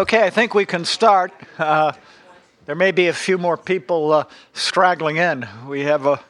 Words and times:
Okay, 0.00 0.24
I 0.24 0.30
think 0.30 0.54
we 0.54 0.64
can 0.64 0.86
start. 0.86 1.30
Uh, 1.58 1.92
there 2.64 2.74
may 2.74 2.90
be 2.90 3.08
a 3.08 3.12
few 3.12 3.36
more 3.36 3.58
people 3.58 4.14
uh, 4.14 4.24
straggling 4.54 5.18
in. 5.18 5.46
We 5.68 5.82
have 5.82 6.06
a 6.06 6.20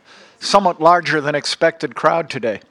somewhat 0.41 0.81
larger 0.81 1.21
than 1.21 1.37
expected 1.37 1.95
crowd 1.95 2.31
today. 2.31 2.63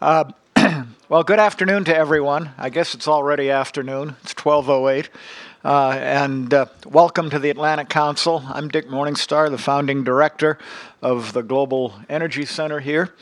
Uh, 0.00 0.32
well, 1.10 1.24
good 1.24 1.38
afternoon 1.38 1.84
to 1.84 1.94
everyone. 1.94 2.52
I 2.56 2.70
guess 2.70 2.94
it's 2.94 3.06
already 3.06 3.50
afternoon. 3.50 4.16
It's 4.22 4.32
12:08. 4.32 5.08
Uh, 5.62 5.90
and 5.90 6.54
uh, 6.54 6.66
welcome 6.86 7.28
to 7.28 7.38
the 7.38 7.50
Atlantic 7.50 7.90
Council. 7.90 8.42
I'm 8.46 8.68
Dick 8.68 8.88
Morningstar, 8.88 9.50
the 9.50 9.58
founding 9.58 10.04
director 10.04 10.56
of 11.02 11.34
the 11.34 11.42
Global 11.42 11.92
Energy 12.08 12.46
Center 12.46 12.80
here. 12.80 13.12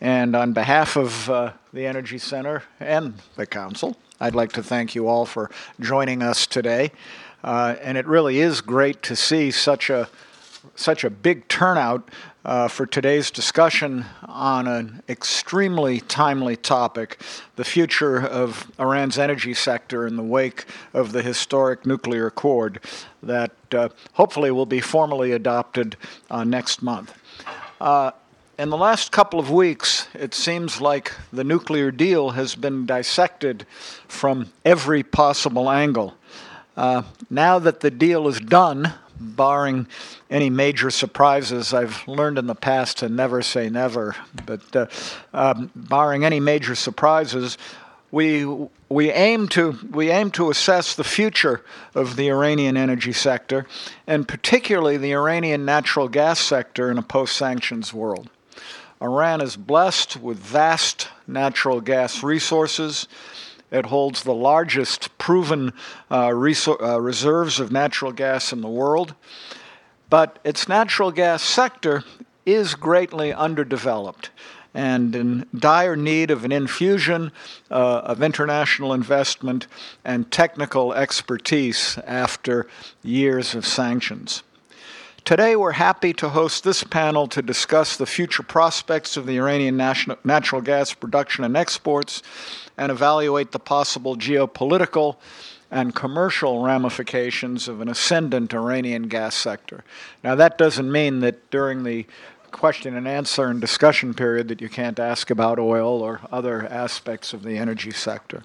And 0.00 0.34
on 0.34 0.52
behalf 0.52 0.96
of 0.96 1.30
uh, 1.30 1.52
the 1.72 1.86
Energy 1.86 2.18
Center 2.18 2.64
and 2.80 3.14
the 3.36 3.46
Council, 3.46 3.96
I'd 4.20 4.34
like 4.34 4.52
to 4.52 4.62
thank 4.62 4.94
you 4.94 5.08
all 5.08 5.26
for 5.26 5.50
joining 5.80 6.22
us 6.22 6.46
today. 6.46 6.92
Uh, 7.42 7.76
and 7.82 7.98
it 7.98 8.06
really 8.06 8.40
is 8.40 8.60
great 8.60 9.02
to 9.02 9.16
see 9.16 9.50
such 9.50 9.90
a 9.90 10.08
such 10.76 11.04
a 11.04 11.10
big 11.10 11.46
turnout 11.48 12.10
uh, 12.44 12.68
for 12.68 12.86
today's 12.86 13.30
discussion 13.30 14.04
on 14.26 14.66
an 14.66 15.02
extremely 15.08 16.00
timely 16.00 16.56
topic 16.56 17.20
the 17.56 17.64
future 17.64 18.18
of 18.26 18.70
Iran's 18.78 19.18
energy 19.18 19.54
sector 19.54 20.06
in 20.06 20.16
the 20.16 20.22
wake 20.22 20.64
of 20.94 21.12
the 21.12 21.22
historic 21.22 21.84
nuclear 21.84 22.26
accord 22.26 22.80
that 23.22 23.52
uh, 23.72 23.88
hopefully 24.14 24.50
will 24.50 24.66
be 24.66 24.80
formally 24.80 25.32
adopted 25.32 25.96
uh, 26.30 26.44
next 26.44 26.82
month. 26.82 27.14
In 28.56 28.70
the 28.70 28.76
last 28.76 29.10
couple 29.10 29.40
of 29.40 29.50
weeks, 29.50 30.06
it 30.14 30.32
seems 30.32 30.80
like 30.80 31.12
the 31.32 31.42
nuclear 31.42 31.90
deal 31.90 32.30
has 32.30 32.54
been 32.54 32.86
dissected 32.86 33.66
from 34.06 34.52
every 34.64 35.02
possible 35.02 35.68
angle. 35.68 36.14
Uh, 36.76 37.02
now 37.28 37.58
that 37.58 37.80
the 37.80 37.90
deal 37.90 38.28
is 38.28 38.38
done, 38.38 38.94
barring 39.18 39.88
any 40.30 40.50
major 40.50 40.92
surprises, 40.92 41.74
I've 41.74 42.06
learned 42.06 42.38
in 42.38 42.46
the 42.46 42.54
past 42.54 42.98
to 42.98 43.08
never 43.08 43.42
say 43.42 43.68
never, 43.68 44.14
but 44.46 44.76
uh, 44.76 44.86
um, 45.32 45.72
barring 45.74 46.24
any 46.24 46.38
major 46.38 46.76
surprises, 46.76 47.58
we 48.12 48.46
we 48.88 49.10
aim 49.10 49.48
to 49.48 49.76
we 49.90 50.10
aim 50.10 50.30
to 50.30 50.50
assess 50.50 50.94
the 50.94 51.02
future 51.02 51.64
of 51.96 52.14
the 52.14 52.30
Iranian 52.30 52.76
energy 52.76 53.12
sector, 53.12 53.66
and 54.06 54.28
particularly 54.28 54.96
the 54.96 55.12
Iranian 55.12 55.64
natural 55.64 56.08
gas 56.08 56.38
sector 56.38 56.88
in 56.92 56.98
a 56.98 57.02
post-sanctions 57.02 57.92
world. 57.92 58.30
Iran 59.04 59.42
is 59.42 59.54
blessed 59.54 60.16
with 60.16 60.38
vast 60.38 61.08
natural 61.26 61.82
gas 61.82 62.22
resources. 62.22 63.06
It 63.70 63.84
holds 63.84 64.22
the 64.22 64.32
largest 64.32 65.18
proven 65.18 65.74
uh, 66.10 66.28
resor- 66.28 66.80
uh, 66.80 66.98
reserves 66.98 67.60
of 67.60 67.70
natural 67.70 68.12
gas 68.12 68.50
in 68.50 68.62
the 68.62 68.68
world. 68.68 69.14
But 70.08 70.38
its 70.42 70.68
natural 70.70 71.10
gas 71.10 71.42
sector 71.42 72.02
is 72.46 72.74
greatly 72.74 73.30
underdeveloped 73.30 74.30
and 74.72 75.14
in 75.14 75.46
dire 75.54 75.96
need 75.96 76.30
of 76.30 76.46
an 76.46 76.52
infusion 76.52 77.30
uh, 77.70 77.98
of 77.98 78.22
international 78.22 78.94
investment 78.94 79.66
and 80.02 80.30
technical 80.30 80.94
expertise 80.94 81.98
after 82.06 82.66
years 83.02 83.54
of 83.54 83.66
sanctions. 83.66 84.42
Today, 85.24 85.56
we're 85.56 85.72
happy 85.72 86.12
to 86.12 86.28
host 86.28 86.64
this 86.64 86.84
panel 86.84 87.26
to 87.28 87.40
discuss 87.40 87.96
the 87.96 88.04
future 88.04 88.42
prospects 88.42 89.16
of 89.16 89.24
the 89.24 89.38
Iranian 89.38 89.78
natural 89.78 90.60
gas 90.60 90.92
production 90.92 91.44
and 91.44 91.56
exports 91.56 92.22
and 92.76 92.92
evaluate 92.92 93.50
the 93.50 93.58
possible 93.58 94.16
geopolitical 94.16 95.16
and 95.70 95.94
commercial 95.94 96.62
ramifications 96.62 97.68
of 97.68 97.80
an 97.80 97.88
ascendant 97.88 98.52
Iranian 98.52 99.08
gas 99.08 99.34
sector. 99.34 99.82
Now, 100.22 100.34
that 100.34 100.58
doesn't 100.58 100.92
mean 100.92 101.20
that 101.20 101.50
during 101.50 101.84
the 101.84 102.04
question 102.50 102.94
and 102.94 103.08
answer 103.08 103.46
and 103.46 103.62
discussion 103.62 104.12
period 104.12 104.48
that 104.48 104.60
you 104.60 104.68
can't 104.68 105.00
ask 105.00 105.30
about 105.30 105.58
oil 105.58 106.02
or 106.02 106.20
other 106.30 106.66
aspects 106.66 107.32
of 107.32 107.44
the 107.44 107.56
energy 107.56 107.92
sector. 107.92 108.42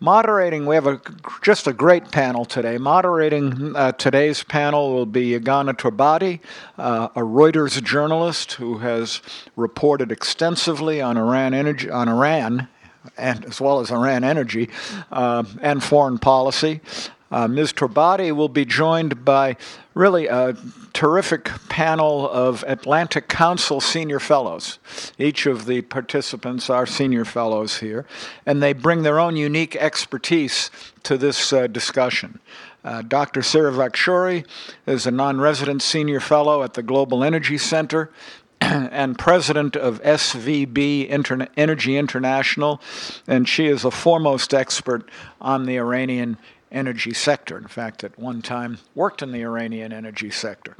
Moderating, 0.00 0.64
we 0.66 0.76
have 0.76 0.86
a, 0.86 1.00
just 1.42 1.66
a 1.66 1.72
great 1.72 2.12
panel 2.12 2.44
today. 2.44 2.78
Moderating 2.78 3.74
uh, 3.74 3.90
today's 3.90 4.44
panel 4.44 4.94
will 4.94 5.06
be 5.06 5.32
Yeganeh 5.32 5.76
Torbati, 5.76 6.38
uh, 6.78 7.08
a 7.16 7.20
Reuters 7.20 7.82
journalist 7.82 8.52
who 8.52 8.78
has 8.78 9.20
reported 9.56 10.12
extensively 10.12 11.00
on 11.00 11.16
Iran 11.16 11.52
energy, 11.52 11.90
on 11.90 12.08
Iran, 12.08 12.68
and 13.16 13.44
as 13.44 13.60
well 13.60 13.80
as 13.80 13.90
Iran 13.90 14.22
energy 14.22 14.68
uh, 15.10 15.42
and 15.60 15.82
foreign 15.82 16.18
policy. 16.18 16.80
Uh, 17.30 17.46
Ms. 17.46 17.72
Torbati 17.74 18.34
will 18.34 18.48
be 18.48 18.64
joined 18.64 19.24
by 19.24 19.56
really 19.94 20.26
a 20.26 20.56
terrific 20.94 21.50
panel 21.68 22.28
of 22.28 22.64
Atlantic 22.66 23.28
Council 23.28 23.80
senior 23.80 24.18
fellows. 24.18 24.78
Each 25.18 25.44
of 25.44 25.66
the 25.66 25.82
participants 25.82 26.70
are 26.70 26.86
senior 26.86 27.24
fellows 27.24 27.78
here, 27.78 28.06
and 28.46 28.62
they 28.62 28.72
bring 28.72 29.02
their 29.02 29.20
own 29.20 29.36
unique 29.36 29.76
expertise 29.76 30.70
to 31.02 31.18
this 31.18 31.52
uh, 31.52 31.66
discussion. 31.66 32.38
Uh, 32.84 33.02
Dr. 33.02 33.42
Sara 33.42 33.72
Vakhshouri 33.72 34.46
is 34.86 35.06
a 35.06 35.10
non 35.10 35.40
resident 35.40 35.82
senior 35.82 36.20
fellow 36.20 36.62
at 36.62 36.74
the 36.74 36.82
Global 36.82 37.22
Energy 37.22 37.58
Center 37.58 38.10
and 38.60 39.18
president 39.18 39.76
of 39.76 40.02
SVB 40.02 41.10
Energy 41.56 41.96
International, 41.96 42.80
and 43.26 43.48
she 43.48 43.66
is 43.66 43.84
a 43.84 43.90
foremost 43.90 44.54
expert 44.54 45.08
on 45.40 45.66
the 45.66 45.76
Iranian 45.76 46.38
energy 46.70 47.14
sector. 47.14 47.56
In 47.56 47.66
fact, 47.66 48.04
at 48.04 48.18
one 48.18 48.42
time 48.42 48.78
worked 48.94 49.22
in 49.22 49.32
the 49.32 49.42
Iranian 49.42 49.92
energy 49.92 50.30
sector. 50.30 50.76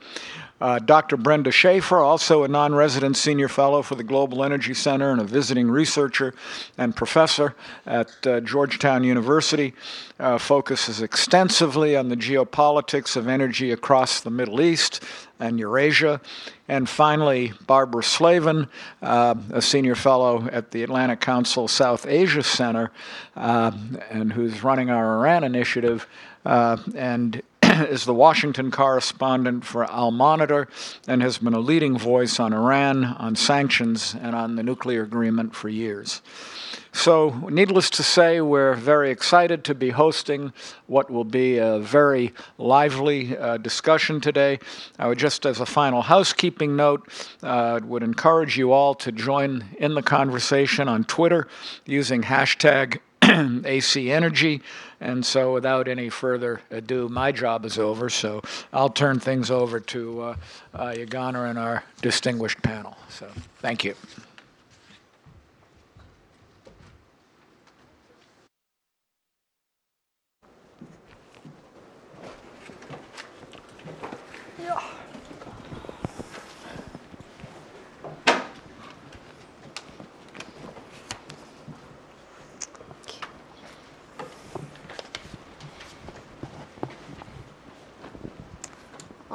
Uh, 0.60 0.78
Dr. 0.78 1.16
Brenda 1.16 1.52
Shaffer, 1.52 1.98
also 1.98 2.42
a 2.42 2.48
non 2.48 2.74
resident 2.74 3.16
senior 3.16 3.48
fellow 3.48 3.80
for 3.82 3.94
the 3.94 4.02
Global 4.02 4.42
Energy 4.42 4.74
Center 4.74 5.10
and 5.10 5.20
a 5.20 5.24
visiting 5.24 5.70
researcher 5.70 6.34
and 6.76 6.96
professor 6.96 7.54
at 7.86 8.26
uh, 8.26 8.40
Georgetown 8.40 9.04
University, 9.04 9.74
uh, 10.18 10.36
focuses 10.36 11.00
extensively 11.00 11.96
on 11.96 12.08
the 12.08 12.16
geopolitics 12.16 13.16
of 13.16 13.28
energy 13.28 13.70
across 13.70 14.20
the 14.20 14.30
Middle 14.30 14.60
East 14.60 15.02
and 15.40 15.58
Eurasia. 15.58 16.20
And 16.68 16.88
finally, 16.88 17.52
Barbara 17.66 18.02
Slavin, 18.02 18.68
uh, 19.02 19.34
a 19.50 19.62
senior 19.62 19.94
fellow 19.94 20.48
at 20.50 20.70
the 20.70 20.82
Atlantic 20.82 21.20
Council 21.20 21.68
South 21.68 22.06
Asia 22.06 22.42
Center, 22.42 22.90
uh, 23.36 23.72
and 24.10 24.32
who's 24.32 24.62
running 24.62 24.90
our 24.90 25.18
Iran 25.18 25.44
initiative. 25.44 26.06
Uh, 26.44 26.76
and 26.94 27.42
is 27.88 28.04
the 28.04 28.14
Washington 28.14 28.70
correspondent 28.70 29.64
for 29.64 29.84
Al 29.84 30.10
Monitor 30.10 30.68
and 31.06 31.22
has 31.22 31.38
been 31.38 31.54
a 31.54 31.60
leading 31.60 31.98
voice 31.98 32.40
on 32.40 32.52
Iran, 32.52 33.04
on 33.04 33.36
sanctions, 33.36 34.14
and 34.20 34.34
on 34.34 34.56
the 34.56 34.62
nuclear 34.62 35.02
agreement 35.02 35.54
for 35.54 35.68
years. 35.68 36.22
So, 36.92 37.30
needless 37.50 37.90
to 37.90 38.02
say, 38.02 38.40
we're 38.40 38.74
very 38.74 39.10
excited 39.10 39.62
to 39.64 39.74
be 39.74 39.90
hosting 39.90 40.52
what 40.86 41.10
will 41.10 41.24
be 41.24 41.58
a 41.58 41.78
very 41.78 42.32
lively 42.56 43.36
uh, 43.36 43.58
discussion 43.58 44.20
today. 44.20 44.58
I 44.98 45.06
would 45.06 45.18
just, 45.18 45.46
as 45.46 45.60
a 45.60 45.66
final 45.66 46.02
housekeeping 46.02 46.74
note, 46.74 47.08
uh, 47.42 47.80
would 47.84 48.02
encourage 48.02 48.56
you 48.56 48.72
all 48.72 48.94
to 48.96 49.12
join 49.12 49.64
in 49.78 49.94
the 49.94 50.02
conversation 50.02 50.88
on 50.88 51.04
Twitter 51.04 51.46
using 51.84 52.22
hashtag 52.22 52.98
AC 53.64 54.10
Energy. 54.10 54.62
And 55.00 55.24
so, 55.24 55.54
without 55.54 55.86
any 55.86 56.08
further 56.08 56.60
ado, 56.70 57.08
my 57.08 57.30
job 57.30 57.64
is 57.64 57.78
over. 57.78 58.10
So, 58.10 58.42
I'll 58.72 58.90
turn 58.90 59.20
things 59.20 59.50
over 59.50 59.78
to 59.80 60.20
uh, 60.20 60.36
uh, 60.74 60.86
Yeganeh 60.90 61.50
and 61.50 61.58
our 61.58 61.84
distinguished 62.02 62.60
panel. 62.62 62.96
So, 63.08 63.30
thank 63.60 63.84
you. 63.84 63.94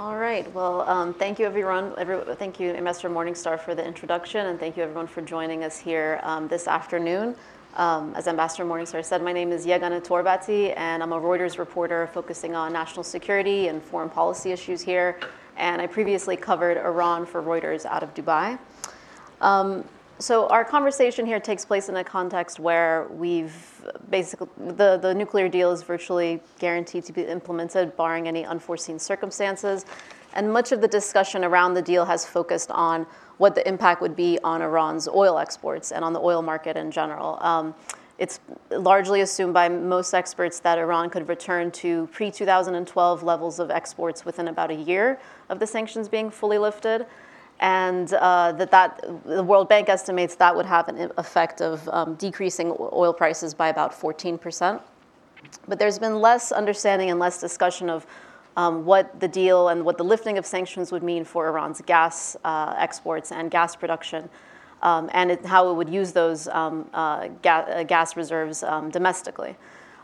All 0.03 0.17
right. 0.17 0.53
Well, 0.53 0.81
um, 0.81 1.13
thank 1.13 1.39
you, 1.39 1.45
everyone. 1.45 1.93
Every, 1.97 2.19
thank 2.35 2.59
you, 2.59 2.71
Ambassador 2.71 3.09
Morningstar, 3.09 3.57
for 3.57 3.73
the 3.73 3.87
introduction, 3.87 4.47
and 4.47 4.59
thank 4.59 4.75
you, 4.75 4.83
everyone, 4.83 5.07
for 5.07 5.21
joining 5.21 5.63
us 5.63 5.77
here 5.77 6.19
um, 6.23 6.49
this 6.49 6.67
afternoon. 6.67 7.37
Um, 7.77 8.13
as 8.13 8.27
Ambassador 8.27 8.65
Morningstar 8.65 9.05
said, 9.05 9.23
my 9.23 9.31
name 9.31 9.53
is 9.53 9.65
Yeganeh 9.65 10.05
Torbati, 10.05 10.73
and 10.75 11.01
I'm 11.01 11.13
a 11.13 11.21
Reuters 11.21 11.57
reporter 11.57 12.09
focusing 12.13 12.53
on 12.53 12.73
national 12.73 13.05
security 13.05 13.69
and 13.69 13.81
foreign 13.81 14.09
policy 14.09 14.51
issues 14.51 14.81
here. 14.81 15.21
And 15.55 15.81
I 15.81 15.87
previously 15.87 16.35
covered 16.35 16.75
Iran 16.75 17.25
for 17.25 17.41
Reuters 17.41 17.85
out 17.85 18.03
of 18.03 18.13
Dubai. 18.13 18.59
So 20.19 20.47
our 20.47 20.63
conversation 20.63 21.25
here 21.25 21.39
takes 21.39 21.65
place 21.65 21.89
in 21.89 21.97
a 21.97 22.03
context 22.03 22.59
where 22.59 23.07
we've 23.11 23.55
basically 24.09 24.47
the, 24.57 24.97
the 24.97 25.13
nuclear 25.13 25.49
deal 25.49 25.71
is 25.71 25.83
virtually 25.83 26.39
guaranteed 26.59 27.03
to 27.05 27.13
be 27.13 27.23
implemented 27.23 27.97
barring 27.97 28.27
any 28.27 28.45
unforeseen 28.45 28.99
circumstances. 28.99 29.85
And 30.33 30.51
much 30.51 30.71
of 30.71 30.81
the 30.81 30.87
discussion 30.87 31.43
around 31.43 31.73
the 31.73 31.81
deal 31.81 32.05
has 32.05 32.25
focused 32.25 32.71
on 32.71 33.05
what 33.37 33.55
the 33.55 33.67
impact 33.67 34.01
would 34.01 34.15
be 34.15 34.39
on 34.43 34.61
iran's 34.61 35.07
oil 35.07 35.37
exports 35.37 35.91
and 35.91 36.05
on 36.05 36.13
the 36.13 36.19
oil 36.19 36.41
market 36.41 36.77
in 36.77 36.91
general. 36.91 37.37
Um, 37.41 37.75
it's 38.19 38.39
largely 38.69 39.21
assumed 39.21 39.53
by 39.53 39.67
most 39.69 40.13
experts 40.13 40.59
that 40.59 40.77
Iran 40.77 41.09
could 41.09 41.27
return 41.27 41.71
to 41.71 42.07
pre 42.11 42.29
2012 42.29 43.23
levels 43.23 43.59
of 43.59 43.71
exports 43.71 44.23
within 44.23 44.47
about 44.47 44.69
a 44.69 44.75
year 44.75 45.19
of 45.49 45.59
the 45.59 45.67
sanctions 45.67 46.07
being 46.07 46.29
fully 46.29 46.59
lifted 46.59 47.07
and 47.59 48.13
uh, 48.13 48.51
that, 48.53 48.71
that 48.71 49.23
the 49.25 49.43
World 49.43 49.69
Bank 49.69 49.89
estimates 49.89 50.35
that 50.35 50.55
would 50.55 50.65
have 50.65 50.87
an 50.89 51.11
effect 51.17 51.61
of 51.61 51.87
um, 51.89 52.15
decreasing 52.15 52.75
oil 52.79 53.13
prices 53.13 53.53
by 53.53 53.69
about 53.69 53.93
14%. 53.93 54.81
But 55.67 55.79
there's 55.79 55.99
been 55.99 56.19
less 56.19 56.51
understanding 56.51 57.09
and 57.09 57.19
less 57.19 57.39
discussion 57.39 57.89
of 57.89 58.05
um, 58.57 58.85
what 58.85 59.19
the 59.19 59.27
deal 59.27 59.69
and 59.69 59.83
what 59.83 59.97
the 59.97 60.03
lifting 60.03 60.37
of 60.37 60.45
sanctions 60.45 60.91
would 60.91 61.03
mean 61.03 61.23
for 61.23 61.47
Iran's 61.47 61.81
gas 61.81 62.37
uh, 62.43 62.75
exports 62.77 63.31
and 63.31 63.49
gas 63.49 63.75
production, 63.75 64.29
um, 64.81 65.09
and 65.13 65.31
it, 65.31 65.45
how 65.45 65.69
it 65.71 65.73
would 65.73 65.89
use 65.89 66.11
those 66.11 66.47
um, 66.49 66.89
uh, 66.93 67.29
ga- 67.41 67.65
uh, 67.67 67.83
gas 67.83 68.15
reserves 68.15 68.63
um, 68.63 68.89
domestically. 68.89 69.55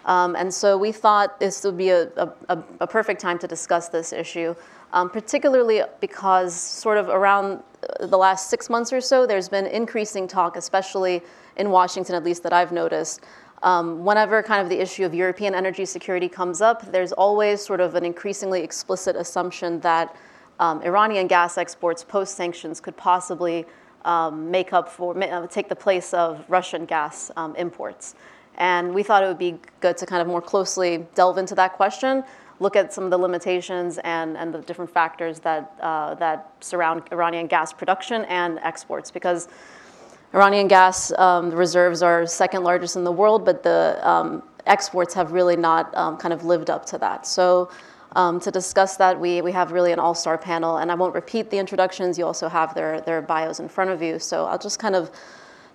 Um, 0.06 0.36
and 0.36 0.52
so 0.52 0.78
we 0.78 0.92
thought 0.92 1.40
this 1.40 1.64
would 1.64 1.78
be 1.78 1.90
a, 1.90 2.10
a, 2.16 2.64
a 2.80 2.88
perfect 2.88 3.22
time 3.22 3.38
to 3.40 3.48
discuss 3.48 3.90
this 3.90 4.14
issue 4.14 4.56
um, 4.94 5.10
particularly 5.10 5.82
because 6.00 6.54
sort 6.54 6.98
of 6.98 7.10
around 7.10 7.62
the 8.00 8.18
last 8.18 8.50
six 8.50 8.70
months 8.70 8.92
or 8.92 9.02
so, 9.02 9.26
there's 9.26 9.50
been 9.50 9.66
increasing 9.68 10.28
talk, 10.28 10.56
especially 10.56 11.22
in 11.58 11.70
Washington, 11.70 12.16
at 12.16 12.24
least 12.24 12.44
that 12.44 12.54
I've 12.54 12.72
noticed. 12.72 13.22
Um, 13.62 14.06
whenever 14.06 14.42
kind 14.42 14.62
of 14.62 14.70
the 14.70 14.80
issue 14.80 15.06
of 15.06 15.14
European 15.14 15.54
energy 15.54 15.86
security 15.86 16.30
comes 16.30 16.62
up, 16.62 16.92
there's 16.92 17.12
always 17.12 17.64
sort 17.64 17.82
of 17.82 17.96
an 17.96 18.06
increasingly 18.06 18.62
explicit 18.62 19.16
assumption 19.16 19.80
that 19.82 20.16
um, 20.60 20.82
Iranian 20.82 21.28
gas 21.28 21.58
exports 21.58 22.04
post 22.04 22.36
sanctions 22.36 22.80
could 22.80 22.96
possibly 22.96 23.66
um, 24.06 24.50
make 24.50 24.72
up 24.72 24.90
for, 24.90 25.22
uh, 25.22 25.48
take 25.48 25.68
the 25.68 25.76
place 25.76 26.14
of 26.14 26.44
Russian 26.48 26.86
gas 26.86 27.32
um, 27.36 27.56
imports. 27.56 28.16
And 28.56 28.94
we 28.94 29.04
thought 29.04 29.24
it 29.24 29.28
would 29.28 29.38
be 29.38 29.58
good 29.80 29.98
to 29.98 30.06
kind 30.06 30.22
of 30.22 30.28
more 30.28 30.42
closely 30.42 31.06
delve 31.16 31.38
into 31.38 31.56
that 31.56 31.74
question 31.74 32.24
look 32.60 32.76
at 32.76 32.94
some 32.94 33.04
of 33.04 33.10
the 33.10 33.18
limitations 33.18 33.98
and, 34.00 34.38
and 34.38 34.54
the 34.54 34.60
different 34.60 34.92
factors 34.92 35.40
that, 35.40 35.74
uh, 35.82 36.16
that 36.16 36.54
surround 36.60 37.04
Iranian 37.12 37.48
gas 37.48 37.72
production 37.74 38.26
and 38.26 38.60
exports 38.60 39.12
because 39.12 39.48
Iranian 40.34 40.68
gas 40.68 41.12
um, 41.18 41.50
reserves 41.52 42.04
are 42.04 42.26
second 42.28 42.64
largest 42.64 42.96
in 42.96 43.04
the 43.04 43.12
world, 43.12 43.46
but 43.46 43.64
the 43.64 44.00
um, 44.08 44.44
exports 44.68 45.14
have 45.14 45.32
really 45.32 45.56
not 45.56 45.96
um, 45.96 46.18
kind 46.18 46.34
of 46.34 46.46
lived 46.46 46.70
up 46.70 46.86
to 46.86 46.98
that. 47.00 47.26
So 47.26 47.72
um, 48.16 48.40
to 48.42 48.52
discuss 48.52 48.98
that, 48.98 49.20
we, 49.20 49.42
we 49.42 49.52
have 49.52 49.72
really 49.72 49.92
an 49.92 50.00
all-star 50.00 50.38
panel, 50.38 50.78
and 50.78 50.92
I 50.92 50.96
won't 50.96 51.16
repeat 51.16 51.50
the 51.50 51.58
introductions. 51.58 52.18
You 52.18 52.26
also 52.26 52.48
have 52.48 52.76
their, 52.76 53.02
their 53.02 53.22
bios 53.22 53.60
in 53.60 53.70
front 53.70 53.90
of 53.90 54.02
you. 54.02 54.20
So 54.20 54.46
I'll 54.46 54.58
just 54.58 54.80
kind 54.80 54.96
of 54.96 55.12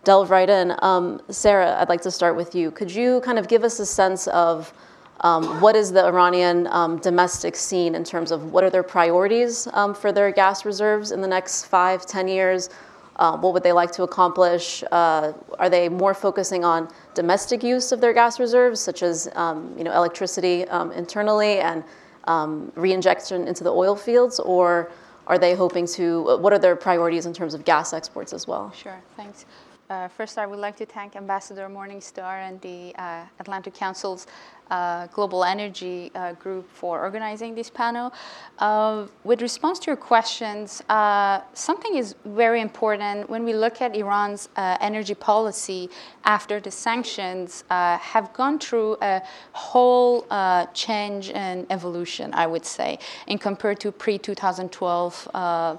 delve 0.04 0.30
right 0.30 0.50
in. 0.50 0.74
Um, 0.82 1.20
Sarah, 1.30 1.76
I'd 1.80 1.88
like 1.88 2.02
to 2.02 2.10
start 2.10 2.36
with 2.36 2.54
you. 2.54 2.70
Could 2.70 2.92
you 2.92 3.20
kind 3.22 3.38
of 3.38 3.48
give 3.48 3.64
us 3.64 3.80
a 3.80 3.86
sense 3.86 4.28
of 4.28 4.72
um, 5.20 5.60
what 5.60 5.76
is 5.76 5.92
the 5.92 6.04
Iranian 6.04 6.66
um, 6.68 6.98
domestic 6.98 7.56
scene 7.56 7.94
in 7.94 8.04
terms 8.04 8.30
of 8.30 8.52
what 8.52 8.64
are 8.64 8.70
their 8.70 8.82
priorities 8.82 9.68
um, 9.72 9.94
for 9.94 10.12
their 10.12 10.30
gas 10.30 10.64
reserves 10.64 11.12
in 11.12 11.20
the 11.20 11.28
next 11.28 11.64
five, 11.64 12.04
ten 12.04 12.28
years? 12.28 12.70
Uh, 13.16 13.38
what 13.38 13.52
would 13.52 13.62
they 13.62 13.72
like 13.72 13.92
to 13.92 14.02
accomplish? 14.02 14.82
Uh, 14.90 15.32
are 15.58 15.70
they 15.70 15.88
more 15.88 16.14
focusing 16.14 16.64
on 16.64 16.88
domestic 17.14 17.62
use 17.62 17.92
of 17.92 18.00
their 18.00 18.12
gas 18.12 18.40
reserves, 18.40 18.80
such 18.80 19.02
as 19.02 19.28
um, 19.34 19.72
you 19.78 19.84
know, 19.84 19.92
electricity 19.92 20.66
um, 20.68 20.90
internally 20.92 21.60
and 21.60 21.84
um, 22.24 22.72
reinjection 22.74 23.46
into 23.46 23.62
the 23.62 23.70
oil 23.70 23.94
fields, 23.94 24.40
or 24.40 24.90
are 25.26 25.38
they 25.38 25.54
hoping 25.54 25.86
to? 25.86 26.36
What 26.38 26.52
are 26.52 26.58
their 26.58 26.74
priorities 26.74 27.26
in 27.26 27.32
terms 27.32 27.54
of 27.54 27.64
gas 27.64 27.92
exports 27.92 28.32
as 28.32 28.48
well? 28.48 28.72
Sure, 28.72 29.00
thanks. 29.16 29.46
Uh, 29.90 30.08
first, 30.08 30.38
I 30.38 30.46
would 30.46 30.58
like 30.58 30.76
to 30.76 30.86
thank 30.86 31.14
Ambassador 31.14 31.68
Morningstar 31.68 32.48
and 32.48 32.58
the 32.62 32.94
uh, 32.96 33.24
Atlantic 33.38 33.74
Council's 33.74 34.26
uh, 34.70 35.06
Global 35.08 35.44
Energy 35.44 36.10
uh, 36.14 36.32
Group 36.32 36.70
for 36.70 37.02
organizing 37.02 37.54
this 37.54 37.68
panel. 37.68 38.10
Uh, 38.58 39.06
with 39.22 39.42
response 39.42 39.78
to 39.80 39.88
your 39.88 39.96
questions, 39.96 40.82
uh, 40.88 41.42
something 41.52 41.96
is 41.96 42.14
very 42.24 42.62
important 42.62 43.28
when 43.28 43.44
we 43.44 43.52
look 43.52 43.82
at 43.82 43.94
Iran's 43.94 44.48
energy 44.56 45.14
policy 45.14 45.90
after 46.24 46.60
the 46.60 46.70
sanctions 46.70 47.62
have 47.68 48.32
gone 48.32 48.58
through 48.58 48.96
a 49.02 49.22
whole 49.52 50.26
change 50.72 51.30
and 51.30 51.66
evolution, 51.68 52.32
I 52.32 52.46
would 52.46 52.64
say, 52.64 52.98
in 53.26 53.36
compared 53.36 53.80
to 53.80 53.92
pre-2012 53.92 55.78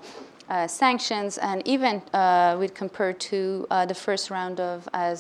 uh, 0.50 0.68
sanctions, 0.68 1.38
and 1.38 1.62
even 1.68 2.02
uh, 2.14 2.56
we 2.60 2.68
to 3.14 3.66
uh, 3.70 3.86
the 3.86 3.96
first 3.96 4.30
round 4.30 4.60
of 4.60 4.88
uh, 4.94 5.16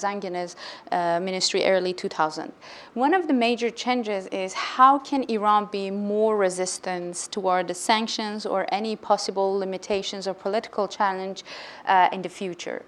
uh, 0.91 1.19
ministry 1.19 1.65
early 1.65 1.93
2000. 1.93 2.51
One 2.93 3.13
of 3.13 3.27
the 3.27 3.33
major 3.33 3.69
changes 3.69 4.27
is 4.27 4.53
how 4.53 4.99
can 4.99 5.23
Iran 5.23 5.67
be 5.71 5.89
more 5.91 6.37
resistant 6.37 7.27
toward 7.31 7.67
the 7.67 7.73
sanctions 7.73 8.45
or 8.45 8.65
any 8.71 8.95
possible 8.95 9.57
limitations 9.57 10.27
or 10.27 10.33
political 10.33 10.87
challenge 10.87 11.43
uh, 11.85 12.09
in 12.11 12.21
the 12.21 12.29
future. 12.29 12.83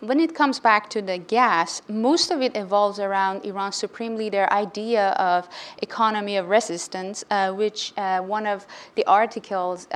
When 0.00 0.20
it 0.20 0.32
comes 0.32 0.60
back 0.60 0.88
to 0.90 1.02
the 1.02 1.18
gas, 1.18 1.82
most 1.88 2.30
of 2.30 2.40
it 2.40 2.56
evolves 2.56 3.00
around 3.00 3.44
Iran's 3.44 3.74
supreme 3.74 4.14
leader 4.14 4.46
idea 4.52 5.08
of 5.10 5.48
economy 5.82 6.36
of 6.36 6.48
resistance, 6.48 7.24
which 7.54 7.92
one 7.96 8.46
of 8.46 8.64
the 8.94 9.04
articles 9.06 9.88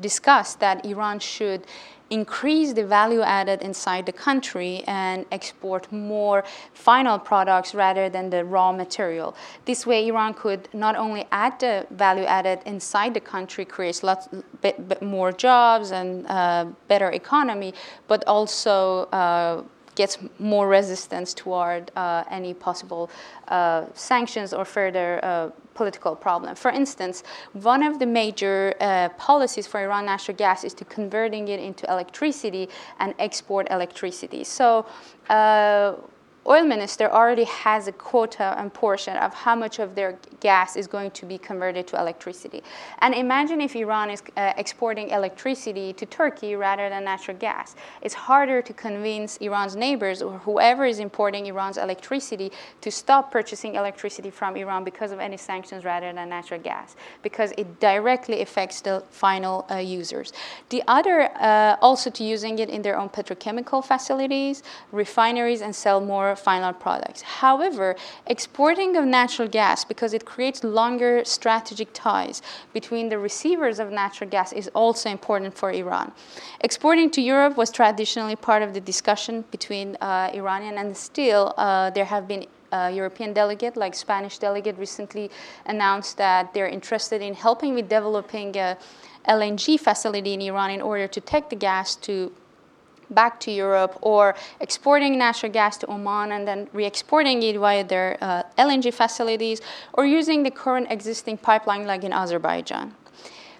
discussed 0.00 0.60
that 0.60 0.84
Iran 0.84 1.18
should 1.18 1.66
increase 2.10 2.72
the 2.72 2.84
value 2.84 3.22
added 3.22 3.62
inside 3.62 4.04
the 4.04 4.12
country 4.12 4.82
and 4.86 5.24
export 5.30 5.90
more 5.92 6.44
final 6.74 7.18
products 7.18 7.74
rather 7.74 8.08
than 8.08 8.30
the 8.30 8.44
raw 8.44 8.72
material. 8.72 9.34
This 9.64 9.86
way, 9.86 10.08
Iran 10.08 10.34
could 10.34 10.68
not 10.72 10.96
only 10.96 11.26
add 11.30 11.60
the 11.60 11.86
value 11.90 12.24
added 12.24 12.60
inside 12.66 13.14
the 13.14 13.20
country, 13.20 13.64
creates 13.64 14.02
lots 14.02 14.28
bit, 14.60 14.88
bit 14.88 15.02
more 15.02 15.30
jobs 15.30 15.92
and 15.92 16.26
uh, 16.26 16.66
better 16.88 17.10
economy, 17.10 17.72
but 18.08 18.24
also 18.26 19.04
uh, 19.12 19.62
gets 20.02 20.16
more 20.38 20.66
resistance 20.80 21.28
toward 21.42 21.82
uh, 21.94 22.24
any 22.38 22.52
possible 22.54 23.04
uh, 23.48 23.84
sanctions 23.92 24.50
or 24.58 24.64
further 24.64 25.08
uh, 25.22 25.50
political 25.74 26.12
problem. 26.26 26.54
For 26.64 26.70
instance, 26.70 27.16
one 27.52 27.82
of 27.90 27.98
the 28.02 28.06
major 28.22 28.58
uh, 28.80 29.10
policies 29.30 29.66
for 29.70 29.78
Iran 29.86 30.04
natural 30.06 30.36
gas 30.44 30.58
is 30.68 30.74
to 30.80 30.84
converting 30.98 31.44
it 31.54 31.60
into 31.68 31.84
electricity 31.96 32.64
and 33.02 33.14
export 33.26 33.64
electricity. 33.70 34.42
So 34.44 34.66
uh, 35.28 35.94
oil 36.46 36.64
minister 36.64 37.10
already 37.10 37.44
has 37.44 37.86
a 37.86 37.92
quota 37.92 38.54
and 38.58 38.72
portion 38.72 39.16
of 39.18 39.34
how 39.34 39.54
much 39.54 39.78
of 39.78 39.94
their 39.94 40.18
gas 40.40 40.74
is 40.76 40.86
going 40.86 41.10
to 41.10 41.26
be 41.26 41.36
converted 41.36 41.86
to 41.86 42.00
electricity. 42.00 42.62
And 43.00 43.14
imagine 43.14 43.60
if 43.60 43.76
Iran 43.76 44.10
is 44.10 44.22
uh, 44.36 44.54
exporting 44.56 45.10
electricity 45.10 45.92
to 45.92 46.06
Turkey 46.06 46.56
rather 46.56 46.88
than 46.88 47.04
natural 47.04 47.36
gas. 47.36 47.76
It's 48.00 48.14
harder 48.14 48.62
to 48.62 48.72
convince 48.72 49.36
Iran's 49.36 49.76
neighbors 49.76 50.22
or 50.22 50.38
whoever 50.38 50.86
is 50.86 50.98
importing 50.98 51.46
Iran's 51.46 51.76
electricity 51.76 52.50
to 52.80 52.90
stop 52.90 53.30
purchasing 53.30 53.74
electricity 53.74 54.30
from 54.30 54.56
Iran 54.56 54.82
because 54.82 55.12
of 55.12 55.20
any 55.20 55.36
sanctions 55.36 55.84
rather 55.84 56.12
than 56.12 56.28
natural 56.30 56.60
gas, 56.60 56.96
because 57.22 57.52
it 57.58 57.80
directly 57.80 58.40
affects 58.40 58.80
the 58.80 59.04
final 59.10 59.66
uh, 59.70 59.76
users. 59.76 60.32
The 60.70 60.82
other, 60.88 61.30
uh, 61.36 61.76
also 61.82 62.08
to 62.10 62.24
using 62.24 62.58
it 62.58 62.70
in 62.70 62.80
their 62.80 62.98
own 62.98 63.10
petrochemical 63.10 63.84
facilities, 63.84 64.62
refineries, 64.90 65.60
and 65.60 65.74
sell 65.74 66.00
more 66.00 66.29
final 66.36 66.72
products. 66.72 67.22
However, 67.22 67.96
exporting 68.26 68.96
of 68.96 69.04
natural 69.04 69.48
gas, 69.48 69.84
because 69.84 70.12
it 70.14 70.24
creates 70.24 70.62
longer 70.64 71.24
strategic 71.24 71.88
ties 71.92 72.42
between 72.72 73.08
the 73.08 73.18
receivers 73.18 73.78
of 73.78 73.90
natural 73.90 74.28
gas, 74.30 74.52
is 74.52 74.68
also 74.74 75.10
important 75.10 75.56
for 75.56 75.70
Iran. 75.72 76.12
Exporting 76.60 77.10
to 77.10 77.20
Europe 77.20 77.56
was 77.56 77.70
traditionally 77.70 78.36
part 78.36 78.62
of 78.62 78.74
the 78.74 78.80
discussion 78.80 79.44
between 79.50 79.96
uh, 80.00 80.30
Iranian 80.34 80.78
and 80.78 80.96
still 80.96 81.54
uh, 81.56 81.90
there 81.90 82.04
have 82.04 82.26
been 82.26 82.46
uh, 82.72 82.90
European 82.92 83.32
delegate, 83.32 83.76
like 83.76 83.94
Spanish 83.94 84.38
delegate, 84.38 84.78
recently 84.78 85.30
announced 85.66 86.16
that 86.18 86.54
they're 86.54 86.68
interested 86.68 87.20
in 87.20 87.34
helping 87.34 87.74
with 87.74 87.88
developing 87.88 88.56
a 88.56 88.76
LNG 89.28 89.78
facility 89.78 90.34
in 90.34 90.40
Iran 90.40 90.70
in 90.70 90.80
order 90.80 91.06
to 91.06 91.20
take 91.20 91.50
the 91.50 91.56
gas 91.56 91.94
to 91.96 92.32
back 93.10 93.40
to 93.40 93.50
Europe 93.50 93.98
or 94.00 94.34
exporting 94.60 95.18
natural 95.18 95.52
gas 95.52 95.76
to 95.78 95.90
Oman 95.90 96.32
and 96.32 96.46
then 96.46 96.68
re-exporting 96.72 97.42
it 97.42 97.58
via 97.58 97.84
their 97.84 98.16
uh, 98.20 98.42
LNG 98.58 98.92
facilities 98.92 99.60
or 99.94 100.04
using 100.04 100.42
the 100.42 100.50
current 100.50 100.86
existing 100.90 101.36
pipeline 101.38 101.86
like 101.86 102.04
in 102.04 102.12
Azerbaijan. 102.12 102.94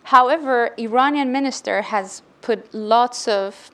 However, 0.04 0.74
Iranian 0.78 1.30
minister 1.32 1.82
has 1.82 2.22
put 2.40 2.72
lots 2.74 3.28
of 3.28 3.70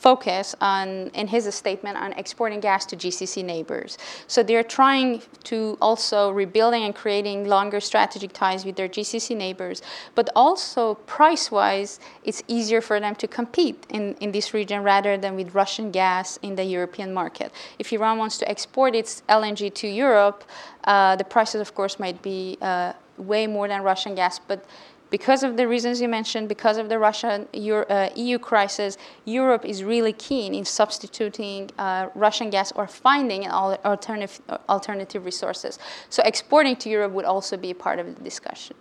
focus 0.00 0.56
on, 0.62 1.08
in 1.08 1.28
his 1.28 1.44
statement, 1.54 1.94
on 1.98 2.12
exporting 2.14 2.58
gas 2.58 2.86
to 2.86 2.96
GCC 2.96 3.44
neighbors. 3.44 3.98
So 4.26 4.42
they're 4.42 4.64
trying 4.64 5.22
to 5.44 5.76
also 5.80 6.30
rebuilding 6.30 6.84
and 6.84 6.94
creating 6.94 7.46
longer 7.46 7.80
strategic 7.80 8.32
ties 8.32 8.64
with 8.64 8.76
their 8.76 8.88
GCC 8.88 9.36
neighbors, 9.36 9.82
but 10.14 10.30
also 10.34 10.94
price-wise, 10.94 12.00
it's 12.24 12.42
easier 12.48 12.80
for 12.80 12.98
them 12.98 13.14
to 13.16 13.28
compete 13.28 13.86
in, 13.90 14.14
in 14.20 14.32
this 14.32 14.54
region 14.54 14.82
rather 14.82 15.18
than 15.18 15.36
with 15.36 15.54
Russian 15.54 15.90
gas 15.90 16.38
in 16.38 16.54
the 16.56 16.64
European 16.64 17.12
market. 17.12 17.52
If 17.78 17.92
Iran 17.92 18.16
wants 18.16 18.38
to 18.38 18.48
export 18.48 18.94
its 18.94 19.22
LNG 19.28 19.74
to 19.74 19.86
Europe, 19.86 20.44
uh, 20.84 21.16
the 21.16 21.24
prices, 21.24 21.60
of 21.60 21.74
course, 21.74 22.00
might 22.00 22.22
be 22.22 22.56
uh, 22.62 22.94
way 23.18 23.46
more 23.46 23.68
than 23.68 23.82
Russian 23.82 24.14
gas, 24.14 24.38
but 24.38 24.64
because 25.10 25.42
of 25.42 25.56
the 25.56 25.66
reasons 25.66 26.00
you 26.00 26.08
mentioned, 26.08 26.48
because 26.48 26.78
of 26.78 26.88
the 26.88 26.98
Russia 26.98 27.46
uh, 27.52 28.08
EU 28.14 28.38
crisis, 28.38 28.96
Europe 29.24 29.64
is 29.64 29.82
really 29.82 30.12
keen 30.12 30.54
in 30.54 30.64
substituting 30.64 31.70
uh, 31.78 32.08
Russian 32.14 32.48
gas 32.48 32.72
or 32.72 32.86
finding 32.86 33.48
alternative, 33.48 34.40
alternative 34.68 35.24
resources. 35.24 35.78
So 36.08 36.22
exporting 36.24 36.76
to 36.76 36.88
Europe 36.88 37.12
would 37.12 37.24
also 37.24 37.56
be 37.56 37.74
part 37.74 37.98
of 37.98 38.14
the 38.14 38.22
discussion. 38.22 38.76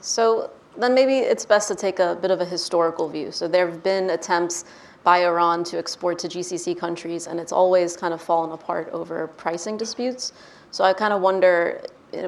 So 0.00 0.50
then 0.78 0.94
maybe 0.94 1.18
it's 1.18 1.44
best 1.44 1.68
to 1.68 1.74
take 1.74 1.98
a 1.98 2.16
bit 2.20 2.30
of 2.30 2.40
a 2.40 2.44
historical 2.44 3.08
view. 3.08 3.30
So 3.30 3.48
there 3.48 3.68
have 3.68 3.82
been 3.82 4.10
attempts 4.10 4.64
by 5.04 5.24
Iran 5.24 5.62
to 5.64 5.78
export 5.78 6.18
to 6.18 6.28
GCC 6.28 6.76
countries, 6.76 7.28
and 7.28 7.38
it's 7.38 7.52
always 7.52 7.96
kind 7.96 8.12
of 8.12 8.20
fallen 8.20 8.50
apart 8.50 8.88
over 8.92 9.28
pricing 9.28 9.76
disputes. 9.76 10.32
So 10.72 10.84
I 10.84 10.92
kind 10.92 11.12
of 11.12 11.20
wonder 11.20 11.80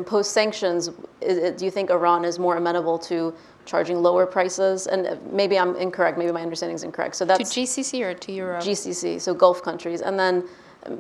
post 0.05 0.33
sanctions, 0.33 0.89
do 1.21 1.65
you 1.65 1.71
think 1.71 1.91
Iran 1.91 2.25
is 2.25 2.39
more 2.39 2.57
amenable 2.57 2.99
to 3.01 3.35
charging 3.65 4.03
lower 4.03 4.27
prices? 4.27 4.87
And 4.87 5.19
maybe 5.33 5.59
I'm 5.59 5.77
incorrect. 5.77 6.19
Maybe 6.19 6.33
my 6.33 6.43
understanding 6.43 6.77
is 6.77 6.85
incorrect. 6.85 7.17
So 7.17 7.25
that's 7.25 7.55
to 7.55 7.61
GCC 7.61 8.03
or 8.05 8.15
to 8.15 8.33
Europe. 8.33 8.63
GCC, 8.63 9.21
so 9.21 9.35
Gulf 9.35 9.63
countries, 9.63 10.01
and 10.01 10.19
then 10.19 10.45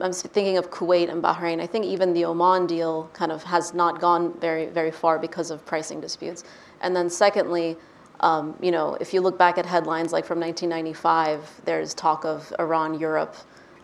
I'm 0.00 0.12
thinking 0.12 0.58
of 0.58 0.70
Kuwait 0.70 1.08
and 1.10 1.22
Bahrain. 1.22 1.60
I 1.60 1.66
think 1.66 1.84
even 1.84 2.12
the 2.12 2.24
Oman 2.24 2.66
deal 2.66 3.08
kind 3.12 3.32
of 3.32 3.42
has 3.44 3.72
not 3.74 4.00
gone 4.00 4.38
very 4.40 4.66
very 4.66 4.90
far 4.90 5.18
because 5.18 5.50
of 5.50 5.64
pricing 5.66 6.00
disputes. 6.00 6.44
And 6.80 6.94
then 6.94 7.10
secondly. 7.10 7.76
Um, 8.20 8.56
you 8.60 8.72
know, 8.72 8.96
if 9.00 9.14
you 9.14 9.20
look 9.20 9.38
back 9.38 9.58
at 9.58 9.64
headlines 9.64 10.12
like 10.12 10.24
from 10.24 10.40
1995, 10.40 11.60
there's 11.64 11.94
talk 11.94 12.24
of 12.24 12.52
Iran 12.58 12.98
Europe 12.98 13.36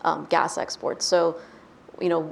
um, 0.05 0.25
gas 0.29 0.57
exports. 0.57 1.05
So 1.05 1.37
you 2.01 2.09
know, 2.09 2.23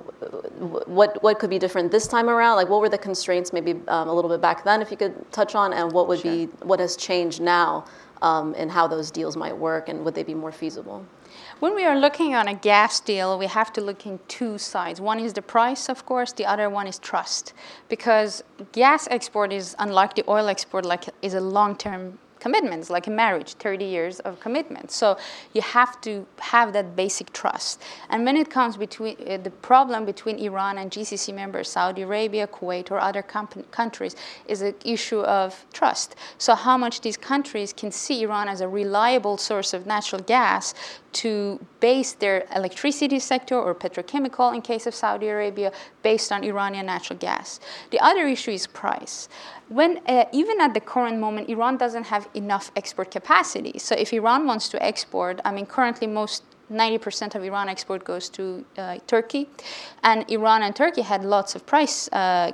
what 0.97 1.21
what 1.23 1.39
could 1.39 1.49
be 1.49 1.59
different 1.59 1.91
this 1.91 2.07
time 2.07 2.29
around? 2.29 2.55
Like, 2.57 2.69
what 2.69 2.81
were 2.81 2.89
the 2.89 2.97
constraints 2.97 3.53
maybe 3.53 3.71
um, 3.87 4.07
a 4.09 4.13
little 4.13 4.29
bit 4.29 4.41
back 4.41 4.63
then, 4.63 4.81
if 4.81 4.91
you 4.91 4.97
could 4.97 5.31
touch 5.31 5.55
on, 5.55 5.73
and 5.73 5.91
what 5.91 6.07
would 6.07 6.19
sure. 6.19 6.31
be 6.31 6.45
what 6.63 6.79
has 6.79 6.95
changed 6.95 7.41
now, 7.41 7.85
um, 8.21 8.53
and 8.57 8.71
how 8.71 8.87
those 8.87 9.11
deals 9.11 9.35
might 9.37 9.57
work, 9.57 9.89
and 9.89 10.03
would 10.03 10.15
they 10.15 10.23
be 10.23 10.33
more 10.33 10.51
feasible? 10.51 11.05
When 11.59 11.75
we 11.75 11.85
are 11.85 11.97
looking 11.97 12.35
on 12.35 12.47
a 12.47 12.53
gas 12.53 12.99
deal, 12.99 13.39
we 13.39 13.47
have 13.47 13.71
to 13.73 13.81
look 13.81 14.05
in 14.05 14.19
two 14.27 14.57
sides. 14.57 14.99
One 14.99 15.19
is 15.19 15.33
the 15.33 15.41
price, 15.41 15.89
of 15.89 16.05
course. 16.05 16.33
The 16.33 16.45
other 16.45 16.69
one 16.69 16.87
is 16.87 16.99
trust, 16.99 17.53
because 17.89 18.43
gas 18.71 19.07
export 19.09 19.53
is 19.53 19.75
unlike 19.79 20.15
the 20.15 20.23
oil 20.27 20.47
export, 20.47 20.85
like 20.85 21.05
is 21.21 21.33
a 21.33 21.41
long-term 21.41 22.19
commitments, 22.43 22.89
like 22.89 23.07
a 23.07 23.15
marriage, 23.23 23.53
30 23.53 23.85
years 23.85 24.19
of 24.19 24.39
commitment. 24.41 24.91
So 24.91 25.17
you 25.53 25.61
have 25.61 26.01
to 26.01 26.27
have 26.39 26.73
that 26.73 26.93
basic 26.95 27.31
trust. 27.31 27.81
And 28.09 28.25
when 28.25 28.35
it 28.35 28.49
comes 28.49 28.75
between 28.75 29.15
uh, 29.25 29.37
the 29.37 29.49
problem 29.49 30.03
between 30.05 30.37
Iran 30.37 30.77
and 30.77 30.91
GCC 30.91 31.33
members, 31.33 31.69
Saudi 31.69 32.01
Arabia, 32.01 32.45
Kuwait, 32.47 32.91
or 32.91 32.99
other 32.99 33.21
countries, 33.21 34.15
is 34.45 34.61
an 34.61 34.75
issue 34.83 35.21
of 35.21 35.65
trust. 35.71 36.15
So 36.37 36.53
how 36.53 36.77
much 36.77 36.99
these 36.99 37.15
countries 37.15 37.71
can 37.71 37.91
see 37.91 38.23
Iran 38.23 38.49
as 38.49 38.59
a 38.59 38.67
reliable 38.67 39.37
source 39.37 39.73
of 39.73 39.85
natural 39.85 40.21
gas 40.21 40.73
to 41.13 41.59
base 41.79 42.13
their 42.13 42.45
electricity 42.55 43.19
sector 43.19 43.55
or 43.55 43.73
petrochemical 43.75 44.53
in 44.53 44.61
case 44.61 44.85
of 44.87 44.93
Saudi 44.93 45.27
Arabia 45.27 45.71
based 46.01 46.31
on 46.31 46.43
Iranian 46.43 46.85
natural 46.87 47.17
gas. 47.19 47.59
The 47.91 47.99
other 47.99 48.25
issue 48.27 48.51
is 48.51 48.67
price. 48.67 49.29
When, 49.69 49.99
uh, 50.07 50.25
even 50.31 50.59
at 50.61 50.73
the 50.73 50.79
current 50.79 51.19
moment, 51.19 51.49
Iran 51.49 51.77
doesn't 51.77 52.05
have 52.05 52.27
enough 52.33 52.71
export 52.75 53.11
capacity. 53.11 53.79
So 53.79 53.95
if 53.95 54.13
Iran 54.13 54.45
wants 54.45 54.69
to 54.69 54.83
export, 54.83 55.39
I 55.45 55.51
mean, 55.51 55.65
currently 55.65 56.07
most 56.07 56.43
90% 56.71 57.35
of 57.35 57.43
Iran 57.43 57.69
export 57.69 58.03
goes 58.03 58.29
to 58.29 58.65
uh, 58.77 58.97
Turkey. 59.07 59.47
And 60.03 60.29
Iran 60.29 60.63
and 60.63 60.75
Turkey 60.75 61.01
had 61.01 61.23
lots 61.23 61.55
of 61.55 61.65
price 61.65 62.09
uh, 62.11 62.51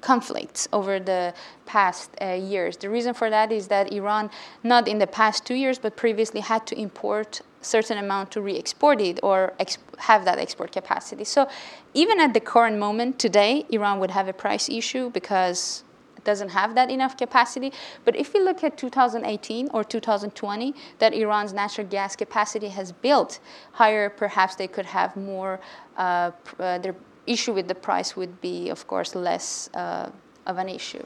conflicts 0.00 0.68
over 0.72 0.98
the 0.98 1.34
past 1.66 2.10
uh, 2.20 2.32
years. 2.32 2.76
The 2.76 2.90
reason 2.90 3.14
for 3.14 3.30
that 3.30 3.52
is 3.52 3.68
that 3.68 3.92
Iran, 3.92 4.30
not 4.62 4.88
in 4.88 4.98
the 4.98 5.06
past 5.06 5.46
two 5.46 5.54
years, 5.54 5.78
but 5.78 5.96
previously 5.96 6.40
had 6.40 6.66
to 6.66 6.78
import 6.78 7.40
certain 7.62 7.98
amount 7.98 8.30
to 8.32 8.40
re-export 8.40 9.00
it 9.00 9.20
or 9.22 9.52
have 9.98 10.24
that 10.24 10.38
export 10.38 10.72
capacity. 10.72 11.24
So 11.24 11.46
even 11.92 12.18
at 12.18 12.32
the 12.32 12.40
current 12.40 12.78
moment 12.78 13.18
today, 13.18 13.66
Iran 13.70 14.00
would 14.00 14.10
have 14.10 14.28
a 14.28 14.32
price 14.32 14.68
issue 14.68 15.10
because 15.10 15.84
doesn't 16.30 16.52
have 16.60 16.70
that 16.78 16.88
enough 16.96 17.14
capacity. 17.24 17.70
But 18.06 18.14
if 18.22 18.26
we 18.34 18.40
look 18.48 18.60
at 18.68 18.72
2018 18.76 19.68
or 19.74 19.82
2020, 19.84 20.74
that 21.00 21.12
Iran's 21.12 21.52
natural 21.62 21.86
gas 21.96 22.16
capacity 22.16 22.68
has 22.78 22.88
built 23.06 23.40
higher, 23.72 24.08
perhaps 24.24 24.52
they 24.60 24.68
could 24.76 24.86
have 24.86 25.10
more. 25.16 25.52
Uh, 25.96 26.30
uh, 26.58 26.78
their 26.84 26.96
issue 27.26 27.52
with 27.58 27.66
the 27.72 27.74
price 27.88 28.10
would 28.16 28.34
be, 28.40 28.70
of 28.70 28.86
course, 28.86 29.14
less 29.14 29.70
uh, 29.74 30.10
of 30.46 30.58
an 30.58 30.68
issue. 30.68 31.04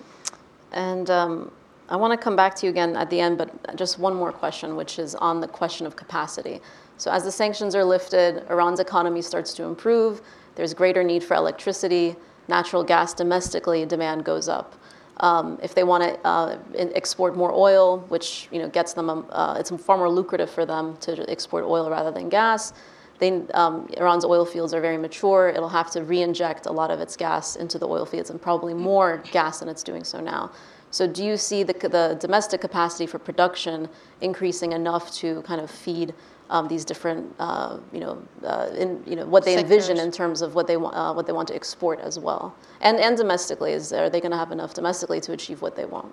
And 0.72 1.08
um, 1.10 1.50
I 1.88 1.96
want 1.96 2.12
to 2.18 2.22
come 2.26 2.36
back 2.36 2.54
to 2.56 2.66
you 2.66 2.70
again 2.70 2.96
at 2.96 3.08
the 3.10 3.20
end, 3.20 3.38
but 3.38 3.48
just 3.76 3.98
one 3.98 4.14
more 4.14 4.32
question, 4.32 4.76
which 4.76 4.98
is 4.98 5.14
on 5.14 5.40
the 5.40 5.48
question 5.48 5.86
of 5.86 5.96
capacity. 5.96 6.60
So 6.96 7.10
as 7.10 7.24
the 7.24 7.32
sanctions 7.32 7.74
are 7.74 7.84
lifted, 7.84 8.44
Iran's 8.50 8.80
economy 8.80 9.22
starts 9.22 9.52
to 9.54 9.64
improve. 9.64 10.22
There's 10.54 10.74
greater 10.74 11.02
need 11.02 11.22
for 11.22 11.34
electricity. 11.34 12.16
Natural 12.48 12.84
gas 12.84 13.14
domestically, 13.14 13.86
demand 13.86 14.24
goes 14.24 14.48
up. 14.48 14.74
Um, 15.18 15.58
if 15.62 15.74
they 15.74 15.84
want 15.84 16.02
to 16.02 16.26
uh, 16.26 16.58
export 16.76 17.36
more 17.36 17.52
oil, 17.52 18.00
which 18.08 18.48
you 18.50 18.58
know 18.58 18.68
gets 18.68 18.94
them, 18.94 19.08
uh, 19.30 19.56
it's 19.58 19.70
far 19.70 19.96
more 19.96 20.08
lucrative 20.08 20.50
for 20.50 20.66
them 20.66 20.96
to 20.98 21.28
export 21.30 21.64
oil 21.64 21.88
rather 21.88 22.10
than 22.10 22.28
gas. 22.28 22.72
They, 23.20 23.42
um, 23.54 23.88
Iran's 23.96 24.24
oil 24.24 24.44
fields 24.44 24.74
are 24.74 24.80
very 24.80 24.98
mature. 24.98 25.48
It'll 25.48 25.68
have 25.68 25.90
to 25.92 26.02
re-inject 26.02 26.66
a 26.66 26.72
lot 26.72 26.90
of 26.90 26.98
its 26.98 27.16
gas 27.16 27.54
into 27.54 27.78
the 27.78 27.86
oil 27.86 28.04
fields, 28.04 28.30
and 28.30 28.42
probably 28.42 28.74
more 28.74 29.22
gas 29.30 29.60
than 29.60 29.68
it's 29.68 29.84
doing 29.84 30.02
so 30.02 30.20
now. 30.20 30.50
So, 30.90 31.06
do 31.06 31.24
you 31.24 31.36
see 31.36 31.62
the, 31.62 31.72
the 31.72 32.16
domestic 32.20 32.60
capacity 32.60 33.06
for 33.06 33.18
production 33.18 33.88
increasing 34.20 34.72
enough 34.72 35.12
to 35.14 35.42
kind 35.42 35.60
of 35.60 35.70
feed 35.70 36.14
um, 36.50 36.68
these 36.68 36.84
different, 36.84 37.34
uh, 37.38 37.78
you 37.92 38.00
know, 38.00 38.22
uh, 38.44 38.68
in, 38.76 39.02
you 39.06 39.16
know, 39.16 39.26
what 39.26 39.44
they 39.44 39.54
Sectors. 39.54 39.70
envision 39.72 39.98
in 39.98 40.12
terms 40.12 40.42
of 40.42 40.54
what 40.54 40.66
they 40.66 40.76
want, 40.76 40.94
uh, 40.96 41.12
what 41.12 41.26
they 41.26 41.32
want 41.32 41.48
to 41.48 41.54
export 41.54 42.00
as 42.00 42.18
well, 42.18 42.54
and 42.80 42.98
and 42.98 43.16
domestically, 43.16 43.72
is 43.72 43.88
there, 43.88 44.04
are 44.04 44.10
they 44.10 44.20
going 44.20 44.32
to 44.32 44.38
have 44.38 44.52
enough 44.52 44.74
domestically 44.74 45.20
to 45.20 45.32
achieve 45.32 45.62
what 45.62 45.74
they 45.76 45.84
want? 45.84 46.12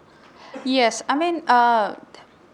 Yes, 0.65 1.01
I 1.07 1.15
mean, 1.15 1.43
uh, 1.47 1.95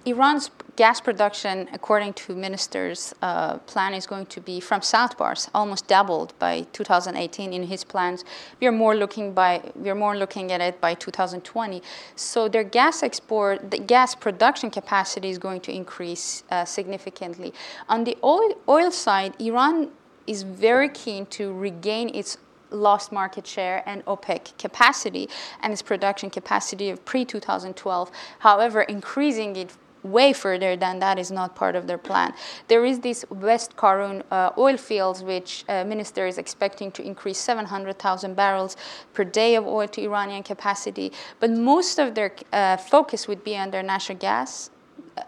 Iran's 0.07 0.49
gas 0.77 1.01
production, 1.01 1.67
according 1.73 2.13
to 2.13 2.33
ministers' 2.33 3.13
uh, 3.21 3.57
plan, 3.57 3.93
is 3.93 4.07
going 4.07 4.27
to 4.27 4.39
be 4.39 4.61
from 4.61 4.81
South 4.81 5.17
Pars, 5.17 5.49
almost 5.53 5.89
doubled 5.89 6.33
by 6.39 6.65
2018 6.71 7.51
in 7.51 7.63
his 7.63 7.83
plans. 7.83 8.23
We 8.61 8.67
are 8.67 8.71
more 8.71 8.95
looking 8.95 9.33
by 9.33 9.69
we 9.75 9.89
are 9.89 9.95
more 9.95 10.15
looking 10.15 10.53
at 10.53 10.61
it 10.61 10.79
by 10.79 10.93
2020. 10.93 11.83
So 12.15 12.47
their 12.47 12.63
gas 12.63 13.03
export, 13.03 13.69
the 13.69 13.79
gas 13.79 14.15
production 14.15 14.71
capacity 14.71 15.29
is 15.29 15.37
going 15.37 15.59
to 15.61 15.73
increase 15.73 16.43
uh, 16.49 16.63
significantly. 16.63 17.53
On 17.89 18.05
the 18.05 18.17
oil, 18.23 18.53
oil 18.69 18.91
side, 18.91 19.33
Iran 19.41 19.89
is 20.25 20.43
very 20.43 20.87
keen 20.87 21.25
to 21.37 21.51
regain 21.51 22.15
its 22.15 22.37
lost 22.69 23.11
market 23.11 23.45
share 23.45 23.83
and 23.85 24.05
OPEC 24.05 24.57
capacity 24.57 25.27
and 25.61 25.73
its 25.73 25.81
production 25.81 26.29
capacity 26.29 26.89
of 26.89 27.03
pre 27.03 27.25
2012. 27.25 28.09
However, 28.39 28.83
increasing 28.83 29.57
it 29.57 29.75
way 30.11 30.33
further 30.33 30.75
than 30.75 30.99
that 30.99 31.19
is 31.19 31.31
not 31.31 31.55
part 31.55 31.75
of 31.75 31.87
their 31.87 31.97
plan. 31.97 32.33
There 32.67 32.85
is 32.85 32.99
this 32.99 33.25
West 33.29 33.75
Karun 33.75 34.23
uh, 34.31 34.51
oil 34.57 34.77
fields, 34.77 35.23
which 35.23 35.65
uh, 35.67 35.83
minister 35.83 36.27
is 36.27 36.37
expecting 36.37 36.91
to 36.91 37.03
increase 37.03 37.37
700,000 37.37 38.35
barrels 38.35 38.75
per 39.13 39.23
day 39.23 39.55
of 39.55 39.65
oil 39.65 39.87
to 39.87 40.01
Iranian 40.01 40.43
capacity. 40.43 41.11
But 41.39 41.51
most 41.51 41.99
of 41.99 42.15
their 42.15 42.33
uh, 42.53 42.77
focus 42.77 43.27
would 43.27 43.43
be 43.43 43.55
on 43.55 43.71
their 43.71 43.83
natural 43.83 44.17
gas 44.17 44.69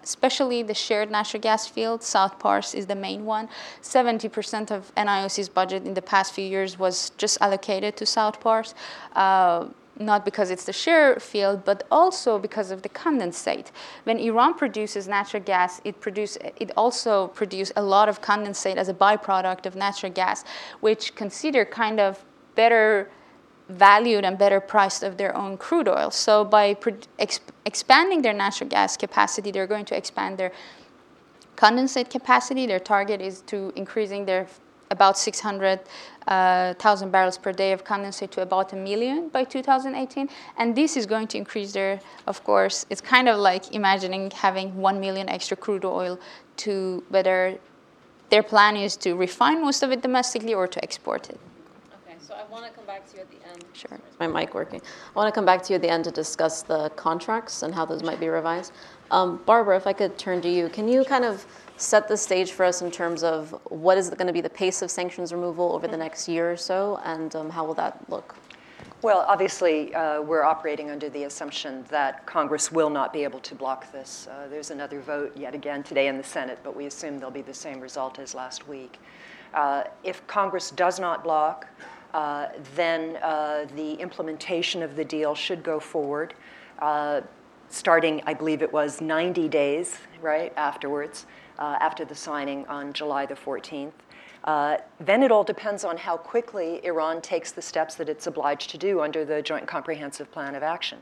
especially 0.03 0.63
the 0.63 0.73
shared 0.73 1.09
natural 1.11 1.41
gas 1.41 1.67
field, 1.67 2.03
South 2.03 2.39
Pars 2.39 2.73
is 2.73 2.85
the 2.85 2.95
main 2.95 3.25
one. 3.25 3.49
70% 3.81 4.71
of 4.71 4.93
NIOC's 4.95 5.49
budget 5.49 5.85
in 5.85 5.93
the 5.93 6.01
past 6.01 6.33
few 6.33 6.45
years 6.45 6.77
was 6.77 7.11
just 7.17 7.37
allocated 7.41 7.97
to 7.97 8.05
South 8.05 8.39
Pars. 8.39 8.75
Uh, 9.15 9.67
not 9.99 10.25
because 10.25 10.49
it's 10.49 10.63
the 10.63 10.73
share 10.73 11.19
field, 11.19 11.65
but 11.65 11.85
also 11.91 12.39
because 12.39 12.71
of 12.71 12.81
the 12.81 12.89
condensate. 12.89 13.67
When 14.05 14.17
Iran 14.17 14.53
produces 14.53 15.07
natural 15.07 15.43
gas, 15.43 15.81
it, 15.83 15.99
produce, 15.99 16.37
it 16.37 16.71
also 16.77 17.27
produces 17.27 17.73
a 17.75 17.83
lot 17.83 18.09
of 18.09 18.21
condensate 18.21 18.77
as 18.77 18.89
a 18.89 18.93
byproduct 18.93 19.65
of 19.65 19.75
natural 19.75 20.11
gas, 20.11 20.45
which 20.79 21.15
consider 21.15 21.65
kind 21.65 21.99
of 21.99 22.23
better 22.55 23.09
valued 23.67 24.25
and 24.25 24.37
better 24.37 24.59
priced 24.59 25.03
of 25.03 25.17
their 25.17 25.35
own 25.35 25.57
crude 25.57 25.87
oil. 25.87 26.09
So 26.09 26.43
by 26.43 26.73
exp- 26.73 27.39
expanding 27.65 28.21
their 28.21 28.33
natural 28.33 28.69
gas 28.69 28.97
capacity, 28.97 29.51
they're 29.51 29.67
going 29.67 29.85
to 29.85 29.95
expand 29.95 30.37
their 30.37 30.51
condensate 31.55 32.09
capacity. 32.09 32.65
Their 32.65 32.79
target 32.79 33.21
is 33.21 33.41
to 33.41 33.71
increasing 33.75 34.25
their 34.25 34.47
about 34.91 35.17
600,000 35.17 35.87
uh, 36.27 37.11
barrels 37.11 37.37
per 37.37 37.51
day 37.51 37.71
of 37.71 37.83
condensate 37.83 38.31
to 38.31 38.41
about 38.41 38.73
a 38.73 38.75
million 38.75 39.29
by 39.29 39.43
2018. 39.43 40.29
And 40.57 40.75
this 40.75 40.97
is 40.97 41.05
going 41.05 41.27
to 41.27 41.37
increase 41.37 41.73
their, 41.73 41.99
of 42.27 42.43
course, 42.43 42.85
it's 42.89 43.01
kind 43.01 43.29
of 43.29 43.37
like 43.37 43.73
imagining 43.73 44.31
having 44.31 44.75
1 44.75 44.99
million 44.99 45.29
extra 45.29 45.55
crude 45.55 45.85
oil 45.85 46.19
to 46.57 47.03
whether 47.09 47.57
their 48.29 48.43
plan 48.43 48.75
is 48.75 48.95
to 48.97 49.13
refine 49.15 49.61
most 49.61 49.83
of 49.83 49.91
it 49.91 50.01
domestically 50.01 50.53
or 50.53 50.67
to 50.67 50.83
export 50.83 51.29
it. 51.29 51.39
Okay, 52.05 52.17
so 52.19 52.35
I 52.35 52.43
want 52.51 52.65
to 52.65 52.71
come 52.71 52.85
back 52.85 53.07
to 53.09 53.15
you 53.15 53.21
at 53.21 53.29
the 53.29 53.49
end. 53.49 53.63
Sure. 53.73 53.97
Is 54.11 54.19
my 54.19 54.27
mic 54.27 54.53
working? 54.53 54.81
I 54.81 55.17
want 55.17 55.33
to 55.33 55.37
come 55.37 55.45
back 55.45 55.63
to 55.63 55.73
you 55.73 55.75
at 55.75 55.81
the 55.81 55.89
end 55.89 56.03
to 56.05 56.11
discuss 56.11 56.61
the 56.61 56.89
contracts 56.91 57.63
and 57.63 57.73
how 57.73 57.85
those 57.85 58.03
might 58.03 58.19
be 58.19 58.27
revised. 58.27 58.71
Um, 59.11 59.41
Barbara, 59.45 59.77
if 59.77 59.87
I 59.87 59.93
could 59.93 60.17
turn 60.17 60.41
to 60.41 60.49
you, 60.49 60.69
can 60.69 60.87
you 60.87 61.03
kind 61.03 61.25
of 61.25 61.45
set 61.79 62.09
the 62.09 62.17
stage 62.17 62.51
for 62.51 62.65
us 62.65 62.81
in 62.81 62.91
terms 62.91 63.23
of 63.23 63.57
what 63.69 63.97
is 63.97 64.09
going 64.09 64.27
to 64.27 64.33
be 64.33 64.41
the 64.41 64.49
pace 64.49 64.81
of 64.81 64.91
sanctions 64.91 65.31
removal 65.31 65.71
over 65.71 65.87
the 65.87 65.95
next 65.95 66.27
year 66.27 66.51
or 66.51 66.57
so, 66.57 66.99
and 67.05 67.33
um, 67.37 67.49
how 67.49 67.65
will 67.65 67.73
that 67.73 67.97
look? 68.09 68.35
Well, 69.01 69.23
obviously, 69.29 69.95
uh, 69.95 70.21
we're 70.21 70.43
operating 70.43 70.91
under 70.91 71.09
the 71.09 71.23
assumption 71.23 71.85
that 71.89 72.25
Congress 72.25 72.69
will 72.69 72.89
not 72.89 73.13
be 73.13 73.23
able 73.23 73.39
to 73.39 73.55
block 73.55 73.89
this. 73.93 74.27
Uh, 74.29 74.49
there's 74.49 74.71
another 74.71 74.99
vote 74.99 75.35
yet 75.37 75.55
again 75.55 75.81
today 75.81 76.07
in 76.09 76.17
the 76.17 76.23
Senate, 76.23 76.59
but 76.65 76.75
we 76.75 76.85
assume 76.85 77.17
there'll 77.17 77.31
be 77.31 77.41
the 77.41 77.53
same 77.53 77.79
result 77.79 78.19
as 78.19 78.35
last 78.35 78.67
week. 78.67 78.99
Uh, 79.53 79.83
if 80.03 80.27
Congress 80.27 80.71
does 80.71 80.99
not 80.99 81.23
block, 81.23 81.65
uh, 82.13 82.47
then 82.75 83.17
uh, 83.23 83.67
the 83.77 83.93
implementation 83.93 84.83
of 84.83 84.97
the 84.97 85.05
deal 85.05 85.33
should 85.33 85.63
go 85.63 85.79
forward, 85.79 86.33
uh, 86.79 87.21
starting, 87.69 88.21
I 88.25 88.33
believe 88.33 88.61
it 88.61 88.73
was 88.73 88.99
90 88.99 89.47
days, 89.47 89.97
right, 90.21 90.51
afterwards 90.57 91.25
after 91.59 92.05
the 92.05 92.15
signing 92.15 92.65
on 92.67 92.93
July 92.93 93.25
the 93.25 93.35
14th. 93.35 93.91
Uh, 94.43 94.77
then 94.99 95.21
it 95.21 95.31
all 95.31 95.43
depends 95.43 95.83
on 95.83 95.97
how 95.97 96.15
quickly 96.15 96.83
Iran 96.85 97.21
takes 97.21 97.51
the 97.51 97.61
steps 97.61 97.95
that 97.95 98.07
it's 98.07 98.27
obliged 98.27 98.69
to 98.71 98.77
do 98.77 99.01
under 99.01 99.25
the 99.25 99.41
Joint 99.41 99.67
Comprehensive 99.67 100.31
Plan 100.31 100.55
of 100.55 100.63
Action. 100.63 100.99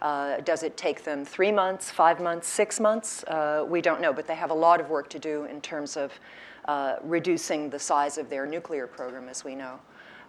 Uh, 0.00 0.40
does 0.40 0.62
it 0.62 0.76
take 0.76 1.04
them 1.04 1.24
three 1.24 1.52
months, 1.52 1.90
five 1.90 2.20
months, 2.20 2.46
six 2.48 2.78
months? 2.78 3.24
Uh, 3.24 3.64
we 3.68 3.80
don't 3.80 4.00
know, 4.00 4.12
but 4.12 4.26
they 4.26 4.34
have 4.34 4.50
a 4.50 4.54
lot 4.54 4.80
of 4.80 4.88
work 4.90 5.10
to 5.10 5.18
do 5.18 5.44
in 5.44 5.60
terms 5.60 5.96
of 5.96 6.12
uh, 6.66 6.96
reducing 7.02 7.68
the 7.68 7.78
size 7.78 8.16
of 8.16 8.30
their 8.30 8.46
nuclear 8.46 8.86
program, 8.86 9.28
as 9.28 9.44
we 9.44 9.54
know. 9.54 9.78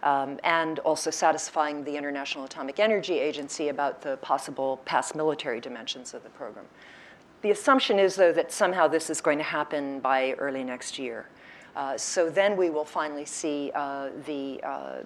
Um, 0.02 0.40
and 0.44 0.78
also 0.80 1.10
satisfying 1.10 1.84
the 1.84 1.94
International 1.94 2.44
Atomic 2.44 2.80
Energy 2.80 3.18
Agency 3.18 3.68
about 3.68 4.00
the 4.00 4.16
possible 4.18 4.80
past 4.86 5.14
military 5.14 5.60
dimensions 5.60 6.14
of 6.14 6.22
the 6.22 6.30
program. 6.30 6.64
The 7.42 7.50
assumption 7.50 7.98
is, 7.98 8.16
though, 8.16 8.32
that 8.32 8.52
somehow 8.52 8.86
this 8.86 9.08
is 9.08 9.20
going 9.20 9.38
to 9.38 9.44
happen 9.44 10.00
by 10.00 10.32
early 10.32 10.62
next 10.62 10.98
year. 10.98 11.26
Uh, 11.74 11.96
so 11.96 12.28
then 12.28 12.56
we 12.56 12.68
will 12.68 12.84
finally 12.84 13.24
see 13.24 13.70
uh, 13.74 14.10
the 14.26 14.60
uh, 14.62 14.98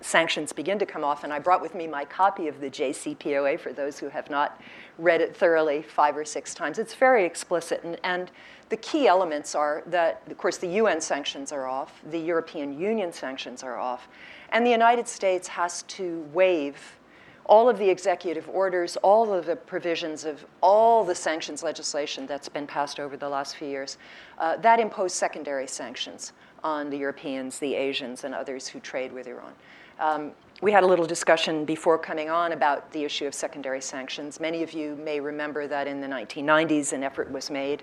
sanctions 0.00 0.52
begin 0.52 0.78
to 0.78 0.86
come 0.86 1.04
off. 1.04 1.24
And 1.24 1.32
I 1.32 1.38
brought 1.38 1.60
with 1.60 1.74
me 1.74 1.86
my 1.86 2.04
copy 2.04 2.48
of 2.48 2.60
the 2.60 2.70
JCPOA 2.70 3.60
for 3.60 3.72
those 3.72 3.98
who 3.98 4.08
have 4.08 4.30
not 4.30 4.60
read 4.98 5.20
it 5.20 5.36
thoroughly 5.36 5.82
five 5.82 6.16
or 6.16 6.24
six 6.24 6.54
times. 6.54 6.78
It's 6.78 6.94
very 6.94 7.24
explicit. 7.24 7.82
And, 7.84 8.00
and 8.02 8.30
the 8.68 8.76
key 8.78 9.06
elements 9.06 9.54
are 9.54 9.82
that, 9.86 10.22
of 10.30 10.38
course, 10.38 10.56
the 10.56 10.68
UN 10.68 11.00
sanctions 11.00 11.52
are 11.52 11.66
off, 11.66 12.00
the 12.10 12.18
European 12.18 12.78
Union 12.78 13.12
sanctions 13.12 13.62
are 13.62 13.76
off, 13.76 14.08
and 14.50 14.64
the 14.64 14.70
United 14.70 15.06
States 15.06 15.48
has 15.48 15.82
to 15.82 16.26
waive 16.32 16.96
all 17.46 17.68
of 17.68 17.78
the 17.78 17.88
executive 17.88 18.48
orders, 18.48 18.96
all 18.98 19.32
of 19.32 19.46
the 19.46 19.56
provisions 19.56 20.24
of 20.24 20.44
all 20.62 21.04
the 21.04 21.14
sanctions 21.14 21.62
legislation 21.62 22.26
that's 22.26 22.48
been 22.48 22.66
passed 22.66 23.00
over 23.00 23.16
the 23.16 23.28
last 23.28 23.56
few 23.56 23.68
years, 23.68 23.98
uh, 24.38 24.56
that 24.58 24.78
impose 24.80 25.12
secondary 25.12 25.66
sanctions 25.66 26.32
on 26.62 26.90
the 26.90 26.96
Europeans, 26.96 27.58
the 27.58 27.74
Asians, 27.74 28.24
and 28.24 28.34
others 28.34 28.68
who 28.68 28.80
trade 28.80 29.12
with 29.12 29.26
Iran. 29.26 29.52
Um, 29.98 30.32
we 30.62 30.72
had 30.72 30.82
a 30.82 30.86
little 30.86 31.06
discussion 31.06 31.64
before 31.64 31.98
coming 31.98 32.30
on 32.30 32.52
about 32.52 32.90
the 32.92 33.04
issue 33.04 33.26
of 33.26 33.34
secondary 33.34 33.80
sanctions. 33.80 34.40
Many 34.40 34.62
of 34.62 34.72
you 34.72 34.94
may 34.96 35.20
remember 35.20 35.66
that 35.66 35.86
in 35.86 36.00
the 36.00 36.06
1990s, 36.06 36.92
an 36.92 37.02
effort 37.02 37.30
was 37.30 37.50
made 37.50 37.82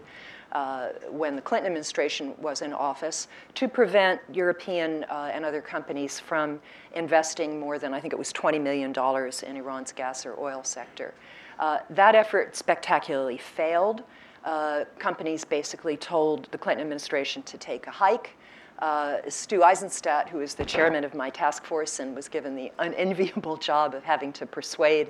uh, 0.52 0.90
when 1.10 1.36
the 1.36 1.42
Clinton 1.42 1.68
administration 1.68 2.34
was 2.42 2.62
in 2.62 2.74
office 2.74 3.28
to 3.56 3.68
prevent 3.68 4.22
European 4.32 5.04
uh, 5.06 5.32
and 5.34 5.44
other 5.44 5.62
companies 5.62 6.20
from 6.20 6.60
investing 6.96 7.60
more 7.60 7.78
than, 7.80 7.94
I 7.94 8.00
think 8.00 8.14
it 8.14 8.20
was 8.20 8.32
$20 8.34 8.62
million 8.62 8.92
in 8.92 9.58
Iran's 9.58 9.92
gas 9.92 10.26
or 10.26 10.40
oil 10.40 10.64
sector. 10.64 11.14
Uh, 11.60 11.80
that 11.90 12.16
effort 12.16 12.56
spectacularly 12.56 13.38
failed. 13.38 14.04
Uh, 14.46 14.86
companies 15.00 15.44
basically 15.44 15.98
told 15.98 16.48
the 16.52 16.58
Clinton 16.58 16.82
administration 16.82 17.44
to 17.44 17.58
take 17.58 17.88
a 17.88 17.92
hike. 17.92 18.32
Uh, 18.80 19.18
Stu 19.28 19.60
Eizenstat, 19.62 20.30
who 20.30 20.40
is 20.40 20.54
the 20.54 20.66
chairman 20.66 21.04
of 21.04 21.16
my 21.16 21.32
task 21.32 21.66
force 21.66 22.00
and 22.00 22.16
was 22.16 22.28
given 22.28 22.56
the 22.56 22.72
unenviable 22.78 23.58
job 23.70 23.96
of 23.96 24.04
having 24.04 24.32
to 24.34 24.46
persuade 24.46 25.10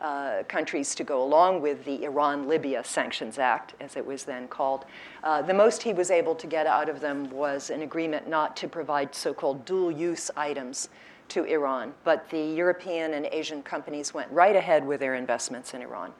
uh, 0.00 0.44
countries 0.46 0.94
to 0.94 1.02
go 1.02 1.24
along 1.24 1.60
with 1.60 1.84
the 1.84 2.04
Iran 2.04 2.46
Libya 2.46 2.84
Sanctions 2.84 3.38
Act, 3.38 3.74
as 3.80 3.96
it 3.96 4.06
was 4.06 4.22
then 4.22 4.46
called. 4.46 4.84
Uh, 5.24 5.42
the 5.42 5.54
most 5.54 5.82
he 5.82 5.92
was 5.92 6.12
able 6.12 6.36
to 6.36 6.46
get 6.46 6.68
out 6.68 6.88
of 6.88 7.00
them 7.00 7.28
was 7.30 7.70
an 7.70 7.82
agreement 7.82 8.28
not 8.28 8.56
to 8.56 8.68
provide 8.68 9.12
so 9.12 9.34
called 9.34 9.64
dual 9.64 9.90
use 9.90 10.30
items 10.36 10.88
to 11.30 11.42
Iran. 11.44 11.92
But 12.04 12.30
the 12.30 12.40
European 12.40 13.14
and 13.14 13.26
Asian 13.32 13.62
companies 13.64 14.14
went 14.14 14.30
right 14.30 14.54
ahead 14.54 14.86
with 14.86 15.00
their 15.00 15.16
investments 15.16 15.74
in 15.74 15.82
Iran. 15.82 16.12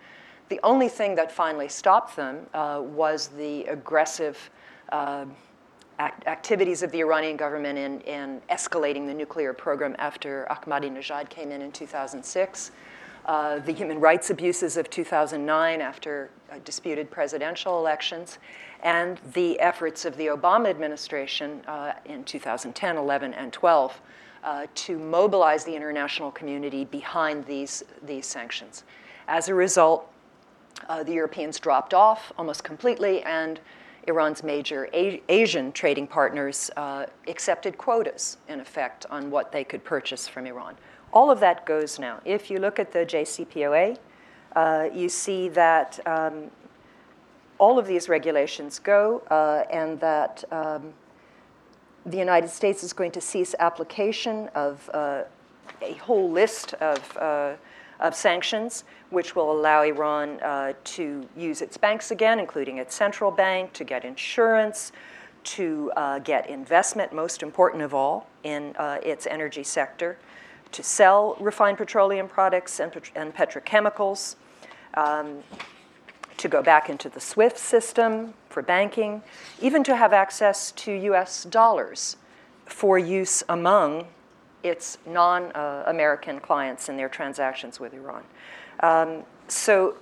The 0.49 0.59
only 0.65 0.89
thing 0.89 1.15
that 1.15 1.31
finally 1.31 1.69
stopped 1.69 2.17
them 2.17 2.47
uh, 2.55 2.83
was 2.83 3.29
the 3.29 3.65
aggressive 3.67 4.51
uh, 4.91 5.27
act- 5.99 6.27
activities 6.27 6.83
of 6.83 6.93
the 6.93 7.01
Iranian 7.01 7.37
government 7.37 7.79
in, 7.79 8.01
in 8.03 8.41
escalating 8.51 9.07
the 9.07 9.15
nuclear 9.15 9.53
program 9.53 9.95
after 9.99 10.47
Ahmadinejad 10.51 11.29
came 11.29 11.51
in 11.51 11.63
in 11.63 11.73
2006 11.73 12.71
uh, 13.29 13.59
the 13.59 13.73
human 13.73 14.01
rights 14.01 14.31
abuses 14.31 14.79
of 14.79 14.89
2009 14.89 15.83
after 15.83 16.31
uh, 16.51 16.57
disputed 16.65 17.11
presidential 17.11 17.79
elections, 17.79 18.39
and 18.83 19.21
the 19.35 19.61
efforts 19.61 20.07
of 20.07 20.17
the 20.17 20.29
Obama 20.29 20.71
administration 20.71 21.61
uh, 21.67 21.93
in 22.07 22.25
2010, 22.25 22.97
11, 22.97 23.35
and 23.35 23.53
12 23.53 24.01
uh, 24.43 24.67
to 24.75 24.99
mobilize 24.99 25.63
the 25.63 25.77
international 25.77 26.31
community 26.31 26.87
behind 26.87 27.45
these, 27.45 27.85
these 28.03 28.25
sanctions. 28.25 28.85
As 29.27 29.51
a 29.51 29.55
result, 29.55 30.11
uh, 30.89 31.03
the 31.03 31.13
Europeans 31.13 31.61
dropped 31.61 31.93
off 31.93 32.33
almost 32.39 32.65
completely, 32.65 33.23
and 33.25 33.61
Iran's 34.09 34.43
major 34.43 34.89
a- 34.93 35.23
Asian 35.29 35.73
trading 35.73 36.07
partners 36.07 36.71
uh, 36.77 37.07
accepted 37.27 37.79
quotas, 37.79 38.39
in 38.49 38.61
effect, 38.61 39.07
on 39.11 39.31
what 39.31 39.53
they 39.53 39.65
could 39.65 39.85
purchase 39.85 40.27
from 40.27 40.47
Iran. 40.47 40.77
All 41.13 41.31
of 41.31 41.41
that 41.41 41.65
goes 41.67 41.99
now. 41.99 42.21
If 42.25 42.51
you 42.51 42.59
look 42.59 42.79
at 42.79 42.93
the 42.93 43.01
JCPOA, 43.01 43.99
uh, 44.57 44.89
you 44.93 45.09
see 45.09 45.49
that 45.51 46.01
um, 46.07 46.51
all 47.59 47.79
of 47.79 47.87
these 47.87 48.09
regulations 48.09 48.79
go 48.79 49.23
uh, 49.31 49.65
and 49.71 49.99
that 50.01 50.45
um, 50.51 50.93
the 52.07 52.17
United 52.17 52.49
States 52.49 52.83
is 52.83 52.93
going 52.93 53.11
to 53.13 53.21
cease 53.21 53.55
application 53.59 54.49
of 54.55 54.89
uh, 54.95 55.23
a 55.83 55.95
whole 55.95 56.31
list 56.31 56.75
of, 56.75 57.17
uh, 57.17 57.55
of 58.01 58.15
sanctions, 58.15 58.85
which 59.11 59.35
will 59.35 59.51
allow 59.53 59.83
Iran 59.83 60.41
uh, 60.41 60.73
to 60.85 61.27
use 61.37 61.63
its 61.63 61.77
banks 61.77 62.11
again, 62.11 62.39
including 62.39 62.79
its 62.79 62.95
central 62.95 63.31
bank, 63.31 63.73
to 63.75 63.85
get 63.85 64.05
insurance, 64.05 64.93
to 65.45 65.91
uh, 65.97 66.19
get 66.19 66.49
investment, 66.51 67.13
most 67.13 67.43
important 67.43 67.83
of 67.83 67.95
all, 67.95 68.29
in 68.43 68.75
its 69.03 69.27
energy 69.27 69.65
sector 69.65 70.19
to 70.73 70.83
sell 70.83 71.37
refined 71.41 71.79
petroleum 71.79 72.29
products 72.29 72.81
and, 72.81 72.93
and 73.15 73.35
petrochemicals, 73.35 74.37
um, 74.95 75.39
to 76.37 76.49
go 76.49 76.63
back 76.63 76.89
into 76.89 77.09
the 77.09 77.21
SWIFT 77.21 77.59
system 77.59 78.35
for 78.49 78.63
banking, 78.63 79.23
even 79.61 79.83
to 79.85 79.97
have 79.97 80.13
access 80.13 80.71
to 80.73 80.93
US 80.93 81.45
dollars 81.45 82.17
for 82.67 82.99
use 82.99 83.43
among 83.49 84.07
its 84.63 84.99
non 85.07 85.51
uh, 85.53 85.85
American 85.87 86.39
clients 86.41 86.89
in 86.89 86.97
their 86.97 87.09
transactions 87.09 87.81
with 87.81 87.93
Iran. 87.93 88.23
Um, 88.81 89.25
so, 89.49 89.97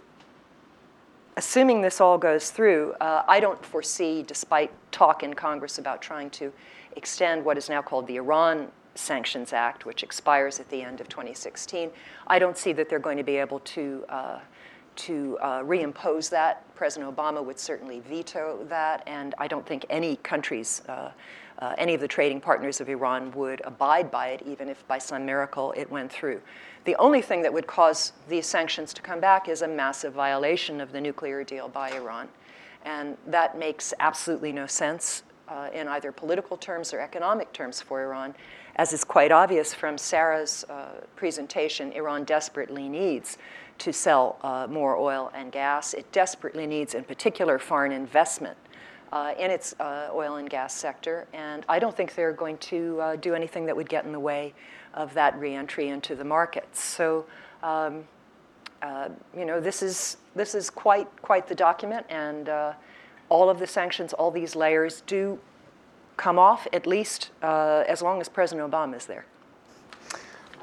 assuming 1.37 1.83
this 1.83 2.01
all 2.01 2.19
goes 2.19 2.51
through, 2.51 2.95
uh, 3.01 3.23
I 3.29 3.41
don't 3.41 3.65
foresee, 3.65 4.23
despite 4.23 4.71
talk 4.91 5.23
in 5.23 5.35
Congress 5.35 5.79
about 5.79 6.03
trying 6.03 6.31
to 6.31 6.53
extend 6.97 7.45
what 7.45 7.59
is 7.59 7.69
now 7.69 7.83
called 7.83 8.07
the 8.07 8.17
Iran 8.17 8.69
Sanctions 8.95 9.53
Act, 9.53 9.87
which 9.87 10.03
expires 10.03 10.59
at 10.59 10.69
the 10.71 10.83
end 10.83 11.01
of 11.01 11.09
2016. 11.09 11.91
I 12.27 12.39
don't 12.39 12.57
see 12.57 12.73
that 12.73 12.89
they're 12.89 12.99
going 12.99 13.19
to 13.19 13.23
be 13.23 13.37
able 13.37 13.61
to, 13.61 14.05
uh, 14.09 14.39
to 14.97 15.39
uh, 15.41 15.63
reimpose 15.63 16.31
that. 16.31 16.75
President 16.75 17.15
Obama 17.15 17.45
would 17.45 17.59
certainly 17.59 18.01
veto 18.01 18.65
that, 18.69 19.03
and 19.07 19.35
I 19.39 19.47
don't 19.47 19.67
think 19.67 19.85
any 19.91 20.17
countries, 20.17 20.83
uh, 20.89 21.11
uh, 21.59 21.75
any 21.79 21.95
of 21.95 22.01
the 22.01 22.09
trading 22.09 22.41
partners 22.41 22.81
of 22.81 22.89
Iran 22.89 23.31
would 23.33 23.61
abide 23.65 24.11
by 24.11 24.29
it, 24.29 24.43
even 24.47 24.69
if 24.69 24.87
by 24.89 24.99
some 24.99 25.25
miracle 25.25 25.73
it 25.77 25.91
went 25.91 26.11
through. 26.11 26.41
The 26.87 26.95
only 27.01 27.21
thing 27.21 27.43
that 27.43 27.53
would 27.53 27.67
cause 27.67 28.13
these 28.29 28.47
sanctions 28.47 28.95
to 28.95 29.03
come 29.03 29.19
back 29.19 29.49
is 29.49 29.63
a 29.63 29.67
massive 29.67 30.13
violation 30.13 30.81
of 30.81 30.93
the 30.93 31.01
nuclear 31.01 31.43
deal 31.43 31.69
by 31.69 31.91
Iran. 31.91 32.29
And 32.85 33.17
that 33.27 33.59
makes 33.59 33.93
absolutely 33.99 34.53
no 34.53 34.69
sense 34.69 35.25
uh, 35.49 35.69
in 35.75 35.89
either 35.89 36.13
political 36.13 36.57
terms 36.57 36.95
or 36.95 37.01
economic 37.01 37.53
terms 37.53 37.81
for 37.81 38.05
Iran. 38.05 38.37
As 38.77 38.93
is 38.93 39.03
quite 39.03 39.33
obvious 39.33 39.75
from 39.75 39.99
Sarah's 39.99 40.65
uh, 40.69 41.01
presentation, 41.17 41.91
Iran 41.91 42.23
desperately 42.23 42.89
needs 42.89 43.37
to 43.79 43.93
sell 43.93 44.39
uh, 44.43 44.69
more 44.71 44.97
oil 44.97 45.33
and 45.35 45.51
gas. 45.51 45.93
It 45.93 46.11
desperately 46.13 46.69
needs, 46.69 46.95
in 46.95 47.03
particular, 47.03 47.59
foreign 47.59 47.91
investment 47.91 48.57
uh, 49.11 49.35
in 49.37 49.51
its 49.51 49.75
uh, 49.81 50.11
oil 50.15 50.37
and 50.37 50.49
gas 50.49 50.73
sector. 50.73 51.27
And 51.33 51.65
I 51.69 51.81
don't 51.81 51.97
think 51.97 52.15
they're 52.15 52.33
going 52.33 52.59
to 52.59 53.01
uh, 53.01 53.17
do 53.17 53.35
anything 53.35 53.67
that 53.67 53.75
would 53.75 53.89
get 53.89 54.05
in 54.05 54.13
the 54.13 54.21
way 54.21 54.55
of 54.97 55.15
that 55.15 55.39
reentry 55.39 55.89
into 55.89 56.15
the 56.15 56.25
markets. 56.25 56.83
So, 56.83 57.27
um, 57.63 58.05
uh, 58.83 59.11
you 59.37 59.45
know, 59.45 59.61
this 59.61 59.83
is 59.83 60.17
this 60.35 60.55
is 60.55 60.71
quite 60.71 61.09
quite 61.23 61.47
the 61.47 61.55
document, 61.55 62.07
and 62.09 62.49
uh, 62.49 62.73
all 63.29 63.49
of 63.49 63.59
the 63.59 63.67
sanctions, 63.67 64.13
all 64.13 64.31
these 64.31 64.57
layers, 64.57 65.03
do 65.03 65.39
come 66.17 66.39
off 66.39 66.67
at 66.73 66.87
least 66.87 67.31
uh, 67.43 67.85
as 67.87 68.03
long 68.03 68.21
as 68.21 68.29
President 68.29 68.71
Obama 68.71 68.97
is 68.97 69.07
there. 69.07 69.27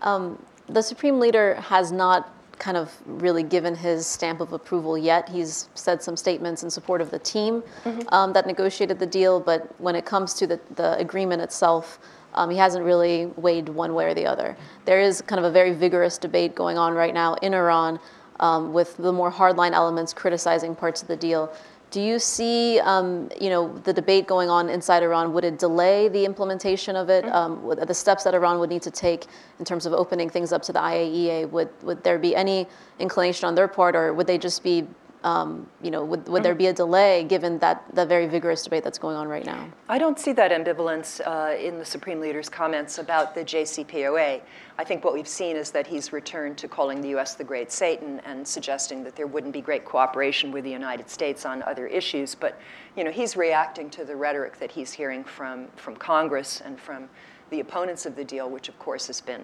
Um, 0.01 0.43
the 0.67 0.81
supreme 0.81 1.19
leader 1.19 1.55
has 1.55 1.91
not 1.91 2.33
kind 2.59 2.77
of 2.77 2.91
really 3.05 3.43
given 3.43 3.75
his 3.75 4.05
stamp 4.05 4.39
of 4.39 4.53
approval 4.53 4.97
yet. 4.97 5.27
He's 5.27 5.69
said 5.75 6.01
some 6.01 6.15
statements 6.15 6.63
in 6.63 6.69
support 6.69 7.01
of 7.01 7.11
the 7.11 7.19
team 7.19 7.63
mm-hmm. 7.83 8.01
um, 8.09 8.33
that 8.33 8.47
negotiated 8.47 8.99
the 8.99 9.05
deal, 9.05 9.39
but 9.39 9.69
when 9.81 9.95
it 9.95 10.05
comes 10.05 10.33
to 10.35 10.47
the, 10.47 10.59
the 10.75 10.97
agreement 10.97 11.41
itself, 11.41 11.99
um, 12.33 12.49
he 12.49 12.57
hasn't 12.57 12.83
really 12.83 13.27
weighed 13.37 13.69
one 13.69 13.93
way 13.93 14.05
or 14.05 14.13
the 14.13 14.25
other. 14.25 14.55
There 14.85 15.01
is 15.01 15.21
kind 15.21 15.39
of 15.39 15.45
a 15.45 15.51
very 15.51 15.73
vigorous 15.73 16.17
debate 16.17 16.55
going 16.55 16.77
on 16.77 16.93
right 16.93 17.13
now 17.13 17.35
in 17.35 17.53
Iran 17.53 17.99
um, 18.39 18.73
with 18.73 18.97
the 18.97 19.11
more 19.11 19.31
hardline 19.31 19.71
elements 19.71 20.13
criticizing 20.13 20.75
parts 20.75 21.01
of 21.01 21.07
the 21.07 21.15
deal. 21.15 21.53
Do 21.91 22.01
you 22.01 22.17
see, 22.17 22.79
um, 22.79 23.29
you 23.39 23.51
know, 23.51 23.77
the 23.83 23.93
debate 23.93 24.25
going 24.25 24.49
on 24.49 24.67
inside 24.67 25.03
Iran? 25.03 25.31
Would 25.33 25.45
it 25.45 25.59
delay 25.59 26.07
the 26.07 26.25
implementation 26.25 26.95
of 26.95 27.07
it? 27.11 27.23
Mm-hmm. 27.23 27.69
Um, 27.69 27.85
the 27.85 27.93
steps 27.93 28.23
that 28.23 28.33
Iran 28.33 28.57
would 28.57 28.71
need 28.71 28.81
to 28.81 28.89
take 28.89 29.27
in 29.59 29.65
terms 29.65 29.85
of 29.85 29.93
opening 29.93 30.27
things 30.27 30.51
up 30.51 30.63
to 30.63 30.73
the 30.73 30.79
IAEA. 30.79 31.51
Would 31.51 31.69
would 31.83 32.03
there 32.03 32.17
be 32.17 32.35
any 32.35 32.65
inclination 32.97 33.47
on 33.47 33.53
their 33.53 33.67
part, 33.67 33.95
or 33.95 34.11
would 34.11 34.25
they 34.25 34.39
just 34.39 34.63
be 34.63 34.87
you 35.23 35.91
know, 35.91 36.03
would, 36.03 36.27
would 36.27 36.43
there 36.43 36.55
be 36.55 36.67
a 36.67 36.73
delay 36.73 37.23
given 37.23 37.57
that 37.59 37.83
the 37.93 38.05
very 38.05 38.27
vigorous 38.27 38.63
debate 38.63 38.83
that's 38.83 38.97
going 38.97 39.15
on 39.15 39.27
right 39.27 39.45
now? 39.45 39.69
I 39.87 39.97
don't 39.97 40.19
see 40.19 40.33
that 40.33 40.51
ambivalence 40.51 41.21
uh, 41.25 41.55
in 41.55 41.79
the 41.79 41.85
Supreme 41.85 42.19
Leader's 42.19 42.49
comments 42.49 42.97
about 42.97 43.33
the 43.33 43.41
JCPOA. 43.41 44.41
I 44.77 44.83
think 44.83 45.05
what 45.05 45.13
we've 45.13 45.27
seen 45.27 45.55
is 45.55 45.71
that 45.71 45.87
he's 45.87 46.11
returned 46.11 46.57
to 46.57 46.67
calling 46.67 46.99
the 46.99 47.09
U.S. 47.09 47.35
the 47.35 47.43
Great 47.43 47.71
Satan 47.71 48.19
and 48.25 48.45
suggesting 48.45 49.03
that 49.03 49.15
there 49.15 49.27
wouldn't 49.27 49.53
be 49.53 49.61
great 49.61 49.85
cooperation 49.85 50.51
with 50.51 50.65
the 50.65 50.71
United 50.71 51.09
States 51.09 51.45
on 51.45 51.63
other 51.63 51.87
issues. 51.87 52.35
But, 52.35 52.59
you 52.97 53.03
know, 53.03 53.11
he's 53.11 53.37
reacting 53.37 53.89
to 53.91 54.03
the 54.03 54.15
rhetoric 54.15 54.59
that 54.59 54.71
he's 54.71 54.91
hearing 54.91 55.23
from, 55.23 55.67
from 55.75 55.95
Congress 55.95 56.61
and 56.65 56.79
from 56.79 57.07
the 57.49 57.61
opponents 57.61 58.05
of 58.05 58.15
the 58.15 58.25
deal, 58.25 58.49
which, 58.49 58.67
of 58.67 58.77
course, 58.79 59.07
has 59.07 59.21
been 59.21 59.43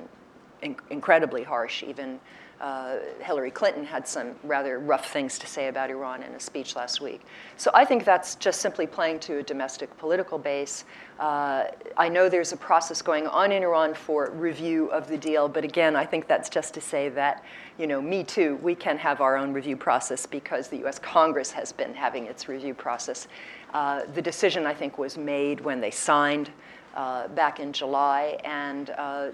in- 0.61 0.75
incredibly 0.89 1.43
harsh, 1.43 1.83
even 1.83 2.19
uh, 2.59 2.97
Hillary 3.21 3.51
Clinton 3.51 3.85
had 3.85 4.07
some 4.07 4.35
rather 4.43 4.79
rough 4.79 5.11
things 5.11 5.39
to 5.39 5.47
say 5.47 5.67
about 5.67 5.89
Iran 5.89 6.23
in 6.23 6.33
a 6.33 6.39
speech 6.39 6.75
last 6.75 6.99
week. 6.99 7.21
So 7.55 7.71
I 7.73 7.85
think 7.85 8.03
that's 8.03 8.35
just 8.35 8.59
simply 8.59 8.85
playing 8.85 9.19
to 9.21 9.37
a 9.37 9.43
domestic 9.43 9.95
political 9.97 10.37
base. 10.37 10.83
Uh, 11.19 11.65
I 11.95 12.09
know 12.09 12.27
there's 12.27 12.51
a 12.51 12.57
process 12.57 13.01
going 13.01 13.27
on 13.27 13.51
in 13.51 13.63
Iran 13.63 13.93
for 13.93 14.31
review 14.31 14.87
of 14.91 15.07
the 15.07 15.17
deal, 15.17 15.47
but 15.47 15.63
again, 15.63 15.95
I 15.95 16.05
think 16.05 16.27
that's 16.27 16.49
just 16.49 16.73
to 16.73 16.81
say 16.81 17.07
that, 17.09 17.45
you 17.77 17.87
know, 17.87 18.01
me 18.01 18.23
too, 18.23 18.57
we 18.61 18.75
can 18.75 18.97
have 18.97 19.21
our 19.21 19.37
own 19.37 19.53
review 19.53 19.77
process 19.77 20.25
because 20.25 20.67
the 20.67 20.85
US 20.85 20.99
Congress 20.99 21.51
has 21.51 21.71
been 21.71 21.93
having 21.93 22.25
its 22.25 22.49
review 22.49 22.73
process. 22.73 23.27
Uh, 23.73 24.01
the 24.13 24.21
decision, 24.21 24.65
I 24.65 24.73
think, 24.73 24.97
was 24.97 25.17
made 25.17 25.61
when 25.61 25.79
they 25.79 25.91
signed 25.91 26.49
uh, 26.95 27.27
back 27.29 27.59
in 27.59 27.71
July, 27.71 28.39
and 28.43 28.89
uh, 28.97 29.29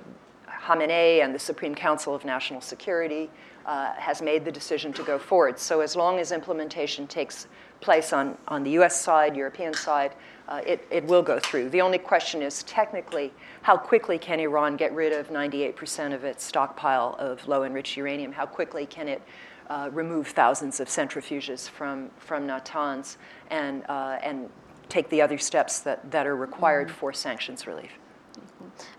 Khamenei 0.66 1.24
and 1.24 1.34
the 1.34 1.40
Supreme 1.40 1.76
Council 1.76 2.16
of 2.16 2.26
National 2.26 2.60
Security 2.60 3.30
uh, 3.68 3.94
has 3.94 4.22
made 4.22 4.44
the 4.44 4.52
decision 4.52 4.92
to 4.94 5.04
go 5.04 5.20
forward. 5.20 5.60
So 5.60 5.82
as 5.82 5.96
long 5.96 6.20
as 6.20 6.32
implementation 6.32 7.06
takes 7.06 7.48
place 7.82 8.14
on, 8.14 8.36
on 8.48 8.64
the 8.64 8.72
US 8.72 9.00
side, 9.00 9.36
European 9.36 9.76
side, 9.76 10.14
uh, 10.48 10.62
it, 10.66 10.86
it 10.90 11.04
will 11.06 11.22
go 11.22 11.40
through. 11.40 11.70
The 11.70 11.82
only 11.82 12.00
question 12.00 12.42
is 12.42 12.64
technically, 12.64 13.32
how 13.62 13.78
quickly 13.78 14.18
can 14.18 14.40
Iran 14.40 14.76
get 14.76 14.92
rid 14.94 15.14
of 15.14 15.30
98% 15.30 16.14
of 16.14 16.24
its 16.24 16.44
stockpile 16.44 17.16
of 17.20 17.48
low 17.48 17.64
enriched 17.64 17.96
uranium? 17.96 18.32
How 18.32 18.46
quickly 18.48 18.88
can 18.88 19.08
it 19.08 19.22
uh, 19.70 19.90
remove 19.92 20.28
thousands 20.30 20.80
of 20.80 20.88
centrifuges 20.88 21.70
from, 21.70 22.10
from 22.18 22.48
Natanz 22.48 23.18
and, 23.52 23.84
uh, 23.88 24.18
and 24.24 24.50
take 24.90 25.10
the 25.10 25.22
other 25.22 25.38
steps 25.38 25.80
that, 25.80 26.10
that 26.12 26.26
are 26.26 26.36
required 26.36 26.88
mm-hmm. 26.88 26.98
for 26.98 27.14
sanctions 27.14 27.68
relief? 27.68 27.92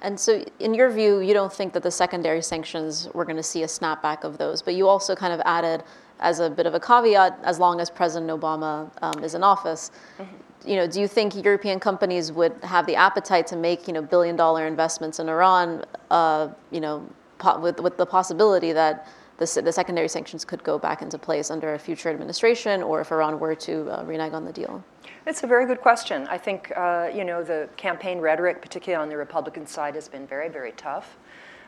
And 0.03 0.19
so, 0.19 0.45
in 0.59 0.75
your 0.75 0.91
view, 0.91 1.21
you 1.21 1.35
don't 1.35 1.53
think 1.53 1.73
that 1.75 1.83
the 1.83 1.91
secondary 1.91 2.43
sanctions, 2.43 3.09
we're 3.15 3.25
going 3.25 3.37
to 3.37 3.43
see 3.43 3.63
a 3.63 3.67
snapback 3.67 4.25
of 4.25 4.39
those, 4.39 4.63
but 4.63 4.75
you 4.75 4.89
also 4.89 5.15
kind 5.15 5.33
of 5.33 5.41
added, 5.45 5.83
as 6.21 6.41
a 6.41 6.49
bit 6.49 6.67
of 6.67 6.75
a 6.75 6.81
caveat, 6.81 7.39
as 7.43 7.59
long 7.59 7.81
as 7.81 7.91
President 7.91 8.31
Obama 8.31 8.91
um, 9.03 9.23
is 9.23 9.35
in 9.35 9.43
office. 9.43 9.91
Mm-hmm. 10.19 10.69
You 10.69 10.77
know, 10.77 10.87
do 10.87 11.01
you 11.01 11.09
think 11.09 11.35
European 11.37 11.79
companies 11.79 12.33
would 12.33 12.53
have 12.63 12.87
the 12.87 12.97
appetite 12.97 13.47
to 13.49 13.57
make, 13.57 13.87
you 13.87 13.93
know, 13.93 14.03
billion-dollar 14.03 14.67
investments 14.67 15.19
in 15.19 15.29
Iran, 15.29 15.85
uh, 16.11 16.49
you 16.71 16.81
know, 16.81 17.09
po- 17.39 17.61
with, 17.61 17.81
with 17.81 17.97
the 17.97 18.07
possibility 18.07 18.73
that 18.73 19.07
the, 19.39 19.63
the, 19.63 19.73
secondary 19.73 20.09
sanctions 20.09 20.45
could 20.45 20.65
go 20.65 20.79
back 20.79 21.03
into 21.03 21.19
place 21.19 21.51
under 21.51 21.75
a 21.75 21.79
future 21.79 22.09
administration, 22.09 22.83
or 22.83 23.01
if 23.01 23.13
Iran 23.13 23.39
were 23.39 23.55
to 23.55 23.91
uh, 23.91 24.05
renege 24.05 24.33
on 24.33 24.45
the 24.45 24.53
deal? 24.53 24.83
It's 25.27 25.43
a 25.43 25.47
very 25.49 25.67
good 25.67 25.81
question. 25.81 26.29
I 26.29 26.39
think 26.39 26.73
uh, 26.77 27.11
you 27.13 27.25
know 27.25 27.43
the 27.43 27.69
campaign 27.77 28.21
rhetoric, 28.21 28.63
particularly 28.63 29.03
on 29.03 29.09
the 29.09 29.17
Republican 29.17 29.67
side, 29.67 29.97
has 29.97 30.09
been 30.09 30.25
very, 30.25 30.49
very 30.49 30.71
tough. 30.73 31.17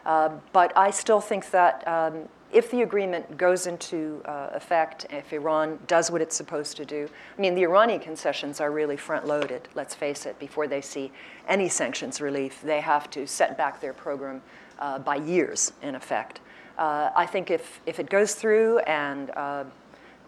Uh, 0.06 0.30
but 0.52 0.72
I 0.76 0.92
still 0.92 1.20
think 1.20 1.50
that 1.50 1.86
um, 1.88 2.28
if 2.52 2.70
the 2.70 2.82
agreement 2.82 3.36
goes 3.36 3.66
into 3.66 4.22
uh, 4.26 4.50
effect, 4.52 5.06
if 5.10 5.32
Iran 5.32 5.80
does 5.88 6.08
what 6.08 6.22
it's 6.22 6.36
supposed 6.36 6.76
to 6.76 6.84
do, 6.84 7.08
I 7.36 7.40
mean, 7.40 7.56
the 7.56 7.62
Iranian 7.62 7.98
concessions 7.98 8.60
are 8.60 8.70
really 8.70 8.96
front 8.96 9.26
loaded, 9.26 9.68
let's 9.74 9.94
face 9.94 10.24
it, 10.24 10.38
before 10.38 10.68
they 10.68 10.80
see 10.80 11.10
any 11.48 11.68
sanctions 11.68 12.20
relief. 12.20 12.62
They 12.62 12.80
have 12.80 13.10
to 13.10 13.26
set 13.26 13.58
back 13.58 13.80
their 13.80 13.92
program 13.92 14.40
uh, 14.78 15.00
by 15.00 15.16
years, 15.16 15.72
in 15.82 15.96
effect. 15.96 16.40
Uh, 16.78 17.10
I 17.16 17.26
think 17.26 17.50
if, 17.50 17.80
if 17.86 17.98
it 17.98 18.08
goes 18.08 18.34
through 18.34 18.78
and 18.80 19.30
uh, 19.30 19.64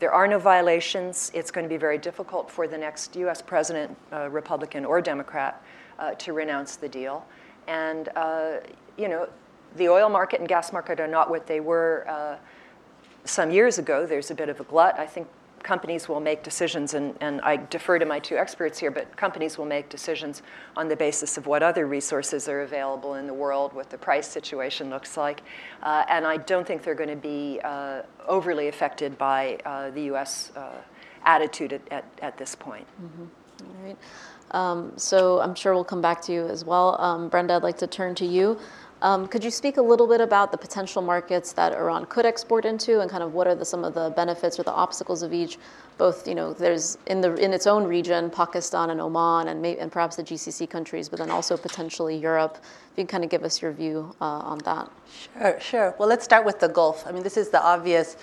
there 0.01 0.13
are 0.13 0.27
no 0.27 0.39
violations, 0.39 1.31
it's 1.35 1.51
going 1.51 1.65
to 1.65 1.69
be 1.69 1.77
very 1.77 1.99
difficult 1.99 2.51
for 2.51 2.67
the 2.67 2.77
next 2.77 3.15
US 3.17 3.43
president, 3.43 3.97
uh, 4.13 4.29
Republican 4.31 4.85
or 4.85 5.01
Democrat, 5.01 5.63
uh, 5.99 6.13
to 6.15 6.33
renounce 6.33 6.77
the 6.77 6.89
deal. 6.89 7.25
And, 7.69 8.09
uh, 8.17 8.57
you 8.97 9.09
know, 9.09 9.29
the 9.77 9.89
oil 9.89 10.09
market 10.09 10.41
and 10.41 10.49
gas 10.49 10.73
market 10.73 10.99
are 10.99 11.07
not 11.07 11.31
what 11.31 11.47
they 11.47 11.61
were 11.61 12.07
uh, 12.09 12.37
some 13.25 13.51
years 13.51 13.79
ago. 13.79 14.07
There's 14.07 14.31
a 14.31 14.35
bit 14.35 14.49
of 14.49 14.59
a 14.59 14.65
glut. 14.65 14.99
I 14.99 15.07
think 15.07 15.29
companies 15.63 16.09
will 16.09 16.21
make 16.21 16.43
decisions, 16.43 16.95
and, 16.95 17.17
and 17.21 17.41
I 17.43 17.57
defer 17.57 17.99
to 17.99 18.05
my 18.05 18.19
two 18.19 18.37
experts 18.37 18.79
here, 18.79 18.91
but 18.91 19.17
companies 19.17 19.59
will 19.59 19.67
make 19.67 19.89
decisions 19.89 20.43
on 20.77 20.89
the 20.89 20.97
basis 20.97 21.37
of 21.37 21.47
what 21.47 21.63
other 21.63 21.87
resources 21.87 22.49
are 22.49 22.63
available 22.63 23.15
in 23.15 23.27
the 23.27 23.35
world, 23.35 23.73
what 23.73 23.91
the 23.91 23.99
price 23.99 24.27
situation 24.27 24.91
looks 24.91 25.17
like. 25.17 25.43
Uh, 25.83 26.05
and 26.09 26.27
I 26.27 26.39
don't 26.39 26.67
think 26.67 26.83
they're 26.83 26.95
going 26.95 27.11
to 27.11 27.17
be 27.17 27.61
uh, 27.65 28.03
overly 28.27 28.69
affected 28.69 29.19
by 29.19 29.59
uh, 29.65 29.91
the 29.91 30.03
US 30.13 30.53
uh, 30.57 30.73
attitude 31.25 31.73
at, 31.73 31.83
at, 31.91 32.05
at, 32.23 32.39
this 32.39 32.55
point. 32.55 32.87
Mm-hmm. 33.03 33.25
All 33.67 33.85
right. 33.85 33.99
Um, 34.53 34.93
so 34.97 35.41
I'm 35.41 35.55
sure 35.55 35.75
we'll 35.75 35.85
come 35.85 36.01
back 36.01 36.23
to 36.23 36.33
you 36.33 36.47
as 36.47 36.65
well. 36.65 37.01
Um, 37.01 37.29
Brenda, 37.29 37.55
I'd 37.55 37.63
like 37.63 37.79
to 37.79 37.87
turn 37.87 38.15
to 38.17 38.27
you. 38.27 38.59
Um, 39.03 39.27
could 39.27 39.43
you 39.43 39.51
speak 39.51 39.79
a 39.79 39.83
little 39.83 40.07
bit 40.07 40.21
about 40.21 40.53
the 40.53 40.59
potential 40.59 41.01
markets 41.01 41.53
that 41.55 41.73
Iran 41.73 42.05
could 42.07 42.27
export 42.27 42.65
into, 42.65 43.01
and 43.01 43.11
kind 43.11 43.23
of 43.23 43.33
what 43.33 43.47
are 43.47 43.65
some 43.65 43.85
of 43.85 43.95
the 43.95 44.11
benefits 44.11 44.59
or 44.59 44.63
the 44.63 44.73
obstacles 44.73 45.23
of 45.23 45.33
each? 45.33 45.59
Both, 45.97 46.29
you 46.29 46.35
know, 46.35 46.53
there's 46.53 46.99
in 47.07 47.25
its 47.25 47.67
own 47.67 47.85
region, 47.85 48.31
Pakistan 48.31 48.91
and 48.91 49.01
Oman, 49.01 49.49
and 49.49 49.93
perhaps 49.93 50.17
the 50.17 50.23
GCC 50.23 50.69
countries, 50.69 51.09
but 51.09 51.19
then 51.19 51.31
also 51.31 51.57
potentially 51.57 52.17
Europe. 52.17 52.59
If 52.61 52.99
you 52.99 53.05
can 53.05 53.07
kind 53.07 53.25
of 53.25 53.31
give 53.31 53.45
us 53.45 53.63
your 53.63 53.73
view 53.73 54.15
uh, 54.21 54.25
on 54.25 54.59
that. 54.59 54.91
Sure, 55.39 55.61
sure. 55.61 55.95
Well, 55.99 56.09
let's 56.09 56.25
start 56.25 56.45
with 56.45 56.61
the 56.61 56.69
Gulf. 56.69 57.07
I 57.07 57.13
mean, 57.13 57.23
this 57.23 57.37
is 57.37 57.51
the 57.51 57.63
obvious 57.63 58.17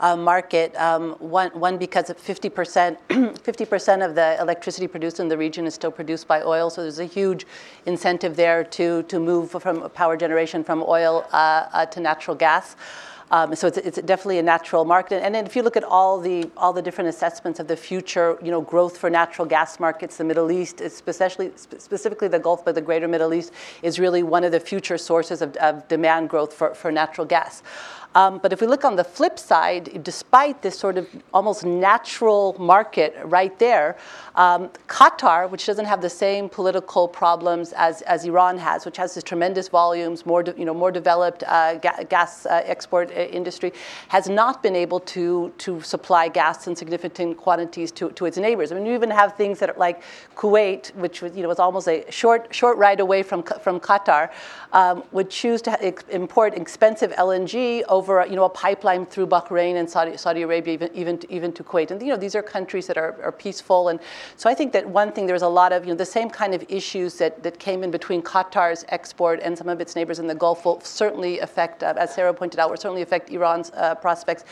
uh, 0.00 0.16
market. 0.16 0.74
Um, 0.76 1.12
one, 1.18 1.50
one, 1.50 1.78
because 1.78 2.10
50%, 2.10 2.96
50% 3.08 4.04
of 4.06 4.14
the 4.14 4.40
electricity 4.40 4.86
produced 4.86 5.20
in 5.20 5.28
the 5.28 5.38
region 5.38 5.66
is 5.66 5.74
still 5.74 5.90
produced 5.90 6.28
by 6.28 6.42
oil, 6.42 6.70
so 6.70 6.82
there's 6.82 6.98
a 6.98 7.04
huge 7.04 7.46
incentive 7.86 8.36
there 8.36 8.64
to, 8.64 9.02
to 9.04 9.18
move 9.18 9.50
from 9.50 9.88
power 9.90 10.16
generation 10.16 10.64
from 10.64 10.82
oil 10.86 11.26
uh, 11.32 11.66
uh, 11.72 11.86
to 11.86 12.00
natural 12.00 12.36
gas. 12.36 12.76
Um, 13.30 13.54
so 13.54 13.66
it's, 13.66 13.78
it's 13.78 14.00
definitely 14.02 14.38
a 14.38 14.42
natural 14.42 14.84
market. 14.84 15.22
And 15.24 15.34
then 15.34 15.46
if 15.46 15.56
you 15.56 15.62
look 15.62 15.76
at 15.76 15.84
all 15.84 16.20
the 16.20 16.50
all 16.56 16.72
the 16.72 16.82
different 16.82 17.08
assessments 17.08 17.58
of 17.58 17.66
the 17.66 17.76
future, 17.76 18.38
you 18.42 18.50
know, 18.50 18.60
growth 18.60 18.98
for 18.98 19.08
natural 19.08 19.46
gas 19.46 19.80
markets, 19.80 20.18
the 20.18 20.24
Middle 20.24 20.52
East, 20.52 20.80
especially 20.80 21.50
specifically 21.56 22.28
the 22.28 22.38
Gulf, 22.38 22.64
but 22.64 22.74
the 22.74 22.82
Greater 22.82 23.08
Middle 23.08 23.32
East 23.32 23.52
is 23.82 23.98
really 23.98 24.22
one 24.22 24.44
of 24.44 24.52
the 24.52 24.60
future 24.60 24.98
sources 24.98 25.40
of, 25.42 25.56
of 25.56 25.88
demand 25.88 26.28
growth 26.28 26.52
for, 26.52 26.74
for 26.74 26.92
natural 26.92 27.26
gas. 27.26 27.62
Um, 28.14 28.38
but 28.38 28.52
if 28.52 28.60
we 28.60 28.66
look 28.68 28.84
on 28.84 28.94
the 28.94 29.02
flip 29.02 29.38
side, 29.38 30.02
despite 30.04 30.62
this 30.62 30.78
sort 30.78 30.96
of 30.98 31.08
almost 31.32 31.64
natural 31.64 32.54
market 32.58 33.16
right 33.24 33.58
there, 33.58 33.96
um, 34.36 34.68
Qatar, 34.88 35.50
which 35.50 35.66
doesn't 35.66 35.84
have 35.84 36.00
the 36.00 36.10
same 36.10 36.48
political 36.48 37.08
problems 37.08 37.72
as, 37.72 38.02
as 38.02 38.24
Iran 38.24 38.58
has, 38.58 38.84
which 38.84 38.96
has 38.98 39.14
this 39.14 39.24
tremendous 39.24 39.68
volumes, 39.68 40.26
more 40.26 40.42
de, 40.42 40.54
you 40.56 40.64
know 40.64 40.74
more 40.74 40.92
developed 40.92 41.42
uh, 41.46 41.76
ga- 41.76 42.04
gas 42.08 42.46
uh, 42.46 42.62
export 42.64 43.10
uh, 43.10 43.14
industry, 43.14 43.72
has 44.08 44.28
not 44.28 44.62
been 44.62 44.76
able 44.76 45.00
to 45.00 45.52
to 45.58 45.80
supply 45.80 46.28
gas 46.28 46.66
in 46.68 46.76
significant 46.76 47.36
quantities 47.36 47.90
to, 47.92 48.10
to 48.12 48.26
its 48.26 48.36
neighbors. 48.36 48.70
I 48.70 48.76
mean, 48.76 48.86
you 48.86 48.94
even 48.94 49.10
have 49.10 49.36
things 49.36 49.58
that 49.58 49.70
are 49.70 49.78
like 49.78 50.02
Kuwait, 50.36 50.94
which 50.94 51.22
was 51.22 51.34
you 51.36 51.42
know 51.42 51.48
was 51.48 51.58
almost 51.58 51.88
a 51.88 52.04
short 52.10 52.54
short 52.54 52.76
ride 52.78 53.00
away 53.00 53.22
from 53.22 53.42
from 53.42 53.80
Qatar, 53.80 54.30
um, 54.72 55.02
would 55.12 55.30
choose 55.30 55.62
to 55.62 55.94
import 56.10 56.54
expensive 56.54 57.10
LNG 57.12 57.82
over 57.88 58.03
over 58.04 58.26
you 58.26 58.36
know, 58.36 58.44
a 58.44 58.50
pipeline 58.50 59.06
through 59.06 59.26
Bahrain 59.26 59.76
and 59.76 59.88
Saudi, 59.88 60.16
Saudi 60.16 60.42
Arabia, 60.42 60.74
even, 60.74 60.90
even, 60.94 61.18
to, 61.18 61.32
even 61.32 61.52
to 61.52 61.64
Kuwait. 61.64 61.90
And 61.90 62.00
you 62.02 62.08
know, 62.08 62.16
these 62.16 62.34
are 62.34 62.42
countries 62.42 62.86
that 62.86 62.98
are, 62.98 63.12
are 63.22 63.32
peaceful. 63.32 63.88
And 63.88 63.98
so 64.36 64.50
I 64.50 64.54
think 64.54 64.72
that 64.72 64.86
one 64.86 65.10
thing, 65.12 65.26
there's 65.26 65.42
a 65.42 65.48
lot 65.48 65.72
of 65.72 65.84
you 65.84 65.90
know, 65.90 65.96
the 65.96 66.04
same 66.04 66.28
kind 66.28 66.54
of 66.54 66.64
issues 66.68 67.14
that, 67.18 67.42
that 67.42 67.58
came 67.58 67.82
in 67.82 67.90
between 67.90 68.20
Qatar's 68.22 68.84
export 68.88 69.40
and 69.40 69.56
some 69.56 69.68
of 69.68 69.80
its 69.80 69.96
neighbors 69.96 70.18
in 70.18 70.26
the 70.26 70.34
Gulf 70.34 70.64
will 70.64 70.80
certainly 70.82 71.38
affect, 71.38 71.82
uh, 71.82 71.94
as 71.96 72.14
Sarah 72.14 72.34
pointed 72.34 72.60
out, 72.60 72.68
will 72.70 72.76
certainly 72.76 73.02
affect 73.02 73.30
Iran's 73.30 73.70
uh, 73.74 73.94
prospects. 73.94 74.44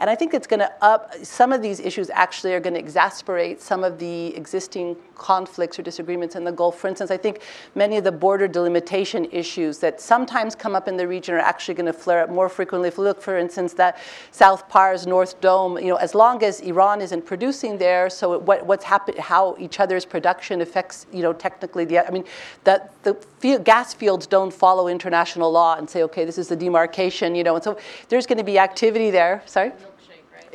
And 0.00 0.10
I 0.10 0.14
think 0.14 0.34
it's 0.34 0.46
going 0.46 0.60
to 0.60 0.72
up, 0.82 1.14
some 1.22 1.52
of 1.52 1.62
these 1.62 1.80
issues 1.80 2.10
actually 2.10 2.52
are 2.54 2.60
going 2.60 2.74
to 2.74 2.80
exasperate 2.80 3.60
some 3.60 3.84
of 3.84 3.98
the 3.98 4.36
existing 4.36 4.96
conflicts 5.16 5.78
or 5.78 5.82
disagreements 5.82 6.36
in 6.36 6.44
the 6.44 6.52
Gulf. 6.52 6.78
For 6.78 6.88
instance, 6.88 7.10
I 7.10 7.16
think 7.16 7.40
many 7.74 7.96
of 7.96 8.04
the 8.04 8.12
border 8.12 8.46
delimitation 8.46 9.24
issues 9.32 9.78
that 9.78 10.00
sometimes 10.00 10.54
come 10.54 10.76
up 10.76 10.86
in 10.88 10.96
the 10.96 11.08
region 11.08 11.34
are 11.34 11.38
actually 11.38 11.74
going 11.74 11.86
to 11.86 11.92
flare 11.92 12.22
up 12.22 12.30
more 12.30 12.48
frequently 12.48 12.90
look, 12.98 13.22
for 13.22 13.38
instance, 13.38 13.72
that 13.74 13.98
South 14.30 14.68
Pars, 14.68 15.06
North 15.06 15.40
Dome, 15.40 15.78
you 15.78 15.88
know, 15.88 15.96
as 15.96 16.14
long 16.14 16.42
as 16.42 16.60
Iran 16.60 17.00
isn't 17.00 17.24
producing 17.24 17.78
there, 17.78 18.10
so 18.10 18.38
what, 18.38 18.66
what's 18.66 18.84
happened, 18.84 19.18
how 19.18 19.56
each 19.58 19.80
other's 19.80 20.04
production 20.04 20.60
affects, 20.60 21.06
you 21.12 21.22
know, 21.22 21.32
technically 21.32 21.84
the, 21.84 22.06
I 22.06 22.10
mean, 22.10 22.24
that 22.64 22.92
the 23.04 23.14
field, 23.38 23.64
gas 23.64 23.94
fields 23.94 24.26
don't 24.26 24.52
follow 24.52 24.88
international 24.88 25.50
law 25.50 25.76
and 25.76 25.88
say, 25.88 26.02
okay, 26.02 26.24
this 26.24 26.38
is 26.38 26.48
the 26.48 26.56
demarcation, 26.56 27.34
you 27.34 27.44
know, 27.44 27.54
and 27.54 27.64
so 27.64 27.78
there's 28.08 28.26
going 28.26 28.38
to 28.38 28.44
be 28.44 28.58
activity 28.58 29.10
there. 29.10 29.42
Sorry? 29.46 29.72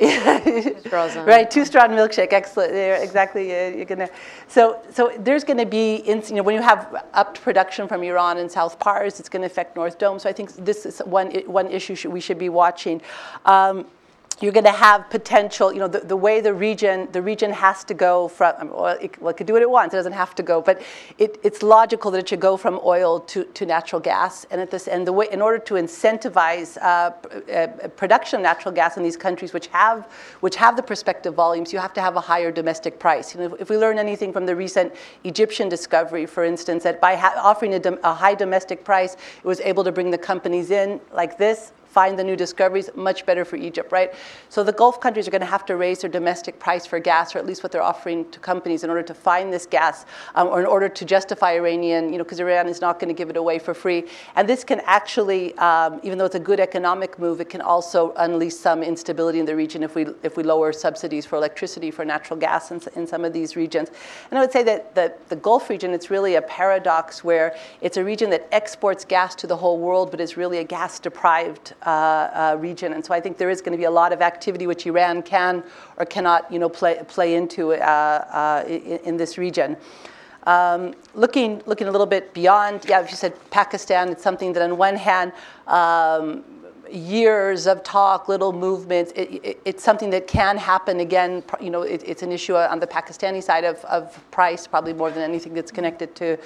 right, 0.00 1.50
two 1.50 1.64
straw 1.64 1.84
and 1.84 1.92
milkshake. 1.92 2.32
Excellent. 2.32 2.72
exactly. 3.02 3.48
You're 3.50 3.84
gonna. 3.84 4.08
So, 4.48 4.82
so 4.90 5.12
there's 5.18 5.44
going 5.44 5.58
to 5.58 5.66
be, 5.66 5.96
in, 5.96 6.22
you 6.28 6.34
know, 6.36 6.42
when 6.42 6.54
you 6.54 6.62
have 6.62 7.04
upped 7.14 7.40
production 7.42 7.86
from 7.86 8.02
Iran 8.02 8.38
and 8.38 8.50
South 8.50 8.78
Pars, 8.78 9.20
it's 9.20 9.28
going 9.28 9.42
to 9.42 9.46
affect 9.46 9.76
North 9.76 9.98
Dome. 9.98 10.18
So 10.18 10.28
I 10.28 10.32
think 10.32 10.52
this 10.56 10.84
is 10.86 10.98
one 11.00 11.30
one 11.46 11.68
issue 11.68 12.10
we 12.10 12.20
should 12.20 12.38
be 12.38 12.48
watching. 12.48 13.00
Um, 13.44 13.86
you're 14.40 14.52
going 14.52 14.64
to 14.64 14.72
have 14.72 15.08
potential, 15.10 15.72
you 15.72 15.78
know, 15.78 15.88
the, 15.88 16.00
the 16.00 16.16
way 16.16 16.40
the 16.40 16.52
region, 16.52 17.08
the 17.12 17.22
region 17.22 17.52
has 17.52 17.84
to 17.84 17.94
go 17.94 18.28
from, 18.28 18.70
well 18.70 18.98
it, 19.00 19.20
well, 19.20 19.30
it 19.30 19.36
could 19.36 19.46
do 19.46 19.52
what 19.52 19.62
it 19.62 19.70
wants, 19.70 19.94
it 19.94 19.98
doesn't 19.98 20.12
have 20.12 20.34
to 20.34 20.42
go, 20.42 20.60
but 20.60 20.82
it, 21.18 21.38
it's 21.42 21.62
logical 21.62 22.10
that 22.10 22.18
it 22.18 22.28
should 22.28 22.40
go 22.40 22.56
from 22.56 22.80
oil 22.84 23.20
to, 23.20 23.44
to 23.44 23.64
natural 23.64 24.00
gas. 24.00 24.44
And, 24.50 24.60
at 24.60 24.70
this, 24.70 24.88
and 24.88 25.06
the 25.06 25.12
way, 25.12 25.28
in 25.30 25.40
order 25.40 25.58
to 25.58 25.74
incentivize 25.74 26.76
uh, 26.78 27.12
uh, 27.52 27.88
production 27.88 28.40
of 28.40 28.42
natural 28.42 28.74
gas 28.74 28.96
in 28.96 29.02
these 29.02 29.16
countries 29.16 29.52
which 29.52 29.68
have, 29.68 30.04
which 30.40 30.56
have 30.56 30.76
the 30.76 30.82
prospective 30.82 31.34
volumes, 31.34 31.72
you 31.72 31.78
have 31.78 31.94
to 31.94 32.00
have 32.00 32.16
a 32.16 32.20
higher 32.20 32.50
domestic 32.50 32.98
price. 32.98 33.34
You 33.34 33.40
know, 33.40 33.54
if, 33.54 33.62
if 33.62 33.70
we 33.70 33.78
learn 33.78 33.98
anything 33.98 34.32
from 34.32 34.46
the 34.46 34.56
recent 34.56 34.94
Egyptian 35.24 35.68
discovery, 35.68 36.26
for 36.26 36.44
instance, 36.44 36.82
that 36.82 37.00
by 37.00 37.14
ha- 37.14 37.34
offering 37.36 37.74
a, 37.74 37.78
dom- 37.78 38.00
a 38.02 38.12
high 38.12 38.34
domestic 38.34 38.84
price, 38.84 39.14
it 39.14 39.44
was 39.44 39.60
able 39.60 39.84
to 39.84 39.92
bring 39.92 40.10
the 40.10 40.18
companies 40.18 40.70
in 40.70 41.00
like 41.12 41.38
this 41.38 41.72
find 41.94 42.18
the 42.18 42.24
new 42.24 42.36
discoveries, 42.36 42.90
much 42.96 43.24
better 43.24 43.44
for 43.44 43.56
Egypt, 43.56 43.92
right? 43.92 44.10
So 44.48 44.64
the 44.64 44.72
Gulf 44.72 45.00
countries 45.00 45.28
are 45.28 45.30
going 45.30 45.46
to 45.48 45.54
have 45.56 45.64
to 45.66 45.76
raise 45.76 46.00
their 46.02 46.10
domestic 46.10 46.58
price 46.58 46.84
for 46.86 46.98
gas, 46.98 47.34
or 47.34 47.38
at 47.38 47.46
least 47.46 47.62
what 47.62 47.70
they're 47.70 47.88
offering 47.92 48.28
to 48.32 48.38
companies 48.40 48.82
in 48.84 48.90
order 48.90 49.04
to 49.04 49.14
find 49.14 49.52
this 49.52 49.64
gas, 49.64 50.04
um, 50.34 50.48
or 50.48 50.58
in 50.60 50.66
order 50.66 50.88
to 50.88 51.04
justify 51.04 51.52
Iranian, 51.52 52.12
you 52.12 52.18
know, 52.18 52.24
because 52.24 52.40
Iran 52.40 52.66
is 52.68 52.80
not 52.80 52.98
going 52.98 53.12
to 53.14 53.18
give 53.20 53.30
it 53.30 53.36
away 53.36 53.60
for 53.60 53.74
free. 53.74 54.00
And 54.34 54.48
this 54.48 54.64
can 54.64 54.80
actually, 54.98 55.56
um, 55.58 56.00
even 56.02 56.18
though 56.18 56.24
it's 56.24 56.34
a 56.34 56.46
good 56.50 56.60
economic 56.60 57.18
move, 57.18 57.40
it 57.40 57.48
can 57.48 57.60
also 57.60 58.12
unleash 58.16 58.56
some 58.56 58.82
instability 58.82 59.38
in 59.38 59.46
the 59.46 59.54
region 59.54 59.82
if 59.82 59.94
we 59.94 60.06
if 60.22 60.36
we 60.36 60.42
lower 60.42 60.72
subsidies 60.72 61.24
for 61.26 61.36
electricity, 61.36 61.90
for 61.92 62.04
natural 62.04 62.38
gas 62.38 62.72
in, 62.72 62.80
in 62.96 63.06
some 63.06 63.24
of 63.24 63.32
these 63.32 63.54
regions. 63.56 63.88
And 64.30 64.38
I 64.38 64.42
would 64.42 64.52
say 64.52 64.64
that 64.64 64.94
the, 64.94 65.14
the 65.28 65.36
Gulf 65.36 65.70
region, 65.70 65.92
it's 65.92 66.10
really 66.10 66.34
a 66.34 66.42
paradox 66.42 67.22
where 67.22 67.54
it's 67.80 67.96
a 67.96 68.04
region 68.04 68.30
that 68.30 68.48
exports 68.50 69.04
gas 69.04 69.34
to 69.36 69.46
the 69.46 69.56
whole 69.56 69.78
world, 69.78 70.10
but 70.10 70.20
is 70.20 70.36
really 70.36 70.58
a 70.58 70.64
gas 70.64 70.98
deprived 70.98 71.74
uh, 71.86 71.88
uh, 71.88 72.56
region. 72.58 72.92
And 72.92 73.04
so 73.04 73.14
I 73.14 73.20
think 73.20 73.38
there 73.38 73.50
is 73.50 73.60
going 73.60 73.72
to 73.72 73.78
be 73.78 73.84
a 73.84 73.90
lot 73.90 74.12
of 74.12 74.22
activity 74.22 74.66
which 74.66 74.86
Iran 74.86 75.22
can 75.22 75.62
or 75.96 76.06
cannot, 76.06 76.50
you 76.52 76.58
know, 76.58 76.68
play, 76.68 77.00
play 77.08 77.34
into 77.34 77.72
uh, 77.72 77.76
uh, 77.76 78.64
in, 78.68 78.98
in, 79.04 79.16
this 79.16 79.38
region. 79.38 79.76
Um, 80.46 80.94
looking, 81.14 81.62
looking 81.66 81.88
a 81.88 81.90
little 81.90 82.06
bit 82.06 82.34
beyond, 82.34 82.84
yeah, 82.88 83.00
you 83.00 83.16
said 83.16 83.34
Pakistan, 83.50 84.08
it's 84.10 84.22
something 84.22 84.52
that 84.52 84.62
on 84.62 84.76
one 84.76 84.96
hand, 84.96 85.32
um, 85.66 86.44
years 86.90 87.66
of 87.66 87.82
talk, 87.82 88.28
little 88.28 88.52
movements. 88.52 89.12
It, 89.16 89.44
it, 89.44 89.60
it's 89.64 89.82
something 89.82 90.10
that 90.10 90.26
can 90.26 90.56
happen 90.56 91.00
again. 91.00 91.42
You 91.60 91.70
know, 91.70 91.82
it, 91.82 92.02
it's 92.06 92.22
an 92.22 92.32
issue 92.32 92.56
on 92.56 92.80
the 92.80 92.86
Pakistani 92.86 93.42
side 93.42 93.64
of, 93.64 93.84
of 93.84 94.18
price, 94.30 94.66
probably 94.66 94.92
more 94.92 95.10
than 95.10 95.22
anything 95.22 95.54
that's 95.54 95.70
connected 95.70 96.14
to, 96.16 96.38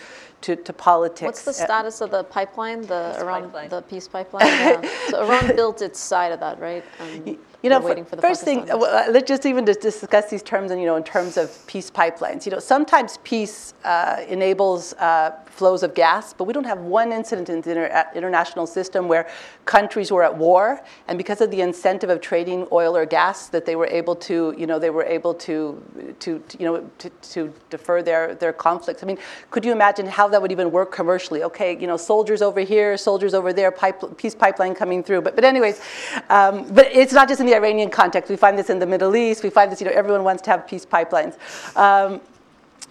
to, 0.42 0.56
to 0.56 0.72
politics. 0.72 1.22
What's 1.22 1.44
the 1.44 1.52
status 1.52 2.00
of 2.00 2.10
the 2.10 2.24
pipeline, 2.24 2.82
the 2.82 3.12
peace 3.12 3.22
Iran, 3.22 3.42
pipeline. 3.44 3.68
the 3.68 3.82
peace 3.82 4.08
pipeline? 4.08 4.46
Yeah. 4.46 4.90
so 5.08 5.24
Iran 5.24 5.56
built 5.56 5.82
its 5.82 6.00
side 6.00 6.32
of 6.32 6.40
that, 6.40 6.60
right? 6.60 6.84
Um, 7.00 7.38
you 7.62 7.70
know, 7.70 7.80
waiting 7.80 8.04
for 8.04 8.14
the 8.14 8.22
first 8.22 8.44
thing, 8.44 8.70
uh, 8.70 9.06
let's 9.10 9.26
just 9.26 9.44
even 9.44 9.66
just 9.66 9.80
discuss 9.80 10.30
these 10.30 10.44
terms, 10.44 10.70
and 10.70 10.80
you 10.80 10.86
know, 10.86 10.94
in 10.94 11.02
terms 11.02 11.36
of 11.36 11.66
peace 11.66 11.90
pipelines. 11.90 12.46
You 12.46 12.52
know, 12.52 12.60
sometimes 12.60 13.18
peace 13.24 13.74
uh, 13.84 14.24
enables 14.28 14.92
uh, 14.94 15.32
flows 15.46 15.82
of 15.82 15.92
gas, 15.94 16.32
but 16.32 16.44
we 16.44 16.52
don't 16.52 16.66
have 16.66 16.78
one 16.78 17.10
incident 17.10 17.48
in 17.48 17.60
the 17.60 17.70
inter- 17.70 17.92
uh, 17.92 18.04
international 18.14 18.64
system 18.68 19.08
where 19.08 19.28
countries 19.64 20.12
were 20.12 20.22
at 20.22 20.36
war, 20.36 20.80
and 21.08 21.18
because 21.18 21.40
of 21.40 21.50
the 21.50 21.60
incentive 21.60 22.10
of 22.10 22.20
trading 22.20 22.68
oil 22.70 22.96
or 22.96 23.04
gas, 23.04 23.48
that 23.48 23.66
they 23.66 23.74
were 23.74 23.88
able 23.88 24.14
to, 24.14 24.54
you 24.56 24.66
know, 24.68 24.78
they 24.78 24.90
were 24.90 25.02
able 25.02 25.34
to, 25.34 25.82
to, 26.20 26.38
to 26.38 26.58
you 26.60 26.64
know, 26.64 26.88
to, 26.98 27.10
to 27.10 27.52
defer 27.70 28.02
their 28.02 28.36
their 28.36 28.52
conflicts. 28.52 29.02
I 29.02 29.06
mean, 29.06 29.18
could 29.50 29.64
you 29.64 29.72
imagine 29.72 30.06
how 30.06 30.28
that 30.28 30.40
would 30.40 30.52
even 30.52 30.70
work 30.70 30.92
commercially? 30.92 31.42
Okay, 31.42 31.76
you 31.76 31.88
know, 31.88 31.96
soldiers 31.96 32.40
over 32.40 32.60
here, 32.60 32.96
soldiers 32.96 33.34
over 33.34 33.52
there, 33.52 33.72
pipe, 33.72 34.16
peace 34.16 34.36
pipeline 34.36 34.76
coming 34.76 35.02
through. 35.02 35.22
But 35.22 35.34
but 35.34 35.44
anyways, 35.44 35.80
um, 36.30 36.72
but 36.72 36.86
it's 36.92 37.12
not 37.12 37.26
just 37.26 37.40
in 37.40 37.47
the 37.48 37.56
Iranian 37.56 37.90
context. 37.90 38.30
We 38.30 38.36
find 38.36 38.58
this 38.58 38.70
in 38.70 38.78
the 38.78 38.86
Middle 38.86 39.14
East. 39.16 39.42
We 39.42 39.50
find 39.50 39.70
this, 39.70 39.80
you 39.80 39.86
know, 39.86 39.92
everyone 40.02 40.24
wants 40.24 40.42
to 40.42 40.50
have 40.50 40.66
peace 40.66 40.84
pipelines. 40.84 41.34
Um, 41.76 42.20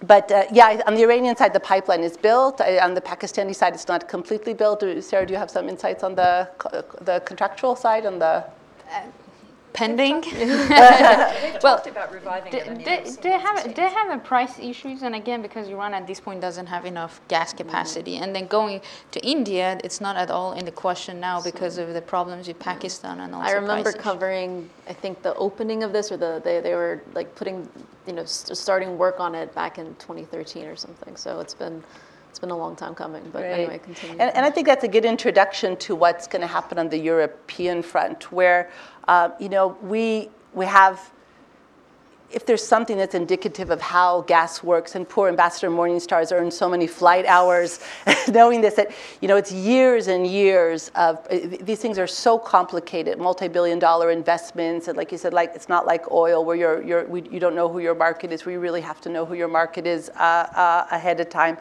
but 0.06 0.30
uh, 0.30 0.44
yeah, 0.52 0.82
on 0.86 0.94
the 0.94 1.02
Iranian 1.02 1.36
side, 1.36 1.52
the 1.52 1.60
pipeline 1.60 2.02
is 2.02 2.16
built. 2.16 2.60
Uh, 2.60 2.78
on 2.82 2.94
the 2.94 3.00
Pakistani 3.00 3.54
side, 3.54 3.74
it's 3.74 3.88
not 3.88 4.08
completely 4.08 4.54
built. 4.54 4.80
Sarah, 5.00 5.26
do 5.26 5.32
you 5.32 5.38
have 5.38 5.50
some 5.50 5.68
insights 5.68 6.02
on 6.04 6.14
the, 6.14 6.48
the 7.00 7.20
contractual 7.24 7.74
side? 7.74 8.06
On 8.06 8.18
the 8.18 8.44
uh, 8.94 9.02
pending. 9.72 10.22
well, 11.62 11.82
about 11.86 12.12
reviving 12.12 12.52
they, 12.52 12.84
they, 12.84 13.10
they 13.22 13.30
have 13.30 13.74
they 13.74 13.88
have 13.88 14.10
a 14.10 14.18
price 14.18 14.58
issues, 14.58 15.02
and 15.02 15.14
again, 15.14 15.42
because 15.42 15.68
Iran 15.68 15.94
at 15.94 16.06
this 16.06 16.20
point 16.20 16.40
doesn't 16.40 16.66
have 16.66 16.84
enough 16.84 17.20
gas 17.28 17.52
capacity, 17.52 18.14
mm-hmm. 18.14 18.24
and 18.24 18.36
then 18.36 18.46
going 18.46 18.80
to 19.12 19.26
India, 19.26 19.78
it's 19.84 20.00
not 20.00 20.16
at 20.16 20.30
all 20.30 20.52
in 20.52 20.64
the 20.64 20.72
question 20.72 21.20
now 21.20 21.40
because 21.40 21.78
of 21.78 21.94
the 21.94 22.02
problems 22.02 22.48
with 22.48 22.58
Pakistan 22.58 23.20
and 23.20 23.34
also. 23.34 23.48
I 23.48 23.52
remember 23.52 23.92
covering, 23.92 24.70
I 24.88 24.92
think 24.92 25.22
the 25.22 25.34
opening 25.34 25.82
of 25.82 25.92
this, 25.92 26.10
or 26.12 26.16
the 26.16 26.40
they, 26.44 26.60
they 26.60 26.74
were 26.74 27.02
like 27.14 27.34
putting, 27.34 27.68
you 28.06 28.12
know, 28.12 28.24
starting 28.24 28.98
work 28.98 29.20
on 29.20 29.34
it 29.34 29.54
back 29.54 29.78
in 29.78 29.86
2013 29.96 30.66
or 30.66 30.76
something. 30.76 31.16
So 31.16 31.40
it's 31.40 31.54
been 31.54 31.82
it's 32.38 32.42
been 32.42 32.50
a 32.52 32.56
long 32.56 32.76
time 32.76 32.94
coming. 32.94 33.28
But 33.32 33.42
right. 33.42 33.50
anyway, 33.50 33.80
continue. 33.80 34.16
And, 34.20 34.32
and, 34.32 34.46
I 34.46 34.50
think 34.50 34.68
that's 34.68 34.84
a 34.84 34.88
good 34.88 35.04
introduction 35.04 35.76
to 35.78 35.96
what's 35.96 36.28
going 36.28 36.42
to 36.42 36.46
happen 36.46 36.78
on 36.78 36.88
the 36.88 36.96
European 36.96 37.82
front, 37.82 38.30
where 38.30 38.70
uh, 39.08 39.30
you 39.40 39.48
know 39.48 39.76
we 39.82 40.28
we 40.54 40.64
have. 40.64 41.10
If 42.30 42.44
there's 42.44 42.64
something 42.64 42.98
that's 42.98 43.14
indicative 43.14 43.70
of 43.70 43.80
how 43.80 44.20
gas 44.20 44.62
works, 44.62 44.94
and 44.94 45.08
poor 45.08 45.28
Ambassador 45.28 45.70
Morningstar 45.70 46.18
has 46.18 46.30
earned 46.30 46.52
so 46.52 46.68
many 46.68 46.86
flight 46.86 47.24
hours 47.24 47.80
knowing 48.28 48.60
this, 48.60 48.74
that 48.74 48.92
you 49.20 49.26
know 49.26 49.36
it's 49.36 49.50
years 49.50 50.06
and 50.06 50.24
years 50.24 50.92
of 50.94 51.26
these 51.30 51.80
things 51.80 51.98
are 51.98 52.06
so 52.06 52.38
complicated, 52.38 53.18
multi-billion-dollar 53.18 54.12
investments, 54.12 54.86
and 54.86 54.96
like 54.96 55.10
you 55.10 55.18
said, 55.18 55.32
like 55.32 55.56
it's 55.56 55.68
not 55.68 55.86
like 55.86 56.08
oil 56.12 56.44
where 56.44 56.54
you're, 56.54 56.82
you're 56.82 57.04
we, 57.06 57.22
you 57.30 57.40
don't 57.40 57.56
know 57.56 57.68
who 57.68 57.80
your 57.80 57.96
market 57.96 58.30
is. 58.30 58.46
We 58.46 58.58
really 58.58 58.82
have 58.82 59.00
to 59.00 59.08
know 59.08 59.24
who 59.26 59.34
your 59.34 59.48
market 59.48 59.88
is 59.88 60.08
uh, 60.10 60.46
uh, 60.54 60.86
ahead 60.92 61.18
of 61.18 61.28
time. 61.30 61.58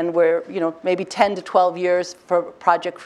And 0.00 0.14
where 0.14 0.42
you 0.50 0.60
know 0.60 0.74
maybe 0.82 1.04
10 1.04 1.34
to 1.36 1.42
12 1.42 1.76
years 1.76 2.14
for 2.26 2.38
project 2.66 2.96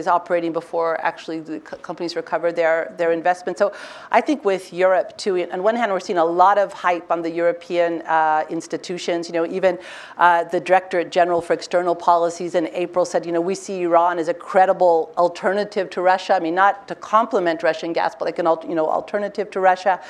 is 0.00 0.06
operating 0.08 0.52
before 0.60 0.90
actually 1.10 1.40
the 1.40 1.60
companies 1.60 2.16
recover 2.16 2.50
their 2.50 2.94
their 2.96 3.12
investment. 3.12 3.58
So 3.58 3.66
I 4.10 4.20
think 4.26 4.38
with 4.52 4.72
Europe 4.72 5.08
too, 5.18 5.34
on 5.54 5.62
one 5.62 5.76
hand 5.76 5.92
we're 5.92 6.06
seeing 6.08 6.22
a 6.28 6.30
lot 6.44 6.56
of 6.64 6.72
hype 6.72 7.08
on 7.14 7.20
the 7.26 7.32
European 7.42 7.90
uh, 8.02 8.44
institutions. 8.58 9.28
You 9.28 9.34
know, 9.38 9.46
even 9.58 9.78
uh, 10.16 10.44
the 10.54 10.60
Directorate 10.68 11.10
General 11.18 11.40
for 11.46 11.52
External 11.52 11.94
Policies 11.94 12.54
in 12.54 12.64
April 12.84 13.04
said, 13.04 13.26
you 13.26 13.32
know, 13.36 13.44
we 13.52 13.54
see 13.54 13.82
Iran 13.82 14.18
as 14.18 14.28
a 14.28 14.34
credible 14.34 15.12
alternative 15.24 15.90
to 15.94 16.00
Russia. 16.00 16.32
I 16.38 16.40
mean, 16.40 16.54
not 16.54 16.88
to 16.88 16.94
complement 16.94 17.62
Russian 17.62 17.92
gas, 17.92 18.14
but 18.18 18.24
like 18.24 18.38
an 18.38 18.48
you 18.70 18.76
know 18.78 18.88
alternative 18.98 19.46
to 19.54 19.60
Russia. 19.60 20.00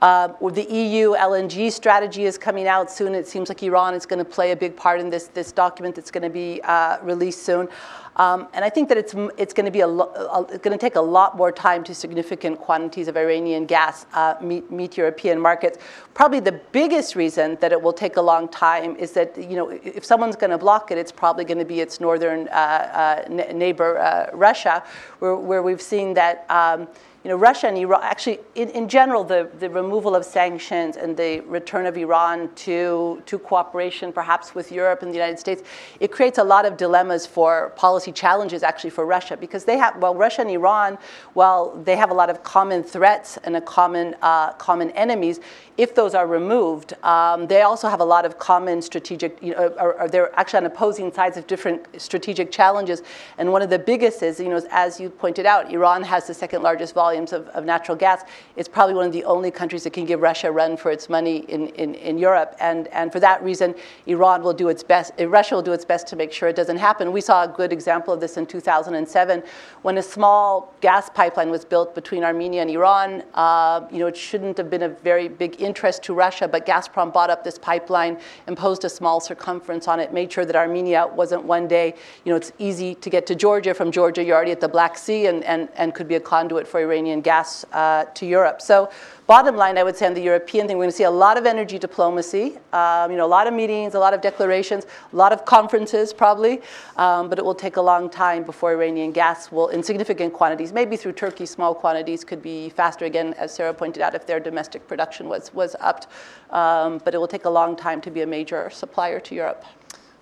Uh, 0.00 0.28
the 0.50 0.66
EU 0.70 1.12
LNG 1.12 1.70
strategy 1.70 2.24
is 2.24 2.38
coming 2.38 2.66
out 2.66 2.90
soon. 2.90 3.14
It 3.14 3.28
seems 3.28 3.50
like 3.50 3.62
Iran 3.62 3.94
is 3.94 4.06
going 4.06 4.18
to 4.18 4.24
play 4.24 4.52
a 4.52 4.56
big 4.56 4.74
part 4.74 4.98
in 4.98 5.10
this, 5.10 5.26
this 5.28 5.52
document 5.52 5.94
that's 5.94 6.10
going 6.10 6.22
to 6.22 6.30
be 6.30 6.60
uh, 6.62 6.98
released 7.02 7.42
soon. 7.42 7.68
Um, 8.16 8.48
and 8.52 8.64
I 8.64 8.70
think 8.70 8.88
that 8.88 8.98
it's, 8.98 9.14
it's 9.38 9.54
going 9.54 9.66
to 9.66 9.70
be 9.70 9.80
a 9.80 9.86
lo- 9.86 10.46
it's 10.48 10.58
going 10.58 10.76
to 10.76 10.80
take 10.80 10.96
a 10.96 11.00
lot 11.00 11.36
more 11.36 11.52
time 11.52 11.84
to 11.84 11.94
significant 11.94 12.58
quantities 12.58 13.08
of 13.08 13.16
Iranian 13.16 13.66
gas 13.66 14.04
uh, 14.14 14.34
meet, 14.42 14.70
meet 14.70 14.96
European 14.96 15.40
markets. 15.40 15.78
Probably 16.12 16.40
the 16.40 16.60
biggest 16.72 17.14
reason 17.14 17.56
that 17.60 17.72
it 17.72 17.80
will 17.80 17.92
take 17.92 18.16
a 18.16 18.20
long 18.20 18.48
time 18.48 18.96
is 18.96 19.12
that 19.12 19.38
you 19.38 19.56
know 19.56 19.70
if 19.70 20.04
someone's 20.04 20.36
going 20.36 20.50
to 20.50 20.58
block 20.58 20.90
it, 20.90 20.98
it's 20.98 21.12
probably 21.12 21.44
going 21.44 21.58
to 21.58 21.64
be 21.64 21.80
its 21.80 22.00
northern 22.00 22.48
uh, 22.48 23.24
uh, 23.30 23.52
neighbor 23.52 23.98
uh, 23.98 24.30
Russia, 24.34 24.82
where, 25.20 25.36
where 25.36 25.62
we've 25.62 25.82
seen 25.82 26.14
that. 26.14 26.44
Um, 26.50 26.88
you 27.22 27.28
know, 27.28 27.36
Russia 27.36 27.68
and 27.68 27.76
Iran, 27.76 28.00
actually, 28.02 28.38
in, 28.54 28.70
in 28.70 28.88
general, 28.88 29.24
the, 29.24 29.50
the 29.58 29.68
removal 29.68 30.14
of 30.14 30.24
sanctions 30.24 30.96
and 30.96 31.14
the 31.14 31.40
return 31.40 31.84
of 31.84 31.98
Iran 31.98 32.48
to, 32.54 33.22
to 33.26 33.38
cooperation, 33.38 34.10
perhaps 34.10 34.54
with 34.54 34.72
Europe 34.72 35.02
and 35.02 35.10
the 35.10 35.16
United 35.16 35.38
States, 35.38 35.62
it 36.00 36.10
creates 36.12 36.38
a 36.38 36.44
lot 36.44 36.64
of 36.64 36.78
dilemmas 36.78 37.26
for 37.26 37.70
policy 37.76 38.10
challenges, 38.10 38.62
actually, 38.62 38.88
for 38.88 39.04
Russia, 39.04 39.36
because 39.36 39.66
they 39.66 39.76
have, 39.76 39.96
well, 39.98 40.14
Russia 40.14 40.40
and 40.40 40.50
Iran, 40.50 40.96
while 41.34 41.76
they 41.84 41.94
have 41.94 42.10
a 42.10 42.14
lot 42.14 42.30
of 42.30 42.42
common 42.42 42.82
threats 42.82 43.36
and 43.44 43.54
a 43.54 43.60
common, 43.60 44.16
uh, 44.22 44.52
common 44.54 44.90
enemies, 44.92 45.40
if 45.76 45.94
those 45.94 46.14
are 46.14 46.26
removed, 46.26 46.94
um, 47.04 47.46
they 47.46 47.62
also 47.62 47.88
have 47.88 48.00
a 48.00 48.04
lot 48.04 48.24
of 48.24 48.38
common 48.38 48.82
strategic, 48.82 49.42
you 49.42 49.52
know, 49.52 49.68
or, 49.78 50.00
or 50.00 50.08
they're 50.08 50.38
actually 50.38 50.58
on 50.58 50.66
opposing 50.66 51.12
sides 51.12 51.36
of 51.38 51.46
different 51.46 51.86
strategic 52.00 52.50
challenges. 52.50 53.02
And 53.38 53.50
one 53.50 53.62
of 53.62 53.70
the 53.70 53.78
biggest 53.78 54.22
is, 54.22 54.38
you 54.40 54.48
know, 54.48 54.60
as 54.70 55.00
you 55.00 55.08
pointed 55.08 55.46
out, 55.46 55.72
Iran 55.72 56.02
has 56.02 56.26
the 56.26 56.34
second 56.34 56.62
largest 56.62 56.94
volumes 57.10 57.32
of, 57.32 57.48
of 57.48 57.64
natural 57.64 57.96
gas. 57.96 58.22
It's 58.54 58.68
probably 58.68 58.94
one 58.94 59.06
of 59.06 59.12
the 59.12 59.24
only 59.24 59.50
countries 59.50 59.82
that 59.82 59.92
can 59.92 60.04
give 60.04 60.20
Russia 60.20 60.48
a 60.48 60.52
run 60.52 60.76
for 60.76 60.90
its 60.92 61.08
money 61.08 61.38
in, 61.48 61.68
in, 61.70 61.94
in 61.96 62.18
Europe. 62.18 62.54
And, 62.60 62.86
and 62.88 63.10
for 63.10 63.18
that 63.18 63.42
reason, 63.42 63.74
Iran 64.06 64.42
will 64.44 64.52
do 64.52 64.68
its 64.68 64.84
best, 64.84 65.12
uh, 65.18 65.28
Russia 65.28 65.56
will 65.56 65.62
do 65.70 65.72
its 65.72 65.84
best 65.84 66.06
to 66.08 66.16
make 66.16 66.32
sure 66.32 66.48
it 66.48 66.54
doesn't 66.54 66.76
happen. 66.76 67.10
We 67.10 67.20
saw 67.20 67.42
a 67.42 67.48
good 67.48 67.72
example 67.72 68.14
of 68.14 68.20
this 68.20 68.36
in 68.36 68.46
2007 68.46 69.42
when 69.82 69.98
a 69.98 70.02
small 70.02 70.72
gas 70.80 71.10
pipeline 71.10 71.50
was 71.50 71.64
built 71.64 71.94
between 71.94 72.22
Armenia 72.22 72.62
and 72.62 72.70
Iran. 72.70 73.24
Uh, 73.34 73.86
you 73.90 73.98
know, 73.98 74.06
it 74.06 74.16
shouldn't 74.16 74.56
have 74.56 74.70
been 74.70 74.82
a 74.82 74.88
very 74.88 75.26
big 75.28 75.60
interest 75.60 76.04
to 76.04 76.14
Russia, 76.14 76.46
but 76.46 76.64
Gazprom 76.64 77.12
bought 77.12 77.30
up 77.30 77.42
this 77.42 77.58
pipeline, 77.58 78.20
imposed 78.46 78.84
a 78.84 78.88
small 78.88 79.18
circumference 79.20 79.88
on 79.88 79.98
it, 79.98 80.12
made 80.12 80.32
sure 80.32 80.44
that 80.44 80.54
Armenia 80.54 81.08
wasn't 81.08 81.42
one 81.42 81.66
day, 81.66 81.94
you 82.24 82.30
know, 82.30 82.36
it's 82.36 82.52
easy 82.58 82.94
to 82.94 83.10
get 83.10 83.26
to 83.26 83.34
Georgia. 83.34 83.74
From 83.74 83.90
Georgia, 83.90 84.22
you're 84.22 84.36
already 84.36 84.52
at 84.52 84.60
the 84.60 84.68
Black 84.68 84.96
Sea 84.96 85.26
and, 85.26 85.42
and, 85.44 85.68
and 85.74 85.92
could 85.94 86.06
be 86.06 86.14
a 86.14 86.20
conduit 86.20 86.68
for 86.68 86.80
Iranian 86.80 86.99
gas 87.22 87.64
uh, 87.72 88.04
to 88.14 88.26
Europe. 88.26 88.60
So 88.60 88.90
bottom 89.26 89.56
line, 89.56 89.78
I 89.78 89.84
would 89.84 89.96
say 89.96 90.06
on 90.06 90.14
the 90.14 90.22
European 90.22 90.66
thing, 90.66 90.76
we're 90.76 90.84
going 90.84 90.90
to 90.90 90.96
see 90.96 91.04
a 91.04 91.10
lot 91.10 91.38
of 91.38 91.46
energy 91.46 91.78
diplomacy, 91.78 92.58
um, 92.72 93.10
you 93.10 93.16
know, 93.16 93.26
a 93.26 93.34
lot 93.38 93.46
of 93.46 93.54
meetings, 93.54 93.94
a 93.94 93.98
lot 93.98 94.12
of 94.12 94.20
declarations, 94.20 94.86
a 95.12 95.16
lot 95.16 95.32
of 95.32 95.44
conferences 95.44 96.12
probably, 96.12 96.60
um, 96.96 97.28
but 97.28 97.38
it 97.38 97.44
will 97.44 97.54
take 97.54 97.76
a 97.76 97.80
long 97.80 98.10
time 98.10 98.42
before 98.42 98.72
Iranian 98.72 99.12
gas 99.12 99.52
will, 99.52 99.68
in 99.68 99.82
significant 99.82 100.32
quantities, 100.32 100.72
maybe 100.72 100.96
through 100.96 101.12
Turkey, 101.12 101.46
small 101.46 101.74
quantities 101.74 102.24
could 102.24 102.42
be 102.42 102.70
faster 102.70 103.04
again, 103.04 103.34
as 103.34 103.54
Sara 103.54 103.72
pointed 103.72 104.02
out, 104.02 104.14
if 104.14 104.26
their 104.26 104.40
domestic 104.40 104.88
production 104.88 105.28
was, 105.28 105.54
was 105.54 105.76
upped. 105.80 106.08
Um, 106.50 107.00
but 107.04 107.14
it 107.14 107.18
will 107.18 107.28
take 107.28 107.44
a 107.44 107.50
long 107.50 107.76
time 107.76 108.00
to 108.00 108.10
be 108.10 108.22
a 108.22 108.26
major 108.26 108.68
supplier 108.70 109.20
to 109.20 109.34
Europe. 109.34 109.64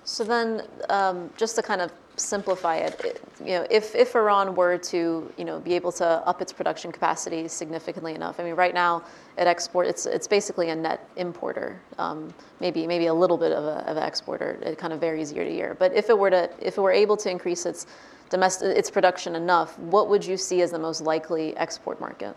So 0.05 0.25
then, 0.25 0.63
um, 0.91 1.31
just 1.37 1.57
to 1.57 1.63
kind 1.63 1.81
of 1.81 1.91
simplify 2.19 2.77
it, 2.77 3.23
you 3.41 3.53
know, 3.53 3.67
if, 3.71 3.95
if 3.95 4.15
Iran 4.15 4.55
were 4.55 4.79
to, 4.79 5.33
you 5.37 5.45
know, 5.45 5.61
be 5.61 5.75
able 5.75 5.93
to 5.93 6.07
up 6.07 6.43
its 6.43 6.53
production 6.53 6.93
capacity 6.93 7.49
significantly 7.49 8.15
enough, 8.15 8.41
I 8.41 8.45
mean, 8.45 8.55
right 8.55 8.75
now 8.75 9.05
it 9.37 9.47
export, 9.47 9.87
it's, 9.87 10.07
it's 10.07 10.27
basically 10.27 10.71
a 10.71 10.77
net 10.77 11.09
importer, 11.17 11.81
um, 11.99 12.33
maybe, 12.61 12.87
maybe 12.87 13.07
a 13.07 13.15
little 13.15 13.39
bit 13.39 13.53
of, 13.53 13.65
a, 13.65 13.89
of 13.89 13.97
an 13.97 14.03
exporter. 14.03 14.59
It 14.63 14.79
kind 14.79 14.93
of 14.93 15.01
varies 15.01 15.33
year 15.33 15.45
to 15.45 15.53
year. 15.53 15.77
But 15.79 15.95
if 15.95 16.11
it 16.11 16.19
were 16.19 16.31
to, 16.31 16.51
if 16.61 16.79
it 16.79 16.81
were 16.81 16.93
able 16.93 17.17
to 17.19 17.31
increase 17.31 17.67
its 17.67 17.87
domestic, 18.31 18.77
its 18.77 18.91
production 18.91 19.35
enough, 19.37 19.79
what 19.79 20.09
would 20.09 20.25
you 20.25 20.37
see 20.37 20.63
as 20.63 20.71
the 20.71 20.79
most 20.79 21.01
likely 21.01 21.57
export 21.57 22.01
market? 22.01 22.37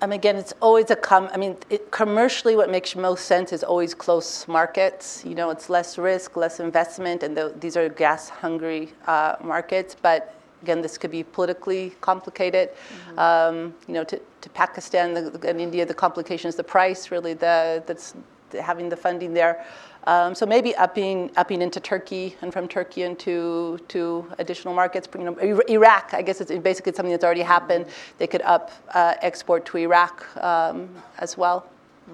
Um, 0.00 0.12
again, 0.12 0.36
it's 0.36 0.52
always 0.60 0.90
a 0.90 0.96
com. 0.96 1.28
I 1.32 1.36
mean, 1.36 1.56
it, 1.70 1.90
commercially, 1.90 2.56
what 2.56 2.70
makes 2.70 2.94
most 2.96 3.26
sense 3.26 3.52
is 3.52 3.62
always 3.62 3.94
close 3.94 4.46
markets. 4.48 5.22
You 5.24 5.34
know, 5.34 5.50
it's 5.50 5.70
less 5.70 5.98
risk, 5.98 6.36
less 6.36 6.60
investment, 6.60 7.22
and 7.22 7.36
the, 7.36 7.54
these 7.60 7.76
are 7.76 7.88
gas-hungry 7.88 8.92
uh, 9.06 9.36
markets. 9.42 9.96
But 10.00 10.34
again, 10.62 10.82
this 10.82 10.98
could 10.98 11.10
be 11.10 11.22
politically 11.22 11.94
complicated. 12.00 12.70
Mm-hmm. 12.70 13.18
Um, 13.18 13.74
you 13.86 13.94
know, 13.94 14.04
to, 14.04 14.20
to 14.40 14.48
Pakistan 14.50 15.14
the, 15.14 15.48
and 15.48 15.60
India, 15.60 15.86
the 15.86 15.94
complication 15.94 16.48
is 16.48 16.56
the 16.56 16.64
price. 16.64 17.10
Really, 17.10 17.34
the 17.34 17.82
that's 17.86 18.14
having 18.60 18.88
the 18.88 18.96
funding 18.96 19.34
there. 19.34 19.64
Um, 20.06 20.34
so 20.34 20.44
maybe 20.44 20.74
upping, 20.76 21.30
upping 21.36 21.62
into 21.62 21.80
Turkey 21.80 22.36
and 22.42 22.52
from 22.52 22.68
Turkey 22.68 23.02
into 23.02 23.78
to 23.88 24.30
additional 24.38 24.74
markets. 24.74 25.08
You 25.16 25.24
know, 25.24 25.62
Iraq, 25.68 26.12
I 26.12 26.22
guess 26.22 26.40
it's 26.40 26.50
basically 26.50 26.92
something 26.92 27.10
that's 27.10 27.24
already 27.24 27.42
happened. 27.42 27.86
They 28.18 28.26
could 28.26 28.42
up 28.42 28.70
uh, 28.92 29.14
export 29.22 29.64
to 29.66 29.78
Iraq 29.78 30.26
um, 30.36 30.94
as 31.18 31.38
well. 31.38 31.66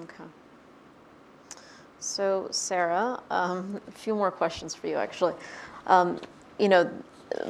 Okay. 0.03 0.23
So 1.99 2.47
Sara, 2.49 3.21
um, 3.29 3.79
a 3.87 3.91
few 3.91 4.15
more 4.15 4.31
questions 4.31 4.73
for 4.73 4.87
you 4.87 4.95
actually. 4.95 5.33
Um, 5.85 6.19
you 6.59 6.69
know, 6.69 6.89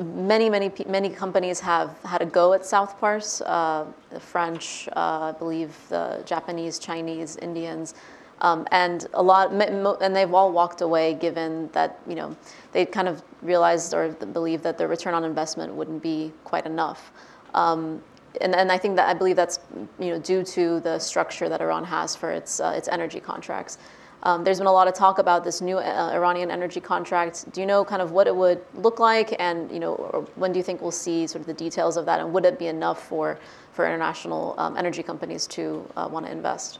many, 0.04 0.50
many, 0.50 0.72
many 0.88 1.10
companies 1.10 1.60
have 1.60 1.98
had 2.04 2.22
a 2.22 2.26
go 2.26 2.54
at 2.54 2.66
South 2.66 3.00
Pars. 3.00 3.42
Uh, 3.46 3.86
the 4.10 4.20
French, 4.20 4.90
uh, 4.96 5.34
I 5.34 5.36
believe, 5.38 5.76
the 5.90 6.24
Japanese, 6.26 6.80
Chinese, 6.80 7.38
Indians. 7.38 7.94
Um, 8.42 8.68
and 8.72 9.06
a 9.14 9.22
lot, 9.22 9.52
and 9.52 10.16
they've 10.16 10.34
all 10.34 10.52
walked 10.52 10.82
away 10.82 11.14
given 11.14 11.70
that 11.74 12.00
you 12.08 12.16
know 12.16 12.36
they 12.72 12.86
kind 12.86 13.08
of 13.08 13.24
realized 13.44 13.94
or 13.94 14.10
believed 14.10 14.64
that 14.64 14.80
the 14.80 14.88
return 14.88 15.14
on 15.14 15.24
investment 15.24 15.74
wouldn't 15.74 16.02
be 16.02 16.32
quite 16.44 16.66
enough. 16.66 17.12
Um, 17.54 18.02
and, 18.40 18.56
and 18.56 18.72
I 18.72 18.78
think 18.78 18.96
that 18.96 19.08
I 19.08 19.14
believe 19.14 19.36
that's 19.36 19.60
you 20.00 20.10
know 20.10 20.20
due 20.20 20.44
to 20.44 20.80
the 20.80 20.98
structure 20.98 21.50
that 21.50 21.62
Iran 21.62 21.84
has 21.84 22.16
for 22.16 22.32
its 22.32 22.60
uh, 22.60 22.74
its 22.76 22.88
energy 22.88 23.20
contracts. 23.20 23.78
Um, 24.24 24.44
there's 24.44 24.60
been 24.60 24.68
a 24.68 24.72
lot 24.72 24.88
of 24.88 24.94
talk 24.94 25.18
about 25.18 25.44
this 25.44 25.62
new 25.62 25.78
uh, 25.78 26.12
Iranian 26.14 26.52
energy 26.52 26.80
contract. 26.80 27.52
Do 27.54 27.60
you 27.60 27.66
know 27.68 27.84
kind 27.84 28.04
of 28.04 28.12
what 28.12 28.28
it 28.28 28.36
would 28.36 28.64
look 28.76 29.00
like, 29.00 29.36
and 29.40 29.72
you 29.72 29.80
know 29.80 30.28
when 30.36 30.52
do 30.52 30.58
you 30.58 30.64
think 30.64 30.82
we'll 30.82 30.92
see 30.92 31.28
sort 31.28 31.42
of 31.42 31.48
the 31.48 31.54
details 31.54 31.96
of 31.96 32.06
that, 32.06 32.20
and 32.20 32.34
would 32.34 32.46
it 32.46 32.58
be 32.58 32.68
enough 32.68 33.08
for 33.08 33.38
for 33.74 33.86
international 33.86 34.56
um, 34.58 34.78
energy 34.78 35.04
companies 35.04 35.46
to 35.48 35.88
uh, 35.96 36.10
want 36.12 36.26
to 36.26 36.32
invest? 36.32 36.80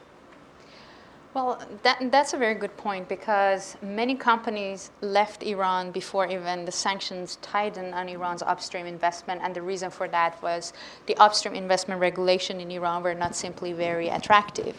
Well, 1.34 1.62
that, 1.84 2.12
that's 2.12 2.34
a 2.34 2.38
very 2.38 2.56
good 2.56 2.76
point 2.76 3.08
because 3.08 3.78
many 3.82 4.16
companies 4.16 4.92
left 5.00 5.44
Iran 5.44 5.92
before 5.92 6.28
even 6.28 6.66
the 6.66 6.74
sanctions 6.74 7.38
tightened 7.42 7.94
on 7.94 8.10
Iran's 8.10 8.42
upstream 8.42 8.86
investment, 8.86 9.40
and 9.42 9.56
the 9.56 9.62
reason 9.62 9.90
for 9.90 10.10
that 10.10 10.42
was 10.44 10.74
the 11.06 11.16
upstream 11.16 11.56
investment 11.56 12.02
regulation 12.02 12.60
in 12.60 12.70
Iran 12.70 13.02
were 13.02 13.16
not 13.16 13.34
simply 13.34 13.72
very 13.72 14.10
attractive 14.10 14.76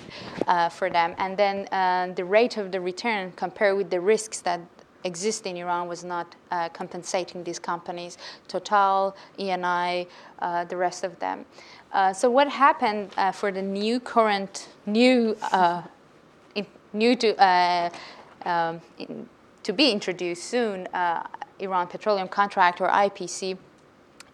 uh, 0.47 0.69
for 0.69 0.91
them, 0.91 1.15
and 1.17 1.39
then 1.39 1.67
uh, 1.73 2.13
the 2.15 2.25
rate 2.25 2.59
of 2.59 2.71
the 2.71 2.83
return 2.83 3.33
compared 3.35 3.79
with 3.79 3.89
the 3.89 4.01
risks 4.01 4.43
that 4.43 4.61
exist 5.05 5.47
in 5.47 5.57
Iran 5.57 5.89
was 5.89 6.05
not 6.05 6.35
uh, 6.51 6.69
compensating 6.69 7.45
these 7.45 7.59
companies, 7.59 8.19
Total, 8.47 9.17
Eni, 9.39 10.07
uh, 10.41 10.65
the 10.65 10.77
rest 10.77 11.03
of 11.03 11.19
them. 11.19 11.47
Uh, 11.95 12.13
so 12.13 12.31
what 12.31 12.49
happened 12.49 13.11
uh, 13.17 13.33
for 13.33 13.51
the 13.51 13.63
new 13.63 13.99
current 13.99 14.69
new 14.85 15.35
new 16.93 17.17
to, 17.17 17.37
uh, 17.43 17.91
um, 18.45 18.81
in, 18.99 19.29
to 19.63 19.73
be 19.73 19.91
introduced 19.91 20.45
soon, 20.45 20.87
uh, 20.89 21.27
Iran 21.59 21.87
Petroleum 21.87 22.29
Contract 22.29 22.81
or 22.81 22.89
IPC, 22.89 23.57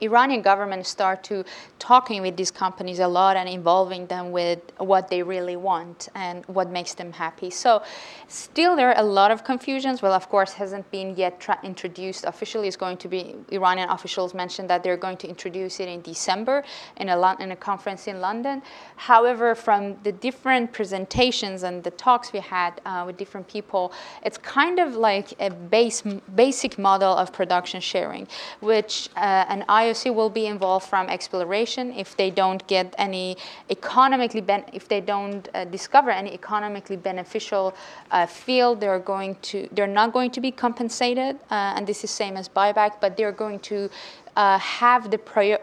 Iranian 0.01 0.43
government 0.43 0.87
start 0.87 1.25
to 1.25 1.45
talking 1.79 2.23
with 2.23 2.37
these 2.37 2.51
companies 2.51 2.99
a 3.01 3.09
lot 3.09 3.37
and 3.37 3.49
involving 3.49 4.07
them 4.07 4.31
with 4.31 4.61
what 4.79 5.09
they 5.09 5.23
really 5.23 5.57
want 5.57 6.09
and 6.15 6.45
what 6.47 6.71
makes 6.71 6.95
them 6.95 7.13
happy. 7.13 7.51
So 7.51 7.83
still 8.29 8.77
there 8.77 8.91
are 8.91 8.99
a 8.99 9.03
lot 9.03 9.31
of 9.31 9.45
confusions. 9.45 10.03
Well, 10.03 10.13
of 10.13 10.29
course, 10.29 10.53
hasn't 10.53 10.91
been 10.91 11.17
yet 11.17 11.41
tra- 11.41 11.59
introduced 11.63 12.25
officially. 12.25 12.69
It's 12.69 12.77
going 12.77 12.99
to 12.99 13.09
be, 13.09 13.35
Iranian 13.51 13.89
officials 13.89 14.35
mentioned 14.35 14.71
that 14.71 14.83
they're 14.83 14.97
going 14.97 15.17
to 15.19 15.29
introduce 15.29 15.81
it 15.81 15.89
in 15.89 16.01
December 16.03 16.65
in 16.97 17.09
a, 17.09 17.37
in 17.41 17.53
a 17.53 17.57
conference 17.57 18.07
in 18.07 18.21
London. 18.21 18.63
However, 18.97 19.55
from 19.55 19.97
the 20.03 20.13
different 20.13 20.73
presentations 20.73 21.63
and 21.63 21.83
the 21.83 21.91
talks 21.93 22.33
we 22.33 22.41
had 22.41 22.81
uh, 22.85 23.05
with 23.07 23.17
different 23.17 23.49
people, 23.49 23.93
it's 24.23 24.39
kind 24.39 24.79
of 24.79 24.95
like 24.95 25.33
a 25.41 25.51
base, 25.51 26.03
basic 26.35 26.79
model 26.79 27.13
of 27.17 27.33
production 27.33 27.81
sharing, 27.81 28.29
which 28.61 29.09
uh, 29.17 29.45
an 29.49 29.65
I 29.69 29.88
IOC 29.89 30.15
will 30.15 30.31
be 30.31 30.47
involved 30.47 30.87
from 30.87 31.09
exploration. 31.09 31.93
If 31.93 32.17
they 32.17 32.31
don't 32.31 32.67
get 32.67 32.95
any 32.99 33.37
economically 33.71 34.41
ben- 34.41 34.65
if 34.73 34.89
they 34.89 35.01
don't 35.01 35.49
uh, 35.55 35.65
discover 35.65 36.11
any 36.11 36.33
economically 36.33 36.97
beneficial 36.97 37.75
uh, 38.11 38.27
field 38.27 38.81
they're 38.81 38.99
going 38.99 39.37
to 39.37 39.69
they're 39.73 39.87
not 39.87 40.13
going 40.13 40.31
to 40.31 40.41
be 40.41 40.51
compensated 40.51 41.37
uh, 41.51 41.77
and 41.77 41.87
this 41.87 42.05
is 42.05 42.11
same 42.11 42.37
as 42.37 42.49
buyback 42.49 43.01
but 43.01 43.17
they're 43.17 43.33
going 43.33 43.59
to 43.61 43.89
uh, 44.37 44.59
have 44.59 45.11
the 45.11 45.19
prior 45.19 45.59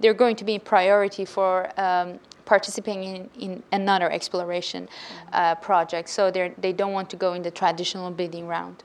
they're 0.00 0.14
going 0.14 0.36
to 0.36 0.44
be 0.44 0.58
priority 0.58 1.24
for 1.24 1.68
um, 1.80 2.18
participating 2.44 3.16
in, 3.16 3.30
in 3.38 3.62
another 3.72 4.10
exploration 4.10 4.88
uh, 5.32 5.54
project. 5.56 6.08
So 6.08 6.30
they 6.30 6.72
don't 6.72 6.92
want 6.92 7.10
to 7.10 7.16
go 7.16 7.34
in 7.34 7.42
the 7.42 7.50
traditional 7.50 8.10
bidding 8.10 8.46
round 8.46 8.84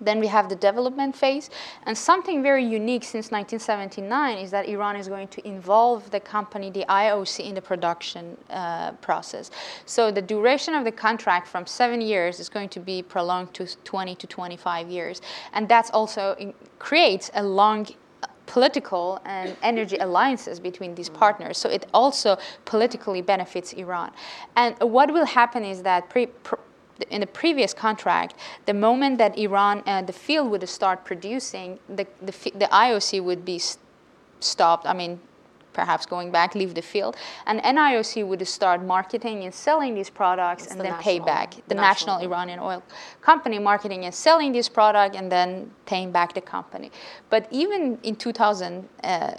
then 0.00 0.18
we 0.18 0.26
have 0.26 0.48
the 0.48 0.56
development 0.56 1.14
phase. 1.16 1.50
And 1.84 1.96
something 1.96 2.42
very 2.42 2.64
unique 2.64 3.04
since 3.04 3.30
1979 3.30 4.38
is 4.38 4.50
that 4.50 4.68
Iran 4.68 4.96
is 4.96 5.08
going 5.08 5.28
to 5.28 5.46
involve 5.46 6.10
the 6.10 6.20
company, 6.20 6.70
the 6.70 6.84
IOC, 6.88 7.44
in 7.44 7.54
the 7.54 7.62
production 7.62 8.36
uh, 8.48 8.92
process. 9.02 9.50
So 9.86 10.10
the 10.10 10.22
duration 10.22 10.74
of 10.74 10.84
the 10.84 10.92
contract 10.92 11.46
from 11.48 11.66
seven 11.66 12.00
years 12.00 12.40
is 12.40 12.48
going 12.48 12.68
to 12.70 12.80
be 12.80 13.02
prolonged 13.02 13.54
to 13.54 13.66
20 13.84 14.14
to 14.14 14.26
25 14.26 14.88
years. 14.88 15.20
And 15.52 15.68
that's 15.68 15.90
also 15.90 16.34
in, 16.38 16.54
creates 16.78 17.30
a 17.34 17.42
long 17.42 17.86
uh, 18.22 18.26
political 18.46 19.20
and 19.24 19.56
energy 19.62 19.96
alliances 19.98 20.58
between 20.60 20.94
these 20.94 21.08
partners. 21.08 21.58
So 21.58 21.68
it 21.68 21.86
also 21.92 22.38
politically 22.64 23.22
benefits 23.22 23.72
Iran. 23.74 24.12
And 24.56 24.76
what 24.80 25.12
will 25.12 25.26
happen 25.26 25.64
is 25.64 25.82
that 25.82 26.08
pre, 26.08 26.28
in 27.10 27.20
the 27.20 27.26
previous 27.26 27.72
contract, 27.74 28.34
the 28.66 28.74
moment 28.74 29.18
that 29.18 29.38
Iran, 29.38 29.82
uh, 29.86 30.02
the 30.02 30.12
field 30.12 30.50
would 30.50 30.68
start 30.68 31.04
producing, 31.04 31.78
the, 31.88 32.06
the, 32.20 32.32
the 32.54 32.68
IOC 32.72 33.22
would 33.22 33.44
be 33.44 33.60
stopped. 34.40 34.86
I 34.86 34.92
mean, 34.92 35.20
perhaps 35.72 36.06
going 36.06 36.30
back, 36.30 36.54
leave 36.54 36.74
the 36.74 36.82
field. 36.82 37.16
And 37.46 37.60
NIOC 37.60 38.26
would 38.26 38.46
start 38.46 38.82
marketing 38.82 39.44
and 39.44 39.54
selling 39.54 39.94
these 39.94 40.10
products 40.10 40.64
it's 40.64 40.72
and 40.72 40.80
the 40.80 40.84
then 40.84 40.92
national, 40.92 41.12
pay 41.12 41.24
back. 41.24 41.54
The 41.68 41.74
national, 41.74 42.16
national, 42.16 42.32
Iranian 42.32 42.58
oil 42.60 42.82
company 43.20 43.58
marketing 43.58 44.04
and 44.04 44.14
selling 44.14 44.52
this 44.52 44.68
product 44.68 45.14
and 45.16 45.30
then 45.30 45.70
paying 45.86 46.10
back 46.12 46.34
the 46.34 46.40
company. 46.40 46.90
But 47.28 47.46
even 47.50 47.98
in 48.02 48.16
2000, 48.16 48.88
uh, 49.04 49.32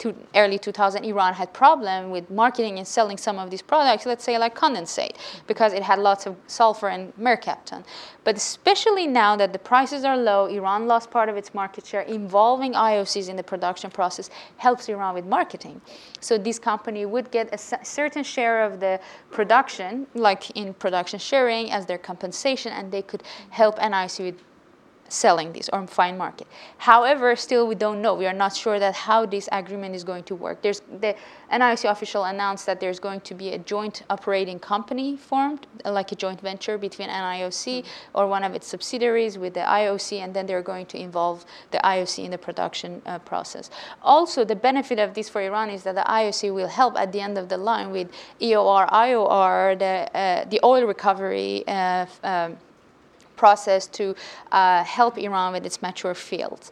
to 0.00 0.14
early 0.34 0.58
2000, 0.58 1.04
Iran 1.04 1.34
had 1.34 1.52
problem 1.52 2.10
with 2.10 2.30
marketing 2.30 2.78
and 2.78 2.88
selling 2.88 3.16
some 3.16 3.38
of 3.38 3.50
these 3.50 3.62
products, 3.62 4.06
let's 4.06 4.24
say 4.24 4.38
like 4.38 4.56
condensate, 4.56 5.16
because 5.46 5.72
it 5.72 5.82
had 5.82 5.98
lots 5.98 6.26
of 6.26 6.36
sulfur 6.46 6.88
and 6.88 7.14
mercaptan. 7.16 7.84
But 8.24 8.36
especially 8.36 9.06
now 9.06 9.36
that 9.36 9.52
the 9.52 9.58
prices 9.58 10.04
are 10.04 10.16
low, 10.16 10.46
Iran 10.46 10.86
lost 10.86 11.10
part 11.10 11.28
of 11.28 11.36
its 11.36 11.54
market 11.54 11.86
share. 11.86 12.02
Involving 12.02 12.72
IOCs 12.72 13.28
in 13.28 13.36
the 13.36 13.42
production 13.42 13.90
process 13.90 14.30
helps 14.56 14.88
Iran 14.88 15.14
with 15.14 15.26
marketing. 15.26 15.80
So 16.20 16.38
this 16.38 16.58
company 16.58 17.04
would 17.06 17.30
get 17.30 17.52
a 17.52 17.58
certain 17.84 18.24
share 18.24 18.64
of 18.64 18.80
the 18.80 19.00
production, 19.30 20.06
like 20.14 20.50
in 20.56 20.74
production 20.74 21.18
sharing, 21.18 21.70
as 21.70 21.86
their 21.86 21.98
compensation, 21.98 22.72
and 22.72 22.90
they 22.90 23.02
could 23.02 23.22
help 23.50 23.78
NIOC 23.78 24.24
with 24.24 24.38
selling 25.10 25.52
this 25.52 25.68
or 25.72 25.86
fine 25.86 26.16
market. 26.16 26.46
However, 26.78 27.34
still 27.36 27.66
we 27.66 27.74
don't 27.74 28.00
know. 28.00 28.14
We 28.14 28.26
are 28.26 28.32
not 28.32 28.56
sure 28.56 28.78
that 28.78 28.94
how 28.94 29.26
this 29.26 29.48
agreement 29.52 29.94
is 29.94 30.04
going 30.04 30.24
to 30.24 30.34
work. 30.34 30.62
There's 30.62 30.80
the 31.00 31.14
NIOC 31.52 31.90
official 31.90 32.24
announced 32.24 32.66
that 32.66 32.80
there's 32.80 33.00
going 33.00 33.20
to 33.22 33.34
be 33.34 33.50
a 33.50 33.58
joint 33.58 34.02
operating 34.08 34.58
company 34.58 35.16
formed, 35.16 35.66
like 35.84 36.12
a 36.12 36.14
joint 36.14 36.40
venture 36.40 36.78
between 36.78 37.08
NIOC 37.08 37.84
or 38.14 38.28
one 38.28 38.44
of 38.44 38.54
its 38.54 38.66
subsidiaries 38.66 39.36
with 39.36 39.54
the 39.54 39.60
IOC, 39.60 40.18
and 40.18 40.32
then 40.32 40.46
they're 40.46 40.62
going 40.62 40.86
to 40.86 40.98
involve 40.98 41.44
the 41.72 41.78
IOC 41.78 42.24
in 42.24 42.30
the 42.30 42.38
production 42.38 43.02
uh, 43.06 43.18
process. 43.18 43.70
Also, 44.02 44.44
the 44.44 44.56
benefit 44.56 44.98
of 44.98 45.14
this 45.14 45.28
for 45.28 45.40
Iran 45.42 45.70
is 45.70 45.82
that 45.82 45.96
the 45.96 46.02
IOC 46.02 46.54
will 46.54 46.68
help 46.68 46.96
at 46.96 47.12
the 47.12 47.20
end 47.20 47.36
of 47.36 47.48
the 47.48 47.56
line 47.56 47.90
with 47.90 48.08
EOR, 48.40 48.88
IOR, 48.90 49.78
the 49.78 50.16
uh, 50.16 50.44
the 50.48 50.60
oil 50.64 50.84
recovery. 50.84 51.64
Uh, 51.66 52.06
um, 52.22 52.56
process 53.44 53.82
to 53.98 54.04
uh, 54.52 54.84
help 54.84 55.14
Iran 55.16 55.48
with 55.54 55.64
its 55.64 55.78
mature 55.86 56.14
fields. 56.14 56.70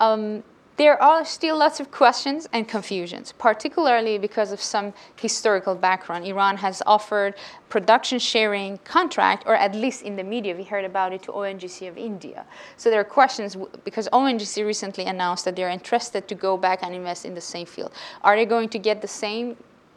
Um, 0.00 0.42
there 0.78 0.96
are 1.02 1.24
still 1.24 1.56
lots 1.58 1.80
of 1.80 1.90
questions 1.90 2.48
and 2.52 2.62
confusions, 2.68 3.32
particularly 3.32 4.16
because 4.16 4.52
of 4.52 4.60
some 4.62 4.94
historical 5.16 5.74
background. 5.74 6.24
Iran 6.24 6.56
has 6.58 6.76
offered 6.86 7.34
production 7.68 8.20
sharing 8.20 8.78
contract, 8.96 9.42
or 9.44 9.56
at 9.56 9.74
least 9.74 10.02
in 10.02 10.14
the 10.14 10.22
media, 10.22 10.54
we 10.54 10.62
heard 10.62 10.84
about 10.84 11.12
it 11.12 11.20
to 11.24 11.32
ONGC 11.32 11.88
of 11.88 11.98
India. 11.98 12.46
So 12.76 12.90
there 12.90 13.00
are 13.00 13.10
questions 13.20 13.56
because 13.84 14.08
ONGC 14.12 14.64
recently 14.64 15.04
announced 15.14 15.44
that 15.46 15.56
they're 15.56 15.74
interested 15.80 16.28
to 16.28 16.36
go 16.36 16.56
back 16.56 16.78
and 16.84 16.94
invest 16.94 17.24
in 17.24 17.34
the 17.34 17.46
same 17.54 17.66
field. 17.66 17.92
Are 18.22 18.36
they 18.36 18.46
going 18.46 18.68
to 18.68 18.78
get 18.78 19.02
the 19.02 19.12
same 19.24 19.56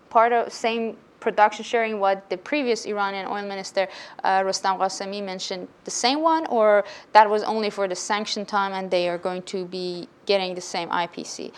part 0.09 0.33
of 0.33 0.51
same 0.51 0.97
production 1.21 1.63
sharing 1.63 1.99
what 1.99 2.29
the 2.29 2.37
previous 2.37 2.85
Iranian 2.85 3.27
oil 3.27 3.45
minister 3.47 3.87
uh, 4.23 4.41
Rostam 4.41 4.77
Qasemi 4.79 5.23
mentioned 5.23 5.69
the 5.85 5.91
same 5.91 6.21
one, 6.21 6.45
or 6.47 6.83
that 7.13 7.29
was 7.29 7.43
only 7.43 7.69
for 7.69 7.87
the 7.87 7.95
sanction 7.95 8.45
time 8.45 8.73
and 8.73 8.91
they 8.91 9.07
are 9.07 9.17
going 9.17 9.43
to 9.43 9.63
be 9.65 10.09
getting 10.25 10.55
the 10.55 10.61
same 10.61 10.89
IPC? 10.89 11.53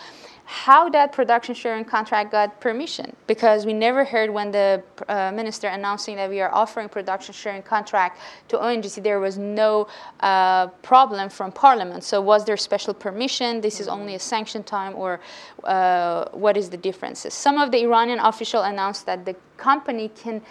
How 0.46 0.90
that 0.90 1.12
production 1.12 1.54
sharing 1.54 1.84
contract 1.84 2.30
got 2.30 2.60
permission? 2.60 3.16
Because 3.26 3.64
we 3.64 3.72
never 3.72 4.04
heard 4.04 4.30
when 4.30 4.50
the 4.50 4.82
uh, 5.08 5.32
minister 5.32 5.68
announcing 5.68 6.16
that 6.16 6.28
we 6.28 6.40
are 6.40 6.52
offering 6.54 6.88
production 6.88 7.32
sharing 7.32 7.62
contract 7.62 8.20
to 8.48 8.58
ONGC 8.58 9.02
there 9.02 9.20
was 9.20 9.38
no 9.38 9.88
uh, 10.20 10.66
problem 10.82 11.30
from 11.30 11.50
parliament. 11.50 12.04
So 12.04 12.20
was 12.20 12.44
there 12.44 12.58
special 12.58 12.92
permission? 12.92 13.62
This 13.62 13.80
is 13.80 13.88
only 13.88 14.14
a 14.14 14.18
sanction 14.18 14.62
time 14.62 14.94
or 14.96 15.20
uh, 15.64 16.28
what 16.32 16.56
is 16.56 16.68
the 16.68 16.76
differences? 16.76 17.32
Some 17.32 17.56
of 17.58 17.70
the 17.70 17.82
Iranian 17.82 18.18
official 18.18 18.62
announced 18.62 19.06
that 19.06 19.24
the 19.24 19.36
company 19.56 20.10
can 20.10 20.42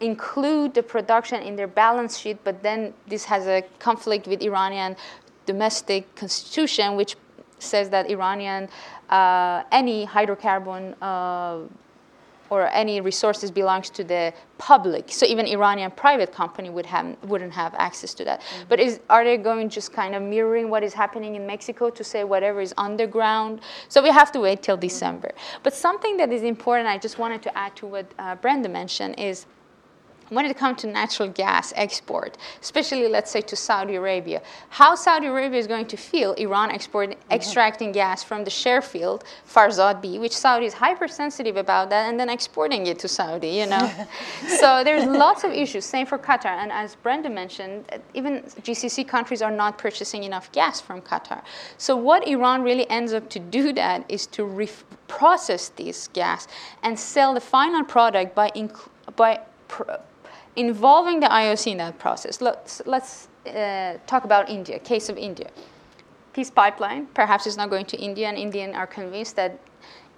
include 0.00 0.74
the 0.74 0.82
production 0.82 1.40
in 1.42 1.56
their 1.56 1.68
balance 1.68 2.18
sheet 2.18 2.36
but 2.44 2.62
then 2.62 2.92
this 3.06 3.24
has 3.24 3.46
a 3.46 3.62
conflict 3.78 4.26
with 4.26 4.42
Iranian 4.42 4.94
domestic 5.46 6.14
constitution 6.16 6.96
which 6.96 7.16
says 7.58 7.90
that 7.90 8.10
Iranian 8.10 8.68
uh, 9.10 9.62
any 9.72 10.06
hydrocarbon 10.06 10.94
uh, 11.00 11.66
or 12.48 12.68
any 12.68 13.00
resources 13.00 13.50
belongs 13.50 13.90
to 13.90 14.04
the 14.04 14.32
public. 14.58 15.10
So 15.10 15.26
even 15.26 15.46
Iranian 15.46 15.90
private 15.90 16.32
company 16.32 16.70
would 16.70 16.86
have, 16.86 17.16
wouldn't 17.24 17.52
have 17.52 17.74
access 17.74 18.14
to 18.14 18.24
that. 18.24 18.40
Mm-hmm. 18.40 18.62
But 18.68 18.80
is, 18.80 19.00
are 19.10 19.24
they 19.24 19.36
going 19.36 19.68
just 19.68 19.92
kind 19.92 20.14
of 20.14 20.22
mirroring 20.22 20.70
what 20.70 20.82
is 20.82 20.94
happening 20.94 21.34
in 21.34 21.46
Mexico 21.46 21.90
to 21.90 22.04
say 22.04 22.24
whatever 22.24 22.60
is 22.60 22.72
underground? 22.78 23.60
So 23.88 24.02
we 24.02 24.10
have 24.10 24.30
to 24.32 24.40
wait 24.40 24.62
till 24.62 24.76
December. 24.76 25.28
Mm-hmm. 25.28 25.62
But 25.62 25.74
something 25.74 26.16
that 26.18 26.32
is 26.32 26.42
important, 26.42 26.88
I 26.88 26.98
just 26.98 27.18
wanted 27.18 27.42
to 27.42 27.58
add 27.58 27.74
to 27.76 27.86
what 27.86 28.06
uh, 28.18 28.36
Brenda 28.36 28.68
mentioned, 28.68 29.18
is 29.18 29.46
when 30.28 30.44
it 30.46 30.56
comes 30.56 30.80
to 30.82 30.86
natural 30.86 31.28
gas 31.28 31.72
export, 31.76 32.36
especially 32.60 33.08
let's 33.08 33.30
say 33.30 33.40
to 33.40 33.56
Saudi 33.56 33.94
Arabia, 33.94 34.42
how 34.70 34.94
Saudi 34.94 35.26
Arabia 35.26 35.58
is 35.58 35.66
going 35.66 35.86
to 35.86 35.96
feel 35.96 36.32
Iran 36.34 36.70
exporting, 36.70 37.16
mm-hmm. 37.16 37.32
extracting 37.32 37.92
gas 37.92 38.22
from 38.22 38.44
the 38.44 38.50
share 38.50 38.82
field, 38.82 39.24
Farzad 39.48 40.00
B, 40.00 40.18
which 40.18 40.36
Saudi 40.36 40.66
is 40.66 40.74
hypersensitive 40.74 41.56
about 41.56 41.90
that, 41.90 42.08
and 42.08 42.18
then 42.18 42.28
exporting 42.28 42.86
it 42.86 42.98
to 43.00 43.08
Saudi, 43.08 43.48
you 43.48 43.66
know? 43.66 43.90
so 44.58 44.82
there's 44.84 45.04
lots 45.04 45.44
of 45.44 45.52
issues, 45.52 45.84
same 45.84 46.06
for 46.06 46.18
Qatar. 46.18 46.46
And 46.46 46.72
as 46.72 46.96
Brenda 46.96 47.30
mentioned, 47.30 47.84
even 48.14 48.42
GCC 48.62 49.06
countries 49.06 49.42
are 49.42 49.50
not 49.50 49.78
purchasing 49.78 50.24
enough 50.24 50.50
gas 50.52 50.80
from 50.80 51.00
Qatar. 51.00 51.42
So 51.78 51.96
what 51.96 52.26
Iran 52.26 52.62
really 52.62 52.88
ends 52.90 53.12
up 53.12 53.28
to 53.30 53.38
do 53.38 53.72
that 53.74 54.04
is 54.08 54.26
to 54.28 54.44
re- 54.44 54.68
process 55.08 55.68
this 55.70 56.08
gas 56.08 56.48
and 56.82 56.98
sell 56.98 57.34
the 57.34 57.40
final 57.40 57.84
product 57.84 58.34
by, 58.34 58.50
inc- 58.50 58.88
by 59.14 59.40
pr- 59.68 59.92
involving 60.56 61.20
the 61.20 61.26
IOC 61.26 61.72
in 61.72 61.78
that 61.78 61.98
process. 61.98 62.40
Let's, 62.40 62.82
let's 62.86 63.28
uh, 63.46 63.98
talk 64.06 64.24
about 64.24 64.48
India, 64.48 64.78
case 64.78 65.08
of 65.08 65.16
India. 65.16 65.50
Peace 66.32 66.50
pipeline, 66.50 67.06
perhaps 67.14 67.46
it's 67.46 67.56
not 67.56 67.70
going 67.70 67.86
to 67.86 67.96
India, 67.96 68.28
and 68.28 68.36
Indians 68.36 68.74
are 68.74 68.86
convinced 68.86 69.36
that 69.36 69.58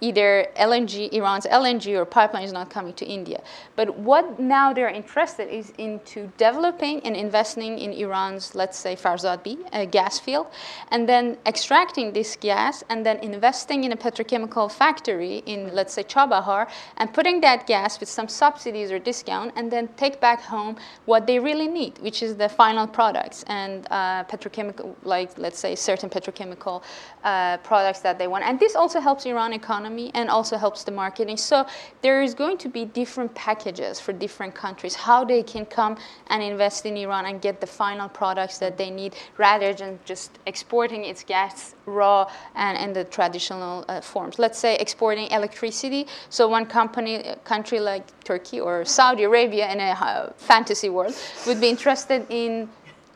either 0.01 0.47
LNG, 0.55 1.11
Iran's 1.13 1.45
LNG 1.45 1.95
or 1.95 2.05
pipeline 2.05 2.43
is 2.43 2.53
not 2.53 2.69
coming 2.69 2.93
to 2.93 3.05
India. 3.05 3.41
But 3.75 3.97
what 3.97 4.39
now 4.39 4.73
they're 4.73 4.89
interested 4.89 5.53
is 5.53 5.73
into 5.77 6.31
developing 6.37 7.01
and 7.01 7.15
investing 7.15 7.79
in 7.79 7.91
Iran's, 7.93 8.55
let's 8.55 8.77
say, 8.77 8.95
Farzad 8.95 9.43
B, 9.43 9.57
a 9.73 9.85
gas 9.85 10.19
field, 10.19 10.47
and 10.91 11.07
then 11.07 11.37
extracting 11.45 12.13
this 12.13 12.35
gas 12.35 12.83
and 12.89 13.05
then 13.05 13.17
investing 13.19 13.83
in 13.83 13.91
a 13.91 13.97
petrochemical 13.97 14.71
factory 14.71 15.43
in, 15.45 15.73
let's 15.73 15.93
say, 15.93 16.03
Chabahar, 16.03 16.69
and 16.97 17.13
putting 17.13 17.41
that 17.41 17.67
gas 17.67 17.99
with 17.99 18.09
some 18.09 18.27
subsidies 18.27 18.91
or 18.91 18.99
discount, 18.99 19.51
and 19.55 19.71
then 19.71 19.89
take 19.97 20.21
back 20.21 20.41
home 20.41 20.77
what 21.05 21.27
they 21.27 21.39
really 21.39 21.67
need, 21.67 21.97
which 21.99 22.23
is 22.23 22.35
the 22.35 22.47
final 22.47 22.87
products 22.87 23.43
and 23.47 23.85
uh, 23.91 24.23
petrochemical, 24.25 24.95
like, 25.03 25.37
let's 25.37 25.59
say, 25.59 25.75
certain 25.75 26.09
petrochemical 26.09 26.83
uh, 27.23 27.57
products 27.57 27.99
that 27.99 28.17
they 28.17 28.27
want. 28.27 28.45
And 28.45 28.59
this 28.59 28.75
also 28.75 28.99
helps 28.99 29.25
Iran 29.25 29.53
economy 29.53 29.88
economy 29.89 30.11
and 30.13 30.29
also 30.29 30.57
helps 30.57 30.83
the 30.83 30.91
marketing. 30.91 31.37
So 31.37 31.65
there 32.01 32.21
is 32.21 32.33
going 32.33 32.57
to 32.59 32.69
be 32.69 32.85
different 32.85 33.33
packages 33.35 33.99
for 33.99 34.13
different 34.13 34.55
countries, 34.55 34.95
how 34.95 35.25
they 35.25 35.43
can 35.43 35.65
come 35.65 35.97
and 36.27 36.43
invest 36.43 36.85
in 36.85 36.97
Iran 36.97 37.25
and 37.25 37.41
get 37.41 37.59
the 37.59 37.67
final 37.67 38.09
products 38.09 38.59
that 38.59 38.77
they 38.77 38.89
need 38.89 39.15
rather 39.37 39.73
than 39.73 39.99
just 40.05 40.31
exporting 40.45 41.05
its 41.05 41.23
gas 41.23 41.75
raw 41.85 42.29
and 42.55 42.77
in 42.77 42.93
the 42.93 43.03
traditional 43.03 43.85
uh, 43.87 44.01
forms. 44.01 44.39
Let's 44.39 44.59
say 44.59 44.75
exporting 44.77 45.27
electricity. 45.31 46.05
So 46.29 46.47
one 46.47 46.65
company, 46.65 47.35
country 47.43 47.79
like 47.79 48.05
Turkey 48.23 48.59
or 48.59 48.85
Saudi 48.85 49.23
Arabia 49.23 49.71
in 49.71 49.79
a 49.79 49.91
uh, 49.91 50.31
fantasy 50.37 50.89
world 50.89 51.15
would 51.45 51.59
be 51.59 51.69
interested 51.69 52.25
in 52.29 52.69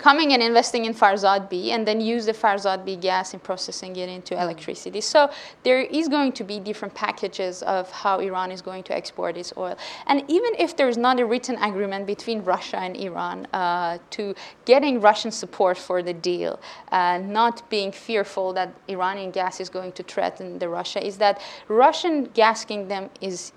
coming 0.03 0.33
and 0.33 0.43
investing 0.43 0.83
in 0.83 0.93
Farzad 0.93 1.49
B 1.49 1.71
and 1.71 1.87
then 1.87 2.01
use 2.01 2.25
the 2.25 2.33
Farzad 2.33 2.83
B 2.83 2.97
gas 2.97 3.33
and 3.33 3.41
processing 3.41 3.95
it 3.95 4.09
into 4.09 4.33
electricity. 4.45 4.99
So 4.99 5.29
there 5.63 5.79
is 5.79 6.09
going 6.09 6.33
to 6.33 6.43
be 6.43 6.59
different 6.59 6.93
packages 6.93 7.63
of 7.63 7.89
how 7.89 8.19
Iran 8.19 8.51
is 8.51 8.61
going 8.61 8.83
to 8.83 8.93
export 8.93 9.37
its 9.37 9.53
oil. 9.55 9.77
And 10.07 10.17
even 10.27 10.51
if 10.59 10.75
there's 10.75 10.97
not 10.97 11.21
a 11.21 11.25
written 11.25 11.55
agreement 11.55 12.05
between 12.05 12.43
Russia 12.43 12.79
and 12.87 12.97
Iran 12.97 13.47
uh, 13.53 13.97
to 14.09 14.35
getting 14.65 14.99
Russian 14.99 15.31
support 15.31 15.77
for 15.77 16.03
the 16.03 16.13
deal, 16.13 16.59
uh, 16.91 17.19
not 17.19 17.69
being 17.69 17.93
fearful 17.93 18.51
that 18.59 18.69
Iranian 18.89 19.31
gas 19.31 19.61
is 19.61 19.69
going 19.69 19.93
to 19.93 20.03
threaten 20.03 20.59
the 20.59 20.67
Russia, 20.67 20.99
is 21.01 21.15
that 21.19 21.39
Russian 21.69 22.25
gas 22.33 22.65
kingdom 22.65 23.09
is 23.21 23.53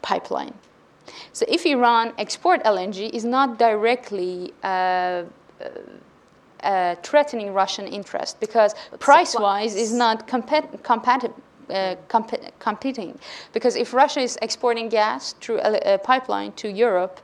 pipeline. 0.00 0.54
So 1.32 1.44
if 1.48 1.66
Iran 1.66 2.14
export 2.16 2.62
LNG 2.64 3.10
is 3.10 3.24
not 3.24 3.58
directly 3.58 4.54
uh, 4.62 5.24
uh, 6.62 6.94
threatening 7.02 7.54
Russian 7.54 7.86
interest 7.86 8.38
because 8.40 8.74
price-wise 8.98 9.74
is 9.76 9.92
not. 9.92 10.28
Uh, 11.70 11.94
comp- 12.08 12.58
competing 12.58 13.16
because 13.52 13.76
if 13.76 13.94
Russia 13.94 14.18
is 14.18 14.36
exporting 14.42 14.88
gas 14.88 15.34
through 15.40 15.60
a, 15.60 15.94
a 15.94 15.98
pipeline 15.98 16.50
to 16.50 16.68
Europe, 16.68 17.20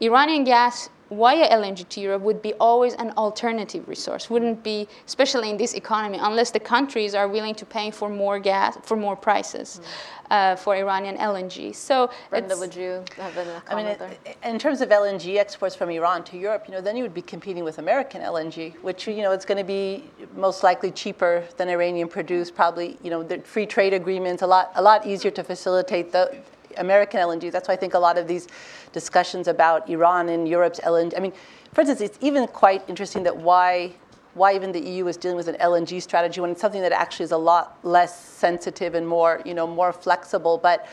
Iranian 0.00 0.44
gas 0.44 0.88
via 1.10 1.48
LNG 1.50 1.88
to 1.88 2.00
Europe 2.00 2.22
would 2.22 2.42
be 2.42 2.52
always 2.54 2.94
an 2.94 3.10
alternative 3.12 3.88
resource. 3.88 4.28
Wouldn't 4.28 4.62
be, 4.62 4.88
especially 5.06 5.50
in 5.50 5.56
this 5.56 5.74
economy, 5.74 6.18
unless 6.20 6.50
the 6.50 6.60
countries 6.60 7.14
are 7.14 7.28
willing 7.28 7.54
to 7.56 7.66
pay 7.66 7.90
for 7.90 8.08
more 8.08 8.38
gas, 8.38 8.76
for 8.82 8.96
more 8.96 9.16
prices 9.16 9.80
mm. 9.80 9.84
uh, 10.30 10.56
for 10.56 10.76
Iranian 10.76 11.16
LNG. 11.16 11.74
So, 11.74 12.10
Brenda, 12.30 12.56
would 12.56 12.74
you 12.74 13.04
have 13.16 13.36
a 13.36 13.62
comment 13.64 13.68
I 13.68 13.74
mean, 13.74 13.86
it, 13.86 13.98
there? 13.98 14.34
In 14.50 14.58
terms 14.58 14.80
of 14.80 14.90
LNG 14.90 15.38
exports 15.38 15.74
from 15.74 15.90
Iran 15.90 16.24
to 16.24 16.38
Europe, 16.38 16.64
you 16.68 16.72
know, 16.72 16.80
then 16.80 16.96
you 16.96 17.02
would 17.02 17.14
be 17.14 17.22
competing 17.22 17.64
with 17.64 17.78
American 17.78 18.20
LNG, 18.20 18.74
which 18.82 19.06
you 19.06 19.22
know 19.22 19.32
it's 19.32 19.44
going 19.44 19.58
to 19.58 19.64
be 19.64 20.04
most 20.36 20.62
likely 20.62 20.90
cheaper 20.90 21.44
than 21.56 21.68
Iranian 21.68 22.08
produced. 22.08 22.54
Probably, 22.54 22.98
you 23.02 23.10
know, 23.10 23.22
the 23.22 23.38
free 23.40 23.66
trade 23.66 23.94
agreements 23.94 24.42
a 24.42 24.46
lot 24.46 24.72
a 24.74 24.82
lot 24.82 25.06
easier 25.06 25.30
to 25.30 25.44
facilitate 25.44 26.12
the 26.12 26.36
American 26.78 27.20
LNG. 27.20 27.50
That's 27.52 27.68
why 27.68 27.74
I 27.74 27.76
think 27.76 27.94
a 27.94 27.98
lot 27.98 28.18
of 28.18 28.26
these 28.26 28.48
discussions 28.92 29.48
about 29.48 29.88
Iran 29.88 30.28
and 30.28 30.48
Europe's 30.48 30.80
LNG. 30.80 31.16
I 31.16 31.20
mean, 31.20 31.32
for 31.72 31.82
instance, 31.82 32.00
it's 32.00 32.18
even 32.20 32.46
quite 32.46 32.88
interesting 32.88 33.22
that 33.24 33.36
why 33.36 33.94
why 34.34 34.54
even 34.54 34.70
the 34.70 34.80
EU 34.80 35.06
is 35.08 35.16
dealing 35.16 35.36
with 35.36 35.48
an 35.48 35.56
LNG 35.56 36.00
strategy 36.00 36.40
when 36.40 36.50
it's 36.50 36.60
something 36.60 36.82
that 36.82 36.92
actually 36.92 37.24
is 37.24 37.32
a 37.32 37.36
lot 37.36 37.78
less 37.82 38.24
sensitive 38.24 38.94
and 38.94 39.06
more 39.06 39.42
you 39.44 39.54
know 39.54 39.66
more 39.66 39.92
flexible. 39.92 40.58
But 40.58 40.86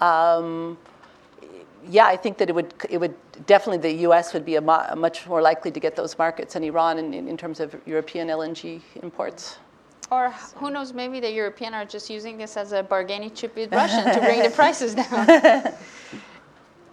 um, 0.00 0.78
yeah, 1.88 2.06
I 2.06 2.16
think 2.16 2.38
that 2.38 2.48
it 2.48 2.54
would 2.54 2.74
it 2.88 2.98
would 2.98 3.14
definitely 3.46 3.78
the 3.78 4.02
U.S. 4.02 4.32
would 4.34 4.44
be 4.44 4.56
a, 4.56 4.60
mo- 4.60 4.94
much 4.96 5.26
more 5.26 5.42
likely 5.42 5.70
to 5.70 5.80
get 5.80 5.96
those 5.96 6.16
markets 6.16 6.54
than 6.54 6.64
Iran 6.64 6.98
in, 6.98 7.12
in 7.14 7.36
terms 7.36 7.60
of 7.60 7.74
European 7.86 8.28
LNG 8.28 8.80
imports. 9.02 9.58
Or 10.12 10.28
who 10.56 10.70
knows, 10.70 10.92
maybe 10.92 11.20
the 11.20 11.32
European 11.32 11.72
are 11.72 11.86
just 11.86 12.10
using 12.10 12.36
this 12.36 12.58
as 12.58 12.72
a 12.72 12.82
bargaining 12.82 13.32
chip 13.32 13.56
with 13.56 13.72
Russia 13.72 14.12
to 14.12 14.20
bring 14.20 14.42
the 14.42 14.50
prices 14.50 14.94
down. 14.94 15.72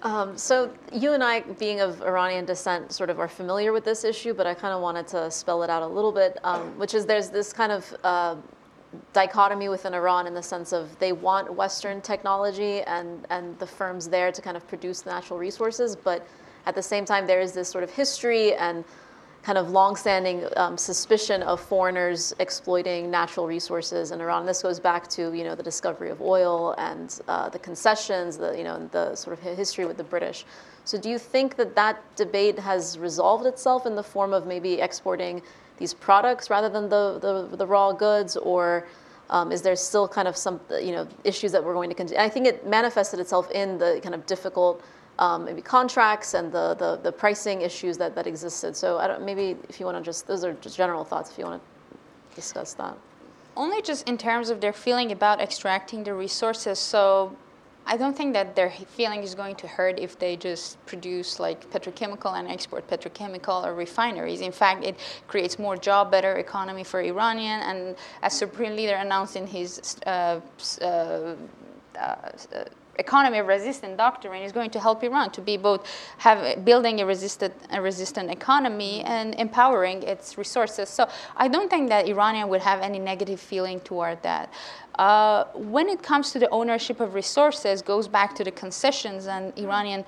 Um, 0.01 0.37
so 0.37 0.71
you 0.93 1.11
and 1.11 1.21
I, 1.21 1.41
being 1.41 1.81
of 1.81 2.01
Iranian 2.01 2.45
descent, 2.45 2.93
sort 2.93 3.09
of 3.09 3.19
are 3.19 3.27
familiar 3.27 3.73
with 3.73 3.83
this 3.83 4.05
issue, 4.05 4.33
but 4.33 4.47
I 4.47 4.53
kind 4.53 4.73
of 4.73 4.81
wanted 4.81 5.09
to 5.09 5.29
spell 5.29 5.61
it 5.61 5.69
out 5.69 5.83
a 5.83 5.87
little 5.87 6.13
bit, 6.13 6.37
um, 6.45 6.61
which 6.79 6.93
is 6.93 7.05
there's 7.05 7.29
this 7.29 7.51
kind 7.51 7.73
of 7.73 7.93
uh, 8.05 8.37
dichotomy 9.11 9.67
within 9.67 9.93
Iran 9.93 10.25
in 10.25 10.33
the 10.33 10.41
sense 10.41 10.71
of 10.71 10.97
they 10.99 11.11
want 11.11 11.53
Western 11.53 11.99
technology 11.99 12.79
and, 12.83 13.27
and 13.29 13.59
the 13.59 13.67
firms 13.67 14.07
there 14.07 14.31
to 14.31 14.41
kind 14.41 14.55
of 14.55 14.65
produce 14.69 15.01
the 15.01 15.09
natural 15.09 15.37
resources, 15.37 15.97
but 15.97 16.25
at 16.65 16.75
the 16.75 16.81
same 16.81 17.03
time 17.03 17.27
there 17.27 17.41
is 17.41 17.51
this 17.51 17.67
sort 17.67 17.83
of 17.83 17.91
history 17.91 18.55
and 18.55 18.85
kind 19.41 19.57
of 19.57 19.71
longstanding 19.71 20.45
um, 20.57 20.77
suspicion 20.77 21.41
of 21.43 21.61
foreigners 21.61 22.33
exploiting 22.39 23.09
natural 23.09 23.47
resources 23.47 24.11
in 24.11 24.19
Iran. 24.21 24.45
This 24.45 24.61
goes 24.61 24.79
back 24.79 25.07
to 25.09 25.33
you 25.33 25.43
know 25.43 25.55
the 25.55 25.63
discovery 25.63 26.09
of 26.09 26.21
oil 26.21 26.75
and 26.77 27.19
uh, 27.27 27.49
the 27.49 27.59
concessions, 27.59 28.37
the 28.37 28.57
you 28.57 28.63
know 28.63 28.87
the 28.91 29.15
sort 29.15 29.37
of 29.37 29.43
history 29.43 29.85
with 29.85 29.97
the 29.97 30.03
British. 30.03 30.45
So 30.83 30.99
do 30.99 31.09
you 31.09 31.19
think 31.19 31.55
that 31.55 31.75
that 31.75 32.03
debate 32.15 32.59
has 32.59 32.97
resolved 32.97 33.45
itself 33.45 33.85
in 33.85 33.95
the 33.95 34.03
form 34.03 34.33
of 34.33 34.45
maybe 34.45 34.81
exporting 34.81 35.41
these 35.77 35.93
products 35.93 36.49
rather 36.49 36.69
than 36.69 36.89
the 36.89 37.19
the, 37.19 37.55
the 37.55 37.65
raw 37.65 37.91
goods, 37.93 38.35
or 38.35 38.87
um, 39.29 39.51
is 39.51 39.61
there 39.61 39.75
still 39.75 40.07
kind 40.07 40.27
of 40.27 40.35
some 40.35 40.59
you 40.81 40.91
know 40.91 41.07
issues 41.23 41.51
that 41.53 41.63
we're 41.63 41.73
going 41.73 41.89
to 41.89 41.95
continue? 41.95 42.21
I 42.21 42.29
think 42.29 42.45
it 42.45 42.67
manifested 42.67 43.19
itself 43.19 43.49
in 43.51 43.77
the 43.77 43.99
kind 44.03 44.13
of 44.13 44.25
difficult 44.25 44.83
um, 45.19 45.45
maybe 45.45 45.61
contracts 45.61 46.33
and 46.33 46.51
the, 46.51 46.75
the, 46.75 46.99
the, 47.03 47.11
pricing 47.11 47.61
issues 47.61 47.97
that, 47.97 48.15
that 48.15 48.25
existed. 48.25 48.75
So 48.75 49.17
maybe 49.21 49.57
if 49.67 49.79
you 49.79 49.85
want 49.85 49.97
to 49.97 50.03
just, 50.03 50.25
those 50.27 50.45
are 50.45 50.53
just 50.53 50.77
general 50.77 51.03
thoughts 51.03 51.29
if 51.29 51.37
you 51.37 51.43
want 51.43 51.61
to 51.61 52.35
discuss 52.35 52.73
that. 52.75 52.97
Only 53.57 53.81
just 53.81 54.07
in 54.07 54.17
terms 54.17 54.49
of 54.49 54.61
their 54.61 54.71
feeling 54.71 55.11
about 55.11 55.41
extracting 55.41 56.05
the 56.05 56.13
resources. 56.13 56.79
So 56.79 57.35
I 57.85 57.97
don't 57.97 58.15
think 58.15 58.31
that 58.33 58.55
their 58.55 58.69
feeling 58.69 59.21
is 59.21 59.35
going 59.35 59.55
to 59.57 59.67
hurt 59.67 59.99
if 59.99 60.17
they 60.17 60.37
just 60.37 60.83
produce 60.85 61.37
like 61.37 61.69
petrochemical 61.69 62.39
and 62.39 62.47
export 62.47 62.87
petrochemical 62.87 63.65
or 63.65 63.73
refineries. 63.73 64.39
In 64.39 64.53
fact, 64.53 64.85
it 64.85 64.95
creates 65.27 65.59
more 65.59 65.75
job, 65.75 66.11
better 66.11 66.35
economy 66.35 66.85
for 66.85 67.01
Iranian. 67.01 67.59
And 67.61 67.97
as 68.21 68.37
Supreme 68.37 68.77
Leader 68.77 68.95
announced 68.95 69.35
in 69.35 69.45
his 69.45 69.97
uh, 70.05 70.39
uh, 70.81 71.35
uh, 71.99 72.31
economy 72.99 73.39
resistant 73.41 73.97
doctrine 73.97 74.43
is 74.43 74.51
going 74.51 74.69
to 74.71 74.79
help 74.79 75.03
Iran 75.03 75.31
to 75.31 75.41
be 75.41 75.57
both 75.57 75.87
have, 76.17 76.63
building 76.65 77.01
a 77.01 77.05
resistant, 77.05 77.53
a 77.71 77.81
resistant 77.81 78.29
economy 78.29 79.01
and 79.01 79.35
empowering 79.35 80.03
its 80.03 80.37
resources. 80.37 80.89
So 80.89 81.07
I 81.37 81.47
don't 81.47 81.69
think 81.69 81.89
that 81.89 82.07
Iranian 82.07 82.49
would 82.49 82.61
have 82.61 82.81
any 82.81 82.99
negative 82.99 83.39
feeling 83.39 83.79
toward 83.79 84.21
that. 84.23 84.53
Uh, 84.95 85.45
when 85.55 85.87
it 85.87 86.03
comes 86.03 86.31
to 86.31 86.39
the 86.39 86.49
ownership 86.49 86.99
of 86.99 87.13
resources, 87.13 87.81
goes 87.81 88.07
back 88.07 88.35
to 88.35 88.43
the 88.43 88.51
concessions 88.51 89.27
and 89.27 89.57
Iranian 89.57 90.03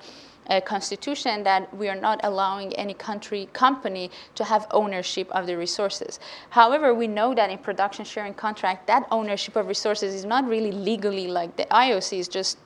uh, 0.48 0.60
constitution 0.60 1.42
that 1.44 1.74
we 1.76 1.88
are 1.88 2.00
not 2.00 2.20
allowing 2.24 2.72
any 2.74 2.94
country 2.94 3.48
company 3.52 4.10
to 4.34 4.44
have 4.44 4.66
ownership 4.72 5.30
of 5.30 5.46
the 5.46 5.56
resources. 5.56 6.20
However, 6.50 6.94
we 6.94 7.06
know 7.06 7.34
that 7.34 7.50
in 7.50 7.58
production 7.58 8.04
sharing 8.04 8.34
contract, 8.34 8.86
that 8.86 9.06
ownership 9.10 9.56
of 9.56 9.66
resources 9.66 10.14
is 10.14 10.24
not 10.24 10.46
really 10.46 10.72
legally 10.72 11.26
like 11.26 11.56
the 11.56 11.64
IOC 11.66 12.18
is 12.18 12.28
just 12.28 12.58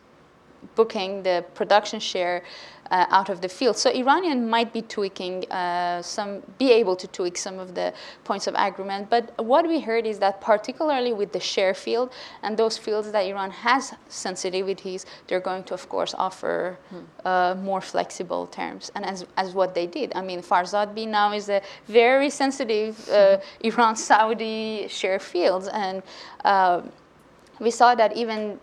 booking 0.74 1.22
the 1.22 1.44
production 1.54 2.00
share 2.00 2.42
uh, 2.90 3.06
out 3.10 3.28
of 3.28 3.40
the 3.40 3.48
field. 3.48 3.76
So 3.76 3.90
Iranian 3.90 4.48
might 4.48 4.72
be 4.72 4.82
tweaking 4.82 5.50
uh, 5.50 6.02
some, 6.02 6.42
be 6.58 6.72
able 6.72 6.96
to 6.96 7.06
tweak 7.08 7.36
some 7.36 7.58
of 7.58 7.74
the 7.74 7.92
points 8.24 8.46
of 8.46 8.54
agreement. 8.56 9.10
But 9.10 9.32
what 9.44 9.66
we 9.66 9.80
heard 9.80 10.06
is 10.06 10.18
that 10.20 10.40
particularly 10.40 11.12
with 11.12 11.32
the 11.32 11.40
share 11.40 11.74
field 11.74 12.12
and 12.42 12.56
those 12.56 12.78
fields 12.78 13.10
that 13.12 13.20
Iran 13.20 13.50
has 13.50 13.94
sensitivities, 14.08 15.04
they're 15.26 15.40
going 15.40 15.64
to, 15.64 15.74
of 15.74 15.88
course, 15.88 16.14
offer 16.16 16.78
uh, 17.24 17.56
more 17.60 17.80
flexible 17.80 18.46
terms. 18.46 18.90
And 18.94 19.04
as, 19.04 19.26
as 19.36 19.52
what 19.54 19.74
they 19.74 19.86
did, 19.86 20.12
I 20.14 20.22
mean, 20.22 20.40
Farzad 20.42 20.94
B 20.94 21.06
now 21.06 21.32
is 21.32 21.48
a 21.48 21.62
very 21.88 22.30
sensitive 22.30 23.08
uh, 23.08 23.38
Iran-Saudi 23.60 24.88
share 24.88 25.18
fields, 25.18 25.68
and 25.68 26.02
uh, 26.44 26.82
we 27.58 27.70
saw 27.70 27.94
that 27.94 28.16
even 28.16 28.60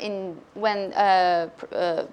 in, 0.00 0.36
when 0.54 0.92
uh, 0.92 1.48
uh, 1.72 2.06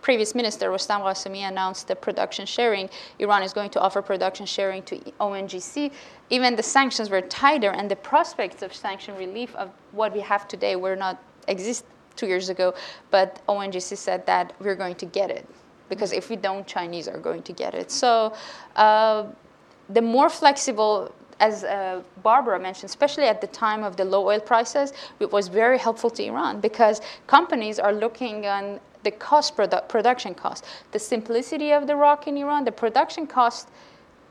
previous 0.00 0.34
minister 0.34 0.70
Rostam 0.70 1.00
Qasemi 1.00 1.48
announced 1.48 1.88
the 1.88 1.96
production 1.96 2.46
sharing, 2.46 2.88
Iran 3.18 3.42
is 3.42 3.52
going 3.52 3.70
to 3.70 3.80
offer 3.80 4.00
production 4.02 4.46
sharing 4.46 4.82
to 4.84 4.96
ONGC. 5.20 5.92
Even 6.30 6.56
the 6.56 6.62
sanctions 6.62 7.10
were 7.10 7.20
tighter, 7.20 7.70
and 7.70 7.90
the 7.90 7.96
prospects 7.96 8.62
of 8.62 8.72
sanction 8.74 9.16
relief 9.16 9.54
of 9.56 9.70
what 9.92 10.12
we 10.12 10.20
have 10.20 10.46
today 10.48 10.76
were 10.76 10.96
not 10.96 11.22
exist 11.48 11.84
two 12.16 12.26
years 12.26 12.48
ago, 12.48 12.74
but 13.10 13.40
ONGC 13.48 13.96
said 13.96 14.26
that 14.26 14.52
we're 14.60 14.76
going 14.76 14.94
to 14.96 15.06
get 15.06 15.30
it 15.30 15.48
because 15.88 16.12
if 16.12 16.30
we 16.30 16.36
don't, 16.36 16.66
Chinese 16.66 17.06
are 17.06 17.18
going 17.18 17.42
to 17.42 17.52
get 17.52 17.74
it. 17.74 17.90
So 17.90 18.32
uh, 18.76 19.26
the 19.90 20.00
more 20.00 20.30
flexible 20.30 21.12
as 21.42 21.64
uh, 21.64 22.00
Barbara 22.22 22.58
mentioned, 22.60 22.88
especially 22.88 23.24
at 23.24 23.40
the 23.40 23.48
time 23.48 23.82
of 23.82 23.96
the 23.96 24.04
low 24.04 24.28
oil 24.28 24.38
prices, 24.38 24.92
it 25.18 25.30
was 25.32 25.48
very 25.48 25.76
helpful 25.76 26.08
to 26.10 26.22
Iran 26.24 26.60
because 26.60 27.00
companies 27.26 27.80
are 27.80 27.92
looking 27.92 28.46
on 28.46 28.78
the 29.02 29.10
cost 29.10 29.56
produ- 29.56 29.88
production 29.88 30.34
cost, 30.34 30.64
the 30.92 31.00
simplicity 31.00 31.72
of 31.72 31.88
the 31.88 31.96
rock 31.96 32.28
in 32.28 32.36
Iran, 32.36 32.64
the 32.64 32.70
production 32.70 33.26
cost 33.26 33.68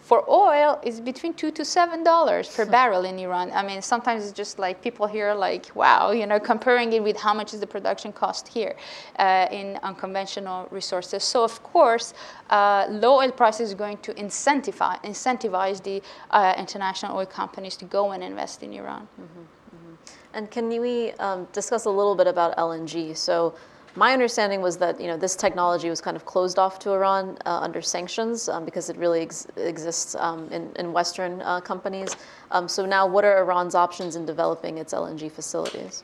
for 0.01 0.29
oil 0.29 0.79
is 0.83 0.99
between 0.99 1.33
two 1.33 1.51
to 1.51 1.63
seven 1.63 2.03
dollars 2.03 2.49
per 2.49 2.65
barrel 2.65 3.05
in 3.05 3.19
Iran. 3.19 3.51
I 3.51 3.63
mean, 3.65 3.81
sometimes 3.81 4.23
it's 4.23 4.33
just 4.33 4.59
like 4.59 4.81
people 4.81 5.07
here 5.07 5.33
like, 5.33 5.73
wow, 5.75 6.11
you 6.11 6.25
know, 6.25 6.39
comparing 6.39 6.91
it 6.93 7.03
with 7.03 7.17
how 7.17 7.33
much 7.33 7.53
is 7.53 7.59
the 7.59 7.67
production 7.67 8.11
cost 8.11 8.47
here 8.47 8.75
uh, 9.19 9.47
in 9.51 9.77
unconventional 9.83 10.67
resources. 10.71 11.23
So 11.23 11.43
of 11.43 11.61
course, 11.63 12.13
uh, 12.49 12.87
low 12.89 13.19
oil 13.19 13.31
prices 13.31 13.73
are 13.73 13.75
going 13.75 13.97
to 13.99 14.13
incentivize 14.15 15.01
incentivize 15.03 15.81
the 15.83 16.01
uh, 16.31 16.53
international 16.57 17.17
oil 17.17 17.25
companies 17.25 17.75
to 17.77 17.85
go 17.85 18.11
and 18.11 18.23
invest 18.23 18.63
in 18.63 18.73
Iran. 18.73 19.07
Mm-hmm, 19.19 19.39
mm-hmm. 19.39 19.93
And 20.33 20.49
can 20.49 20.67
we 20.67 21.11
um, 21.13 21.47
discuss 21.53 21.85
a 21.85 21.89
little 21.89 22.15
bit 22.15 22.27
about 22.27 22.57
LNG? 22.57 23.15
So 23.15 23.53
my 23.95 24.13
understanding 24.13 24.61
was 24.61 24.77
that 24.77 24.99
you 25.01 25.07
know 25.07 25.17
this 25.17 25.35
technology 25.35 25.89
was 25.89 26.01
kind 26.01 26.15
of 26.15 26.25
closed 26.25 26.57
off 26.57 26.79
to 26.79 26.91
Iran 26.91 27.37
uh, 27.45 27.59
under 27.59 27.81
sanctions 27.81 28.47
um, 28.47 28.63
because 28.65 28.89
it 28.89 28.97
really 28.97 29.21
ex- 29.21 29.47
exists 29.57 30.15
um, 30.15 30.47
in, 30.49 30.71
in, 30.77 30.93
Western 30.93 31.41
uh, 31.41 31.59
companies. 31.59 32.15
Um, 32.51 32.67
so 32.67 32.85
now, 32.85 33.05
what 33.05 33.25
are 33.25 33.39
Iran's 33.39 33.75
options 33.75 34.15
in 34.15 34.25
developing 34.25 34.77
its 34.77 34.93
LNG 34.93 35.31
facilities? 35.31 36.03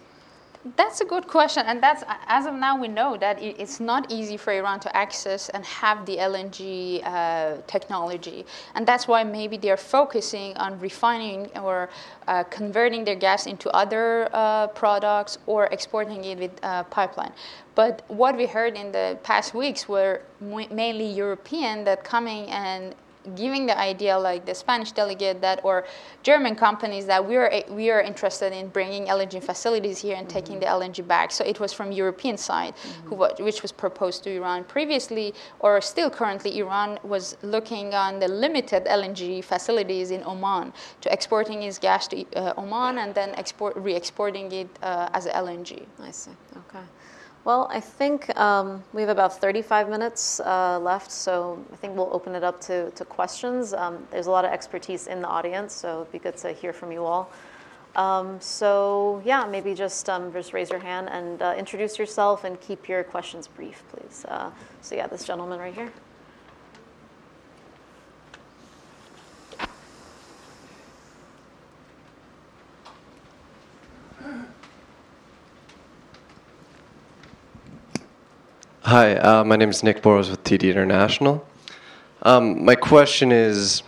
That's 0.76 1.02
a 1.02 1.06
good 1.06 1.28
question, 1.28 1.64
and 1.68 1.82
that's 1.82 2.04
as 2.26 2.48
of 2.48 2.56
now 2.56 2.80
we 2.82 2.88
know 2.88 3.16
that 3.18 3.42
it's 3.42 3.80
not 3.80 4.12
easy 4.12 4.38
for 4.38 4.52
Iran 4.52 4.80
to 4.82 4.96
access 4.96 5.50
and 5.50 5.64
have 5.64 6.06
the 6.08 6.18
LNG 6.18 7.06
uh, 7.06 7.58
technology, 7.68 8.46
and 8.74 8.86
that's 8.86 9.08
why 9.08 9.24
maybe 9.24 9.58
they're 9.58 9.78
focusing 9.78 10.58
on 10.58 10.80
refining 10.80 11.48
or 11.60 11.90
uh, 12.28 12.44
converting 12.46 13.06
their 13.06 13.16
gas 13.16 13.46
into 13.46 13.70
other 13.70 14.30
uh, 14.34 14.68
products 14.68 15.38
or 15.46 15.68
exporting 15.68 16.26
it 16.26 16.40
with 16.40 16.52
uh, 16.64 16.84
pipeline. 16.86 17.34
But 17.76 18.02
what 18.08 18.36
we 18.36 18.48
heard 18.48 18.76
in 18.76 18.92
the 18.92 19.20
past 19.22 19.54
weeks 19.54 19.88
were 19.88 20.24
mainly 20.42 21.06
European 21.06 21.84
that 21.84 22.04
coming 22.04 22.50
and 22.50 22.96
giving 23.36 23.66
the 23.66 23.78
idea 23.78 24.18
like 24.18 24.46
the 24.46 24.56
Spanish 24.56 24.92
delegate 24.92 25.42
that 25.42 25.62
or 25.64 25.86
German 26.24 26.56
companies 26.56 27.06
that 27.06 27.26
we 27.26 27.36
are 27.36 27.52
we 27.70 27.90
are 27.90 28.02
interested 28.02 28.54
in 28.54 28.68
bringing 28.70 29.06
LNG 29.08 29.44
facilities 29.44 30.00
here 30.00 30.16
and 30.16 30.28
mm-hmm. 30.28 30.38
taking 30.38 30.60
the 30.60 30.66
LNG 30.66 31.08
back. 31.08 31.32
So 31.32 31.44
it 31.44 31.60
was 31.60 31.74
from 31.74 31.92
European 31.92 32.38
side, 32.38 32.76
mm-hmm. 32.76 33.16
who, 33.16 33.44
which 33.44 33.62
was 33.62 33.72
proposed 33.72 34.24
to 34.24 34.30
Iran 34.32 34.64
previously, 34.64 35.34
or 35.60 35.82
still 35.82 36.10
currently. 36.10 36.60
Iran 36.60 37.00
was 37.04 37.38
looking 37.42 37.94
on 37.94 38.20
the 38.20 38.28
limited 38.28 38.86
LNG 38.86 39.44
facilities 39.44 40.12
in 40.12 40.24
Oman 40.24 40.74
to 41.02 41.12
exporting 41.12 41.64
its 41.64 41.78
gas 41.80 42.08
to 42.10 42.26
uh, 42.36 42.54
Oman 42.58 42.98
and 42.98 43.14
then 43.14 43.30
export 43.36 43.76
re-exporting 43.76 44.52
it 44.52 44.70
uh, 44.82 45.10
as 45.14 45.28
LNG. 45.28 45.86
I 46.00 46.12
see. 46.12 46.32
Okay. 46.56 46.86
Well, 47.48 47.70
I 47.72 47.80
think 47.80 48.38
um, 48.38 48.84
we 48.92 49.00
have 49.00 49.10
about 49.10 49.40
35 49.40 49.88
minutes 49.88 50.42
uh, 50.42 50.80
left, 50.82 51.10
so 51.10 51.64
I 51.72 51.78
think 51.78 51.96
we'll 51.96 52.10
open 52.12 52.36
it 52.36 52.44
up 52.44 52.60
to, 52.64 52.92
to 52.92 53.06
questions. 53.06 53.74
Um, 53.74 54.06
there's 54.12 54.28
a 54.28 54.32
lot 54.32 54.44
of 54.44 54.52
expertise 54.52 55.08
in 55.08 55.22
the 55.22 55.30
audience, 55.30 55.74
so 55.74 56.02
it'd 56.02 56.12
be 56.12 56.20
good 56.20 56.36
to 56.40 56.52
hear 56.52 56.74
from 56.74 56.92
you 56.92 57.06
all. 57.06 57.32
Um, 57.96 58.42
so 58.42 59.22
yeah, 59.24 59.46
maybe 59.46 59.74
just 59.74 60.10
um, 60.10 60.34
just 60.34 60.52
raise 60.52 60.70
your 60.70 60.80
hand 60.80 61.08
and 61.10 61.42
uh, 61.42 61.56
introduce 61.58 61.98
yourself 61.98 62.44
and 62.44 62.60
keep 62.60 62.90
your 62.90 63.06
questions 63.06 63.48
brief, 63.48 63.82
please. 63.94 64.26
Uh, 64.28 64.52
so 64.82 64.96
yeah, 64.96 65.08
this 65.08 65.24
gentleman 65.24 65.58
right 65.58 65.74
here. 65.74 65.90
Hi, 78.88 79.18
uh, 79.18 79.44
my 79.44 79.58
name 79.58 79.70
is 79.70 79.84
Nick 79.84 80.02
Boros 80.02 80.30
with 80.30 80.46
TD 80.46 80.72
International. 80.72 81.46
Um, 82.22 82.64
my 82.64 82.76
question 82.76 83.34
is 83.34 83.84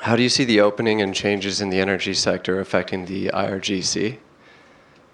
How 0.00 0.16
do 0.16 0.22
you 0.24 0.28
see 0.28 0.42
the 0.42 0.62
opening 0.62 1.00
and 1.00 1.14
changes 1.14 1.60
in 1.60 1.70
the 1.70 1.78
energy 1.78 2.12
sector 2.12 2.58
affecting 2.58 3.04
the 3.04 3.28
IRGC? 3.28 4.18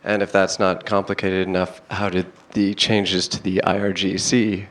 And 0.03 0.23
if 0.23 0.33
that's 0.33 0.59
not 0.59 0.87
complicated 0.87 1.47
enough, 1.47 1.83
how 1.91 2.09
did 2.09 2.33
the 2.53 2.73
changes 2.73 3.29
to 3.29 3.43
the 3.43 3.61
IRGC 3.67 4.65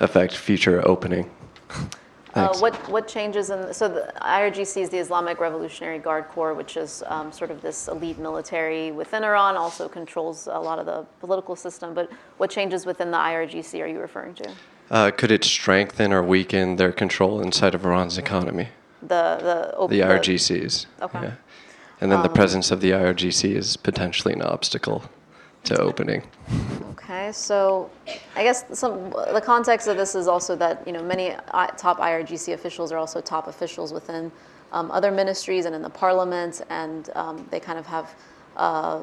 affect 0.00 0.36
future 0.36 0.80
opening? 0.88 1.30
Uh, 2.34 2.56
what, 2.58 2.74
what 2.88 3.06
changes 3.06 3.50
in, 3.50 3.74
so 3.74 3.88
the 3.88 4.12
IRGC 4.22 4.80
is 4.80 4.88
the 4.88 4.98
Islamic 4.98 5.38
Revolutionary 5.38 5.98
Guard 5.98 6.28
Corps, 6.28 6.54
which 6.54 6.76
is 6.76 7.02
um, 7.06 7.30
sort 7.30 7.50
of 7.50 7.60
this 7.60 7.88
elite 7.88 8.18
military 8.18 8.90
within 8.90 9.22
Iran, 9.22 9.56
also 9.56 9.88
controls 9.88 10.46
a 10.46 10.58
lot 10.58 10.78
of 10.78 10.86
the 10.86 11.04
political 11.20 11.54
system. 11.56 11.92
But 11.92 12.10
what 12.38 12.50
changes 12.50 12.86
within 12.86 13.10
the 13.10 13.18
IRGC 13.18 13.82
are 13.82 13.86
you 13.86 14.00
referring 14.00 14.34
to? 14.36 14.50
Uh, 14.90 15.10
could 15.10 15.30
it 15.30 15.44
strengthen 15.44 16.12
or 16.12 16.22
weaken 16.22 16.76
their 16.76 16.92
control 16.92 17.40
inside 17.40 17.74
of 17.74 17.84
Iran's 17.84 18.16
economy? 18.16 18.68
The, 19.02 19.74
the, 19.78 19.86
the 19.88 20.00
IRGCs. 20.00 20.86
Okay. 21.02 21.22
Yeah. 21.22 21.34
And 22.00 22.10
then 22.10 22.18
um, 22.18 22.22
the 22.22 22.30
presence 22.30 22.70
of 22.70 22.80
the 22.80 22.90
IRGC 22.90 23.54
is 23.54 23.76
potentially 23.76 24.32
an 24.34 24.42
obstacle 24.42 25.04
to 25.64 25.80
opening. 25.80 26.22
Okay, 26.92 27.32
so 27.32 27.90
I 28.36 28.42
guess 28.42 28.64
some 28.72 29.10
the 29.10 29.42
context 29.44 29.88
of 29.88 29.96
this 29.96 30.14
is 30.14 30.28
also 30.28 30.56
that 30.56 30.86
you 30.86 30.92
know 30.92 31.02
many 31.02 31.36
top 31.76 31.98
IRGC 31.98 32.54
officials 32.54 32.92
are 32.92 32.98
also 32.98 33.20
top 33.20 33.48
officials 33.48 33.92
within 33.92 34.30
um, 34.72 34.90
other 34.90 35.10
ministries 35.10 35.66
and 35.66 35.74
in 35.74 35.82
the 35.82 35.90
parliament, 35.90 36.62
and 36.70 37.10
um, 37.14 37.46
they 37.50 37.60
kind 37.60 37.78
of 37.78 37.86
have 37.86 38.14
uh, 38.56 39.00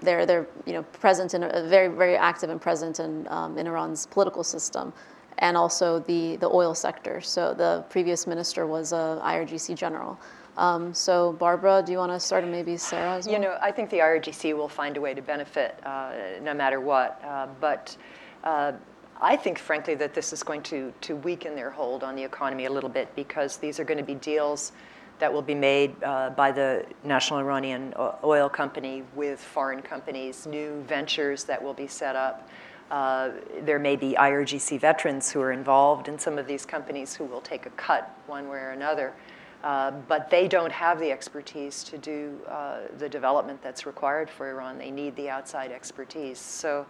they're 0.00 0.26
they're 0.26 0.46
you 0.66 0.72
know 0.72 0.82
present 0.82 1.34
in 1.34 1.42
a 1.44 1.62
very 1.62 1.88
very 1.88 2.16
active 2.16 2.50
and 2.50 2.60
present 2.60 3.00
in 3.00 3.26
um, 3.28 3.56
in 3.58 3.66
Iran's 3.66 4.06
political 4.06 4.44
system, 4.44 4.92
and 5.38 5.56
also 5.56 6.00
the 6.00 6.36
the 6.36 6.48
oil 6.48 6.74
sector. 6.74 7.20
So 7.20 7.54
the 7.54 7.84
previous 7.90 8.26
minister 8.26 8.66
was 8.66 8.92
a 8.92 9.20
IRGC 9.24 9.76
general. 9.76 10.18
Um, 10.56 10.92
so, 10.92 11.32
Barbara, 11.32 11.82
do 11.84 11.92
you 11.92 11.98
want 11.98 12.12
to 12.12 12.20
start, 12.20 12.42
and 12.42 12.52
maybe 12.52 12.76
Sara 12.76 13.16
as 13.16 13.26
well? 13.26 13.34
You 13.34 13.40
know, 13.40 13.56
I 13.62 13.70
think 13.72 13.90
the 13.90 13.98
IRGC 13.98 14.54
will 14.56 14.68
find 14.68 14.96
a 14.96 15.00
way 15.00 15.14
to 15.14 15.22
benefit 15.22 15.78
uh, 15.84 16.12
no 16.42 16.52
matter 16.52 16.80
what. 16.80 17.22
Uh, 17.24 17.46
but 17.60 17.96
uh, 18.44 18.72
I 19.20 19.36
think, 19.36 19.58
frankly, 19.58 19.94
that 19.94 20.14
this 20.14 20.32
is 20.32 20.42
going 20.42 20.62
to, 20.64 20.92
to 21.02 21.16
weaken 21.16 21.54
their 21.54 21.70
hold 21.70 22.04
on 22.04 22.16
the 22.16 22.22
economy 22.22 22.66
a 22.66 22.70
little 22.70 22.90
bit 22.90 23.14
because 23.16 23.56
these 23.56 23.80
are 23.80 23.84
going 23.84 23.98
to 23.98 24.04
be 24.04 24.16
deals 24.16 24.72
that 25.20 25.32
will 25.32 25.42
be 25.42 25.54
made 25.54 25.94
uh, 26.02 26.30
by 26.30 26.50
the 26.50 26.84
National 27.04 27.38
Iranian 27.38 27.94
Oil 28.24 28.48
Company 28.48 29.04
with 29.14 29.40
foreign 29.40 29.80
companies, 29.80 30.46
new 30.46 30.82
ventures 30.82 31.44
that 31.44 31.62
will 31.62 31.74
be 31.74 31.86
set 31.86 32.16
up. 32.16 32.48
Uh, 32.90 33.30
there 33.62 33.78
may 33.78 33.96
be 33.96 34.16
IRGC 34.18 34.80
veterans 34.80 35.30
who 35.30 35.40
are 35.40 35.52
involved 35.52 36.08
in 36.08 36.18
some 36.18 36.38
of 36.38 36.46
these 36.46 36.66
companies 36.66 37.14
who 37.14 37.24
will 37.24 37.40
take 37.40 37.64
a 37.66 37.70
cut 37.70 38.14
one 38.26 38.48
way 38.48 38.58
or 38.58 38.70
another. 38.70 39.14
Uh, 39.62 39.92
but 40.08 40.28
they 40.28 40.48
don't 40.48 40.72
have 40.72 40.98
the 40.98 41.10
expertise 41.12 41.84
to 41.84 41.96
do 41.96 42.36
uh, 42.48 42.78
the 42.98 43.08
development 43.08 43.62
that's 43.62 43.86
required 43.86 44.28
for 44.28 44.50
Iran. 44.50 44.76
They 44.76 44.90
need 44.90 45.14
the 45.14 45.30
outside 45.30 45.70
expertise. 45.70 46.38
So 46.38 46.84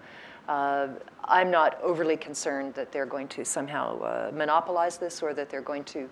uh, 0.48 0.88
I'm 1.24 1.50
not 1.50 1.78
overly 1.82 2.16
concerned 2.16 2.72
that 2.74 2.90
they're 2.90 3.06
going 3.06 3.28
to 3.28 3.44
somehow 3.44 4.00
uh, 4.00 4.30
monopolize 4.34 4.96
this 4.96 5.22
or 5.22 5.34
that 5.34 5.50
they're 5.50 5.60
going 5.60 5.84
to 5.84 6.08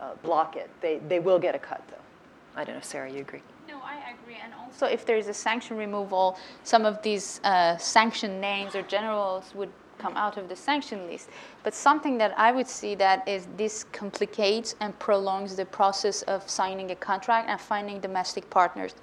uh, 0.00 0.14
block 0.24 0.56
it. 0.56 0.68
They, 0.80 0.98
they 1.08 1.20
will 1.20 1.38
get 1.38 1.54
a 1.54 1.60
cut, 1.60 1.82
though. 1.88 2.60
I 2.60 2.64
don't 2.64 2.74
know, 2.74 2.82
Sara, 2.82 3.08
you 3.08 3.20
agree? 3.20 3.42
No, 3.68 3.78
I 3.84 3.96
agree. 4.20 4.38
And 4.42 4.52
also, 4.52 4.86
if 4.86 5.06
there 5.06 5.16
is 5.16 5.28
a 5.28 5.34
sanction 5.34 5.76
removal, 5.76 6.36
some 6.64 6.84
of 6.84 7.00
these 7.02 7.40
sanction 7.78 8.40
names 8.40 8.74
or 8.74 8.82
generals 8.82 9.54
would 9.54 9.70
come 10.00 10.16
out 10.16 10.36
of 10.36 10.48
the 10.48 10.56
sanction 10.56 11.06
list. 11.06 11.28
But 11.62 11.74
something 11.74 12.18
that 12.18 12.32
I 12.38 12.52
would 12.52 12.68
see 12.68 12.94
that 12.96 13.26
is 13.28 13.46
this 13.56 13.84
complicates 13.92 14.74
and 14.80 14.98
prolongs 14.98 15.56
the 15.56 15.66
process 15.66 16.22
of 16.22 16.48
signing 16.48 16.90
a 16.90 16.96
contract 16.96 17.48
and 17.48 17.60
finding 17.60 18.00
domestic 18.00 18.48
partners 18.50 18.94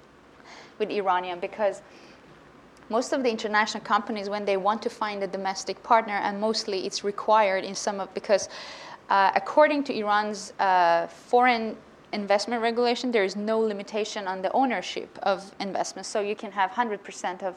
with 0.78 0.90
Iranian 0.90 1.38
because 1.40 1.82
most 2.90 3.12
of 3.12 3.22
the 3.22 3.30
international 3.30 3.84
companies 3.84 4.28
when 4.30 4.44
they 4.44 4.56
want 4.56 4.80
to 4.82 4.90
find 4.90 5.22
a 5.22 5.26
domestic 5.26 5.82
partner 5.82 6.14
and 6.14 6.40
mostly 6.40 6.86
it's 6.86 7.04
required 7.04 7.64
in 7.64 7.74
some 7.74 8.00
of 8.00 8.12
because 8.14 8.48
uh, 9.10 9.30
according 9.34 9.84
to 9.84 9.92
Iran's 9.94 10.52
uh, 10.58 11.06
foreign 11.06 11.76
investment 12.12 12.62
regulation, 12.62 13.10
there 13.10 13.24
is 13.24 13.36
no 13.36 13.58
limitation 13.58 14.26
on 14.26 14.42
the 14.42 14.50
ownership 14.52 15.18
of 15.22 15.52
investments. 15.60 16.08
So 16.08 16.20
you 16.20 16.36
can 16.36 16.52
have 16.52 16.70
100% 16.70 17.42
of 17.42 17.54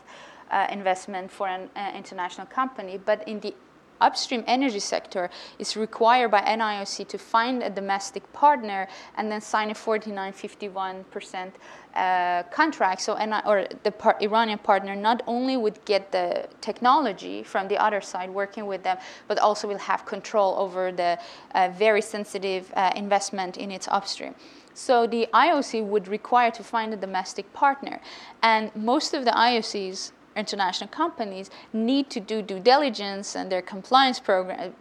uh, 0.51 0.67
investment 0.69 1.31
for 1.31 1.47
an 1.47 1.69
uh, 1.75 1.91
international 1.95 2.47
company. 2.47 2.97
But 2.97 3.27
in 3.27 3.39
the 3.39 3.53
upstream 4.01 4.43
energy 4.47 4.79
sector, 4.79 5.29
it's 5.59 5.77
required 5.77 6.31
by 6.31 6.41
NIOC 6.41 7.07
to 7.07 7.17
find 7.17 7.63
a 7.63 7.69
domestic 7.69 8.31
partner 8.33 8.87
and 9.15 9.31
then 9.31 9.39
sign 9.39 9.69
a 9.69 9.73
49.51% 9.73 11.51
uh, 11.93 12.43
contract. 12.43 13.01
So, 13.01 13.13
or 13.45 13.67
the 13.83 13.91
par- 13.91 14.17
Iranian 14.19 14.59
partner 14.59 14.95
not 14.95 15.21
only 15.27 15.55
would 15.55 15.83
get 15.85 16.11
the 16.11 16.47
technology 16.61 17.43
from 17.43 17.67
the 17.67 17.77
other 17.77 18.01
side 18.01 18.29
working 18.29 18.65
with 18.65 18.83
them, 18.83 18.97
but 19.27 19.37
also 19.39 19.67
will 19.67 19.77
have 19.77 20.05
control 20.05 20.55
over 20.57 20.91
the 20.91 21.19
uh, 21.53 21.69
very 21.77 22.01
sensitive 22.01 22.71
uh, 22.75 22.91
investment 22.95 23.57
in 23.57 23.71
its 23.71 23.87
upstream. 23.89 24.35
So 24.73 25.05
the 25.05 25.27
IOC 25.33 25.85
would 25.85 26.07
require 26.07 26.49
to 26.51 26.63
find 26.63 26.93
a 26.93 26.97
domestic 26.97 27.51
partner. 27.53 27.99
And 28.41 28.73
most 28.73 29.13
of 29.13 29.25
the 29.25 29.31
IOCs, 29.31 30.11
international 30.35 30.89
companies, 30.89 31.49
need 31.73 32.09
to 32.09 32.19
do 32.19 32.41
due 32.41 32.59
diligence 32.59 33.35
and 33.35 33.51
their 33.51 33.61
compliance 33.61 34.19
program 34.19 34.73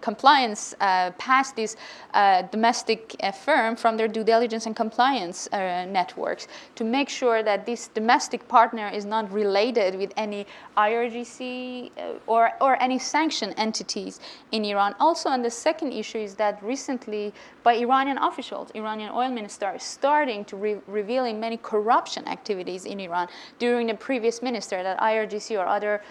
compliance 0.00 0.74
uh, 0.80 1.10
past 1.18 1.56
this 1.56 1.76
uh, 2.14 2.42
domestic 2.42 3.14
uh, 3.20 3.30
firm 3.30 3.76
from 3.76 3.96
their 3.96 4.08
due 4.08 4.24
diligence 4.24 4.66
and 4.66 4.74
compliance 4.74 5.48
uh, 5.52 5.84
networks 5.86 6.48
to 6.74 6.84
make 6.84 7.08
sure 7.08 7.42
that 7.42 7.66
this 7.66 7.88
domestic 7.88 8.46
partner 8.48 8.88
is 8.88 9.04
not 9.04 9.30
related 9.32 9.94
with 9.96 10.12
any 10.16 10.46
IRGC 10.76 11.90
uh, 11.96 12.12
or, 12.26 12.52
or 12.60 12.80
any 12.82 12.98
sanctioned 12.98 13.54
entities 13.56 14.20
in 14.52 14.64
Iran. 14.64 14.94
Also, 15.00 15.30
and 15.30 15.44
the 15.44 15.50
second 15.50 15.92
issue 15.92 16.18
is 16.18 16.34
that 16.34 16.62
recently 16.62 17.32
by 17.62 17.74
Iranian 17.74 18.18
officials, 18.18 18.70
Iranian 18.74 19.10
oil 19.12 19.30
minister 19.30 19.74
is 19.74 19.82
starting 19.82 20.44
to 20.46 20.56
re- 20.56 20.80
revealing 20.86 21.38
many 21.38 21.56
corruption 21.58 22.26
activities 22.28 22.84
in 22.84 23.00
Iran 23.00 23.28
during 23.58 23.86
the 23.86 23.94
previous 23.94 24.42
minister 24.42 24.82
that 24.82 24.98
IRGC 24.98 25.58
or 25.58 25.66
other 25.66 26.02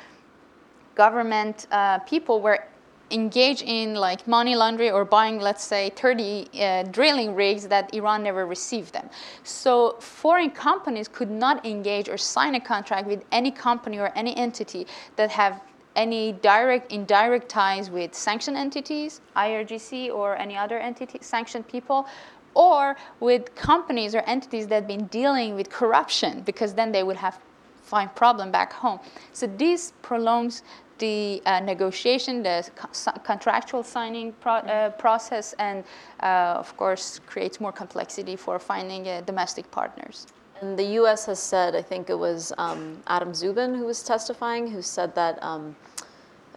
government 0.96 1.68
people 2.08 2.42
were 2.42 2.64
engage 3.12 3.62
in 3.62 3.96
like 3.96 4.28
money 4.28 4.56
laundering 4.56 4.92
or 4.92 5.06
buying, 5.06 5.40
let's 5.40 5.64
say, 5.64 5.92
30 5.96 6.48
uh, 6.60 6.84
drilling 6.84 7.36
rigs 7.36 7.68
that 7.68 7.94
Iran 7.94 8.24
never 8.24 8.46
received 8.46 8.94
them. 8.94 9.10
So 9.44 9.98
foreign 10.00 10.52
companies 10.52 11.08
could 11.08 11.30
not 11.30 11.66
engage 11.66 12.10
or 12.10 12.18
sign 12.18 12.56
a 12.56 12.60
contract 12.60 13.08
with 13.08 13.24
any 13.32 13.52
company 13.52 14.00
or 14.00 14.12
any 14.16 14.36
entity 14.36 14.88
that 15.16 15.30
have 15.32 15.62
any 15.96 16.34
direct, 16.34 16.92
indirect 16.92 17.50
ties 17.50 17.90
with 17.90 18.14
sanctioned 18.14 18.58
entities, 18.58 19.22
IRGC 19.36 20.14
or 20.14 20.38
any 20.38 20.56
other 20.56 20.78
entity, 20.78 21.18
sanctioned 21.22 21.68
people, 21.68 22.08
or 22.54 22.96
with 23.20 23.54
companies 23.56 24.14
or 24.14 24.20
entities 24.22 24.68
that 24.68 24.76
have 24.76 24.88
been 24.88 25.08
dealing 25.08 25.56
with 25.56 25.70
corruption, 25.70 26.42
because 26.42 26.74
then 26.74 26.92
they 26.92 27.04
would 27.04 27.18
have 27.18 27.40
find 27.88 28.14
problem 28.16 28.52
back 28.52 28.74
home. 28.74 29.00
So 29.32 29.48
this 29.48 29.94
prolongs 30.02 30.62
the 31.00 31.42
uh, 31.46 31.60
negotiation, 31.60 32.44
the 32.44 32.70
co- 32.76 33.12
contractual 33.24 33.84
signing 33.84 34.34
pro- 34.34 34.54
uh, 34.54 34.90
process, 34.92 35.54
and 35.60 35.84
uh, 36.22 36.56
of 36.58 36.76
course 36.78 37.20
creates 37.26 37.60
more 37.60 37.72
complexity 37.72 38.36
for 38.36 38.60
finding 38.60 39.08
uh, 39.08 39.22
domestic 39.22 39.70
partners. 39.72 40.28
And 40.62 40.78
the 40.78 40.86
U.S. 41.02 41.26
has 41.28 41.40
said, 41.40 41.76
I 41.76 41.82
think 41.82 42.10
it 42.10 42.18
was 42.18 42.52
um, 42.58 43.02
Adam 43.08 43.32
Szubin 43.32 43.78
who 43.78 43.86
was 43.86 44.02
testifying, 44.02 44.70
who 44.72 44.82
said 44.82 45.14
that 45.14 45.42
um, 45.44 45.76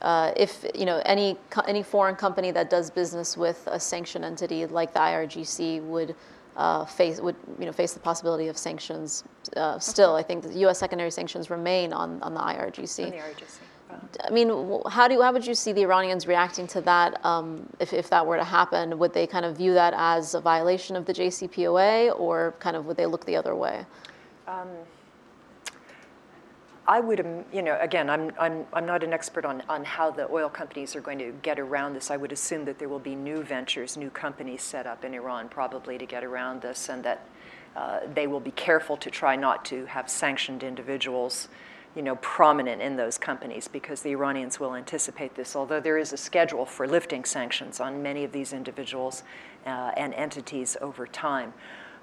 uh, 0.01 0.33
if 0.37 0.65
you 0.75 0.87
know 0.87 1.03
any 1.05 1.37
any 1.69 1.83
foreign 1.83 2.17
company 2.17 2.51
that 2.53 2.71
does 2.71 2.91
business 2.91 3.37
with 3.37 3.67
a 3.71 3.79
sanctioned 3.79 4.25
entity 4.25 4.65
like 4.67 4.93
the 4.93 5.01
IRGC 5.01 5.83
would. 5.83 6.15
Uh, 6.57 6.85
face 6.85 7.21
would 7.21 7.37
you 7.61 7.65
know 7.65 7.73
face 7.73 7.93
the 7.93 8.01
possibility 8.01 8.49
of 8.49 8.59
sanctions. 8.59 9.23
Uh, 9.57 9.79
still, 9.79 10.17
I 10.17 10.23
think 10.23 10.43
the 10.43 10.59
U.S. 10.67 10.81
secondary 10.81 11.13
sanctions 11.13 11.49
remain 11.49 11.93
on, 11.93 12.21
on 12.23 12.35
the 12.35 12.41
IRGC. 12.41 13.05
On 13.05 13.11
the 13.11 13.17
IRGC. 13.17 13.61
I 14.25 14.31
mean, 14.31 14.49
how 14.89 15.09
do 15.09 15.15
you, 15.15 15.23
how 15.23 15.33
would 15.33 15.47
you 15.47 15.55
see 15.55 15.73
the 15.73 15.83
Iranians 15.83 16.27
reacting 16.27 16.67
to 16.69 16.81
that 16.83 17.25
um, 17.25 17.69
if, 17.79 17.93
if 17.93 18.11
that 18.11 18.27
were 18.27 18.37
to 18.37 18.45
happen? 18.45 18.99
Would 18.99 19.13
they 19.13 19.27
kind 19.27 19.45
of 19.45 19.57
view 19.57 19.75
that 19.75 19.95
as 19.97 20.35
a 20.35 20.41
violation 20.41 20.97
of 20.97 21.07
the 21.07 21.13
JCPOA, 21.13 22.19
or 22.19 22.55
kind 22.59 22.77
of 22.77 22.87
would 22.87 22.97
they 22.97 23.07
look 23.07 23.25
the 23.25 23.37
other 23.37 23.55
way? 23.55 23.85
Um, 24.47 24.69
I 26.89 26.99
would, 26.99 27.21
um, 27.21 27.45
you 27.53 27.63
know, 27.63 27.79
again, 27.81 28.11
I'm, 28.11 28.33
I'm, 28.39 28.67
I'm 28.73 28.85
not 28.85 29.05
an 29.05 29.13
expert 29.13 29.45
on, 29.45 29.63
on 29.69 29.85
how 29.85 30.11
the 30.11 30.29
oil 30.31 30.49
companies 30.49 30.97
are 30.97 31.01
going 31.01 31.19
to 31.19 31.33
get 31.43 31.61
around 31.61 31.95
this. 31.95 32.11
I 32.11 32.17
would 32.17 32.33
assume 32.33 32.65
that 32.65 32.81
there 32.81 32.89
will 32.89 32.99
be 32.99 33.15
new 33.15 33.43
ventures, 33.45 33.97
new 33.97 34.11
companies 34.11 34.63
set 34.63 34.87
up 34.87 35.05
in 35.05 35.15
Iran 35.15 35.49
probably 35.49 35.99
to 35.99 36.07
get 36.07 36.25
around 36.25 36.63
this, 36.63 36.89
and 36.89 37.05
that 37.05 37.27
uh, 37.77 38.01
they 38.13 38.27
will 38.27 38.41
be 38.41 38.51
careful 38.51 38.97
to 38.97 39.11
try 39.11 39.37
not 39.37 39.65
to 39.67 39.87
have 39.87 40.11
sanctioned 40.11 40.65
individuals 40.65 41.49
you 41.97 42.03
know, 42.03 42.17
prominent 42.17 42.81
in 42.81 42.97
those 42.97 43.19
companies 43.19 43.67
because 43.67 44.03
the 44.03 44.11
Iranians 44.11 44.61
will 44.61 44.75
anticipate 44.75 45.35
this, 45.35 45.57
although 45.57 45.81
there 45.81 45.99
is 45.99 46.13
a 46.13 46.17
schedule 46.17 46.65
for 46.65 46.87
lifting 46.87 47.25
sanctions 47.25 47.81
on 47.81 48.03
many 48.03 48.23
of 48.23 48.33
these 48.33 48.53
individuals 48.53 49.23
uh, 49.67 49.91
and 49.97 50.15
entities 50.15 50.77
over 50.81 51.07
time. 51.07 51.53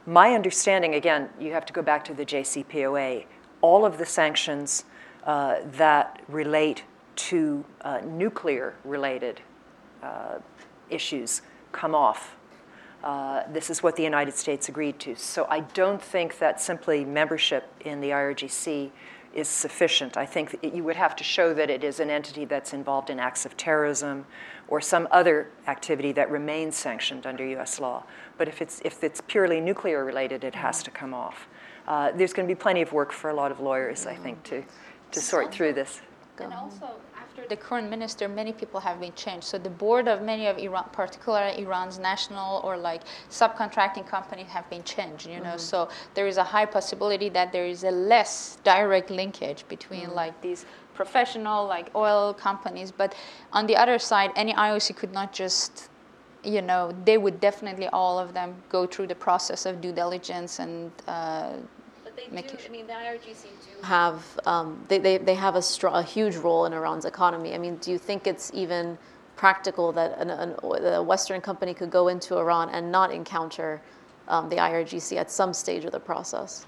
My 0.06 0.34
understanding, 0.34 0.96
again, 0.96 1.30
you 1.40 1.52
have 1.54 1.66
to 1.66 1.74
go 1.74 1.82
back 1.82 2.04
to 2.06 2.14
the 2.14 2.26
JCPOA, 2.26 3.26
all 3.62 3.86
of 3.86 3.98
the 3.98 4.06
sanctions 4.06 4.86
uh, 5.26 5.58
that 5.74 6.22
relate 6.28 6.84
to 7.16 7.66
uh, 7.82 8.02
nuclear 8.06 8.76
related 8.84 9.42
uh, 10.04 10.40
issues 10.90 11.42
come 11.72 11.96
off. 11.96 12.36
Uh, 13.04 13.44
this 13.52 13.70
is 13.70 13.84
what 13.84 13.96
the 13.96 14.04
United 14.04 14.34
States 14.34 14.70
agreed 14.70 15.00
to. 15.00 15.16
So 15.16 15.46
I 15.50 15.62
don't 15.62 16.02
think 16.02 16.40
that 16.40 16.60
simply 16.60 17.06
membership 17.06 17.70
in 17.82 18.02
the 18.02 18.10
IRGC 18.10 18.92
is 19.34 19.47
sufficient. 19.47 20.17
I 20.17 20.25
think 20.25 20.57
you 20.61 20.84
would 20.84 20.95
have 20.95 21.15
to 21.17 21.23
show 21.23 21.53
that 21.53 21.69
it 21.69 21.84
is 21.84 21.99
an 21.99 22.09
entity 22.09 22.45
that's 22.45 22.73
involved 22.73 23.09
in 23.09 23.19
acts 23.19 23.45
of 23.45 23.55
terrorism 23.57 24.25
or 24.67 24.82
some 24.82 25.07
other 25.11 25.49
activity 25.67 26.11
that 26.13 26.30
remains 26.32 26.75
sanctioned 26.75 27.25
under 27.25 27.45
US 27.59 27.80
law. 27.80 28.03
But 28.38 28.47
if 28.47 28.61
it's, 28.61 28.82
if 28.84 29.03
it's 29.03 29.21
purely 29.21 29.59
nuclear 29.61 30.03
related, 30.03 30.43
it 30.43 30.55
has 30.55 30.84
to 30.84 30.91
come 30.91 31.13
off. 31.13 31.47
Uh, 31.88 32.11
there's 32.11 32.34
going 32.34 32.47
to 32.47 32.53
be 32.53 32.59
plenty 32.59 32.82
of 32.82 32.91
work 32.91 33.13
for 33.13 33.30
a 33.30 33.34
lot 33.34 33.51
of 33.51 33.59
lawyers, 33.59 34.05
I 34.05 34.15
think, 34.15 34.43
to, 34.43 34.63
to 35.11 35.21
sort 35.21 35.53
through 35.53 35.73
this. 35.73 36.01
And 36.39 36.53
also, 36.53 36.95
after 37.28 37.47
the 37.47 37.55
current 37.55 37.89
minister, 37.89 38.28
many 38.28 38.53
people 38.53 38.80
have 38.80 38.99
been 38.99 39.13
changed. 39.13 39.45
So 39.45 39.57
the 39.57 39.69
board 39.69 40.07
of 40.07 40.21
many 40.21 40.47
of 40.47 40.57
Iran, 40.57 40.89
particularly 40.91 41.61
Iran's 41.61 41.99
national 41.99 42.61
or 42.63 42.78
like 42.78 43.01
subcontracting 43.30 44.07
companies, 44.07 44.47
have 44.47 44.69
been 44.69 44.84
changed. 44.84 45.28
You 45.28 45.39
know, 45.39 45.57
mm-hmm. 45.57 45.71
so 45.71 45.89
there 46.13 46.28
is 46.28 46.38
a 46.38 46.43
high 46.43 46.65
possibility 46.65 47.30
that 47.30 47.51
there 47.51 47.65
is 47.65 47.84
a 47.84 47.91
less 47.91 48.57
direct 48.63 49.09
linkage 49.09 49.67
between 49.67 50.07
mm-hmm. 50.07 50.15
like 50.23 50.41
these 50.41 50.65
professional 50.93 51.65
like 51.67 51.93
oil 51.95 52.34
companies. 52.34 52.91
But 52.91 53.15
on 53.53 53.67
the 53.67 53.75
other 53.75 53.99
side, 53.99 54.32
any 54.36 54.53
IOC 54.53 54.95
could 54.95 55.13
not 55.13 55.34
just 55.34 55.89
you 56.43 56.61
know, 56.61 56.93
they 57.03 57.17
would 57.17 57.39
definitely 57.41 57.88
all 57.88 58.17
of 58.17 58.34
them 58.34 58.55
go 58.69 58.86
through 58.86 59.07
the 59.07 59.15
process 59.15 59.65
of 59.65 59.82
due 59.82 59.91
diligence 59.91 60.59
and 60.59 60.91
uh, 61.07 61.53
they 62.18 62.41
do, 62.41 62.57
I 62.65 62.70
mean, 62.70 62.88
the 62.88 62.93
IRGC 62.93 63.43
do 63.43 63.82
have, 63.84 64.39
um, 64.45 64.84
they, 64.88 64.97
they, 64.97 65.18
they 65.18 65.36
have 65.36 65.55
a, 65.55 65.63
a 65.88 66.03
huge 66.03 66.36
role 66.36 66.65
in 66.65 66.74
Iran's 66.74 67.05
economy. 67.05 67.53
I 67.53 67.57
mean, 67.57 67.78
do 67.78 67.91
you 67.91 67.97
think 67.97 68.28
it's 68.28 68.51
even 68.53 68.97
practical 69.36 69.91
that 69.93 70.18
an, 70.18 70.32
an, 70.32 70.55
a 70.63 71.01
Western 71.03 71.41
company 71.41 71.74
could 71.74 71.91
go 71.91 72.07
into 72.07 72.38
Iran 72.38 72.70
and 72.70 72.91
not 72.91 73.11
encounter 73.11 73.82
um, 74.28 74.49
the 74.49 74.57
IRGC 74.57 75.15
at 75.18 75.30
some 75.30 75.53
stage 75.53 75.86
of 75.86 75.91
the 75.91 75.99
process? 75.99 76.65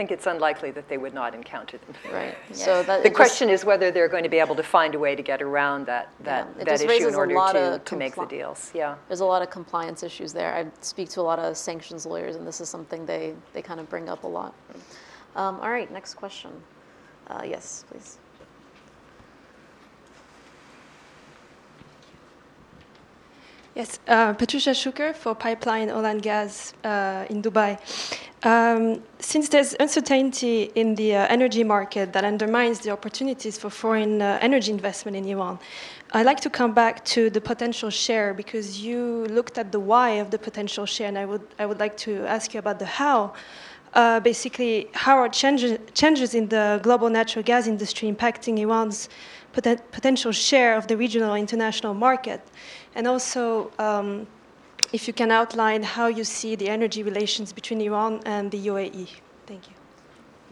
I 0.00 0.02
think 0.02 0.12
it's 0.12 0.26
unlikely 0.26 0.70
that 0.70 0.88
they 0.88 0.96
would 0.96 1.12
not 1.12 1.34
encounter 1.34 1.76
them. 1.76 1.94
Right. 2.10 2.34
Yes. 2.48 2.64
So 2.64 2.82
that, 2.84 3.02
the 3.02 3.10
question 3.10 3.48
just, 3.48 3.64
is 3.64 3.66
whether 3.66 3.90
they're 3.90 4.08
going 4.08 4.22
to 4.22 4.30
be 4.30 4.38
able 4.38 4.54
to 4.54 4.62
find 4.62 4.94
a 4.94 4.98
way 4.98 5.14
to 5.14 5.20
get 5.20 5.42
around 5.42 5.84
that 5.88 6.08
that, 6.20 6.48
yeah, 6.56 6.64
that 6.64 6.80
issue 6.80 7.06
in 7.06 7.14
order 7.14 7.34
to, 7.34 7.82
to 7.84 7.96
make 7.96 8.14
the 8.14 8.24
deals. 8.24 8.70
Yeah. 8.74 8.94
There's 9.08 9.20
a 9.20 9.26
lot 9.26 9.42
of 9.42 9.50
compliance 9.50 10.02
issues 10.02 10.32
there. 10.32 10.54
I 10.54 10.64
speak 10.80 11.10
to 11.10 11.20
a 11.20 11.26
lot 11.30 11.38
of 11.38 11.54
sanctions 11.54 12.06
lawyers, 12.06 12.36
and 12.36 12.46
this 12.46 12.62
is 12.62 12.70
something 12.70 13.04
they, 13.04 13.34
they 13.52 13.60
kind 13.60 13.78
of 13.78 13.90
bring 13.90 14.08
up 14.08 14.24
a 14.24 14.26
lot. 14.26 14.54
Um, 15.36 15.60
all 15.60 15.70
right, 15.70 15.92
next 15.92 16.14
question. 16.14 16.50
Uh, 17.26 17.42
yes, 17.44 17.84
please. 17.90 18.16
Yes, 23.80 23.98
uh, 24.08 24.34
Patricia 24.34 24.72
Schuker 24.72 25.14
for 25.14 25.34
Pipeline 25.34 25.88
Oil 25.88 26.04
and 26.04 26.20
Gas 26.20 26.74
uh, 26.84 27.24
in 27.30 27.40
Dubai. 27.40 27.78
Um, 28.42 29.02
since 29.18 29.48
there's 29.48 29.74
uncertainty 29.80 30.70
in 30.74 30.94
the 30.96 31.14
uh, 31.14 31.26
energy 31.30 31.64
market 31.64 32.12
that 32.12 32.22
undermines 32.22 32.80
the 32.80 32.90
opportunities 32.90 33.56
for 33.56 33.70
foreign 33.70 34.20
uh, 34.20 34.36
energy 34.42 34.70
investment 34.70 35.16
in 35.16 35.24
Iran, 35.24 35.58
I'd 36.12 36.26
like 36.26 36.40
to 36.40 36.50
come 36.50 36.74
back 36.74 37.06
to 37.16 37.30
the 37.30 37.40
potential 37.40 37.88
share 37.88 38.34
because 38.34 38.82
you 38.84 39.24
looked 39.30 39.56
at 39.56 39.72
the 39.72 39.80
why 39.80 40.10
of 40.22 40.30
the 40.30 40.38
potential 40.38 40.84
share, 40.84 41.08
and 41.08 41.16
I 41.16 41.24
would, 41.24 41.46
I 41.58 41.64
would 41.64 41.80
like 41.80 41.96
to 42.08 42.26
ask 42.26 42.52
you 42.52 42.60
about 42.60 42.80
the 42.80 42.84
how. 43.00 43.32
Uh, 43.94 44.20
basically, 44.20 44.88
how 44.92 45.16
are 45.16 45.28
changes, 45.30 45.78
changes 45.94 46.34
in 46.34 46.48
the 46.48 46.80
global 46.82 47.08
natural 47.08 47.42
gas 47.42 47.66
industry 47.66 48.12
impacting 48.12 48.58
Iran's 48.58 49.08
poten- 49.54 49.80
potential 49.90 50.32
share 50.32 50.76
of 50.76 50.86
the 50.86 50.96
regional 50.98 51.34
international 51.34 51.94
market? 51.94 52.40
And 52.94 53.06
also, 53.06 53.70
um, 53.78 54.26
if 54.92 55.06
you 55.06 55.14
can 55.14 55.30
outline 55.30 55.82
how 55.82 56.06
you 56.06 56.24
see 56.24 56.56
the 56.56 56.68
energy 56.68 57.02
relations 57.02 57.52
between 57.52 57.80
Iran 57.80 58.20
and 58.24 58.50
the 58.50 58.66
UAE. 58.66 59.08
Thank 59.46 59.68
you. 59.68 59.74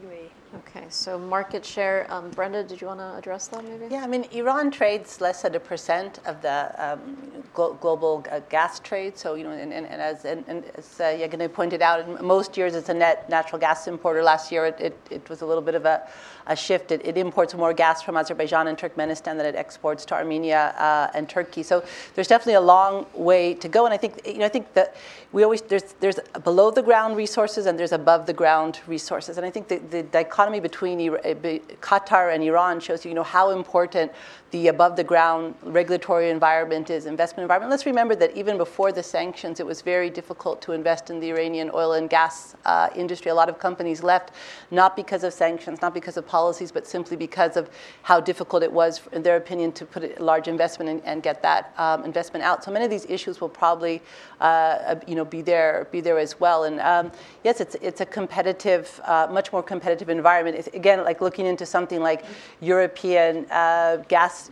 UAE. 0.07 0.29
Okay, 0.57 0.87
so 0.89 1.19
market 1.19 1.65
share. 1.65 2.07
Um, 2.09 2.31
Brenda, 2.31 2.63
did 2.63 2.81
you 2.81 2.87
want 2.87 3.01
to 3.01 3.17
address 3.17 3.49
that 3.49 3.63
maybe? 3.65 3.89
Yeah, 3.91 4.03
I 4.03 4.07
mean, 4.07 4.25
Iran 4.33 4.71
trades 4.71 5.21
less 5.21 5.43
than 5.43 5.55
a 5.55 5.61
percent 5.61 6.21
of 6.25 6.41
the 6.41 6.73
um, 6.79 7.43
glo- 7.53 7.75
global 7.75 8.25
uh, 8.31 8.41
gas 8.49 8.81
trade. 8.81 9.19
So, 9.19 9.35
you 9.35 9.45
know, 9.45 9.51
and, 9.51 9.73
and, 9.73 9.87
and 9.87 10.01
as, 10.01 10.25
and, 10.25 10.45
and 10.49 10.65
as 10.77 11.01
uh, 11.01 11.05
Yeganeh 11.05 11.53
pointed 11.53 11.83
out, 11.83 12.09
in 12.09 12.25
most 12.25 12.57
years 12.57 12.75
it's 12.75 12.89
a 12.89 12.95
net 12.95 13.29
natural 13.29 13.59
gas 13.59 13.89
importer. 13.89 14.23
Last 14.23 14.51
year 14.51 14.67
it, 14.67 14.81
it, 14.81 14.97
it 15.11 15.29
was 15.29 15.43
a 15.43 15.47
little 15.47 15.63
bit 15.63 15.75
of 15.75 15.85
a, 15.85 16.09
a 16.49 16.57
shift. 16.57 16.91
It, 16.91 17.07
it, 17.07 17.17
imports 17.17 17.55
more 17.55 17.73
gas 17.73 18.03
from 18.03 18.17
Azerbaijan 18.17 18.69
and 18.69 18.77
Turkmenistan 18.77 19.37
than 19.37 19.47
it 19.47 19.55
exports 19.55 20.05
to 20.07 20.15
Armenia 20.15 20.75
uh, 20.79 21.11
and 21.15 21.29
Turkey. 21.29 21.63
So 21.63 21.85
there's 22.15 22.29
definitely 22.29 22.55
a 22.55 22.61
long 22.61 23.07
way 23.15 23.55
to 23.55 23.69
go. 23.69 23.85
And 23.85 23.95
I 23.95 23.97
think, 23.97 24.21
you 24.27 24.39
know, 24.39 24.47
I 24.47 24.49
think 24.49 24.73
that 24.75 24.97
we 25.33 25.43
always, 25.43 25.63
there's, 25.63 25.95
there's 26.01 26.19
below 26.43 26.71
the 26.71 26.83
ground 26.83 27.17
resources 27.17 27.67
and 27.67 27.79
there's 27.79 27.93
above 27.93 28.27
the 28.27 28.33
ground 28.33 28.81
resources. 28.87 29.37
And 29.37 29.45
I 29.45 29.51
think 29.51 29.69
the, 29.69 29.79
the 29.79 30.03
dichotomy 30.03 30.61
between 30.61 30.99
Qatar 30.99 32.35
and 32.35 32.43
Iran 32.43 32.81
shows 32.81 33.05
you, 33.05 33.11
you 33.11 33.15
know, 33.15 33.23
how 33.23 33.51
important 33.51 34.13
the 34.51 34.69
above 34.69 34.97
the 34.97 35.05
ground 35.05 35.55
regulatory 35.63 36.31
environment 36.31 36.89
is, 36.89 37.05
investment 37.07 37.43
environment. 37.43 37.71
Let's 37.71 37.85
remember 37.85 38.15
that 38.17 38.35
even 38.37 38.57
before 38.57 38.93
the 38.93 39.03
sanctions, 39.03 39.61
it 39.61 39.67
was 39.67 39.83
very 39.83 40.09
difficult 40.09 40.63
to 40.63 40.73
invest 40.73 41.11
in 41.11 41.21
the 41.21 41.31
Iranian 41.31 41.71
oil 41.75 41.93
and 41.93 42.09
gas 42.09 42.57
uh, 42.65 42.89
industry. 42.97 43.31
A 43.31 43.35
lot 43.35 43.49
of 43.49 43.59
companies 43.59 44.03
left, 44.03 44.31
not 44.71 44.97
because 44.97 45.23
of 45.23 45.35
sanctions, 45.35 45.83
not 45.83 45.93
because 45.93 46.17
of 46.17 46.27
policies, 46.27 46.73
but 46.73 46.87
simply 46.87 47.17
because 47.17 47.57
of 47.59 47.69
how 48.03 48.21
difficult 48.21 48.63
it 48.63 48.73
was, 48.73 49.03
in 49.13 49.23
their 49.23 49.37
opinion, 49.37 49.71
to 49.73 49.85
put 49.85 50.03
a 50.19 50.23
large 50.23 50.49
investment 50.49 50.89
in, 50.89 51.01
and 51.01 51.23
get 51.23 51.43
that 51.43 51.75
um, 51.77 52.05
investment 52.05 52.43
out. 52.43 52.65
So 52.65 52.71
many 52.71 52.87
of 52.87 52.91
these 52.91 53.07
issues 53.07 53.41
will 53.41 53.51
probably, 53.51 54.01
uh, 54.41 54.97
you 55.07 55.15
know, 55.15 55.25
be 55.25 55.43
there, 55.43 55.89
be 55.93 56.01
there 56.01 56.19
as 56.19 56.41
well. 56.41 56.65
And 56.65 56.81
um, 56.81 57.13
yes, 57.45 57.61
it's 57.61 57.77
it's 57.83 58.01
a 58.01 58.07
competitive, 58.07 59.01
uh, 59.05 59.27
much 59.31 59.53
more 59.53 59.63
competitive 59.63 60.09
environment. 60.09 60.57
It's, 60.57 60.69
again, 60.69 61.05
like 61.05 61.21
looking 61.21 61.45
into 61.45 61.67
something 61.67 62.01
like 62.01 62.25
European 62.61 63.47
uh, 63.51 63.99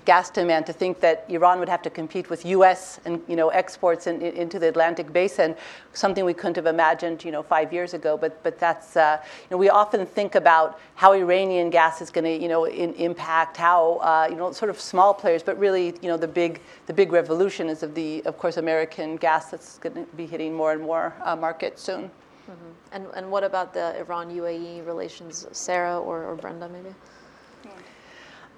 gas 0.05 0.31
demand 0.31 0.67
to 0.67 0.73
think 0.73 1.01
that 1.01 1.25
Iran 1.29 1.59
would 1.59 1.69
have 1.69 1.83
to 1.83 1.91
compete 1.91 2.31
with 2.31 2.45
U.S. 2.47 3.01
and 3.05 3.23
you 3.29 3.37
know 3.37 3.49
exports 3.49 4.07
in, 4.07 4.21
in, 4.23 4.35
into 4.35 4.59
the 4.59 4.69
Atlantic 4.69 5.13
basin, 5.13 5.55
something 5.93 6.25
we 6.25 6.35
couldn't 6.35 6.57
have 6.57 6.67
imagined 6.67 7.25
you 7.25 7.33
know 7.33 7.43
five 7.43 7.73
years 7.73 7.95
ago. 7.95 8.17
But 8.17 8.43
but 8.43 8.59
that's 8.59 8.97
uh, 8.97 9.19
you 9.23 9.49
know 9.51 9.57
we 9.57 9.69
often 9.69 10.07
think 10.07 10.35
about 10.35 10.79
how 10.95 11.13
Iranian 11.13 11.71
gas 11.71 12.01
is 12.01 12.11
going 12.11 12.25
to 12.25 12.37
you 12.45 12.49
know 12.49 12.65
in, 12.67 12.95
impact 12.95 13.57
how 13.57 13.83
uh, 14.11 14.27
you 14.31 14.37
know 14.37 14.53
sort 14.53 14.71
of 14.71 14.81
small 14.81 15.13
players, 15.15 15.43
but 15.43 15.59
really 15.59 15.95
you 16.03 16.09
know 16.09 16.17
the 16.17 16.29
big 16.29 16.61
the 16.87 16.93
big 16.93 17.13
revolution 17.13 17.69
is 17.69 17.83
of 17.83 17.95
the 17.95 18.23
of 18.25 18.39
course 18.39 18.57
American 18.57 19.17
gas 19.17 19.51
that's 19.51 19.79
going 19.79 19.95
to 19.95 20.07
be 20.17 20.27
hitting 20.27 20.53
more 20.55 20.73
and 20.73 20.83
more 20.83 21.15
uh, 21.25 21.37
markets 21.37 21.83
soon. 21.83 22.05
Mm-hmm. 22.05 22.53
And 22.93 23.07
and 23.17 23.31
what 23.31 23.45
about 23.45 23.75
the 23.75 23.99
Iran 23.99 24.31
UAE 24.31 24.87
relations, 24.87 25.47
Sara 25.53 25.99
or, 25.99 26.25
or 26.25 26.37
Brenda 26.37 26.69
maybe? 26.69 26.95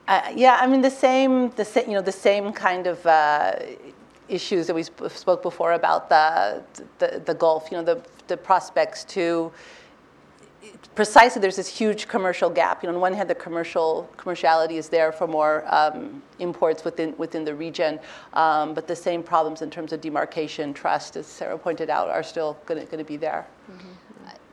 Uh, 0.08 0.22
yeah, 0.34 0.56
I 0.58 0.66
mean 0.66 0.80
the 0.80 0.90
same, 0.90 1.50
the 1.50 1.64
same, 1.66 1.90
you 1.90 1.94
know, 1.94 2.00
the 2.00 2.10
same 2.10 2.50
kind 2.50 2.86
of 2.86 3.04
uh, 3.04 3.56
issues 4.26 4.66
that 4.66 4.74
we 4.74 4.82
sp- 4.82 5.12
spoke 5.12 5.42
before 5.42 5.74
about 5.74 6.08
the, 6.08 6.62
the, 6.98 7.22
the 7.26 7.34
Gulf. 7.34 7.70
You 7.70 7.76
know, 7.76 7.84
the 7.84 8.02
the 8.26 8.36
prospects 8.36 9.04
to 9.04 9.52
precisely 10.94 11.40
there's 11.42 11.56
this 11.56 11.68
huge 11.68 12.08
commercial 12.08 12.48
gap. 12.48 12.82
You 12.82 12.88
know, 12.88 12.94
on 12.94 13.00
one 13.02 13.12
hand, 13.12 13.28
the 13.28 13.34
commercial 13.34 14.08
commerciality 14.16 14.72
is 14.72 14.88
there 14.88 15.12
for 15.12 15.26
more 15.26 15.64
um, 15.68 16.22
imports 16.38 16.84
within 16.84 17.14
within 17.18 17.44
the 17.44 17.54
region, 17.54 18.00
um, 18.32 18.72
but 18.72 18.88
the 18.88 18.96
same 18.96 19.22
problems 19.22 19.60
in 19.60 19.70
terms 19.70 19.92
of 19.92 20.00
demarcation, 20.00 20.72
trust, 20.72 21.16
as 21.18 21.26
Sara 21.26 21.58
pointed 21.58 21.90
out, 21.90 22.08
are 22.08 22.22
still 22.22 22.56
going 22.64 22.86
to 22.86 23.04
be 23.04 23.18
there. 23.18 23.46
Mm-hmm. 23.70 24.07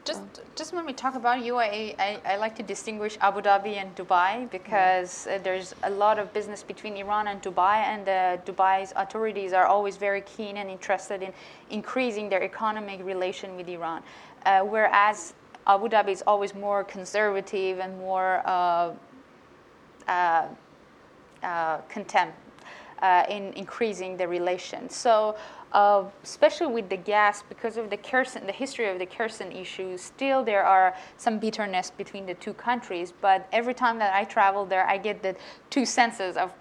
Just, 0.06 0.22
just 0.56 0.72
when 0.72 0.86
we 0.86 0.94
talk 0.94 1.16
about 1.16 1.40
UAE, 1.40 1.96
I, 1.98 2.20
I 2.24 2.36
like 2.38 2.56
to 2.58 2.64
distinguish 2.64 3.18
Abu 3.22 3.42
Dhabi 3.42 3.78
and 3.78 3.96
Dubai 3.96 4.48
because 4.52 5.26
uh, 5.26 5.40
there's 5.42 5.74
a 5.82 5.90
lot 5.90 6.20
of 6.20 6.32
business 6.32 6.62
between 6.62 6.96
Iran 6.96 7.28
and 7.28 7.42
Dubai, 7.42 7.78
and 7.78 8.08
uh, 8.08 8.38
Dubai's 8.46 8.94
authorities 8.96 9.52
are 9.52 9.66
always 9.66 9.98
very 9.98 10.22
keen 10.22 10.58
and 10.58 10.70
interested 10.70 11.24
in 11.24 11.34
increasing 11.72 12.30
their 12.30 12.44
economic 12.44 13.04
relation 13.04 13.58
with 13.58 13.68
Iran. 13.68 14.04
Uh, 14.46 14.62
whereas 14.62 15.34
Abu 15.66 15.90
Dhabi 15.90 16.10
is 16.10 16.24
always 16.28 16.54
more 16.54 16.84
conservative 16.84 17.80
and 17.80 17.98
more 17.98 18.44
uh, 18.46 18.94
uh, 20.08 20.46
uh, 21.42 21.78
contempt 21.90 22.38
in 23.30 23.54
increasing 23.54 24.18
the 24.18 24.28
relation. 24.28 24.88
So 24.90 25.36
uh, 25.76 26.06
especially 26.24 26.68
with 26.68 26.88
the 26.88 26.96
gas, 26.96 27.44
because 27.44 27.76
of 27.76 27.90
the 27.90 27.98
Crescent, 27.98 28.48
the 28.48 28.54
history 28.54 28.88
of 28.88 28.98
the 28.98 29.06
Crescent 29.06 29.54
issue, 29.54 29.98
still 29.98 30.42
there 30.42 30.64
are 30.64 30.96
some 31.18 31.38
bitterness 31.38 31.92
between 31.92 32.26
the 32.26 32.34
two 32.36 32.54
countries. 32.54 33.12
But 33.20 33.46
every 33.52 33.74
time 33.74 34.00
that 34.00 34.16
I 34.16 34.24
travel 34.24 34.66
there, 34.66 34.88
I 34.88 34.98
get 34.98 35.22
the 35.22 35.36
two 35.70 35.86
senses 35.86 36.38
of 36.38 36.54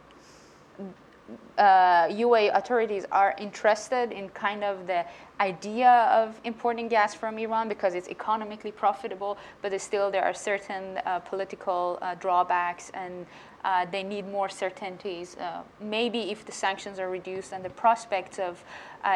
uh, 1.58 2.08
UA 2.10 2.50
authorities 2.50 3.06
are 3.12 3.34
interested 3.38 4.10
in 4.10 4.28
kind 4.30 4.64
of 4.64 4.88
the 4.88 5.04
idea 5.40 6.08
of 6.12 6.40
importing 6.42 6.88
gas 6.88 7.14
from 7.14 7.38
Iran 7.38 7.68
because 7.68 7.94
it's 7.94 8.08
economically 8.08 8.72
profitable, 8.72 9.38
but 9.62 9.80
still 9.80 10.10
there 10.10 10.24
are 10.24 10.34
certain 10.34 10.98
uh, 11.06 11.20
political 11.20 11.98
uh, 12.02 12.16
drawbacks 12.16 12.90
and 12.94 13.26
uh, 13.64 13.86
they 13.90 14.02
need 14.02 14.28
more 14.28 14.48
certainties. 14.48 15.36
Uh, 15.36 15.62
maybe 15.80 16.30
if 16.30 16.44
the 16.44 16.52
sanctions 16.52 16.98
are 16.98 17.08
reduced 17.08 17.52
and 17.52 17.64
the 17.64 17.70
prospects 17.70 18.38
of 18.38 18.62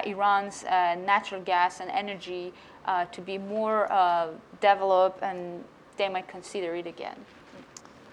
Iran's 0.07 0.65
uh, 0.65 0.97
natural 1.05 1.41
gas 1.43 1.81
and 1.81 1.91
energy 1.91 2.53
uh, 2.85 3.05
to 3.07 3.21
be 3.21 3.39
more 3.39 3.91
uh, 3.93 4.29
developed, 4.61 5.23
and 5.23 5.65
they 5.97 6.09
might 6.09 6.29
consider 6.29 6.75
it 6.75 6.87
again. 6.87 7.17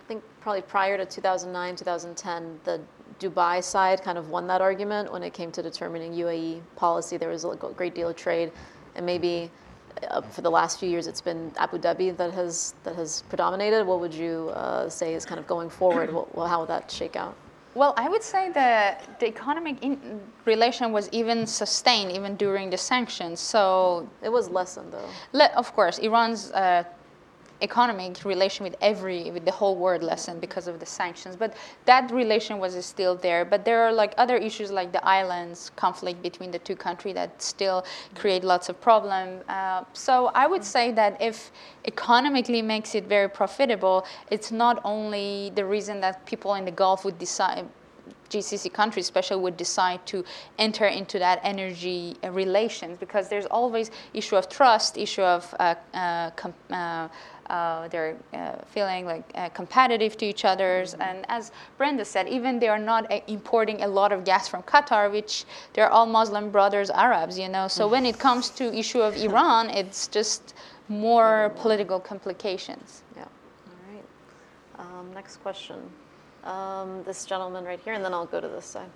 I 0.05 0.07
think 0.07 0.23
probably 0.41 0.61
prior 0.61 0.97
to 0.97 1.05
2009, 1.05 1.75
2010, 1.75 2.59
the 2.63 2.81
Dubai 3.19 3.63
side 3.63 4.03
kind 4.03 4.17
of 4.17 4.29
won 4.29 4.47
that 4.47 4.61
argument 4.61 5.11
when 5.11 5.23
it 5.23 5.33
came 5.33 5.51
to 5.51 5.61
determining 5.61 6.13
UAE 6.13 6.61
policy. 6.75 7.17
There 7.17 7.29
was 7.29 7.45
a 7.45 7.55
great 7.55 7.95
deal 7.95 8.09
of 8.09 8.15
trade, 8.15 8.51
and 8.95 9.05
maybe 9.05 9.49
uh, 10.09 10.21
for 10.21 10.41
the 10.41 10.51
last 10.51 10.79
few 10.79 10.89
years, 10.89 11.07
it's 11.07 11.21
been 11.21 11.51
Abu 11.57 11.77
Dhabi 11.77 12.15
that 12.17 12.33
has 12.33 12.75
that 12.83 12.95
has 12.95 13.23
predominated. 13.29 13.87
What 13.87 13.99
would 13.99 14.13
you 14.13 14.51
uh, 14.53 14.89
say 14.89 15.13
is 15.13 15.25
kind 15.25 15.39
of 15.39 15.47
going 15.47 15.69
forward? 15.69 16.09
How 16.35 16.59
would 16.59 16.69
that 16.69 16.91
shake 16.91 17.15
out? 17.15 17.35
Well, 17.75 17.93
I 17.97 18.07
would 18.07 18.23
say 18.23 18.49
that 18.53 19.19
the 19.19 19.27
economic 19.27 19.83
in- 19.83 20.21
relation 20.45 20.93
was 20.93 21.09
even 21.11 21.45
sustained 21.45 22.11
even 22.11 22.37
during 22.37 22.69
the 22.69 22.77
sanctions. 22.77 23.41
So 23.41 24.09
it 24.23 24.29
was 24.29 24.49
lessened, 24.49 24.93
though. 24.93 25.09
Le- 25.33 25.51
of 25.57 25.73
course, 25.75 25.97
Iran's 25.99 26.51
uh, 26.53 26.83
economic 27.61 28.23
relation 28.25 28.63
with 28.63 28.75
every 28.81 29.31
with 29.31 29.45
the 29.45 29.51
whole 29.51 29.75
world 29.75 30.03
lesson 30.03 30.39
because 30.39 30.67
of 30.67 30.79
the 30.79 30.85
sanctions. 30.85 31.35
But 31.35 31.55
that 31.85 32.11
relation 32.11 32.59
was 32.59 32.73
still 32.85 33.15
there. 33.15 33.45
But 33.45 33.65
there 33.65 33.83
are 33.83 33.93
like 33.93 34.13
other 34.17 34.35
issues 34.35 34.71
like 34.71 34.91
the 34.91 35.05
islands 35.05 35.71
conflict 35.75 36.21
between 36.21 36.51
the 36.51 36.59
two 36.59 36.75
countries 36.75 37.15
that 37.15 37.41
still 37.41 37.85
create 38.15 38.43
lots 38.43 38.69
of 38.69 38.79
problem. 38.81 39.41
Uh, 39.47 39.83
so 39.93 40.31
i 40.33 40.45
would 40.47 40.63
say 40.63 40.91
that 40.91 41.21
if 41.21 41.51
economically 41.85 42.61
makes 42.61 42.95
it 42.95 43.05
very 43.05 43.29
profitable 43.29 44.05
it's 44.31 44.51
not 44.51 44.79
only 44.83 45.51
the 45.55 45.65
reason 45.65 46.01
that 46.01 46.25
people 46.25 46.53
in 46.55 46.65
the 46.65 46.71
gulf 46.71 47.05
would 47.05 47.17
decide 47.19 47.65
GCC 48.29 48.73
countries, 48.73 49.05
especially, 49.05 49.41
would 49.41 49.57
decide 49.57 50.05
to 50.07 50.23
enter 50.57 50.85
into 50.85 51.19
that 51.19 51.39
energy 51.43 52.15
uh, 52.23 52.31
relations 52.31 52.97
because 52.97 53.29
there's 53.29 53.45
always 53.45 53.91
issue 54.13 54.35
of 54.35 54.49
trust, 54.49 54.97
issue 54.97 55.21
of 55.21 55.53
uh, 55.59 55.75
uh, 55.93 56.31
com- 56.31 56.53
uh, 56.71 57.07
uh, 57.49 57.87
they're 57.89 58.15
uh, 58.33 58.55
feeling 58.67 59.05
like 59.05 59.23
uh, 59.35 59.49
competitive 59.49 60.17
to 60.17 60.25
each 60.25 60.45
other's. 60.45 60.93
Mm-hmm. 60.93 61.01
And 61.01 61.25
as 61.29 61.51
Brenda 61.77 62.05
said, 62.05 62.27
even 62.27 62.59
they 62.59 62.67
are 62.67 62.79
not 62.79 63.11
uh, 63.11 63.19
importing 63.27 63.83
a 63.83 63.87
lot 63.87 64.11
of 64.11 64.23
gas 64.23 64.47
from 64.47 64.63
Qatar, 64.63 65.11
which 65.11 65.45
they're 65.73 65.89
all 65.89 66.05
Muslim 66.05 66.49
brothers, 66.49 66.89
Arabs, 66.89 67.37
you 67.37 67.49
know. 67.49 67.67
So 67.67 67.87
when 67.87 68.05
it 68.05 68.17
comes 68.19 68.49
to 68.51 68.73
issue 68.73 69.01
of 69.01 69.15
Iran, 69.17 69.69
it's 69.69 70.07
just 70.07 70.53
more 70.89 71.51
political 71.55 71.99
complications. 71.99 73.03
Yeah. 73.15 73.23
All 73.23 73.93
right. 73.93 74.99
Um, 74.99 75.13
next 75.13 75.37
question. 75.37 75.77
Um, 76.43 77.03
this 77.03 77.25
gentleman 77.25 77.63
right 77.63 77.79
here, 77.79 77.93
and 77.93 78.05
then 78.05 78.13
I'll 78.13 78.27
go 78.27 78.39
to 78.39 78.47
this 78.47 78.65
side. 78.65 78.89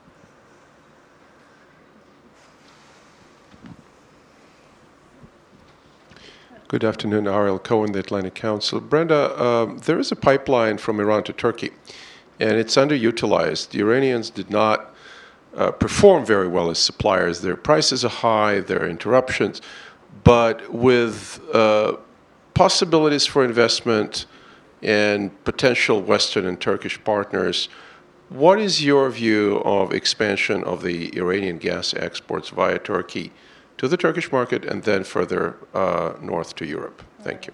Good 6.69 6.83
afternoon, 6.83 7.27
Ariel 7.27 7.57
Cohen, 7.57 7.93
the 7.93 7.99
Atlantic 7.99 8.35
Council. 8.35 8.79
Brenda, 8.79 9.43
um, 9.43 9.79
there 9.79 9.97
is 9.97 10.11
a 10.11 10.15
pipeline 10.15 10.77
from 10.77 10.99
Iran 10.99 11.23
to 11.23 11.33
Turkey, 11.33 11.71
and 12.39 12.51
it's 12.59 12.75
underutilized. 12.75 13.71
The 13.71 13.79
Iranians 13.79 14.29
did 14.29 14.51
not 14.51 14.93
uh, 15.55 15.71
perform 15.71 16.27
very 16.27 16.47
well 16.47 16.69
as 16.69 16.77
suppliers. 16.77 17.41
Their 17.41 17.55
prices 17.55 18.05
are 18.05 18.09
high, 18.09 18.59
there 18.59 18.83
are 18.83 18.87
interruptions, 18.87 19.63
but 20.23 20.71
with 20.71 21.41
uh, 21.55 21.97
possibilities 22.53 23.25
for 23.25 23.43
investment 23.43 24.27
and 24.83 25.43
potential 25.45 26.03
Western 26.03 26.45
and 26.45 26.61
Turkish 26.61 27.03
partners, 27.03 27.67
what 28.29 28.59
is 28.59 28.85
your 28.85 29.09
view 29.09 29.57
of 29.65 29.91
expansion 29.91 30.63
of 30.65 30.83
the 30.83 31.17
Iranian 31.17 31.57
gas 31.57 31.95
exports 31.95 32.49
via 32.49 32.77
Turkey? 32.77 33.31
To 33.79 33.87
the 33.87 33.97
Turkish 33.97 34.31
market 34.31 34.63
and 34.65 34.83
then 34.83 35.03
further 35.03 35.55
uh, 35.73 36.13
north 36.21 36.53
to 36.55 36.65
Europe? 36.65 37.01
Thank 37.23 37.47
you. 37.47 37.53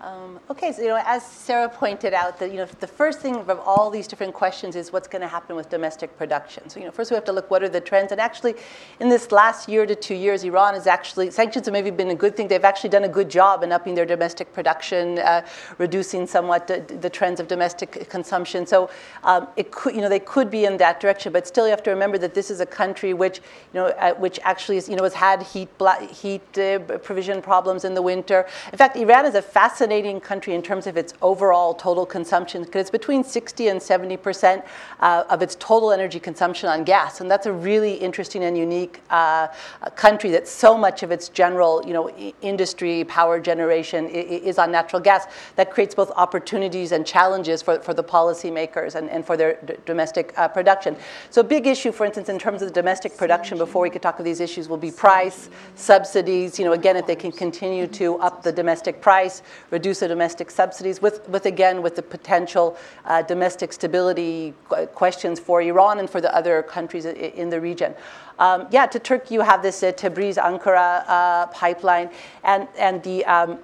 Um, 0.00 0.38
okay, 0.48 0.70
so 0.70 0.82
you 0.82 0.88
know, 0.88 1.02
as 1.04 1.26
Sara 1.26 1.68
pointed 1.68 2.14
out, 2.14 2.38
that 2.38 2.52
you 2.52 2.58
know, 2.58 2.66
the 2.66 2.86
first 2.86 3.18
thing 3.18 3.34
of 3.34 3.50
all 3.50 3.90
these 3.90 4.06
different 4.06 4.32
questions 4.32 4.76
is 4.76 4.92
what's 4.92 5.08
going 5.08 5.22
to 5.22 5.28
happen 5.28 5.56
with 5.56 5.68
domestic 5.70 6.16
production. 6.16 6.68
So 6.68 6.78
you 6.78 6.86
know, 6.86 6.92
first 6.92 7.10
we 7.10 7.16
have 7.16 7.24
to 7.24 7.32
look 7.32 7.50
what 7.50 7.64
are 7.64 7.68
the 7.68 7.80
trends, 7.80 8.12
and 8.12 8.20
actually, 8.20 8.54
in 9.00 9.08
this 9.08 9.32
last 9.32 9.68
year 9.68 9.86
to 9.86 9.96
two 9.96 10.14
years, 10.14 10.44
Iran 10.44 10.74
has 10.74 10.86
actually 10.86 11.32
sanctions 11.32 11.66
have 11.66 11.72
maybe 11.72 11.90
been 11.90 12.10
a 12.10 12.14
good 12.14 12.36
thing. 12.36 12.46
They've 12.46 12.64
actually 12.64 12.90
done 12.90 13.02
a 13.04 13.08
good 13.08 13.28
job 13.28 13.64
in 13.64 13.72
upping 13.72 13.96
their 13.96 14.06
domestic 14.06 14.52
production, 14.52 15.18
uh, 15.18 15.44
reducing 15.78 16.28
somewhat 16.28 16.68
the, 16.68 16.78
the, 17.00 17.10
trends 17.10 17.40
of 17.40 17.48
domestic 17.48 18.08
consumption. 18.08 18.66
So 18.66 18.90
um, 19.24 19.48
it 19.56 19.72
could, 19.72 19.96
you 19.96 20.00
know, 20.00 20.08
they 20.08 20.20
could 20.20 20.48
be 20.48 20.64
in 20.64 20.76
that 20.76 21.00
direction, 21.00 21.32
but 21.32 21.48
still, 21.48 21.64
you 21.64 21.70
have 21.70 21.82
to 21.82 21.90
remember 21.90 22.18
that 22.18 22.34
this 22.34 22.52
is 22.52 22.60
a 22.60 22.66
country 22.66 23.14
which, 23.14 23.38
you 23.74 23.80
know, 23.80 23.86
uh, 23.86 24.14
which 24.14 24.38
actually 24.44 24.76
is, 24.76 24.88
you 24.88 24.94
know, 24.94 25.02
has 25.02 25.14
had 25.14 25.42
heat 25.42 25.70
heat 26.12 26.56
uh, 26.56 26.78
provision 26.98 27.42
problems 27.42 27.84
in 27.84 27.94
the 27.94 28.02
winter. 28.02 28.46
In 28.70 28.78
fact, 28.78 28.96
Iran 28.96 29.26
is 29.26 29.34
a 29.34 29.42
fascinating 29.42 29.87
fascinating 29.88 30.20
country 30.20 30.54
in 30.54 30.60
terms 30.60 30.86
of 30.86 30.98
its 30.98 31.14
overall 31.22 31.72
total 31.72 32.04
consumption 32.04 32.62
because 32.62 32.82
it's 32.82 32.90
between 32.90 33.24
60 33.24 33.68
and 33.68 33.82
70 33.82 34.18
percent 34.18 34.62
uh, 35.00 35.24
of 35.30 35.40
its 35.40 35.56
total 35.58 35.92
energy 35.92 36.20
consumption 36.20 36.68
on 36.68 36.84
gas, 36.84 37.22
and 37.22 37.30
that's 37.30 37.46
a 37.46 37.52
really 37.52 37.94
interesting 37.94 38.44
and 38.44 38.58
unique 38.58 39.00
uh, 39.08 39.48
country 39.96 40.30
that 40.30 40.46
so 40.46 40.76
much 40.76 41.02
of 41.02 41.10
its 41.10 41.30
general, 41.30 41.82
you 41.86 41.94
know, 41.94 42.10
industry, 42.42 43.02
power 43.04 43.40
generation 43.40 44.10
is 44.10 44.58
on 44.58 44.70
natural 44.70 45.00
gas. 45.00 45.24
That 45.56 45.70
creates 45.70 45.94
both 45.94 46.10
opportunities 46.16 46.92
and 46.92 47.06
challenges 47.06 47.62
for, 47.62 47.80
for 47.80 47.94
the 47.94 48.04
policymakers 48.04 48.94
and, 48.94 49.08
and 49.08 49.24
for 49.24 49.38
their 49.38 49.58
d- 49.64 49.74
domestic 49.86 50.34
uh, 50.36 50.48
production. 50.48 50.96
So, 51.30 51.40
a 51.40 51.44
big 51.44 51.66
issue, 51.66 51.92
for 51.92 52.04
instance, 52.04 52.28
in 52.28 52.38
terms 52.38 52.60
of 52.60 52.68
the 52.68 52.74
domestic 52.74 53.16
production, 53.16 53.56
before 53.56 53.80
we 53.80 53.88
could 53.88 54.02
talk 54.02 54.18
of 54.18 54.26
these 54.26 54.40
issues, 54.40 54.68
will 54.68 54.76
be 54.76 54.90
price, 54.90 55.48
subsidies. 55.76 56.58
You 56.58 56.66
know, 56.66 56.72
again, 56.72 56.96
if 56.96 57.06
they 57.06 57.16
can 57.16 57.32
continue 57.32 57.86
to 57.86 58.18
up 58.18 58.42
the 58.42 58.52
domestic 58.52 59.00
price, 59.00 59.42
reduce 59.78 60.00
the 60.00 60.08
domestic 60.08 60.48
subsidies, 60.50 60.96
with, 61.00 61.16
with 61.34 61.44
again, 61.54 61.76
with 61.82 61.94
the 62.00 62.06
potential 62.16 62.66
uh, 63.04 63.22
domestic 63.22 63.72
stability 63.72 64.54
questions 65.02 65.36
for 65.46 65.56
Iran 65.62 65.94
and 66.00 66.08
for 66.14 66.20
the 66.20 66.32
other 66.38 66.56
countries 66.76 67.04
in 67.42 67.48
the 67.54 67.60
region. 67.70 67.94
Um, 68.38 68.58
yeah, 68.76 68.86
to 68.94 68.98
Turkey, 68.98 69.34
you 69.34 69.42
have 69.52 69.60
this 69.62 69.82
uh, 69.82 69.92
Tabriz 70.00 70.36
Ankara 70.36 70.90
uh, 71.08 71.46
pipeline, 71.62 72.08
and, 72.44 72.68
and 72.86 73.02
the 73.02 73.24
um, 73.24 73.58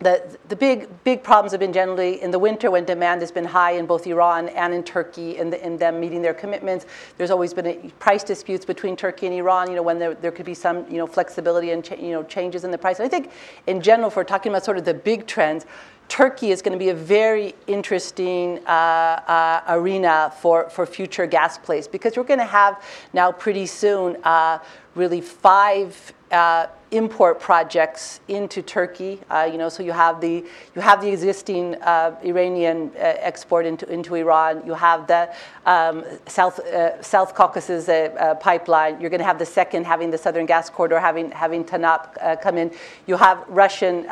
the, 0.00 0.38
the 0.48 0.54
big, 0.56 0.88
big 1.04 1.22
problems 1.22 1.52
have 1.52 1.60
been 1.60 1.72
generally 1.72 2.22
in 2.22 2.30
the 2.30 2.38
winter 2.38 2.70
when 2.70 2.84
demand 2.84 3.20
has 3.20 3.32
been 3.32 3.44
high 3.44 3.72
in 3.72 3.86
both 3.86 4.06
Iran 4.06 4.48
and 4.50 4.72
in 4.72 4.84
Turkey 4.84 5.38
and, 5.38 5.52
the, 5.52 5.64
in 5.64 5.76
them 5.76 5.98
meeting 5.98 6.22
their 6.22 6.34
commitments. 6.34 6.86
There's 7.16 7.30
always 7.30 7.52
been 7.52 7.66
a, 7.66 7.76
price 7.98 8.22
disputes 8.22 8.64
between 8.64 8.96
Turkey 8.96 9.26
and 9.26 9.34
Iran, 9.34 9.68
you 9.68 9.76
know, 9.76 9.82
when 9.82 9.98
there, 9.98 10.14
there 10.14 10.30
could 10.30 10.46
be 10.46 10.54
some, 10.54 10.88
you 10.90 10.98
know, 10.98 11.06
flexibility 11.06 11.70
and, 11.72 11.84
cha- 11.84 11.96
you 11.96 12.10
know, 12.10 12.22
changes 12.22 12.64
in 12.64 12.70
the 12.70 12.78
price. 12.78 13.00
And 13.00 13.06
I 13.06 13.08
think 13.08 13.32
in 13.66 13.80
general, 13.80 14.08
if 14.08 14.16
we're 14.16 14.24
talking 14.24 14.52
about 14.52 14.64
sort 14.64 14.78
of 14.78 14.84
the 14.84 14.94
big 14.94 15.26
trends, 15.26 15.66
Turkey 16.08 16.52
is 16.52 16.62
going 16.62 16.72
to 16.72 16.78
be 16.78 16.88
a 16.88 16.94
very 16.94 17.54
interesting 17.66 18.60
uh, 18.66 18.70
uh, 18.70 19.62
arena 19.68 20.32
for, 20.40 20.70
for 20.70 20.86
future 20.86 21.26
gas 21.26 21.58
plays 21.58 21.86
because 21.86 22.16
we're 22.16 22.22
going 22.24 22.38
to 22.38 22.46
have 22.46 22.82
now 23.12 23.30
pretty 23.30 23.66
soon 23.66 24.16
uh, 24.24 24.58
really 24.94 25.20
five 25.20 26.14
uh, 26.30 26.66
import 26.90 27.38
projects 27.38 28.20
into 28.28 28.62
Turkey. 28.62 29.20
Uh, 29.30 29.48
you 29.50 29.58
know, 29.58 29.68
so 29.68 29.82
you 29.82 29.92
have 29.92 30.20
the 30.20 30.44
you 30.74 30.80
have 30.80 31.00
the 31.00 31.08
existing 31.08 31.74
uh, 31.82 32.18
Iranian 32.24 32.90
uh, 32.96 33.00
export 33.00 33.66
into, 33.66 33.86
into 33.92 34.14
Iran. 34.14 34.62
You 34.64 34.74
have 34.74 35.06
the 35.06 35.30
um, 35.66 36.04
South 36.26 36.58
uh, 36.60 37.00
South 37.02 37.34
Caucasus 37.34 37.88
uh, 37.88 37.92
uh, 38.18 38.34
pipeline. 38.36 39.00
You're 39.00 39.10
going 39.10 39.20
to 39.20 39.26
have 39.26 39.38
the 39.38 39.46
second 39.46 39.84
having 39.84 40.10
the 40.10 40.18
Southern 40.18 40.46
Gas 40.46 40.70
Corridor 40.70 40.98
having 40.98 41.30
having 41.30 41.64
TANAP 41.64 42.40
come 42.40 42.56
in. 42.56 42.70
You 43.06 43.16
have 43.16 43.44
Russian 43.48 44.02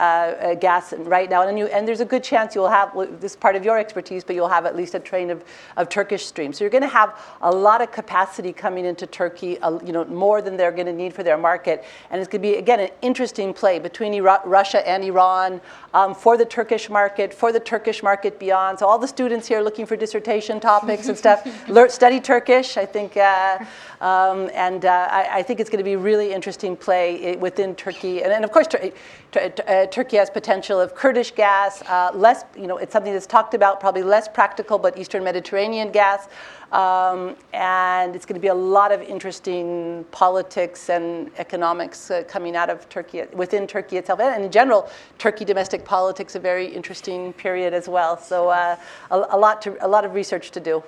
gas 0.60 0.92
right 0.92 1.30
now, 1.30 1.46
and 1.48 1.58
you, 1.58 1.66
and 1.66 1.88
there's 1.88 2.00
a 2.00 2.04
good 2.04 2.22
chance 2.22 2.54
you'll 2.54 2.68
have 2.68 2.94
well, 2.94 3.08
this 3.20 3.32
is 3.32 3.36
part 3.36 3.56
of 3.56 3.64
your 3.64 3.78
expertise, 3.78 4.22
but 4.22 4.36
you'll 4.36 4.48
have 4.48 4.66
at 4.66 4.76
least 4.76 4.94
a 4.94 5.00
train 5.00 5.30
of, 5.30 5.44
of 5.76 5.88
Turkish 5.88 6.26
stream. 6.26 6.52
So 6.52 6.64
you're 6.64 6.70
going 6.70 6.82
to 6.82 6.88
have 6.88 7.18
a 7.40 7.50
lot 7.50 7.80
of 7.80 7.90
capacity 7.90 8.52
coming 8.52 8.84
into 8.84 9.06
Turkey. 9.06 9.58
you 9.84 9.92
know, 9.92 10.04
more 10.04 10.42
than 10.42 10.56
they're 10.56 10.72
going 10.72 10.86
to 10.86 10.92
need 10.92 11.14
for 11.14 11.22
their 11.22 11.38
market, 11.38 11.84
and 12.10 12.20
it's 12.20 12.28
going 12.28 12.42
to 12.42 12.48
be 12.48 12.65
again, 12.66 12.80
an 12.80 12.90
interesting 13.00 13.54
play 13.54 13.78
between 13.78 14.12
Ira- 14.12 14.42
Russia 14.44 14.86
and 14.88 15.04
Iran 15.04 15.60
um, 15.94 16.16
for 16.16 16.36
the 16.36 16.44
Turkish 16.44 16.90
market, 16.90 17.32
for 17.32 17.52
the 17.52 17.60
Turkish 17.60 18.02
market 18.02 18.40
beyond. 18.40 18.80
So 18.80 18.88
all 18.88 18.98
the 18.98 19.06
students 19.06 19.46
here 19.46 19.60
looking 19.60 19.86
for 19.86 19.94
dissertation 19.94 20.58
topics 20.58 21.06
and 21.06 21.16
stuff, 21.16 21.46
learn, 21.68 21.90
study 21.90 22.20
Turkish, 22.20 22.76
I 22.76 22.84
think. 22.84 23.16
Uh, 23.16 23.64
um, 24.00 24.50
and 24.52 24.84
uh, 24.84 25.06
I, 25.08 25.38
I, 25.38 25.42
think 25.44 25.60
it's 25.60 25.70
going 25.70 25.78
to 25.78 25.84
be 25.84 25.94
really 25.94 26.32
interesting 26.32 26.76
play 26.76 27.36
within 27.36 27.76
Turkey. 27.76 28.24
And, 28.24 28.32
and 28.32 28.44
of 28.44 28.50
course, 28.50 28.66
Tur- 28.66 28.90
uh, 29.32 29.86
Turkey 29.86 30.16
has 30.16 30.28
potential 30.28 30.80
of 30.80 30.94
Kurdish 30.96 31.30
gas, 31.30 31.82
uh, 31.82 32.10
less, 32.14 32.44
you 32.56 32.66
know, 32.66 32.78
it's 32.78 32.92
something 32.92 33.12
that's 33.12 33.26
talked 33.26 33.54
about, 33.54 33.78
probably 33.78 34.02
less 34.02 34.26
practical, 34.26 34.76
but 34.76 34.98
Eastern 34.98 35.22
Mediterranean 35.22 35.92
gas. 35.92 36.26
Um, 36.72 37.36
and 37.52 38.16
it's 38.16 38.26
going 38.26 38.34
to 38.34 38.40
be 38.40 38.48
a 38.48 38.54
lot 38.54 38.90
of 38.90 39.00
interesting 39.00 40.04
politics 40.10 40.90
and 40.90 41.30
economics 41.38 42.10
uh, 42.10 42.24
coming 42.26 42.56
out 42.56 42.70
of 42.70 42.88
Turkey, 42.88 43.22
within 43.32 43.66
Turkey 43.66 43.98
itself. 43.98 44.18
And 44.20 44.44
in 44.44 44.50
general, 44.50 44.90
Turkey 45.18 45.44
domestic 45.44 45.84
politics, 45.84 46.34
a 46.34 46.40
very 46.40 46.66
interesting 46.66 47.32
period 47.34 47.72
as 47.72 47.88
well. 47.88 48.18
So 48.18 48.48
uh, 48.48 48.76
a, 49.10 49.16
a, 49.30 49.38
lot 49.38 49.62
to, 49.62 49.76
a 49.84 49.88
lot 49.88 50.04
of 50.04 50.14
research 50.14 50.50
to 50.52 50.60
do. 50.60 50.82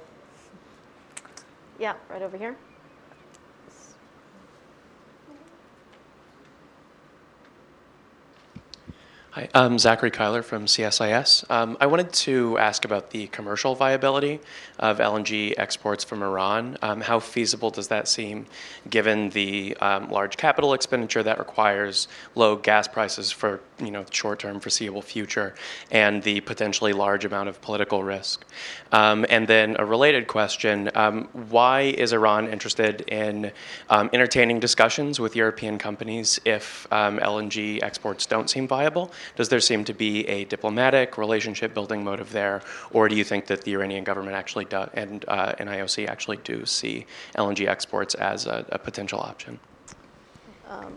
Yeah, 1.79 1.95
right 2.11 2.22
over 2.22 2.37
here. 2.37 2.57
Hi, 9.39 9.49
I'm 9.55 9.79
Zachary 9.79 10.11
Kyler 10.11 10.43
from 10.43 10.66
CSIS. 10.66 11.49
Um, 11.49 11.76
I 11.81 11.87
wanted 11.87 12.12
to 12.12 12.59
ask 12.59 12.85
about 12.85 13.11
the 13.11 13.29
commercial 13.29 13.76
viability 13.76 14.41
of 14.79 14.99
LNG 14.99 15.55
exports 15.59 16.05
from 16.05 16.22
Iran. 16.22 16.76
Um, 16.83 17.01
how 17.01 17.20
feasible 17.20 17.70
does 17.70 17.89
that 17.89 18.09
seem 18.09 18.47
given 18.89 19.31
the 19.31 19.76
um, 19.76 20.11
large 20.11 20.37
capital 20.37 20.74
expenditure 20.74 21.22
that 21.22 21.39
requires 21.39 22.09
low 22.35 22.57
gas 22.57 22.89
prices 22.89 23.31
for 23.31 23.61
you 23.79 23.91
know 23.91 24.05
short-term 24.11 24.61
foreseeable 24.61 25.03
future 25.03 25.55
and 25.91 26.22
the 26.22 26.41
potentially 26.41 26.93
large 26.93 27.24
amount 27.24 27.49
of 27.49 27.61
political 27.61 28.03
risk? 28.03 28.45
Um, 28.93 29.26
and 29.29 29.47
then 29.47 29.76
a 29.79 29.85
related 29.85 30.26
question, 30.26 30.91
um, 30.95 31.29
why 31.33 31.83
is 31.83 32.12
Iran 32.12 32.49
interested 32.49 33.03
in 33.03 33.53
um, 33.91 34.11
entertaining 34.12 34.61
discussions 34.61 35.20
with 35.20 35.35
European 35.37 35.79
companies 35.79 36.41
if 36.45 36.87
LNG 36.91 37.83
exports 37.83 38.26
don't 38.26 38.49
seem 38.49 38.66
viable? 38.66 39.12
Does 39.37 39.49
there 39.49 39.61
seem 39.61 39.85
to 39.85 39.95
be 39.95 40.26
a 40.29 40.45
diplomatic 40.45 41.18
relationship 41.18 41.74
building 41.74 42.05
motive 42.05 42.33
there, 42.33 42.62
or 42.93 43.09
do 43.09 43.16
you 43.16 43.24
think 43.24 43.47
that 43.47 43.62
the 43.62 43.72
Iranian 43.72 44.05
government 44.05 44.37
actually 44.37 44.64
do, 44.69 44.89
and 44.95 45.25
uh, 45.29 45.55
and 45.59 45.69
IOC 45.69 46.09
actually 46.09 46.39
do 46.39 46.64
see 46.64 47.07
LNG 47.37 47.66
exports 47.66 48.14
as 48.14 48.47
a, 48.47 48.64
a 48.71 48.79
potential 48.79 49.21
option? 49.21 49.59
Um, 50.69 50.95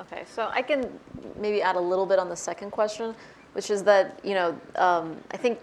okay, 0.00 0.24
so 0.26 0.48
I 0.52 0.62
can 0.62 0.90
maybe 1.36 1.62
add 1.62 1.76
a 1.76 1.80
little 1.80 2.06
bit 2.06 2.18
on 2.18 2.28
the 2.28 2.36
second 2.36 2.70
question, 2.70 3.14
which 3.52 3.70
is 3.70 3.82
that 3.84 4.20
you 4.24 4.34
know 4.34 4.58
um, 4.76 5.16
I 5.30 5.36
think, 5.36 5.58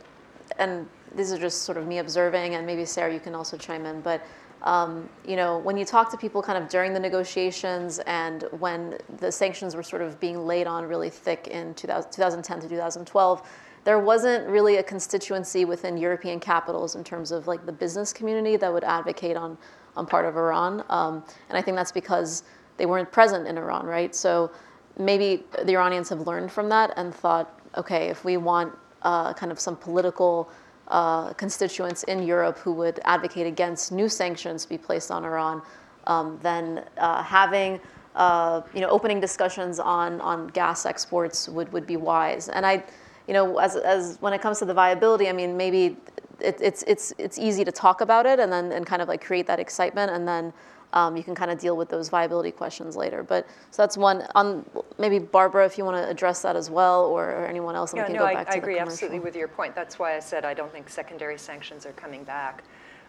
and 0.59 0.87
these 1.15 1.31
are 1.31 1.37
just 1.37 1.63
sort 1.63 1.77
of 1.77 1.87
me 1.87 1.99
observing, 1.99 2.55
and 2.55 2.65
maybe 2.65 2.85
Sara, 2.85 3.13
you 3.13 3.19
can 3.19 3.35
also 3.35 3.57
chime 3.57 3.85
in, 3.85 4.01
but 4.01 4.21
um, 4.63 5.07
you 5.25 5.35
know, 5.35 5.59
when 5.59 5.77
you 5.77 5.85
talk 5.85 6.09
to 6.11 6.17
people 6.17 6.41
kind 6.41 6.61
of 6.61 6.69
during 6.69 6.93
the 6.93 6.99
negotiations 6.99 7.99
and 7.99 8.43
when 8.59 8.97
the 9.19 9.31
sanctions 9.31 9.75
were 9.75 9.83
sort 9.83 10.01
of 10.01 10.19
being 10.19 10.45
laid 10.45 10.67
on 10.67 10.85
really 10.85 11.09
thick 11.09 11.47
in 11.47 11.73
2000, 11.75 12.11
2010 12.11 12.61
to 12.61 12.69
2012, 12.69 13.41
there 13.87 13.99
wasn't 13.99 14.45
really 14.49 14.75
a 14.75 14.83
constituency 14.83 15.63
within 15.63 15.95
European 15.95 16.41
capitals 16.41 16.95
in 16.95 17.05
terms 17.05 17.31
of 17.31 17.47
like 17.47 17.65
the 17.65 17.71
business 17.71 18.11
community 18.11 18.57
that 18.57 18.73
would 18.73 18.83
advocate 18.83 19.37
on, 19.37 19.57
on 19.95 20.05
part 20.05 20.25
of 20.25 20.35
Iran. 20.35 20.83
Um, 20.89 21.23
and 21.47 21.57
I 21.57 21.61
think 21.61 21.77
that's 21.77 21.93
because 21.93 22.43
they 22.75 22.85
weren't 22.85 23.09
present 23.13 23.47
in 23.47 23.57
Iran, 23.57 23.85
right? 23.85 24.13
So 24.13 24.51
maybe 24.99 25.45
the 25.63 25.71
Iranians 25.71 26.09
have 26.09 26.27
learned 26.27 26.51
from 26.51 26.67
that 26.67 26.91
and 26.97 27.15
thought, 27.15 27.61
okay, 27.77 28.09
if 28.09 28.25
we 28.25 28.35
want 28.35 28.73
uh, 29.03 29.31
kind 29.33 29.53
of 29.53 29.59
some 29.67 29.77
political 29.77 30.49
uh, 30.89 31.31
constituents 31.35 32.03
in 32.03 32.23
Europe 32.23 32.57
who 32.57 32.73
would 32.73 32.99
advocate 33.05 33.47
against 33.47 33.93
new 33.93 34.09
sanctions 34.09 34.65
be 34.65 34.77
placed 34.77 35.11
on 35.11 35.23
Iran, 35.23 35.61
um, 36.07 36.37
then 36.43 36.83
uh, 36.97 37.23
having 37.23 37.79
uh, 38.17 38.63
you 38.73 38.81
know 38.81 38.89
opening 38.89 39.21
discussions 39.21 39.79
on 39.79 40.19
on 40.19 40.47
gas 40.47 40.85
exports 40.85 41.47
would 41.47 41.71
would 41.71 41.87
be 41.87 41.95
wise. 41.95 42.49
And 42.49 42.65
I, 42.65 42.83
you 43.27 43.33
know, 43.33 43.57
as 43.57 43.75
as 43.75 44.17
when 44.19 44.33
it 44.33 44.41
comes 44.41 44.59
to 44.59 44.65
the 44.65 44.73
viability, 44.73 45.27
I 45.27 45.33
mean, 45.33 45.57
maybe 45.57 45.97
it, 46.39 46.59
it's 46.61 46.83
it's 46.83 47.13
it's 47.17 47.37
easy 47.37 47.63
to 47.65 47.71
talk 47.71 48.01
about 48.01 48.25
it 48.25 48.39
and 48.39 48.51
then 48.51 48.71
and 48.71 48.85
kind 48.85 49.01
of 49.01 49.07
like 49.07 49.23
create 49.23 49.47
that 49.47 49.59
excitement 49.59 50.11
and 50.11 50.27
then 50.27 50.53
um, 50.93 51.17
you 51.17 51.23
can 51.23 51.35
kind 51.35 51.51
of 51.51 51.59
deal 51.59 51.75
with 51.75 51.89
those 51.89 52.09
viability 52.09 52.51
questions 52.51 52.95
later. 52.95 53.23
But 53.23 53.47
so 53.71 53.81
that's 53.81 53.97
one. 53.97 54.23
On 54.35 54.65
maybe 54.97 55.19
Barbara, 55.19 55.65
if 55.65 55.77
you 55.77 55.85
want 55.85 55.97
to 55.97 56.09
address 56.09 56.41
that 56.41 56.55
as 56.55 56.69
well, 56.69 57.05
or, 57.05 57.29
or 57.31 57.45
anyone 57.45 57.75
else, 57.75 57.91
and 57.91 57.97
yeah, 57.97 58.03
we 58.03 58.07
can 58.07 58.15
no, 58.15 58.27
go 58.27 58.33
back 58.33 58.47
I, 58.47 58.51
to 58.51 58.55
I 58.55 58.59
agree 58.61 58.75
the 58.75 58.81
absolutely 58.81 59.19
with 59.19 59.35
your 59.35 59.47
point. 59.47 59.75
That's 59.75 59.99
why 59.99 60.15
I 60.15 60.19
said 60.19 60.45
I 60.45 60.53
don't 60.53 60.71
think 60.71 60.89
secondary 60.89 61.37
sanctions 61.37 61.85
are 61.85 61.91
coming 61.93 62.23
back. 62.23 62.63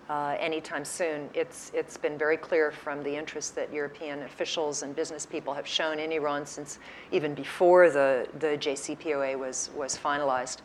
Uh, 0.08 0.36
anytime 0.38 0.84
soon. 0.84 1.28
It's, 1.34 1.70
it's 1.74 1.96
been 1.96 2.16
very 2.16 2.36
clear 2.36 2.70
from 2.70 3.02
the 3.02 3.14
interest 3.14 3.54
that 3.56 3.72
European 3.72 4.22
officials 4.22 4.82
and 4.82 4.96
business 4.96 5.26
people 5.26 5.52
have 5.52 5.66
shown 5.66 5.98
in 5.98 6.12
Iran 6.12 6.46
since 6.46 6.78
even 7.12 7.34
before 7.34 7.90
the, 7.90 8.26
the 8.38 8.58
JCPOA 8.58 9.38
was, 9.38 9.70
was 9.76 9.96
finalized, 9.96 10.58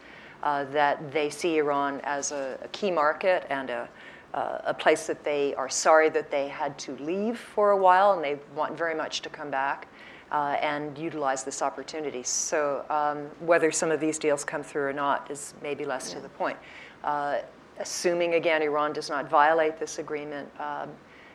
uh, 0.44 0.66
that 0.66 1.12
they 1.12 1.30
see 1.30 1.58
Iran 1.58 2.00
as 2.04 2.32
a, 2.32 2.58
a 2.62 2.68
key 2.70 2.92
market 2.92 3.46
and 3.50 3.70
a, 3.70 3.90
uh, 4.34 4.60
a 4.66 4.74
place 4.74 5.08
that 5.08 5.24
they 5.24 5.54
are 5.56 5.70
sorry 5.70 6.10
that 6.10 6.32
they 6.32 6.48
had 6.48 6.78
to 6.80 6.96
leave 6.98 7.38
for 7.38 7.72
a 7.72 7.78
while 7.78 8.14
and 8.14 8.24
they 8.24 8.40
want 8.56 8.78
very 8.78 8.96
much 8.96 9.22
to 9.22 9.30
come 9.30 9.50
back. 9.50 9.88
Uh, 10.32 10.58
and 10.64 10.98
utilize 10.98 11.44
this 11.44 11.62
opportunity. 11.62 12.24
So 12.24 12.84
um, 12.90 13.30
whether 13.46 13.72
some 13.72 13.92
of 13.92 14.00
these 14.00 14.18
deals 14.18 14.44
come 14.44 14.64
through 14.64 14.86
or 14.86 14.94
not 14.94 15.30
is 15.30 15.54
maybe 15.62 15.86
less 15.86 16.10
yeah. 16.10 16.16
to 16.16 16.22
the 16.22 16.30
point. 16.30 16.58
Uh, 17.04 17.42
assuming 17.80 18.36
again 18.36 18.62
Iran 18.62 18.94
does 18.94 19.10
not 19.10 19.30
violate 19.30 19.80
this 19.80 20.00
agreement, 20.00 20.50
um, 20.60 20.90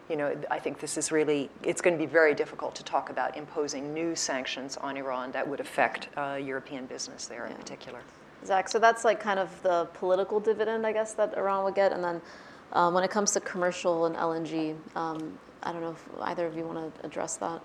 you 0.08 0.16
know, 0.16 0.34
I 0.50 0.58
think 0.58 0.78
this 0.78 0.96
is 0.96 1.12
really, 1.12 1.50
it's 1.62 1.80
going 1.80 1.96
to 1.96 1.98
be 1.98 2.10
very 2.10 2.34
difficult 2.34 2.74
to 2.76 2.84
talk 2.84 3.10
about 3.10 3.36
imposing 3.36 3.92
new 3.92 4.16
sanctions 4.16 4.76
on 4.78 4.96
Iran 4.96 5.32
that 5.32 5.46
would 5.46 5.60
affect 5.60 6.08
uh, 6.16 6.38
European 6.42 6.86
business 6.86 7.26
there 7.26 7.46
yeah. 7.46 7.50
in 7.50 7.56
particular. 7.60 8.00
Zach, 8.44 8.68
so 8.68 8.78
that's 8.78 9.04
like 9.04 9.20
kind 9.20 9.38
of 9.38 9.62
the 9.62 9.86
political 9.94 10.40
dividend, 10.40 10.86
I 10.86 10.92
guess, 10.92 11.12
that 11.14 11.36
Iran 11.36 11.64
would 11.64 11.74
get. 11.74 11.92
And 11.92 12.02
then 12.02 12.22
um, 12.72 12.94
when 12.94 13.04
it 13.04 13.10
comes 13.10 13.32
to 13.32 13.40
commercial 13.40 14.06
and 14.06 14.16
LNG, 14.16 14.76
um, 14.96 15.38
I 15.62 15.72
don't 15.72 15.82
know 15.82 15.90
if 15.90 16.08
either 16.22 16.46
of 16.46 16.56
you 16.56 16.64
want 16.64 16.94
to 16.94 17.06
address 17.06 17.36
that. 17.36 17.60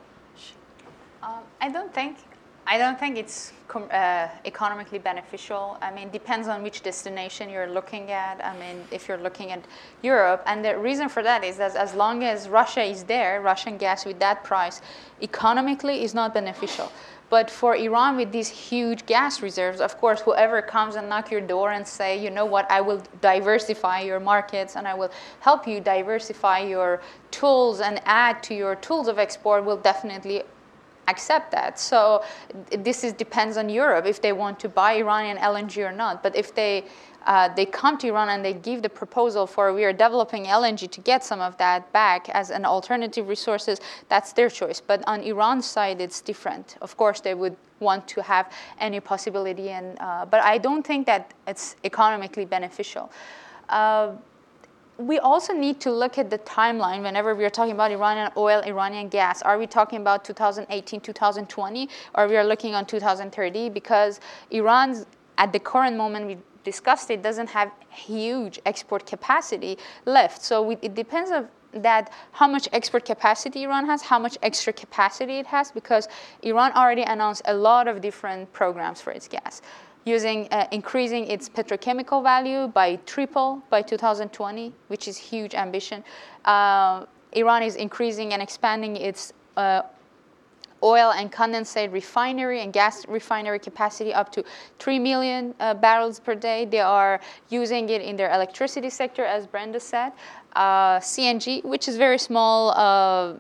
Um, 1.22 1.40
I 1.62 1.70
don't 1.70 1.94
think 1.94 2.18
I 2.66 2.78
don't 2.78 2.98
think 2.98 3.18
it's 3.18 3.52
uh, 3.76 4.28
economically 4.46 5.00
beneficial. 5.00 5.78
I 5.82 5.92
mean, 5.94 6.10
depends 6.10 6.48
on 6.48 6.64
which 6.64 6.82
destination 6.82 7.50
you're 7.50 7.68
looking 7.70 8.10
at. 8.12 8.44
I 8.44 8.58
mean, 8.58 8.86
if 8.90 9.08
you're 9.08 9.18
looking 9.18 9.52
at 9.52 9.64
Europe, 10.02 10.44
and 10.46 10.64
the 10.64 10.78
reason 10.78 11.10
for 11.10 11.24
that 11.24 11.44
is 11.44 11.58
that 11.58 11.76
as 11.76 11.94
long 11.94 12.24
as 12.24 12.48
Russia 12.48 12.84
is 12.84 13.04
there, 13.04 13.42
Russian 13.42 13.78
gas 13.78 14.06
with 14.06 14.20
that 14.20 14.44
price, 14.46 14.82
economically 15.22 16.04
is 16.04 16.14
not 16.14 16.34
beneficial. 16.34 16.90
But 17.30 17.50
for 17.50 17.76
Iran 17.76 18.16
with 18.16 18.32
these 18.32 18.48
huge 18.48 19.06
gas 19.08 19.42
reserves, 19.42 19.82
of 19.82 19.98
course, 19.98 20.22
whoever 20.22 20.62
comes 20.62 20.96
and 20.96 21.10
knock 21.10 21.32
your 21.32 21.42
door 21.42 21.72
and 21.72 21.86
say, 21.86 22.24
you 22.24 22.30
know 22.30 22.46
what, 22.46 22.70
I 22.70 22.80
will 22.80 23.02
diversify 23.22 24.02
your 24.02 24.20
markets 24.20 24.76
and 24.76 24.88
I 24.88 24.94
will 24.94 25.10
help 25.40 25.68
you 25.68 25.82
diversify 25.82 26.60
your 26.60 27.02
tools 27.32 27.82
and 27.82 28.00
add 28.06 28.44
to 28.44 28.54
your 28.54 28.76
tools 28.76 29.08
of 29.08 29.18
export 29.18 29.66
will 29.66 29.78
definitely 29.78 30.44
accept 31.08 31.52
that. 31.52 31.80
So 31.80 32.24
this 32.72 33.04
is 33.04 33.14
depends 33.14 33.58
on 33.58 33.70
Europe 33.70 34.06
if 34.06 34.22
they 34.22 34.34
want 34.34 34.60
to 34.60 34.70
buy 34.70 34.94
Iranian 34.94 35.38
LNG 35.38 35.78
or 35.78 35.92
not. 35.92 36.24
But 36.24 36.36
if 36.36 36.54
they 36.56 36.86
uh, 37.26 37.48
they 37.56 37.66
come 37.66 37.98
to 37.98 38.08
Iran 38.08 38.30
and 38.30 38.44
they 38.44 38.54
give 38.54 38.82
the 38.82 38.90
proposal 38.90 39.48
for 39.48 39.74
we 39.74 39.86
are 39.86 39.94
developing 39.94 40.46
LNG 40.46 40.92
to 40.92 41.02
get 41.02 41.24
some 41.24 41.40
of 41.40 41.58
that 41.58 41.92
back 41.94 42.28
as 42.30 42.50
an 42.50 42.66
alternative 42.66 43.30
resources, 43.30 43.80
that's 44.10 44.34
their 44.34 44.50
choice. 44.50 44.82
But 44.82 45.04
on 45.08 45.22
Iran's 45.22 45.66
side, 45.66 46.02
it's 46.02 46.20
different. 46.22 46.76
Of 46.82 46.98
course, 46.98 47.22
they 47.22 47.34
would 47.34 47.56
want 47.80 48.08
to 48.10 48.22
have 48.22 48.52
any 48.80 49.00
possibility, 49.00 49.70
and 49.70 49.98
uh, 50.00 50.26
but 50.26 50.42
I 50.44 50.58
don't 50.58 50.86
think 50.86 51.06
that 51.06 51.34
it's 51.48 51.76
economically 51.84 52.46
beneficial. 52.46 53.12
Uh, 53.70 54.14
we 55.08 55.20
also 55.20 55.54
need 55.54 55.80
to 55.82 55.92
look 55.92 56.18
at 56.18 56.30
the 56.30 56.40
timeline 56.40 57.04
whenever 57.04 57.36
we 57.36 57.44
are 57.46 57.50
talking 57.50 57.74
about 57.74 57.92
Iranian 57.92 58.32
oil, 58.38 58.62
Iranian 58.62 59.10
gas. 59.10 59.42
Are 59.42 59.58
we 59.58 59.68
talking 59.68 60.00
about 60.00 60.24
2018, 60.24 61.02
2020, 61.02 61.90
or 62.16 62.28
we 62.28 62.38
are 62.38 62.44
looking 62.44 62.76
on 62.76 62.86
2030? 62.86 63.70
Because 63.70 64.20
Iran's, 64.52 65.06
at 65.38 65.52
the 65.52 65.60
current 65.60 65.98
moment, 65.98 66.28
we 66.28 66.38
discussed 66.64 67.10
it, 67.10 67.22
doesn't 67.22 67.50
have 67.50 67.72
huge 67.90 68.60
export 68.66 69.06
capacity 69.06 69.78
left. 70.06 70.42
So 70.42 70.62
we, 70.62 70.78
it 70.82 70.96
depends 70.96 71.32
on 71.32 71.48
that 71.74 72.12
how 72.32 72.48
much 72.48 72.70
export 72.72 73.04
capacity 73.04 73.64
Iran 73.64 73.86
has, 73.88 74.04
how 74.04 74.20
much 74.20 74.38
extra 74.44 74.72
capacity 74.72 75.40
it 75.40 75.48
has, 75.48 75.72
because 75.72 76.08
Iran 76.44 76.72
already 76.74 77.02
announced 77.02 77.42
a 77.46 77.54
lot 77.54 77.88
of 77.88 78.00
different 78.00 78.54
programs 78.54 79.02
for 79.02 79.12
its 79.12 79.28
gas 79.28 79.62
using 80.06 80.48
uh, 80.52 80.68
increasing 80.72 81.28
its 81.28 81.50
petrochemical 81.50 82.22
value 82.22 82.68
by 82.68 82.98
triple 83.06 83.64
by 83.70 83.82
2020, 83.82 84.74
which 84.88 85.08
is 85.08 85.18
huge 85.18 85.56
ambition. 85.56 86.04
Uh, 86.46 87.06
Iran 87.34 87.64
is 87.64 87.76
increasing 87.76 88.34
and 88.34 88.42
expanding 88.42 88.96
its 88.98 89.34
uh, 89.58 89.84
oil 90.84 91.12
and 91.12 91.32
condensate 91.32 91.92
refinery 91.94 92.62
and 92.62 92.74
gas 92.74 93.08
refinery 93.08 93.58
capacity 93.58 94.14
up 94.14 94.32
to 94.34 94.44
3 94.80 95.00
million 95.00 95.56
uh, 95.60 95.74
barrels 95.74 96.20
per 96.20 96.36
day. 96.36 96.66
They 96.66 96.82
are 96.82 97.22
using 97.50 97.90
it 97.90 98.02
in 98.02 98.18
their 98.18 98.32
electricity 98.32 98.90
sector, 98.90 99.24
as 99.24 99.48
Brenda 99.48 99.80
said 99.80 100.12
uh, 100.56 101.00
CNG, 101.00 101.64
which 101.64 101.88
is 101.88 101.98
very 101.98 102.18
small, 102.18 102.72
uh, 102.72 103.34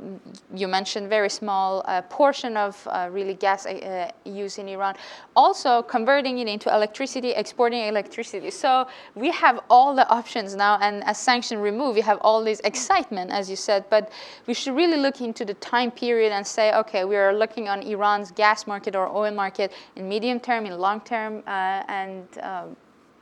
you 0.55 0.67
mentioned 0.67 1.09
very 1.09 1.29
small 1.29 1.83
uh, 1.85 2.01
portion 2.03 2.57
of 2.57 2.87
uh, 2.87 3.09
really 3.11 3.35
gas 3.35 3.65
uh, 3.65 4.09
use 4.25 4.57
in 4.57 4.67
Iran. 4.67 4.95
Also 5.35 5.83
converting 5.83 6.39
it 6.39 6.47
into 6.47 6.73
electricity, 6.73 7.31
exporting 7.31 7.81
electricity. 7.81 8.49
So 8.49 8.87
we 9.15 9.29
have 9.31 9.61
all 9.69 9.95
the 9.95 10.07
options 10.09 10.55
now 10.55 10.77
and 10.81 11.03
as 11.03 11.17
sanction 11.17 11.59
removed, 11.59 11.95
we 11.95 12.01
have 12.01 12.17
all 12.21 12.43
this 12.43 12.59
excitement, 12.63 13.31
as 13.31 13.49
you 13.49 13.55
said, 13.55 13.85
but 13.89 14.11
we 14.47 14.53
should 14.53 14.75
really 14.75 14.97
look 14.97 15.21
into 15.21 15.45
the 15.45 15.53
time 15.55 15.91
period 15.91 16.31
and 16.31 16.45
say, 16.45 16.73
okay, 16.73 17.05
we 17.05 17.15
are 17.15 17.33
looking 17.33 17.69
on 17.69 17.83
Iran's 17.83 18.31
gas 18.31 18.65
market 18.65 18.95
or 18.95 19.07
oil 19.07 19.31
market 19.31 19.71
in 19.95 20.09
medium 20.09 20.39
term, 20.39 20.65
in 20.65 20.77
long 20.79 21.01
term, 21.01 21.43
uh, 21.45 21.83
and 21.87 22.27
um, 22.41 22.75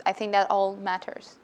I 0.05 0.13
think 0.13 0.31
that 0.31 0.49
all 0.49 0.75
matters. 0.77 1.35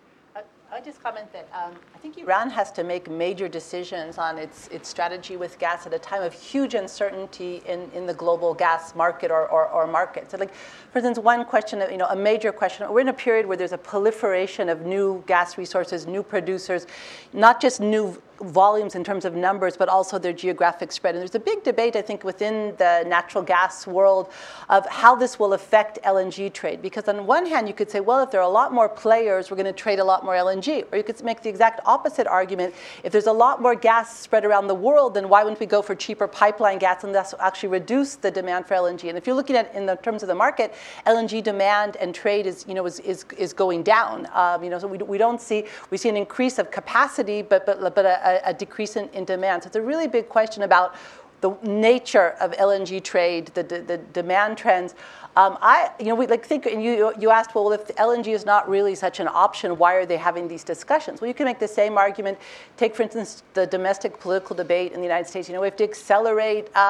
I'll 0.70 0.84
just 0.84 1.02
comment 1.02 1.32
that 1.32 1.48
um, 1.54 1.74
I 1.96 1.98
think 2.00 2.18
Iran 2.18 2.50
has 2.50 2.74
to 2.74 2.84
make 2.84 3.10
major 3.10 3.48
decisions 3.48 4.18
on 4.18 4.38
its, 4.38 4.68
its 4.68 4.90
strategy 4.90 5.38
with 5.38 5.58
gas 5.60 5.88
at 5.88 5.94
a 5.94 6.00
time 6.00 6.22
of 6.22 6.34
huge 6.34 6.74
uncertainty 6.74 7.62
in, 7.66 7.90
in 7.94 8.06
the 8.06 8.14
global 8.14 8.54
gas 8.54 8.94
market 8.94 9.32
or, 9.32 9.48
or, 9.48 9.70
or 9.70 9.88
market. 9.88 10.30
So 10.30 10.38
like, 10.38 10.54
for 10.54 11.00
instance, 11.00 11.20
one 11.20 11.46
question, 11.46 11.82
you 11.90 11.98
know, 11.98 12.08
a 12.08 12.16
major 12.18 12.52
question, 12.52 12.92
we're 12.92 13.00
in 13.00 13.08
a 13.08 13.14
period 13.14 13.46
where 13.46 13.56
there's 13.56 13.72
a 13.72 13.78
proliferation 13.78 14.68
of 14.68 14.86
new 14.86 15.24
gas 15.26 15.58
resources, 15.58 16.06
new 16.06 16.22
producers, 16.22 16.86
not 17.32 17.62
just 17.62 17.80
new 17.80 18.22
volumes 18.40 18.96
in 18.96 19.04
terms 19.04 19.26
of 19.26 19.36
numbers, 19.36 19.78
but 19.78 19.90
also 19.90 20.18
their 20.18 20.34
geographic 20.34 20.92
spread. 20.92 21.16
And 21.16 21.22
there's 21.22 21.36
a 21.36 21.40
big 21.40 21.64
debate, 21.64 21.96
I 21.96 22.02
think, 22.02 22.24
within 22.24 22.76
the 22.78 23.04
natural 23.08 23.44
gas 23.44 23.88
world 23.88 24.30
of 24.70 24.86
how 24.88 25.16
this 25.16 25.40
will 25.40 25.54
affect 25.54 26.00
LNG 26.04 26.52
trade. 26.54 26.82
Because 26.82 27.08
on 27.08 27.26
one 27.26 27.46
hand, 27.46 27.68
you 27.68 27.74
could 27.74 27.90
say, 27.90 28.00
well, 28.00 28.24
if 28.24 28.32
there 28.32 28.42
are 28.42 28.50
a 28.50 28.50
lot 28.50 28.74
more 28.74 28.90
players, 28.90 29.50
we're 29.50 29.58
going 29.58 29.66
to 29.66 29.74
trade 29.74 30.00
a 30.00 30.04
lot 30.04 30.24
more 30.24 30.34
LNG. 30.34 30.86
Or 30.92 30.98
you 30.98 31.04
could 31.04 31.22
make 31.24 31.42
the 31.42 31.50
exact 31.50 31.80
opposite 31.86 32.28
argument. 32.28 32.74
If 33.04 33.12
there's 33.12 33.28
a 33.28 33.34
lot 33.34 33.62
more 33.62 33.76
gas 33.76 34.18
spread 34.20 34.46
around 34.46 34.68
the 34.68 34.76
world, 34.76 35.14
then 35.14 35.30
why 35.30 35.44
wouldn't 35.44 35.60
we 35.60 35.66
go 35.66 35.82
for 35.82 35.96
cheaper 35.96 36.28
pipeline 36.28 36.78
gas 36.78 37.04
and 37.04 37.14
thus 37.14 37.34
actually 37.40 37.70
reduce 37.70 38.16
the 38.16 38.32
demand 38.32 38.68
for 38.68 38.76
LNG? 38.76 39.10
And 39.10 39.18
if 39.18 39.26
you're 39.26 39.36
looking 39.36 39.56
at 39.56 39.74
in 39.74 39.86
the 39.86 39.96
terms 39.96 40.24
of 40.24 40.28
the 40.28 40.36
market, 40.36 40.74
LNG 41.06 41.44
demand 41.44 41.96
and 41.98 42.14
trade 42.14 42.46
is, 42.46 42.66
you 42.68 42.74
know, 42.74 42.86
is, 42.86 43.00
is, 43.00 43.26
is 43.38 43.54
going 43.54 43.84
down. 43.84 44.28
Um, 44.34 44.64
you 44.64 44.70
know, 44.70 44.80
so 44.80 44.88
we, 44.88 44.98
we 44.98 45.18
don't 45.18 45.42
see, 45.42 45.66
we 45.90 45.98
see 45.98 46.10
an 46.10 46.18
increase 46.18 46.60
of 46.60 46.72
capacity, 46.72 47.42
but, 47.42 47.66
but, 47.66 47.96
but 47.96 48.06
a, 48.06 48.27
a, 48.28 48.42
a 48.46 48.54
decrease 48.54 48.96
in, 48.96 49.10
in 49.10 49.26
demand. 49.26 49.64
So 49.64 49.68
it's 49.68 49.76
a 49.76 49.82
really 49.82 50.08
big 50.08 50.30
question 50.30 50.64
about 50.64 50.96
the 51.42 51.56
nature 51.62 52.30
of 52.40 52.52
LNG 52.54 53.04
trade, 53.04 53.48
the, 53.54 53.64
the, 53.64 53.80
the 53.82 53.98
demand 53.98 54.58
trends. 54.58 54.96
Um, 55.38 55.56
I, 55.62 55.92
you 56.00 56.08
know, 56.08 56.16
we 56.16 56.26
like 56.26 56.44
think, 56.44 56.66
and 56.66 56.84
you, 56.84 57.14
you 57.20 57.30
asked, 57.30 57.54
well, 57.54 57.72
if 57.72 57.86
LNG 57.90 58.30
is 58.30 58.44
not 58.44 58.68
really 58.68 58.96
such 58.96 59.20
an 59.20 59.28
option, 59.28 59.78
why 59.78 59.94
are 59.94 60.04
they 60.04 60.18
having 60.18 60.48
these 60.48 60.64
discussions? 60.64 61.22
Well, 61.22 61.28
you 61.28 61.36
can 61.36 61.46
make 61.46 61.60
the 61.60 61.68
same 61.68 61.96
argument. 61.96 62.40
Take, 62.76 62.96
for 62.96 63.04
instance, 63.04 63.44
the 63.54 63.68
domestic 63.68 64.20
political 64.20 64.56
debate 64.56 64.94
in 64.94 65.00
the 65.00 65.06
United 65.06 65.30
States. 65.30 65.48
You 65.48 65.54
know, 65.54 65.62
we 65.62 65.68
have 65.68 65.76
to 65.76 65.84
accelerate 65.84 66.70
uh, 66.76 66.80
uh, 66.80 66.82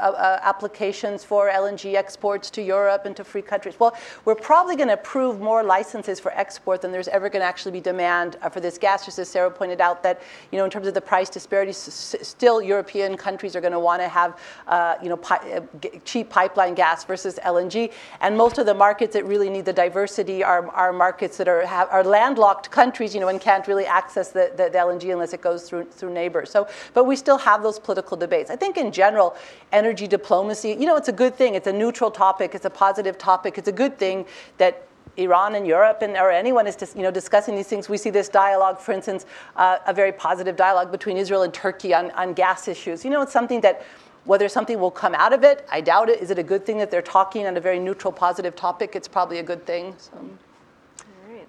uh, 0.00 0.40
applications 0.42 1.22
for 1.22 1.50
LNG 1.50 1.96
exports 1.96 2.48
to 2.52 2.62
Europe 2.62 3.04
and 3.04 3.14
to 3.14 3.24
free 3.24 3.42
countries. 3.42 3.78
Well, 3.78 3.94
we're 4.24 4.36
probably 4.36 4.74
going 4.74 4.88
to 4.88 4.94
approve 4.94 5.38
more 5.38 5.62
licenses 5.62 6.18
for 6.18 6.32
export 6.32 6.80
than 6.80 6.92
there's 6.92 7.08
ever 7.08 7.28
going 7.28 7.42
to 7.42 7.46
actually 7.46 7.72
be 7.72 7.82
demand 7.82 8.38
uh, 8.40 8.48
for 8.48 8.60
this 8.60 8.78
gas. 8.78 9.04
Just 9.04 9.18
as 9.18 9.28
Sara 9.28 9.50
pointed 9.50 9.82
out, 9.82 10.02
that 10.02 10.22
you 10.50 10.56
know, 10.56 10.64
in 10.64 10.70
terms 10.70 10.86
of 10.86 10.94
the 10.94 11.02
price 11.02 11.28
disparity, 11.28 11.72
s- 11.72 12.16
still 12.22 12.62
European 12.62 13.18
countries 13.18 13.54
are 13.54 13.60
going 13.60 13.74
to 13.74 13.80
want 13.80 14.00
to 14.00 14.08
have, 14.08 14.38
uh, 14.66 14.94
you 15.02 15.10
know, 15.10 15.18
pi- 15.18 15.36
uh, 15.52 15.88
cheap 16.06 16.30
pipeline 16.30 16.74
gas 16.74 17.04
versus 17.04 17.38
LNG. 17.44 17.65
LNG. 17.66 17.92
And 18.20 18.36
most 18.36 18.58
of 18.58 18.66
the 18.66 18.74
markets 18.74 19.14
that 19.14 19.24
really 19.24 19.50
need 19.50 19.64
the 19.64 19.72
diversity 19.72 20.42
are, 20.42 20.68
are 20.70 20.92
markets 20.92 21.36
that 21.38 21.48
are, 21.48 21.64
have, 21.66 21.88
are 21.90 22.04
landlocked 22.04 22.70
countries, 22.70 23.14
you 23.14 23.20
know, 23.20 23.28
and 23.28 23.40
can't 23.40 23.66
really 23.66 23.86
access 23.86 24.30
the, 24.30 24.52
the, 24.56 24.64
the, 24.70 24.78
LNG 24.78 25.12
unless 25.12 25.32
it 25.32 25.40
goes 25.40 25.68
through, 25.68 25.84
through 25.84 26.12
neighbors. 26.12 26.50
So, 26.50 26.68
but 26.94 27.04
we 27.04 27.16
still 27.16 27.38
have 27.38 27.62
those 27.62 27.78
political 27.78 28.16
debates. 28.16 28.50
I 28.50 28.56
think 28.56 28.76
in 28.76 28.92
general, 28.92 29.36
energy 29.72 30.06
diplomacy, 30.06 30.70
you 30.70 30.86
know, 30.86 30.96
it's 30.96 31.08
a 31.08 31.12
good 31.12 31.34
thing. 31.34 31.54
It's 31.54 31.66
a 31.66 31.72
neutral 31.72 32.10
topic. 32.10 32.54
It's 32.54 32.64
a 32.64 32.70
positive 32.70 33.18
topic. 33.18 33.58
It's 33.58 33.68
a 33.68 33.72
good 33.72 33.98
thing 33.98 34.26
that 34.58 34.86
Iran 35.16 35.54
and 35.54 35.66
Europe 35.66 36.02
and 36.02 36.14
or 36.16 36.30
anyone 36.30 36.66
is 36.66 36.76
just, 36.76 36.94
you 36.94 37.02
know 37.02 37.10
discussing 37.10 37.56
these 37.56 37.68
things. 37.68 37.88
We 37.88 37.96
see 37.96 38.10
this 38.10 38.28
dialogue, 38.28 38.78
for 38.78 38.92
instance, 38.92 39.24
uh, 39.56 39.78
a 39.86 39.94
very 39.94 40.12
positive 40.12 40.56
dialogue 40.56 40.92
between 40.92 41.16
Israel 41.16 41.42
and 41.42 41.54
Turkey 41.54 41.94
on, 41.94 42.10
on 42.10 42.34
gas 42.34 42.68
issues. 42.68 43.02
You 43.02 43.10
know, 43.10 43.22
it's 43.22 43.32
something 43.32 43.62
that 43.62 43.82
whether 44.26 44.48
something 44.48 44.78
will 44.78 44.90
come 44.90 45.14
out 45.14 45.32
of 45.32 45.44
it, 45.44 45.66
I 45.70 45.80
doubt 45.80 46.08
it. 46.08 46.20
Is 46.20 46.30
it 46.30 46.38
a 46.38 46.42
good 46.42 46.66
thing 46.66 46.78
that 46.78 46.90
they're 46.90 47.00
talking 47.00 47.46
on 47.46 47.56
a 47.56 47.60
very 47.60 47.78
neutral, 47.78 48.12
positive 48.12 48.56
topic? 48.56 48.94
It's 48.94 49.08
probably 49.08 49.38
a 49.38 49.42
good 49.42 49.64
thing. 49.64 49.94
So. 49.98 50.12
All 50.18 51.32
right. 51.32 51.48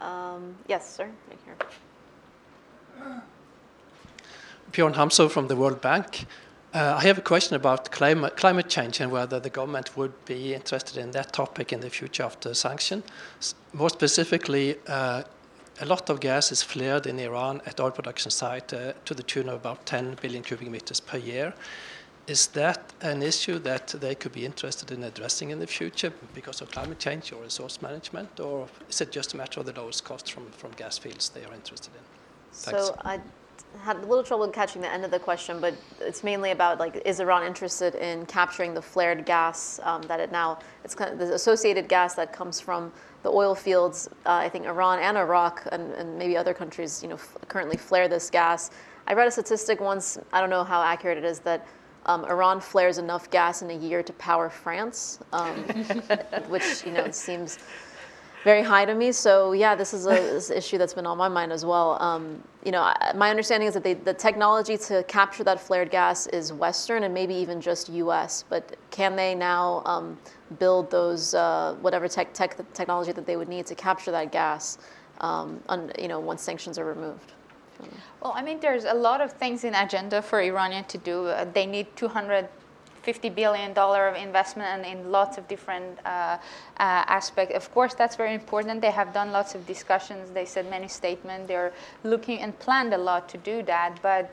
Um, 0.00 0.56
yes, 0.68 0.88
sir, 0.96 1.08
right 1.28 1.38
here. 1.44 3.22
Bjorn 4.72 4.94
Hamso 4.94 5.30
from 5.30 5.48
the 5.48 5.56
World 5.56 5.80
Bank. 5.82 6.26
Uh, 6.74 6.98
I 6.98 7.02
have 7.02 7.18
a 7.18 7.22
question 7.22 7.54
about 7.54 7.90
climate, 7.90 8.38
climate 8.38 8.70
change 8.70 9.00
and 9.00 9.12
whether 9.12 9.38
the 9.38 9.50
government 9.50 9.94
would 9.94 10.24
be 10.24 10.54
interested 10.54 10.96
in 10.96 11.10
that 11.10 11.30
topic 11.34 11.70
in 11.70 11.80
the 11.80 11.90
future 11.90 12.22
after 12.22 12.54
sanction. 12.54 13.02
S- 13.38 13.54
more 13.74 13.90
specifically, 13.90 14.78
uh, 14.86 15.24
a 15.82 15.84
lot 15.84 16.08
of 16.08 16.20
gas 16.20 16.52
is 16.52 16.62
flared 16.62 17.06
in 17.06 17.18
Iran 17.18 17.60
at 17.66 17.80
oil 17.80 17.90
production 17.90 18.30
site 18.30 18.72
uh, 18.72 18.92
to 19.04 19.14
the 19.14 19.22
tune 19.22 19.48
of 19.48 19.56
about 19.56 19.84
10 19.84 20.16
billion 20.22 20.42
cubic 20.42 20.70
meters 20.70 21.00
per 21.00 21.18
year. 21.18 21.52
Is 22.28 22.46
that 22.48 22.92
an 23.00 23.20
issue 23.20 23.58
that 23.58 23.88
they 23.88 24.14
could 24.14 24.32
be 24.32 24.46
interested 24.46 24.92
in 24.92 25.02
addressing 25.02 25.50
in 25.50 25.58
the 25.58 25.66
future 25.66 26.12
because 26.34 26.60
of 26.60 26.70
climate 26.70 27.00
change 27.00 27.32
or 27.32 27.42
resource 27.42 27.82
management, 27.82 28.38
or 28.38 28.68
is 28.88 29.00
it 29.00 29.10
just 29.10 29.34
a 29.34 29.36
matter 29.36 29.58
of 29.58 29.66
the 29.66 29.72
lowest 29.72 30.04
cost 30.04 30.30
from, 30.30 30.46
from 30.52 30.70
gas 30.76 30.98
fields 30.98 31.30
they 31.30 31.44
are 31.44 31.52
interested 31.52 31.92
in? 31.94 32.02
Thanks. 32.52 32.86
So 32.86 32.96
I 33.00 33.18
had 33.80 33.96
a 33.96 34.06
little 34.06 34.22
trouble 34.22 34.46
catching 34.48 34.82
the 34.82 34.88
end 34.88 35.04
of 35.04 35.10
the 35.10 35.18
question, 35.18 35.60
but 35.60 35.74
it's 36.00 36.22
mainly 36.22 36.52
about 36.52 36.78
like, 36.78 37.02
is 37.04 37.18
Iran 37.18 37.44
interested 37.44 37.96
in 37.96 38.24
capturing 38.26 38.72
the 38.72 38.82
flared 38.82 39.26
gas 39.26 39.80
um, 39.82 40.02
that 40.02 40.20
it 40.20 40.30
now, 40.30 40.60
it's 40.84 40.94
kind 40.94 41.12
of 41.12 41.18
the 41.18 41.34
associated 41.34 41.88
gas 41.88 42.14
that 42.14 42.32
comes 42.32 42.60
from 42.60 42.92
the 43.22 43.30
oil 43.30 43.54
fields. 43.54 44.08
Uh, 44.26 44.32
I 44.32 44.48
think 44.48 44.66
Iran 44.66 44.98
and 44.98 45.16
Iraq 45.16 45.66
and, 45.72 45.92
and 45.92 46.18
maybe 46.18 46.36
other 46.36 46.54
countries, 46.54 47.02
you 47.02 47.08
know, 47.08 47.14
f- 47.14 47.36
currently 47.48 47.76
flare 47.76 48.08
this 48.08 48.30
gas. 48.30 48.70
I 49.06 49.14
read 49.14 49.28
a 49.28 49.30
statistic 49.30 49.80
once, 49.80 50.18
I 50.32 50.40
don't 50.40 50.50
know 50.50 50.64
how 50.64 50.82
accurate 50.82 51.18
it 51.18 51.24
is, 51.24 51.40
that 51.40 51.66
um, 52.06 52.24
Iran 52.24 52.60
flares 52.60 52.98
enough 52.98 53.30
gas 53.30 53.62
in 53.62 53.70
a 53.70 53.74
year 53.74 54.02
to 54.02 54.12
power 54.14 54.48
France, 54.48 55.20
um, 55.32 55.54
which, 56.48 56.84
you 56.84 56.92
know, 56.92 57.10
seems 57.10 57.58
very 58.44 58.62
high 58.62 58.84
to 58.84 58.94
me. 58.94 59.12
So 59.12 59.52
yeah, 59.52 59.74
this 59.74 59.94
is 59.94 60.06
a 60.06 60.10
this 60.10 60.50
issue 60.50 60.78
that's 60.78 60.94
been 60.94 61.06
on 61.06 61.16
my 61.18 61.28
mind 61.28 61.52
as 61.52 61.64
well. 61.64 62.00
Um, 62.02 62.42
you 62.64 62.72
know, 62.72 62.82
I- 62.82 63.12
my 63.14 63.30
understanding 63.30 63.68
is 63.68 63.74
that 63.74 63.84
they, 63.84 63.94
the 63.94 64.14
technology 64.14 64.76
to 64.78 65.02
capture 65.04 65.44
that 65.44 65.60
flared 65.60 65.90
gas 65.90 66.26
is 66.28 66.52
Western 66.52 67.04
and 67.04 67.14
maybe 67.14 67.34
even 67.34 67.60
just 67.60 67.88
U.S. 67.88 68.44
But 68.48 68.76
can 68.90 69.16
they 69.16 69.34
now 69.34 69.82
um, 69.84 70.18
build 70.58 70.90
those 70.90 71.34
uh, 71.34 71.76
whatever 71.80 72.08
tech, 72.08 72.32
tech 72.34 72.56
technology 72.72 73.12
that 73.12 73.26
they 73.26 73.36
would 73.36 73.48
need 73.48 73.66
to 73.66 73.74
capture 73.74 74.10
that 74.10 74.32
gas? 74.32 74.78
Um, 75.20 75.60
un, 75.68 75.92
you 75.98 76.08
know, 76.08 76.18
once 76.18 76.42
sanctions 76.42 76.78
are 76.78 76.84
removed. 76.84 77.32
Well, 78.20 78.32
I 78.36 78.42
mean, 78.42 78.60
there's 78.60 78.84
a 78.84 78.94
lot 78.94 79.20
of 79.20 79.32
things 79.32 79.64
in 79.64 79.74
agenda 79.74 80.22
for 80.22 80.40
Iranian 80.40 80.84
to 80.84 80.98
do. 80.98 81.26
Uh, 81.26 81.44
they 81.44 81.66
need 81.66 81.94
250 83.02 83.30
billion 83.30 83.72
dollar 83.72 84.06
of 84.08 84.16
investment 84.16 84.68
and 84.68 84.86
in 84.86 85.10
lots 85.10 85.36
of 85.36 85.48
different 85.48 85.98
uh, 86.04 86.08
uh, 86.08 86.38
aspects. 86.78 87.54
Of 87.54 87.72
course, 87.74 87.94
that's 87.94 88.14
very 88.14 88.34
important. 88.34 88.80
They 88.80 88.92
have 88.92 89.12
done 89.12 89.32
lots 89.32 89.54
of 89.54 89.66
discussions. 89.66 90.30
They 90.30 90.44
said 90.44 90.70
many 90.70 90.88
statements. 90.88 91.48
They're 91.48 91.72
looking 92.04 92.38
and 92.38 92.56
planned 92.60 92.94
a 92.94 92.98
lot 92.98 93.28
to 93.30 93.38
do 93.38 93.62
that, 93.64 93.98
but 94.02 94.30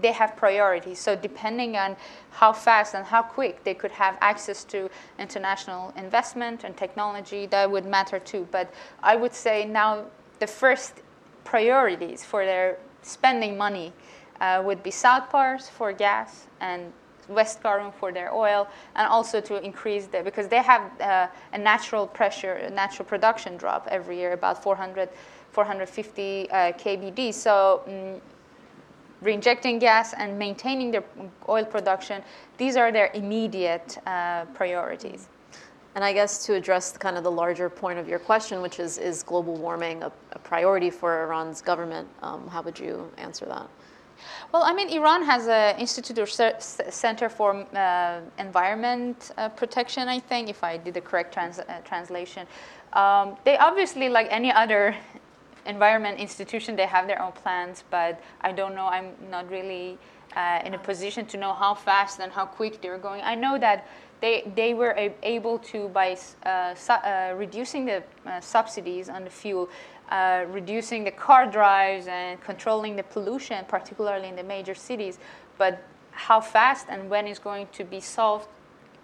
they 0.00 0.12
have 0.12 0.34
priorities. 0.36 0.98
So 0.98 1.14
depending 1.14 1.76
on 1.76 1.96
how 2.30 2.52
fast 2.52 2.94
and 2.94 3.04
how 3.04 3.22
quick 3.22 3.64
they 3.64 3.74
could 3.74 3.92
have 3.92 4.16
access 4.20 4.64
to 4.64 4.90
international 5.18 5.92
investment 5.96 6.64
and 6.64 6.76
technology, 6.76 7.46
that 7.46 7.70
would 7.70 7.86
matter 7.86 8.18
too. 8.18 8.48
But 8.50 8.72
I 9.02 9.16
would 9.16 9.34
say 9.34 9.66
now 9.66 10.06
the 10.38 10.46
first 10.46 11.02
priorities 11.44 12.24
for 12.24 12.44
their 12.44 12.78
spending 13.02 13.56
money 13.56 13.92
uh, 14.40 14.62
would 14.64 14.82
be 14.82 14.90
South 14.90 15.30
Pars 15.30 15.68
for 15.68 15.92
gas 15.92 16.46
and 16.60 16.92
West 17.28 17.62
Karun 17.62 17.92
for 17.92 18.12
their 18.12 18.32
oil, 18.32 18.68
and 18.94 19.06
also 19.08 19.40
to 19.40 19.62
increase 19.62 20.06
the 20.06 20.22
because 20.22 20.48
they 20.48 20.62
have 20.62 20.82
uh, 21.00 21.26
a 21.52 21.58
natural 21.58 22.06
pressure, 22.06 22.54
a 22.54 22.70
natural 22.70 23.06
production 23.06 23.56
drop 23.56 23.86
every 23.90 24.16
year, 24.18 24.32
about 24.32 24.62
400, 24.62 25.08
450 25.52 26.50
uh, 26.50 26.72
kbd. 26.72 27.34
So. 27.34 27.82
Mm, 27.88 28.20
reinjecting 29.22 29.80
gas 29.80 30.12
and 30.12 30.38
maintaining 30.38 30.90
their 30.90 31.02
oil 31.48 31.64
production, 31.64 32.22
these 32.58 32.76
are 32.76 32.92
their 32.92 33.10
immediate 33.14 33.96
uh, 34.06 34.44
priorities. 34.54 35.28
And 35.94 36.04
I 36.04 36.12
guess 36.12 36.44
to 36.44 36.54
address 36.54 36.96
kind 36.96 37.16
of 37.16 37.24
the 37.24 37.30
larger 37.30 37.70
point 37.70 37.98
of 37.98 38.06
your 38.06 38.18
question, 38.18 38.60
which 38.60 38.78
is 38.78 38.98
is 38.98 39.22
global 39.22 39.56
warming 39.56 40.02
a, 40.02 40.12
a 40.32 40.38
priority 40.38 40.90
for 40.90 41.22
Iran's 41.24 41.62
government? 41.62 42.06
Um, 42.20 42.46
how 42.48 42.60
would 42.60 42.78
you 42.78 43.10
answer 43.16 43.46
that? 43.46 43.66
Well, 44.52 44.62
I 44.62 44.72
mean, 44.72 44.88
Iran 44.88 45.22
has 45.24 45.48
an 45.48 45.78
institute 45.78 46.18
or 46.18 46.26
center 46.26 47.28
for 47.28 47.54
uh, 47.54 48.20
environment 48.38 49.32
uh, 49.36 49.48
protection. 49.50 50.08
I 50.08 50.20
think, 50.20 50.48
if 50.48 50.62
I 50.64 50.76
did 50.76 50.94
the 50.94 51.00
correct 51.00 51.34
trans- 51.34 51.58
uh, 51.58 51.80
translation, 51.84 52.46
um, 52.92 53.36
they 53.44 53.56
obviously, 53.58 54.08
like 54.08 54.28
any 54.30 54.52
other 54.52 54.94
environment 55.66 56.18
institution, 56.18 56.76
they 56.76 56.86
have 56.86 57.06
their 57.06 57.20
own 57.20 57.32
plans. 57.32 57.84
But 57.90 58.20
I 58.40 58.52
don't 58.52 58.74
know. 58.74 58.86
I'm 58.86 59.12
not 59.30 59.50
really 59.50 59.98
uh, 60.36 60.60
in 60.64 60.74
a 60.74 60.78
position 60.78 61.26
to 61.26 61.36
know 61.36 61.52
how 61.52 61.74
fast 61.74 62.20
and 62.20 62.32
how 62.32 62.46
quick 62.46 62.80
they're 62.80 62.98
going. 62.98 63.22
I 63.22 63.34
know 63.34 63.58
that 63.58 63.86
they 64.20 64.50
they 64.54 64.74
were 64.74 64.94
able 65.22 65.58
to 65.58 65.88
by 65.88 66.16
uh, 66.44 66.74
su- 66.74 66.92
uh, 66.92 67.34
reducing 67.36 67.84
the 67.84 68.02
subsidies 68.40 69.08
on 69.08 69.24
the 69.24 69.30
fuel 69.30 69.68
uh, 70.10 70.44
reducing 70.50 71.04
the 71.04 71.10
car 71.10 71.46
drives 71.46 72.06
and 72.06 72.40
controlling 72.40 72.96
the 72.96 73.02
pollution, 73.02 73.64
particularly 73.66 74.28
in 74.28 74.36
the 74.36 74.42
major 74.42 74.74
cities. 74.74 75.18
But 75.58 75.82
how 76.12 76.40
fast 76.40 76.86
and 76.88 77.10
when 77.10 77.26
is 77.26 77.38
going 77.38 77.68
to 77.72 77.84
be 77.84 78.00
solved, 78.00 78.48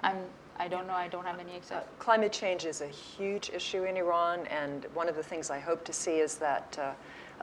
I'm, 0.00 0.18
I 0.58 0.68
don't 0.68 0.86
know. 0.86 0.94
I 0.94 1.08
don't 1.08 1.26
have 1.26 1.40
any 1.40 1.56
exact. 1.56 1.98
Climate 1.98 2.32
change 2.32 2.64
is 2.64 2.80
a 2.80 2.86
huge 2.86 3.50
issue 3.50 3.84
in 3.84 3.96
Iran, 3.96 4.46
and 4.46 4.86
one 4.94 5.08
of 5.08 5.16
the 5.16 5.22
things 5.22 5.50
I 5.50 5.58
hope 5.58 5.84
to 5.84 5.92
see 5.92 6.18
is 6.18 6.36
that 6.36 6.78
uh, 6.80 6.92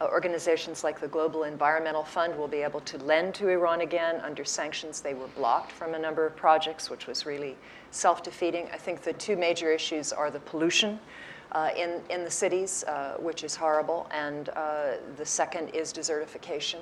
uh, 0.01 0.07
organizations 0.07 0.83
like 0.83 1.01
the 1.01 1.07
Global 1.07 1.43
Environmental 1.43 2.03
Fund 2.03 2.37
will 2.37 2.47
be 2.47 2.59
able 2.59 2.79
to 2.81 2.97
lend 2.99 3.35
to 3.35 3.49
Iran 3.49 3.81
again. 3.81 4.21
Under 4.21 4.45
sanctions, 4.45 5.01
they 5.01 5.13
were 5.13 5.27
blocked 5.27 5.71
from 5.71 5.93
a 5.93 5.99
number 5.99 6.25
of 6.25 6.35
projects, 6.35 6.89
which 6.89 7.07
was 7.07 7.25
really 7.25 7.57
self 7.91 8.23
defeating. 8.23 8.67
I 8.71 8.77
think 8.77 9.01
the 9.01 9.13
two 9.13 9.35
major 9.35 9.71
issues 9.71 10.13
are 10.13 10.31
the 10.31 10.39
pollution. 10.39 10.99
Uh, 11.51 11.71
in, 11.75 11.99
in 12.11 12.23
the 12.23 12.29
cities, 12.29 12.83
uh, 12.83 13.15
which 13.19 13.43
is 13.43 13.55
horrible, 13.55 14.07
and 14.11 14.49
uh, 14.49 14.91
the 15.17 15.25
second 15.25 15.67
is 15.69 15.91
desertification. 15.91 16.77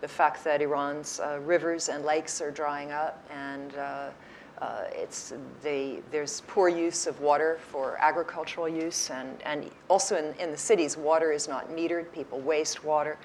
The 0.00 0.08
fact 0.08 0.42
that 0.42 0.60
Iran's 0.60 1.20
uh, 1.20 1.38
rivers 1.44 1.88
and 1.88 2.04
lakes 2.04 2.40
are 2.40 2.50
drying 2.50 2.90
up, 2.90 3.24
and 3.30 3.76
uh, 3.76 4.10
uh, 4.60 4.84
it's 4.90 5.32
the, 5.62 6.02
there's 6.10 6.42
poor 6.48 6.68
use 6.68 7.06
of 7.06 7.20
water 7.20 7.60
for 7.70 7.96
agricultural 8.00 8.68
use, 8.68 9.08
and, 9.10 9.40
and 9.44 9.70
also 9.88 10.16
in, 10.16 10.34
in 10.40 10.50
the 10.50 10.58
cities, 10.58 10.96
water 10.96 11.30
is 11.30 11.46
not 11.46 11.70
metered. 11.70 12.12
People 12.12 12.40
waste 12.40 12.82
water. 12.82 13.18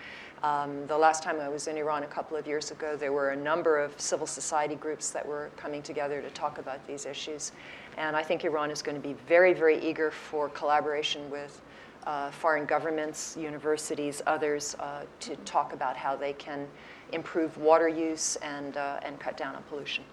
Um, 0.44 0.86
the 0.88 0.98
last 0.98 1.24
time 1.24 1.40
I 1.40 1.48
was 1.48 1.68
in 1.68 1.78
Iran 1.78 2.04
a 2.04 2.08
couple 2.08 2.36
of 2.36 2.46
years 2.46 2.70
ago, 2.70 2.96
there 2.98 3.14
were 3.14 3.30
a 3.30 3.36
number 3.36 3.80
of 3.80 4.00
civil 4.00 4.28
society 4.28 4.76
groups 4.76 5.10
that 5.12 5.26
were 5.26 5.50
coming 5.56 5.82
together 5.82 6.22
to 6.22 6.30
talk 6.32 6.60
about 6.60 6.86
these 6.86 7.06
issues. 7.06 7.54
And 7.98 8.16
I 8.16 8.24
think 8.24 8.44
Iran 8.44 8.72
is 8.72 8.82
going 8.82 9.00
to 9.00 9.08
be 9.08 9.14
very, 9.28 9.54
very 9.54 9.80
eager 9.80 10.12
for 10.12 10.50
collaboration 10.50 11.30
with 11.30 11.62
uh, 12.06 12.32
foreign 12.32 12.66
governments, 12.66 13.38
universities, 13.38 14.22
others, 14.28 14.76
uh, 14.80 15.04
to 15.22 15.36
talk 15.38 15.74
about 15.74 15.96
how 15.96 16.16
they 16.16 16.34
can 16.34 16.68
improve 17.12 17.58
water 17.58 17.88
use 17.88 18.36
and, 18.38 18.78
uh, 18.78 19.00
and 19.04 19.20
cut 19.20 19.38
down 19.38 19.56
on 19.56 19.64
pollution. 19.64 20.04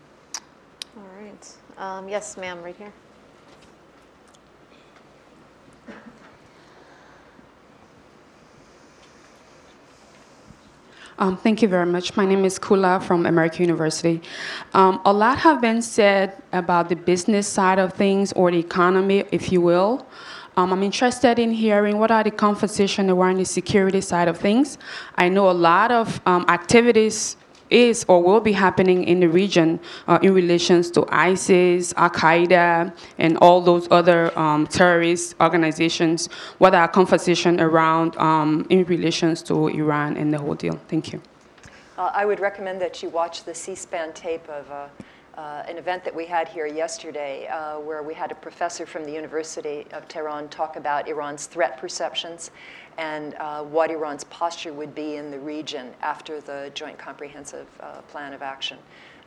All 0.97 1.09
right. 1.21 1.53
Um, 1.79 2.09
yes, 2.09 2.37
ma'am, 2.37 2.63
right 2.63 2.77
here. 2.77 2.93
Um, 11.21 11.37
thank 11.37 11.61
you 11.61 11.69
very 11.69 11.85
much. 11.85 12.17
My 12.17 12.25
name 12.25 12.47
is 12.47 12.59
Kula 12.59 13.03
from 13.03 13.27
American 13.27 13.61
University. 13.67 14.23
Um, 14.73 15.03
a 15.05 15.13
lot 15.13 15.37
have 15.37 15.61
been 15.61 15.83
said 15.83 16.43
about 16.55 16.89
the 16.89 16.97
business 16.97 17.47
side 17.47 17.79
of 17.79 17.93
things 17.93 18.33
or 18.33 18.51
the 18.51 18.59
economy, 18.59 19.25
if 19.31 19.53
you 19.53 19.61
will. 19.61 20.07
Um, 20.57 20.73
I'm 20.73 20.83
interested 20.83 21.39
in 21.39 21.53
hearing 21.53 21.99
what 21.99 22.11
are 22.11 22.25
the 22.25 22.31
conversations 22.31 23.11
around 23.11 23.37
the 23.37 23.45
security 23.45 24.01
side 24.01 24.29
of 24.29 24.39
things. 24.39 24.79
I 25.17 25.29
know 25.29 25.51
a 25.51 25.53
lot 25.53 25.93
of 25.93 26.23
um, 26.25 26.47
activities 26.49 27.37
is 27.71 28.05
or 28.09 28.23
will 28.23 28.41
be 28.41 28.53
happening 28.53 29.05
in 29.05 29.21
the 29.21 29.29
region 29.29 29.81
uh, 30.09 30.19
in 30.23 30.35
relations 30.35 30.91
to 30.91 31.07
ISIS, 31.09 31.95
Al 31.97 32.11
Qaeda, 32.11 32.95
and 33.19 33.37
all 33.39 33.61
those 33.61 33.89
other 33.91 34.37
um, 34.39 34.67
terrorist 34.67 35.35
organizations. 35.41 36.29
What 36.59 36.75
are 36.75 36.89
conversation 36.89 37.61
around 37.61 38.17
um, 38.17 38.67
in 38.71 38.85
relations 38.85 39.43
to 39.45 39.69
Iran 39.69 40.17
and 40.17 40.33
the 40.33 40.39
whole 40.39 40.55
deal? 40.55 40.79
Thank 40.89 41.13
you. 41.13 41.21
Uh, 41.97 42.11
I 42.15 42.25
would 42.25 42.41
recommend 42.41 42.81
that 42.81 43.03
you 43.03 43.11
watch 43.11 43.45
the 43.45 43.55
C-SPAN 43.55 44.15
tape 44.15 44.49
of 44.49 44.71
uh, 44.71 44.87
uh, 45.37 45.65
an 45.69 45.79
event 45.79 46.05
that 46.05 46.15
we 46.15 46.27
had 46.27 46.49
here 46.49 46.67
yesterday, 46.67 47.47
uh, 47.49 47.79
where 47.79 48.03
we 48.03 48.15
had 48.15 48.31
a 48.33 48.35
professor 48.35 48.85
from 48.85 49.05
the 49.05 49.13
University 49.13 49.87
of 49.93 50.07
Tehran 50.09 50.49
talk 50.49 50.77
about 50.77 51.09
Iran's 51.09 51.47
threat 51.47 51.79
perceptions 51.79 52.51
and 52.99 53.35
uh, 53.35 53.63
what 53.63 53.91
Iran's 53.91 54.25
posture 54.25 54.73
would 54.73 54.95
be 54.95 55.17
in 55.17 55.31
the 55.31 55.39
region 55.39 55.93
after 56.03 56.41
the 56.41 56.71
Joint 56.75 56.99
Comprehensive 56.99 57.67
uh, 57.81 58.01
Plan 58.03 58.33
of 58.33 58.43
Action. 58.43 58.79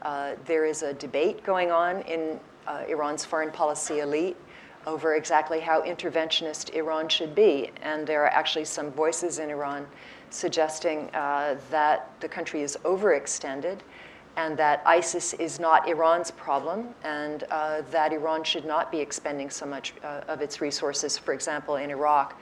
Uh, 0.02 0.35
there 0.45 0.65
is 0.65 0.84
a 0.84 0.94
debate 0.94 1.44
going 1.44 1.72
on 1.72 2.02
in 2.02 2.40
uh, 2.68 2.84
Iran's 2.88 3.26
foreign 3.26 3.52
policy 3.52 3.99
elite 3.99 4.38
over 4.85 5.15
exactly 5.15 5.60
how 5.60 5.81
interventionist 5.81 6.73
Iran 6.73 7.07
should 7.07 7.34
be, 7.34 7.72
and 7.81 8.06
there 8.06 8.23
are 8.23 8.30
actually 8.30 8.65
some 8.65 8.91
voices 8.91 9.40
in 9.40 9.49
Iran 9.49 9.88
suggesting 10.30 11.10
uh, 11.14 11.56
that 11.69 12.10
the 12.19 12.27
country 12.27 12.61
is 12.61 12.77
overextended 12.84 13.80
and 14.35 14.57
that 14.57 14.81
ISIS 14.85 15.34
is 15.34 15.60
not 15.60 15.88
Iran's 15.88 16.31
problem, 16.31 16.88
and 17.03 17.44
uh, 17.52 17.81
that 17.91 18.11
Iran 18.11 18.44
should 18.44 18.65
not 18.65 18.91
be 18.91 18.99
expending 18.99 19.49
so 19.49 19.65
much 19.65 19.94
uh, 20.03 20.22
of 20.27 20.41
its 20.41 20.60
resources, 20.60 21.18
for 21.18 21.34
example, 21.34 21.76
in 21.76 21.91
Iraq, 21.91 22.40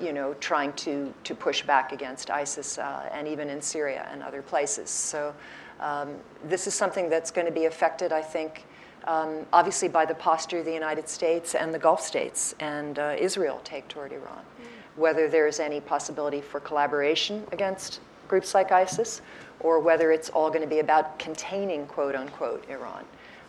you 0.00 0.12
know, 0.12 0.34
trying 0.34 0.72
to, 0.74 1.12
to 1.24 1.34
push 1.34 1.62
back 1.62 1.92
against 1.92 2.30
ISIS, 2.30 2.78
uh, 2.78 3.08
and 3.12 3.26
even 3.26 3.50
in 3.50 3.60
Syria 3.60 4.08
and 4.12 4.22
other 4.22 4.42
places. 4.42 4.90
So 4.90 5.34
um, 5.80 6.14
this 6.44 6.66
is 6.66 6.74
something 6.74 7.08
that's 7.08 7.30
going 7.30 7.46
to 7.46 7.52
be 7.52 7.64
affected, 7.64 8.12
I 8.12 8.22
think, 8.22 8.64
um, 9.04 9.46
obviously 9.52 9.88
by 9.88 10.04
the 10.04 10.14
posture 10.14 10.62
the 10.62 10.72
United 10.72 11.08
States 11.08 11.54
and 11.54 11.72
the 11.72 11.78
Gulf 11.78 12.02
states 12.02 12.54
and 12.60 12.98
uh, 12.98 13.16
Israel 13.18 13.60
take 13.64 13.88
toward 13.88 14.12
Iran. 14.12 14.44
Mm. 14.44 14.66
Whether 14.96 15.28
there's 15.28 15.58
any 15.58 15.80
possibility 15.80 16.42
for 16.42 16.60
collaboration 16.60 17.46
against 17.50 18.00
groups 18.28 18.54
like 18.54 18.70
ISIS, 18.70 19.22
or 19.58 19.80
whether 19.80 20.12
it's 20.12 20.28
all 20.30 20.50
going 20.50 20.62
to 20.62 20.68
be 20.68 20.78
about 20.78 21.18
containing, 21.18 21.86
quote 21.86 22.14
unquote, 22.14 22.68
Iran. 22.68 23.04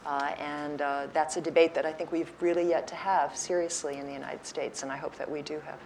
Uh, 0.06 0.34
and 0.40 0.82
uh, 0.82 1.08
that's 1.14 1.38
a 1.38 1.42
debate 1.42 1.76
that 1.76 1.86
I 1.86 1.94
think 1.94 2.12
we've 2.12 2.32
really 2.42 2.68
yet 2.68 2.88
to 2.88 2.96
have 2.96 3.38
seriously 3.38 3.98
in 3.98 4.08
the 4.08 4.14
United 4.14 4.46
States, 4.46 4.82
and 4.82 4.92
I 4.92 4.98
hope 4.98 5.16
that 5.18 5.30
we 5.30 5.42
do 5.44 5.60
have. 5.66 5.80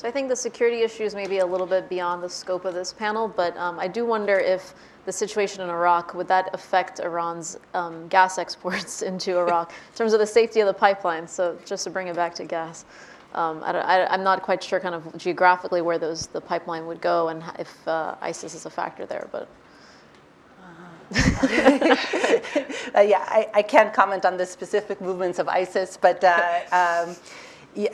So 0.00 0.08
I 0.08 0.10
think 0.10 0.30
the 0.30 0.36
security 0.36 0.80
issues 0.80 1.14
may 1.14 1.26
be 1.26 1.40
a 1.40 1.46
little 1.46 1.66
bit 1.66 1.90
beyond 1.90 2.22
the 2.22 2.28
scope 2.30 2.64
of 2.64 2.72
this 2.72 2.90
panel, 2.90 3.28
but 3.28 3.54
um, 3.58 3.78
I 3.78 3.86
do 3.86 4.06
wonder 4.06 4.38
if 4.38 4.72
the 5.04 5.12
situation 5.12 5.60
in 5.60 5.68
Iraq 5.68 6.14
would 6.14 6.26
that 6.26 6.48
affect 6.54 7.00
Iran's 7.00 7.58
um, 7.74 8.08
gas 8.08 8.38
exports 8.38 9.02
into 9.10 9.36
Iraq 9.36 9.72
in 9.72 9.96
terms 9.98 10.14
of 10.14 10.18
the 10.18 10.26
safety 10.26 10.60
of 10.60 10.66
the 10.68 10.72
pipeline. 10.72 11.28
So 11.28 11.58
just 11.66 11.84
to 11.84 11.90
bring 11.90 12.08
it 12.08 12.16
back 12.16 12.34
to 12.36 12.44
gas. 12.44 12.86
Um, 13.34 13.62
I 13.62 14.06
am 14.08 14.24
not 14.24 14.40
quite 14.40 14.64
sure 14.64 14.80
kind 14.80 14.94
of 14.94 15.14
geographically 15.18 15.82
where 15.82 15.98
those 15.98 16.28
the 16.28 16.40
pipeline 16.40 16.86
would 16.86 17.02
go 17.02 17.28
and 17.28 17.44
if 17.58 17.86
uh, 17.86 18.14
ISIS 18.22 18.54
is 18.54 18.64
a 18.64 18.70
factor 18.70 19.04
there, 19.04 19.28
but. 19.30 19.48
uh, 22.94 23.00
yeah, 23.00 23.22
I, 23.28 23.50
I, 23.52 23.62
can't 23.62 23.92
comment 23.92 24.24
on 24.24 24.36
the 24.36 24.46
specific 24.46 25.00
movements 25.00 25.40
of 25.40 25.48
ISIS, 25.48 25.98
but 26.00 26.22
uh, 26.22 26.60
um, 26.70 27.16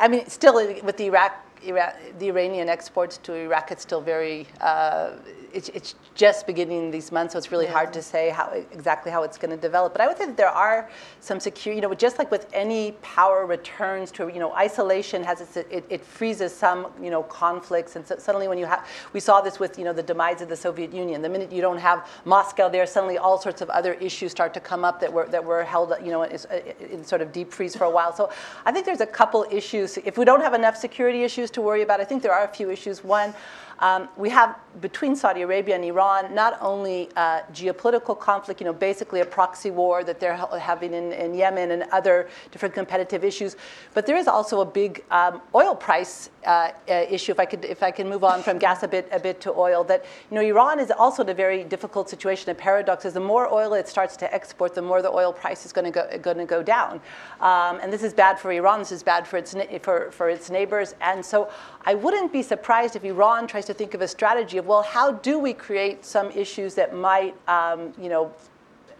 I 0.01 0.07
mean, 0.09 0.27
still 0.29 0.55
with 0.55 0.99
the 0.99 1.07
Iraq, 1.07 1.46
Iraq, 1.67 1.97
the 2.19 2.29
Iranian 2.29 2.69
exports 2.69 3.19
to 3.19 3.35
Iraq, 3.35 3.73
it's 3.73 3.83
still 3.83 4.01
very 4.01 4.47
uh, 4.61 5.13
it's, 5.57 5.69
it's 5.71 5.95
just 6.15 6.47
beginning 6.47 6.91
these 6.91 7.11
months, 7.11 7.33
so 7.33 7.39
it's 7.39 7.51
really 7.51 7.65
yeah. 7.65 7.73
hard 7.73 7.93
to 7.95 8.03
say 8.03 8.29
how 8.29 8.51
exactly 8.73 9.11
how 9.11 9.23
it's 9.23 9.39
going 9.39 9.51
to 9.51 9.57
develop. 9.57 9.93
But 9.93 10.03
I 10.03 10.07
would 10.07 10.19
say 10.19 10.27
that 10.27 10.37
there 10.37 10.51
are 10.51 10.89
some 11.21 11.41
secure, 11.41 11.75
you 11.75 11.81
know, 11.81 11.93
just 11.95 12.19
like 12.19 12.31
with 12.31 12.47
any 12.53 12.93
power 13.03 13.47
returns 13.47 14.11
to, 14.13 14.29
you 14.29 14.39
know, 14.39 14.53
isolation 14.53 15.25
has 15.25 15.41
its, 15.41 15.57
it, 15.57 15.85
it 15.89 16.05
freezes 16.05 16.55
some, 16.55 16.89
you 17.03 17.11
know, 17.11 17.23
conflicts, 17.23 17.97
and 17.97 18.07
so 18.07 18.17
suddenly 18.19 18.49
when 18.49 18.59
you 18.59 18.67
have, 18.67 18.87
we 19.13 19.21
saw 19.21 19.41
this 19.41 19.59
with, 19.59 19.79
you 19.79 19.85
know, 19.85 19.93
the 19.93 20.03
demise 20.03 20.43
of 20.43 20.49
the 20.49 20.57
Soviet 20.57 20.93
Union. 20.93 21.23
The 21.23 21.29
minute 21.29 21.51
you 21.51 21.63
don't 21.63 21.79
have 21.79 22.09
Moscow 22.25 22.69
there, 22.69 22.87
suddenly 22.87 23.19
all 23.19 23.39
sorts 23.39 23.63
of 23.63 23.71
other 23.71 23.95
issues 23.95 24.31
start 24.33 24.53
to 24.55 24.61
come 24.61 24.85
up 24.85 25.01
that 25.01 25.13
were 25.13 25.27
that 25.29 25.45
were 25.45 25.65
held, 25.65 25.95
you 26.05 26.11
know, 26.11 26.23
in, 26.23 26.39
uh, 26.51 26.61
in 26.93 27.05
sort 27.05 27.23
of 27.23 27.33
deep 27.33 27.53
freeze 27.53 27.75
for 27.75 27.85
a 27.85 27.91
while. 27.91 28.15
So 28.15 28.31
I 28.67 28.73
think 28.73 28.85
there's 28.85 29.01
a 29.01 29.07
couple 29.07 29.47
issues. 29.51 29.97
If 29.99 30.19
we 30.19 30.25
don't 30.25 30.43
have 30.43 30.55
enough 30.55 30.77
security 30.77 31.25
issues 31.25 31.51
to 31.53 31.61
worry 31.63 31.83
about, 31.83 32.01
I 32.01 32.05
think 32.05 32.23
there 32.23 32.35
are 32.35 32.45
a 32.45 32.49
few 32.49 32.71
issues. 32.71 33.03
One. 33.03 33.35
Um, 33.81 34.09
we 34.17 34.31
have 34.31 34.57
between 34.81 35.17
Saudi 35.17 35.43
Arabia 35.43 35.75
and 35.75 35.85
Iran 35.85 36.35
not 36.35 36.59
only 36.61 37.09
uh, 37.17 37.41
geopolitical 37.53 38.19
conflict, 38.19 38.61
you 38.61 38.67
know, 38.67 38.73
basically 38.73 39.21
a 39.21 39.25
proxy 39.25 39.71
war 39.71 40.05
that 40.05 40.21
they're 40.21 40.37
having 40.37 40.93
in, 40.95 41.13
in, 41.13 41.35
Yemen 41.35 41.71
and 41.71 41.83
other 41.93 42.29
different 42.51 42.75
competitive 42.75 43.25
issues, 43.25 43.57
but 43.95 44.07
there 44.07 44.17
is 44.17 44.29
also 44.29 44.61
a 44.61 44.65
big 44.65 45.05
um, 45.11 45.43
oil 45.55 45.75
price 45.75 46.31
uh, 46.47 46.71
uh, 46.89 46.93
issue. 47.11 47.33
If 47.33 47.41
I 47.41 47.45
could, 47.45 47.65
if 47.65 47.83
I 47.83 47.91
can 47.91 48.09
move 48.09 48.25
on 48.25 48.43
from 48.43 48.59
gas 48.59 48.83
a 48.83 48.89
bit, 48.89 49.09
a 49.13 49.19
bit 49.19 49.41
to 49.43 49.53
oil, 49.53 49.85
that 49.85 50.05
you 50.31 50.35
know, 50.35 50.41
Iran 50.41 50.79
is 50.79 50.91
also 50.91 51.23
in 51.23 51.29
a 51.29 51.35
very 51.35 51.65
difficult 51.65 52.09
situation. 52.09 52.51
A 52.51 52.55
paradox 52.55 53.05
is 53.05 53.15
the 53.15 53.21
more 53.21 53.53
oil 53.53 53.75
it 53.75 53.89
starts 53.89 54.17
to 54.19 54.35
export, 54.35 54.75
the 54.75 54.83
more 54.83 55.03
the 55.03 55.11
oil 55.11 55.33
price 55.33 55.67
is 55.67 55.73
going 55.73 55.85
to 55.85 55.91
go, 55.91 56.19
going 56.19 56.39
to 56.39 56.47
go 56.47 56.63
down, 56.63 57.01
um, 57.41 57.81
and 57.83 57.93
this 57.93 58.03
is 58.03 58.15
bad 58.15 58.39
for 58.39 58.53
Iran. 58.53 58.79
This 58.79 58.93
is 58.93 59.03
bad 59.03 59.27
for 59.27 59.37
its 59.37 59.55
for, 59.83 60.11
for 60.11 60.31
its 60.31 60.51
neighbors, 60.51 60.95
and 61.01 61.25
so 61.25 61.51
I 61.89 61.95
wouldn't 61.95 62.33
be 62.33 62.43
surprised 62.43 62.97
if 62.97 63.05
Iran 63.05 63.47
tries 63.47 63.65
to 63.67 63.75
think 63.75 63.95
of 63.95 64.01
a 64.01 64.09
strategy 64.09 64.59
of, 64.59 64.67
well, 64.67 64.83
how 64.83 65.13
do 65.13 65.39
we 65.39 65.53
create 65.53 66.05
some 66.05 66.33
issues 66.33 66.75
that 66.75 66.93
might, 66.93 67.37
um, 67.49 67.93
you 67.97 68.09
know, 68.09 68.35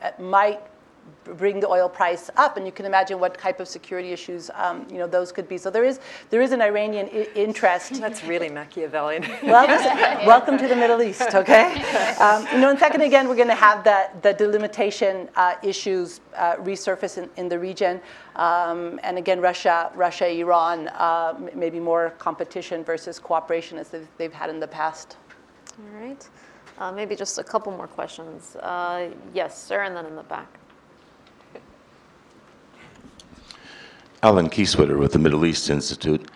uh, 0.03 0.13
might 0.21 0.61
bring 1.25 1.61
the 1.61 1.69
oil 1.69 1.89
price 1.89 2.31
up, 2.37 2.57
and 2.57 2.67
you 2.67 2.73
can 2.73 2.87
imagine 2.87 3.19
what 3.19 3.39
type 3.39 3.61
of 3.61 3.69
security 3.69 4.13
issues 4.13 4.51
um, 4.55 4.87
you 4.91 4.99
know 4.99 5.07
those 5.07 5.33
could 5.33 5.49
be. 5.49 5.59
So 5.59 5.71
there 5.71 5.85
is 5.85 6.01
there 6.31 6.41
is 6.41 6.53
an 6.53 6.63
Iranian 6.63 7.09
I- 7.13 7.29
interest. 7.35 7.95
That's 8.01 8.25
really 8.25 8.49
Machiavellian. 8.49 9.23
well, 9.43 9.67
welcome 10.27 10.59
to 10.59 10.69
the 10.69 10.77
Middle 10.77 11.03
East. 11.03 11.23
Okay, 11.37 11.67
um, 12.19 12.47
you 12.53 12.59
know, 12.59 12.71
and 12.71 12.79
second 12.79 13.03
again, 13.03 13.29
we're 13.29 13.37
going 13.37 13.49
to 13.49 13.55
have 13.55 13.85
the 13.85 14.09
the 14.23 14.33
delimitation 14.33 15.29
uh, 15.37 15.55
issues 15.63 16.21
uh, 16.35 16.57
resurface 16.57 17.19
in, 17.19 17.29
in 17.37 17.49
the 17.49 17.59
region, 17.59 18.01
um, 18.37 18.99
and 19.03 19.19
again, 19.19 19.41
Russia, 19.41 19.91
Russia, 19.95 20.27
Iran, 20.29 20.89
uh, 20.89 21.35
maybe 21.55 21.79
more 21.79 22.11
competition 22.19 22.85
versus 22.85 23.19
cooperation 23.19 23.79
as 23.79 23.89
they've, 23.89 24.09
they've 24.19 24.33
had 24.33 24.49
in 24.51 24.61
the 24.61 24.69
past. 24.69 25.17
All 25.79 26.01
right. 26.01 26.29
Uh, 26.79 26.93
maybe 26.93 27.17
just 27.17 27.39
a 27.39 27.45
couple 27.45 27.73
more 27.73 27.87
questions. 27.87 28.57
Uh, 28.57 29.09
yes, 29.35 29.63
sir, 29.63 29.83
and 29.83 29.97
then 29.97 30.07
in 30.07 30.15
the 30.15 30.23
back. 30.23 30.59
Allen 34.27 34.51
Keiswetter 34.51 34.99
with 34.99 35.13
the 35.13 35.21
Middle 35.21 35.47
East 35.47 35.71
Institute. 35.71 36.33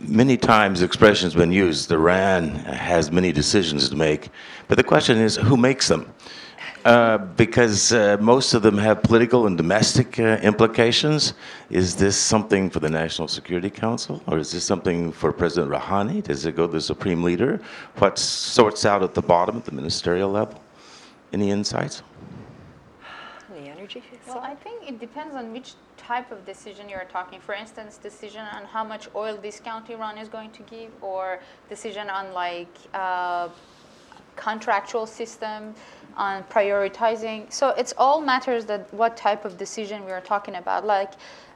Many 0.00 0.36
times 0.36 0.82
expressions 0.82 1.34
been 1.34 1.52
used, 1.52 1.92
Iran 1.92 2.56
has 2.56 3.12
many 3.12 3.30
decisions 3.30 3.88
to 3.90 3.94
make, 3.94 4.30
but 4.66 4.76
the 4.76 4.82
question 4.82 5.18
is 5.18 5.36
who 5.36 5.56
makes 5.56 5.86
them? 5.86 6.12
Uh, 6.84 7.18
because 7.18 7.92
uh, 7.92 8.16
most 8.20 8.54
of 8.54 8.62
them 8.62 8.76
have 8.76 9.04
political 9.04 9.46
and 9.46 9.56
domestic 9.56 10.18
uh, 10.18 10.40
implications. 10.42 11.34
Is 11.70 11.94
this 11.94 12.16
something 12.16 12.70
for 12.70 12.80
the 12.80 12.90
National 12.90 13.28
Security 13.28 13.70
Council, 13.70 14.20
or 14.26 14.38
is 14.38 14.50
this 14.50 14.64
something 14.64 15.12
for 15.12 15.32
President 15.32 15.70
Rouhani? 15.70 16.24
Does 16.24 16.44
it 16.44 16.56
go 16.56 16.66
to 16.66 16.72
the 16.72 16.80
Supreme 16.80 17.22
Leader? 17.22 17.60
What 17.98 18.18
sorts 18.18 18.84
out 18.84 19.04
at 19.04 19.14
the 19.14 19.22
bottom 19.22 19.58
at 19.58 19.64
the 19.64 19.76
ministerial 19.80 20.28
level? 20.28 20.60
Any 21.32 21.52
insights? 21.52 22.02
The 23.48 23.60
energy. 23.60 24.02
Well, 24.26 24.40
I 24.40 24.56
think 24.56 24.88
it 24.88 24.98
depends 24.98 25.36
on 25.36 25.52
which 25.52 25.74
type 26.08 26.32
of 26.32 26.40
decision 26.46 26.88
you're 26.88 27.10
talking. 27.18 27.38
For 27.48 27.54
instance, 27.54 27.98
decision 27.98 28.44
on 28.56 28.62
how 28.64 28.82
much 28.92 29.04
oil 29.14 29.36
discount 29.36 29.90
Iran 29.90 30.16
is 30.16 30.28
going 30.36 30.52
to 30.58 30.62
give, 30.74 30.90
or 31.02 31.40
decision 31.68 32.08
on 32.18 32.24
like 32.32 32.74
uh, 32.94 33.48
contractual 34.36 35.06
system, 35.06 35.74
on 36.16 36.44
prioritizing. 36.44 37.52
So 37.52 37.64
it's 37.80 37.94
all 37.98 38.20
matters 38.32 38.64
that 38.70 38.82
what 39.00 39.12
type 39.16 39.44
of 39.44 39.52
decision 39.58 39.96
we 40.06 40.12
are 40.18 40.24
talking 40.32 40.56
about. 40.62 40.86
Like 40.86 41.12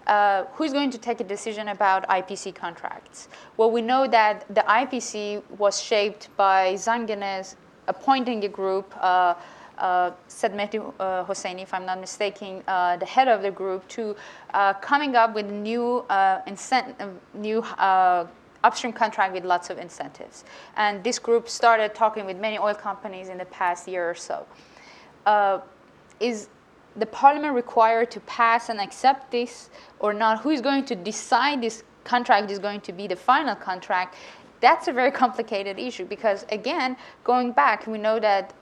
uh, 0.06 0.44
who's 0.54 0.72
going 0.78 0.90
to 0.90 0.98
take 0.98 1.20
a 1.20 1.28
decision 1.36 1.68
about 1.68 2.06
IPC 2.08 2.54
contracts? 2.54 3.28
Well, 3.56 3.70
we 3.70 3.80
know 3.80 4.06
that 4.18 4.44
the 4.58 4.64
IPC 4.82 5.42
was 5.62 5.80
shaped 5.80 6.28
by 6.36 6.74
Zanganeh 6.74 7.54
appointing 7.88 8.44
a 8.44 8.48
group. 8.48 8.92
Uh, 9.00 9.34
uh, 9.78 10.10
Said 10.28 10.52
Mehdi 10.54 10.78
uh, 11.00 11.24
Hosseini, 11.24 11.62
if 11.62 11.74
I'm 11.74 11.86
not 11.86 12.00
mistaken, 12.00 12.62
uh, 12.68 12.96
the 12.96 13.06
head 13.06 13.28
of 13.28 13.42
the 13.42 13.50
group, 13.50 13.86
to 13.88 14.16
uh, 14.54 14.74
coming 14.74 15.16
up 15.16 15.34
with 15.34 15.46
new 15.46 16.04
uh, 16.08 16.42
incent- 16.46 16.94
uh, 17.00 17.08
new 17.34 17.64
upstream 18.64 18.92
contract 18.92 19.34
with 19.34 19.44
lots 19.44 19.70
of 19.70 19.78
incentives. 19.78 20.44
And 20.76 21.02
this 21.02 21.18
group 21.18 21.48
started 21.48 21.94
talking 21.94 22.26
with 22.26 22.36
many 22.36 22.58
oil 22.58 22.74
companies 22.74 23.28
in 23.28 23.38
the 23.38 23.44
past 23.46 23.88
year 23.88 24.08
or 24.08 24.14
so. 24.14 24.46
is 26.20 26.48
the 26.96 27.06
parliament 27.06 27.54
required 27.54 28.10
to 28.10 28.20
pass 28.20 28.68
and 28.68 28.80
accept 28.80 29.30
this 29.30 29.70
or 29.98 30.12
not? 30.12 30.40
Who 30.42 30.50
is 30.50 30.60
going 30.60 30.84
to 30.86 30.94
decide 30.94 31.62
this 31.62 31.82
contract 32.04 32.50
is 32.50 32.58
going 32.58 32.82
to 32.82 32.92
be 32.92 33.06
the 33.06 33.16
final 33.16 33.54
contract? 33.54 34.14
That's 34.60 34.88
a 34.88 34.92
very 34.92 35.10
complicated 35.22 35.78
issue 35.78 36.04
because, 36.04 36.44
again, 36.50 36.96
going 37.24 37.52
back, 37.52 37.86
we 37.86 37.98
know 37.98 38.20
that 38.20 38.52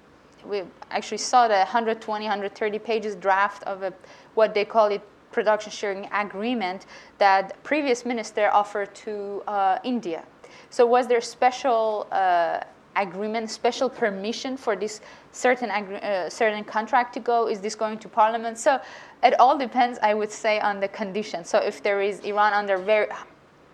we 0.45 0.63
actually 0.91 1.19
saw 1.19 1.49
the 1.49 1.55
120, 1.55 2.25
130 2.25 2.79
pages 2.79 3.15
draft 3.17 3.63
of 3.65 3.83
a, 3.83 3.93
what 4.35 4.55
they 4.55 4.65
call 4.65 4.87
it 4.87 5.03
production 5.33 5.71
sharing 5.71 6.09
agreement 6.13 6.87
that 7.19 7.63
previous 7.63 8.05
minister 8.05 8.51
offered 8.53 8.95
to 8.95 9.43
uh, 9.47 9.79
India. 9.85 10.25
So 10.71 10.87
was 10.87 11.07
there 11.07 11.21
special 11.21 12.07
uh, 12.11 12.61
agreement, 12.97 13.51
special 13.51 13.89
permission 13.89 14.57
for 14.57 14.77
this 14.77 15.01
certain 15.33 15.71
agri- 15.71 16.03
uh, 16.03 16.29
certain 16.29 16.65
contract 16.65 17.15
to 17.15 17.21
go? 17.21 17.49
Is 17.49 17.61
this 17.61 17.75
going 17.75 17.99
to 17.99 18.09
parliament? 18.09 18.59
So 18.59 18.81
it 19.23 19.39
all 19.39 19.57
depends, 19.57 19.99
I 20.03 20.15
would 20.15 20.31
say, 20.31 20.61
on 20.61 20.81
the 20.81 20.89
condition. 20.89 21.45
So 21.45 21.59
if 21.59 21.83
there 21.83 22.01
is 22.01 22.21
Iran 22.21 22.53
under 22.53 22.77
very 22.77 23.09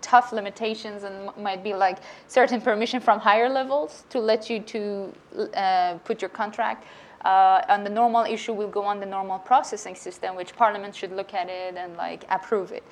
tough 0.07 0.33
limitations 0.33 1.03
and 1.03 1.15
might 1.37 1.65
be 1.65 1.75
like 1.75 1.99
certain 2.29 2.61
permission 2.61 3.01
from 3.01 3.19
higher 3.19 3.49
levels 3.49 4.05
to 4.09 4.21
let 4.21 4.49
you 4.49 4.61
to 4.61 5.13
uh, 5.55 5.95
put 6.05 6.23
your 6.23 6.29
contract. 6.31 6.87
Uh, 7.25 7.75
on 7.75 7.83
the 7.83 7.91
normal 7.91 8.25
issue 8.25 8.53
will 8.53 8.69
go 8.69 8.85
on 8.85 9.01
the 9.01 9.07
normal 9.07 9.39
processing 9.41 9.97
system, 9.97 10.37
which 10.37 10.55
Parliament 10.55 10.95
should 10.95 11.11
look 11.11 11.35
at 11.35 11.49
it 11.49 11.75
and 11.77 11.97
like 11.97 12.25
approve 12.31 12.71
it. 12.71 12.85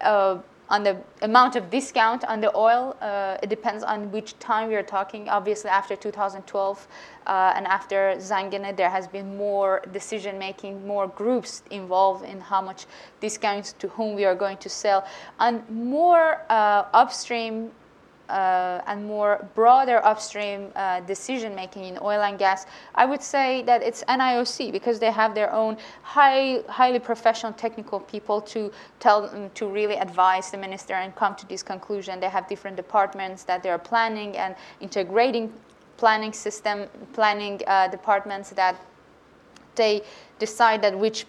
Uh, 0.00 0.38
on 0.72 0.82
the 0.82 0.96
amount 1.20 1.54
of 1.54 1.68
discount 1.68 2.24
on 2.24 2.40
the 2.40 2.50
oil. 2.56 2.96
Uh, 3.02 3.36
it 3.42 3.50
depends 3.50 3.84
on 3.84 4.10
which 4.10 4.38
time 4.38 4.68
we 4.68 4.74
are 4.74 4.82
talking. 4.82 5.28
Obviously, 5.28 5.68
after 5.68 5.94
2012 5.94 6.88
uh, 7.26 7.52
and 7.54 7.66
after 7.66 8.14
Zanganeh, 8.16 8.74
there 8.74 8.88
has 8.88 9.06
been 9.06 9.36
more 9.36 9.82
decision 9.92 10.38
making, 10.38 10.86
more 10.86 11.08
groups 11.08 11.62
involved 11.70 12.24
in 12.24 12.40
how 12.40 12.62
much 12.62 12.86
discounts 13.20 13.74
to 13.74 13.88
whom 13.88 14.16
we 14.16 14.24
are 14.24 14.34
going 14.34 14.56
to 14.56 14.70
sell, 14.70 15.06
and 15.38 15.68
more 15.68 16.40
uh, 16.48 16.84
upstream 16.94 17.70
and 18.86 19.04
more 19.04 19.48
broader 19.54 20.04
upstream 20.04 20.68
uh, 20.74 21.00
decision 21.00 21.54
making 21.54 21.84
in 21.84 21.98
oil 22.00 22.22
and 22.22 22.38
gas, 22.38 22.66
I 22.94 23.04
would 23.04 23.22
say 23.22 23.62
that 23.62 23.82
it's 23.82 24.02
NIOC 24.04 24.72
because 24.72 24.98
they 24.98 25.10
have 25.10 25.34
their 25.34 25.52
own 25.52 25.76
high, 26.02 26.62
highly 26.68 26.98
professional 26.98 27.52
technical 27.52 28.00
people 28.00 28.40
to 28.42 28.72
tell 29.00 29.28
to 29.54 29.66
really 29.66 29.96
advise 29.96 30.50
the 30.50 30.58
minister 30.58 30.94
and 30.94 31.14
come 31.16 31.34
to 31.36 31.46
this 31.48 31.62
conclusion. 31.62 32.20
They 32.20 32.28
have 32.28 32.48
different 32.48 32.76
departments 32.76 33.44
that 33.44 33.62
they 33.62 33.70
are 33.70 33.78
planning 33.78 34.36
and 34.36 34.56
integrating 34.80 35.52
planning 35.96 36.32
system, 36.32 36.88
planning 37.12 37.60
uh, 37.66 37.88
departments 37.88 38.50
that 38.50 38.74
they 39.76 40.02
decide 40.38 40.82
that 40.82 40.98
which 40.98 41.26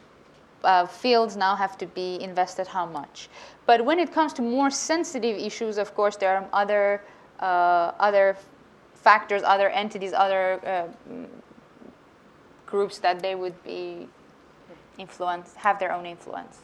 uh, 0.64 0.85
fields 0.85 1.35
now 1.35 1.56
have 1.56 1.77
to 1.77 1.85
be 1.85 2.22
invested 2.22 2.68
how 2.68 2.85
much. 2.85 3.30
But 3.65 3.84
when 3.85 3.99
it 3.99 4.11
comes 4.11 4.34
to 4.34 4.41
more 4.41 4.69
sensitive 4.69 5.38
issues, 5.38 5.77
of 5.77 5.94
course, 5.95 6.15
there 6.15 6.35
are 6.35 6.48
other, 6.53 7.02
uh, 7.40 7.91
other 7.99 8.38
factors, 8.94 9.41
other 9.44 9.69
entities, 9.69 10.14
other 10.14 10.60
uh, 10.65 11.14
groups 12.65 12.99
that 12.99 13.22
they 13.22 13.35
would 13.35 13.61
be 13.64 14.07
influence, 14.98 15.53
have 15.56 15.80
their 15.80 15.91
own 15.91 16.06
influence. 16.06 16.60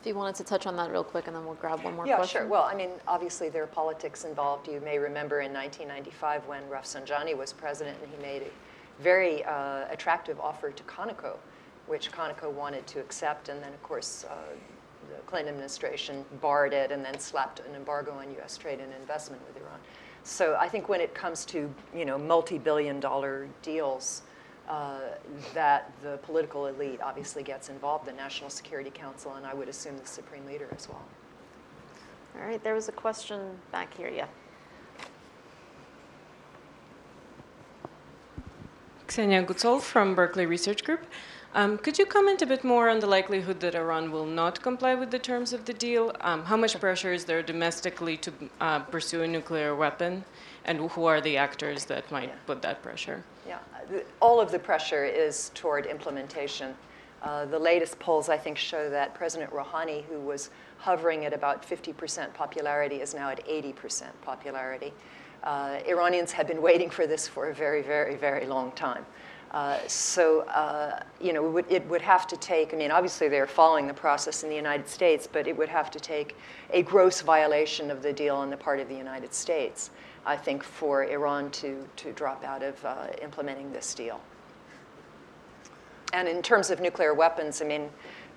If 0.00 0.06
you 0.06 0.14
wanted 0.14 0.36
to 0.36 0.44
touch 0.44 0.66
on 0.66 0.76
that 0.76 0.90
real 0.90 1.02
quick, 1.02 1.26
and 1.26 1.34
then 1.34 1.44
we'll 1.44 1.54
grab 1.54 1.82
one 1.82 1.96
more 1.96 2.06
yeah, 2.06 2.16
question. 2.16 2.42
sure. 2.42 2.48
Well, 2.48 2.62
I 2.62 2.74
mean, 2.74 2.90
obviously 3.08 3.48
there 3.48 3.62
are 3.62 3.66
politics 3.66 4.24
involved. 4.24 4.68
You 4.68 4.80
may 4.80 4.98
remember 4.98 5.40
in 5.40 5.52
1995 5.52 6.46
when 6.46 6.62
Rafsanjani 6.70 7.36
was 7.36 7.52
president 7.52 7.98
and 8.02 8.12
he 8.12 8.22
made 8.22 8.42
a 8.42 9.02
very 9.02 9.44
uh, 9.44 9.84
attractive 9.90 10.38
offer 10.40 10.70
to 10.70 10.82
Conoco, 10.84 11.36
which 11.86 12.10
Conoco 12.12 12.50
wanted 12.50 12.86
to 12.88 13.00
accept, 13.00 13.48
and 13.48 13.62
then 13.62 13.72
of 13.72 13.82
course 13.82 14.24
uh, 14.28 14.34
the 15.08 15.20
Clinton 15.26 15.54
administration 15.54 16.24
barred 16.40 16.72
it 16.72 16.90
and 16.90 17.04
then 17.04 17.18
slapped 17.18 17.60
an 17.60 17.74
embargo 17.74 18.12
on 18.12 18.30
U.S. 18.34 18.56
trade 18.56 18.80
and 18.80 18.92
investment 19.00 19.42
with 19.46 19.62
Iran. 19.62 19.78
So 20.24 20.56
I 20.58 20.68
think 20.68 20.88
when 20.88 21.00
it 21.00 21.14
comes 21.14 21.44
to 21.46 21.72
you 21.94 22.04
know 22.04 22.18
multi-billion-dollar 22.18 23.48
deals, 23.62 24.22
uh, 24.68 24.98
that 25.54 25.92
the 26.02 26.16
political 26.18 26.66
elite 26.66 27.00
obviously 27.00 27.42
gets 27.42 27.68
involved, 27.68 28.06
the 28.06 28.12
National 28.12 28.50
Security 28.50 28.90
Council, 28.90 29.34
and 29.34 29.46
I 29.46 29.54
would 29.54 29.68
assume 29.68 29.96
the 29.96 30.06
Supreme 30.06 30.44
Leader 30.46 30.68
as 30.76 30.88
well. 30.88 31.04
All 32.34 32.46
right, 32.46 32.62
there 32.62 32.74
was 32.74 32.88
a 32.88 32.92
question 32.92 33.40
back 33.70 33.94
here. 33.94 34.08
Yeah. 34.08 34.26
Xenia 39.10 39.44
Gutzol 39.44 39.80
from 39.80 40.14
Berkeley 40.14 40.46
Research 40.46 40.84
Group. 40.84 41.06
Um, 41.56 41.78
could 41.78 41.98
you 41.98 42.04
comment 42.04 42.42
a 42.42 42.46
bit 42.46 42.64
more 42.64 42.90
on 42.90 43.00
the 43.00 43.06
likelihood 43.06 43.60
that 43.60 43.74
Iran 43.74 44.12
will 44.12 44.26
not 44.26 44.60
comply 44.60 44.94
with 44.94 45.10
the 45.10 45.18
terms 45.18 45.54
of 45.54 45.64
the 45.64 45.72
deal? 45.72 46.14
Um, 46.20 46.44
how 46.44 46.54
much 46.54 46.78
pressure 46.78 47.14
is 47.14 47.24
there 47.24 47.42
domestically 47.42 48.18
to 48.18 48.32
uh, 48.60 48.80
pursue 48.80 49.22
a 49.22 49.26
nuclear 49.26 49.74
weapon? 49.74 50.22
And 50.66 50.90
who 50.90 51.06
are 51.06 51.22
the 51.22 51.38
actors 51.38 51.86
that 51.86 52.12
might 52.12 52.28
yeah. 52.28 52.34
put 52.44 52.60
that 52.60 52.82
pressure? 52.82 53.24
Yeah, 53.48 53.60
all 54.20 54.38
of 54.38 54.52
the 54.52 54.58
pressure 54.58 55.06
is 55.06 55.50
toward 55.54 55.86
implementation. 55.86 56.74
Uh, 57.22 57.46
the 57.46 57.58
latest 57.58 57.98
polls, 57.98 58.28
I 58.28 58.36
think, 58.36 58.58
show 58.58 58.90
that 58.90 59.14
President 59.14 59.50
Rouhani, 59.50 60.04
who 60.04 60.20
was 60.20 60.50
hovering 60.76 61.24
at 61.24 61.32
about 61.32 61.66
50% 61.66 62.34
popularity, 62.34 62.96
is 62.96 63.14
now 63.14 63.30
at 63.30 63.42
80% 63.46 64.08
popularity. 64.20 64.92
Uh, 65.42 65.78
Iranians 65.88 66.32
have 66.32 66.48
been 66.48 66.60
waiting 66.60 66.90
for 66.90 67.06
this 67.06 67.26
for 67.26 67.48
a 67.48 67.54
very, 67.54 67.80
very, 67.80 68.14
very 68.16 68.44
long 68.44 68.72
time. 68.72 69.06
Uh, 69.52 69.78
so, 69.86 70.40
uh, 70.48 71.00
you 71.20 71.32
know, 71.32 71.46
it 71.46 71.50
would, 71.50 71.70
it 71.70 71.88
would, 71.88 72.02
have 72.02 72.26
to 72.26 72.36
take, 72.36 72.74
I 72.74 72.76
mean, 72.76 72.90
obviously 72.90 73.28
they're 73.28 73.46
following 73.46 73.86
the 73.86 73.94
process 73.94 74.42
in 74.42 74.50
the 74.50 74.56
United 74.56 74.88
States, 74.88 75.28
but 75.30 75.46
it 75.46 75.56
would 75.56 75.68
have 75.68 75.90
to 75.92 76.00
take 76.00 76.36
a 76.72 76.82
gross 76.82 77.20
violation 77.20 77.90
of 77.90 78.02
the 78.02 78.12
deal 78.12 78.36
on 78.36 78.50
the 78.50 78.56
part 78.56 78.80
of 78.80 78.88
the 78.88 78.96
United 78.96 79.32
States, 79.32 79.90
I 80.26 80.36
think, 80.36 80.62
for 80.62 81.04
Iran 81.04 81.50
to, 81.52 81.86
to 81.96 82.12
drop 82.12 82.44
out 82.44 82.62
of 82.62 82.84
uh, 82.84 83.06
implementing 83.22 83.72
this 83.72 83.94
deal. 83.94 84.20
And 86.12 86.28
in 86.28 86.42
terms 86.42 86.70
of 86.70 86.80
nuclear 86.80 87.14
weapons, 87.14 87.62
I 87.62 87.66
mean, 87.66 87.88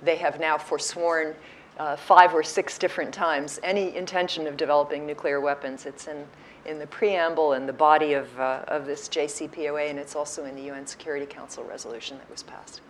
they 0.02 0.16
have 0.18 0.40
now 0.40 0.58
forsworn 0.58 1.36
uh, 1.80 1.96
five 1.96 2.34
or 2.34 2.44
six 2.44 2.78
different 2.78 3.14
times 3.14 3.60
any 3.64 3.96
intention 3.96 4.48
of 4.48 4.58
developing 4.58 5.06
nuclear 5.06 5.40
weapons. 5.40 5.86
It's 5.86 6.08
in 6.08 6.26
in 6.66 6.80
the 6.80 6.88
preamble 6.88 7.54
and 7.54 7.68
the 7.68 7.74
body 7.74 8.14
of, 8.14 8.40
uh, 8.40 8.64
of 8.68 8.86
this 8.86 9.08
JCPOA, 9.10 9.90
and 9.90 10.00
it's 10.00 10.16
also 10.16 10.46
in 10.46 10.56
the 10.56 10.64
UN 10.64 10.86
Security 10.86 11.26
Council 11.26 11.64
resolution 11.64 12.18
that 12.18 12.30
was 12.30 12.44
passed. 12.44 12.82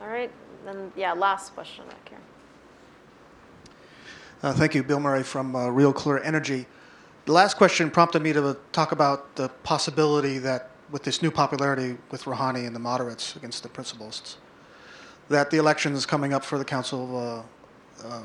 All 0.00 0.08
right, 0.08 0.30
then, 0.64 0.92
yeah, 0.96 1.12
last 1.12 1.54
question 1.54 1.84
back 1.86 2.08
here. 2.08 2.18
Uh, 4.42 4.52
thank 4.52 4.74
you, 4.74 4.82
Bill 4.82 5.00
Murray 5.00 5.24
from 5.24 5.56
uh, 5.56 5.68
Real 5.68 5.92
Clear 5.92 6.22
Energy. 6.22 6.66
The 7.24 7.32
last 7.32 7.56
question 7.56 7.90
prompted 7.90 8.22
me 8.22 8.32
to 8.32 8.56
talk 8.72 8.92
about 8.92 9.34
the 9.36 9.48
possibility 9.64 10.38
that 10.38 10.70
with 10.90 11.02
this 11.02 11.20
new 11.20 11.30
popularity 11.30 11.98
with 12.10 12.24
Rouhani 12.24 12.66
and 12.66 12.74
the 12.74 12.80
moderates 12.80 13.36
against 13.36 13.62
the 13.62 13.68
principalists, 13.68 14.38
that 15.28 15.50
the 15.50 15.58
election 15.58 15.92
is 15.92 16.06
coming 16.06 16.32
up 16.32 16.44
for 16.44 16.56
the 16.56 16.64
Council 16.64 17.04
of 17.04 17.14
uh, 18.06 18.08
uh, 18.08 18.22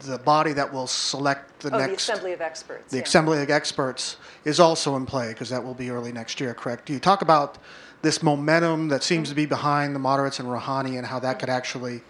the 0.00 0.18
body 0.18 0.52
that 0.52 0.72
will 0.72 0.86
select 0.86 1.60
the 1.60 1.74
oh, 1.74 1.78
next. 1.78 2.06
the 2.06 2.12
Assembly 2.12 2.32
of 2.32 2.40
Experts. 2.40 2.90
The 2.90 2.98
yeah. 2.98 3.02
Assembly 3.02 3.42
of 3.42 3.50
Experts 3.50 4.16
is 4.44 4.60
also 4.60 4.96
in 4.96 5.06
play 5.06 5.28
because 5.28 5.48
that 5.50 5.62
will 5.62 5.74
be 5.74 5.90
early 5.90 6.12
next 6.12 6.40
year, 6.40 6.54
correct? 6.54 6.86
Do 6.86 6.92
you 6.92 7.00
talk 7.00 7.22
about 7.22 7.58
this 8.02 8.22
momentum 8.22 8.88
that 8.88 9.02
seems 9.02 9.28
to 9.30 9.34
be 9.34 9.46
behind 9.46 9.94
the 9.94 9.98
moderates 9.98 10.38
and 10.38 10.48
Rouhani 10.48 10.98
and 10.98 11.06
how 11.06 11.18
that 11.20 11.38
could 11.38 11.48
actually 11.48 12.02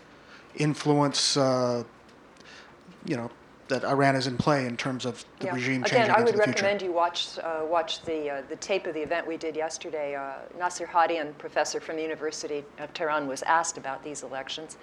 influence, 0.57 1.37
uh, 1.37 1.85
you 3.07 3.17
know, 3.17 3.31
that 3.69 3.85
Iran 3.85 4.15
is 4.15 4.27
in 4.27 4.37
play 4.37 4.67
in 4.67 4.77
terms 4.77 5.05
of 5.05 5.25
the 5.41 5.47
yeah. 5.47 5.55
regime 5.55 5.83
Again, 5.85 6.07
changing 6.07 6.15
I 6.15 6.21
would 6.23 6.35
the 6.35 6.39
recommend 6.39 6.81
future. 6.81 6.85
you 6.87 6.93
watch 6.93 7.39
uh, 7.39 7.63
watch 7.65 8.03
the 8.03 8.31
uh, 8.31 8.43
the 8.49 8.57
tape 8.57 8.87
of 8.87 8.95
the 8.95 9.03
event 9.03 9.27
we 9.27 9.37
did 9.37 9.57
yesterday. 9.57 10.15
Uh, 10.15 10.35
Nasser 10.59 10.87
Hadian, 10.87 11.37
professor 11.39 11.81
from 11.81 11.97
the 11.97 12.03
University 12.03 12.65
of 12.79 12.93
Tehran, 12.95 13.27
was 13.27 13.43
asked 13.43 13.77
about 13.77 14.05
these 14.05 14.23
elections, 14.23 14.77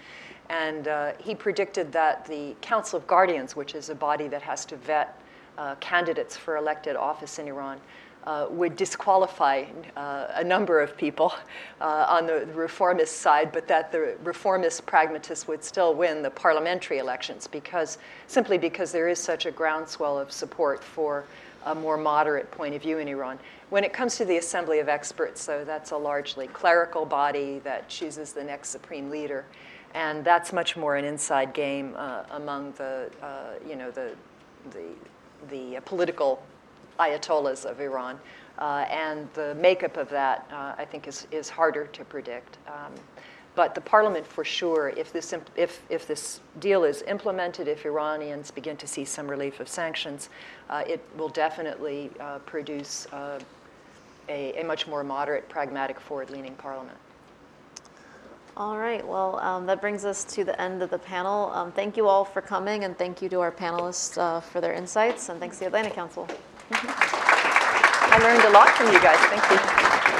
and 0.50 0.88
uh, 0.88 1.14
he 1.20 1.36
predicted 1.36 1.92
that 1.92 2.26
the 2.26 2.56
Council 2.62 2.98
of 2.98 3.08
Guardians, 3.08 3.56
which 3.56 3.76
is 3.76 3.90
a 3.90 3.96
body 3.96 4.28
that 4.28 4.42
has 4.42 4.66
to 4.66 4.76
vet 4.76 5.20
uh, 5.58 5.76
candidates 5.76 6.36
for 6.36 6.58
elected 6.58 6.96
office 6.96 7.40
in 7.40 7.48
Iran, 7.48 7.80
uh, 8.26 8.48
would 8.50 8.76
disqualify 8.76 9.66
uh, 9.98 10.28
a 10.36 10.44
number 10.44 10.80
of 10.80 10.98
people 10.98 11.34
uh, 11.82 12.06
on 12.08 12.26
the 12.26 12.46
reformist 12.54 13.18
side, 13.18 13.52
but 13.52 13.68
that 13.68 13.92
the 13.92 14.16
reformist 14.24 14.86
pragmatists 14.86 15.48
would 15.48 15.64
still 15.64 15.94
win 15.94 16.22
the 16.22 16.32
parliamentary 16.32 17.00
elections 17.00 17.48
because 17.48 17.98
simply 18.28 18.58
because 18.58 18.92
there 18.92 19.10
is 19.10 19.20
such 19.20 19.46
a 19.46 19.52
groundswell 19.52 20.18
of 20.18 20.32
support 20.32 20.82
for 20.84 21.26
a 21.66 21.76
more 21.76 21.98
moderate 21.98 22.50
point 22.52 22.76
of 22.76 22.82
view 22.82 22.98
in 23.00 23.08
Iran. 23.08 23.38
When 23.70 23.84
it 23.84 23.94
comes 23.94 24.18
to 24.18 24.26
the 24.26 24.38
Assembly 24.38 24.80
of 24.80 24.88
Experts, 24.88 25.46
though, 25.46 25.64
that's 25.64 25.92
a 25.92 25.98
largely 25.98 26.48
clerical 26.48 27.06
body 27.06 27.60
that 27.64 27.90
chooses 27.90 28.34
the 28.34 28.44
next 28.44 28.70
supreme 28.70 29.10
leader 29.10 29.46
and 29.94 30.26
that's 30.26 30.52
much 30.52 30.76
more 30.76 30.96
an 30.96 31.06
inside 31.06 31.54
game 31.54 31.94
uh, 31.98 32.24
among 32.32 32.72
the, 32.74 33.10
uh, 33.22 33.54
you 33.68 33.76
know, 33.76 33.92
the, 33.92 34.16
the, 34.72 34.88
the 35.50 35.80
political 35.82 36.42
ayatollahs 37.00 37.66
of 37.66 37.80
Iran. 37.80 38.20
Uh, 38.58 38.86
and 38.90 39.28
the 39.34 39.56
makeup 39.56 39.98
of 39.98 40.10
that, 40.10 40.48
uh, 40.52 40.76
I 40.78 40.86
think, 40.86 41.08
is, 41.08 41.28
is 41.32 41.50
harder 41.50 41.88
to 41.88 42.06
predict. 42.06 42.58
Um, 42.68 42.94
but 43.56 43.76
the 43.76 43.82
parliament, 43.82 44.26
for 44.26 44.44
sure, 44.44 44.90
if 44.90 45.12
this, 45.12 45.34
if, 45.56 45.82
if 45.90 46.08
this 46.08 46.40
deal 46.60 46.84
is 46.84 47.04
implemented, 47.04 47.68
if 47.68 47.86
Iranians 47.86 48.50
begin 48.52 48.78
to 48.78 48.88
see 48.88 49.06
some 49.06 49.28
relief 49.28 49.60
of 49.60 49.68
sanctions, 49.68 50.30
uh, 50.70 50.84
it 50.88 51.04
will 51.18 51.30
definitely 51.30 52.10
uh, 52.20 52.40
produce 52.40 53.08
a, 53.14 53.40
a 54.60 54.64
much 54.64 54.88
more 54.88 55.04
moderate, 55.04 55.48
pragmatic, 55.50 56.00
forward 56.00 56.30
leaning 56.30 56.56
parliament. 56.56 56.98
All 58.56 58.78
right, 58.78 59.06
well, 59.08 59.40
um, 59.40 59.66
that 59.66 59.82
brings 59.82 60.06
us 60.06 60.24
to 60.26 60.44
the 60.44 60.60
end 60.62 60.84
of 60.84 60.92
the 60.92 61.00
panel. 61.00 61.50
Um, 61.54 61.72
thank 61.72 61.98
you 61.98 62.08
all 62.08 62.24
for 62.24 62.40
coming, 62.40 62.84
and 62.84 62.96
thank 62.96 63.20
you 63.20 63.28
to 63.30 63.40
our 63.40 63.52
panelists 63.52 64.16
uh, 64.16 64.42
for 64.42 64.62
their 64.62 64.74
insights, 64.74 65.30
and 65.30 65.40
thanks 65.40 65.58
to 65.58 65.62
the 65.62 65.68
Atlantic 65.68 65.94
Council. 65.94 66.28
I 66.70 68.20
learned 68.22 68.44
a 68.44 68.52
lot 68.52 68.70
from 68.70 68.94
you 68.94 69.02
guys. 69.02 69.18
Thank 69.18 70.20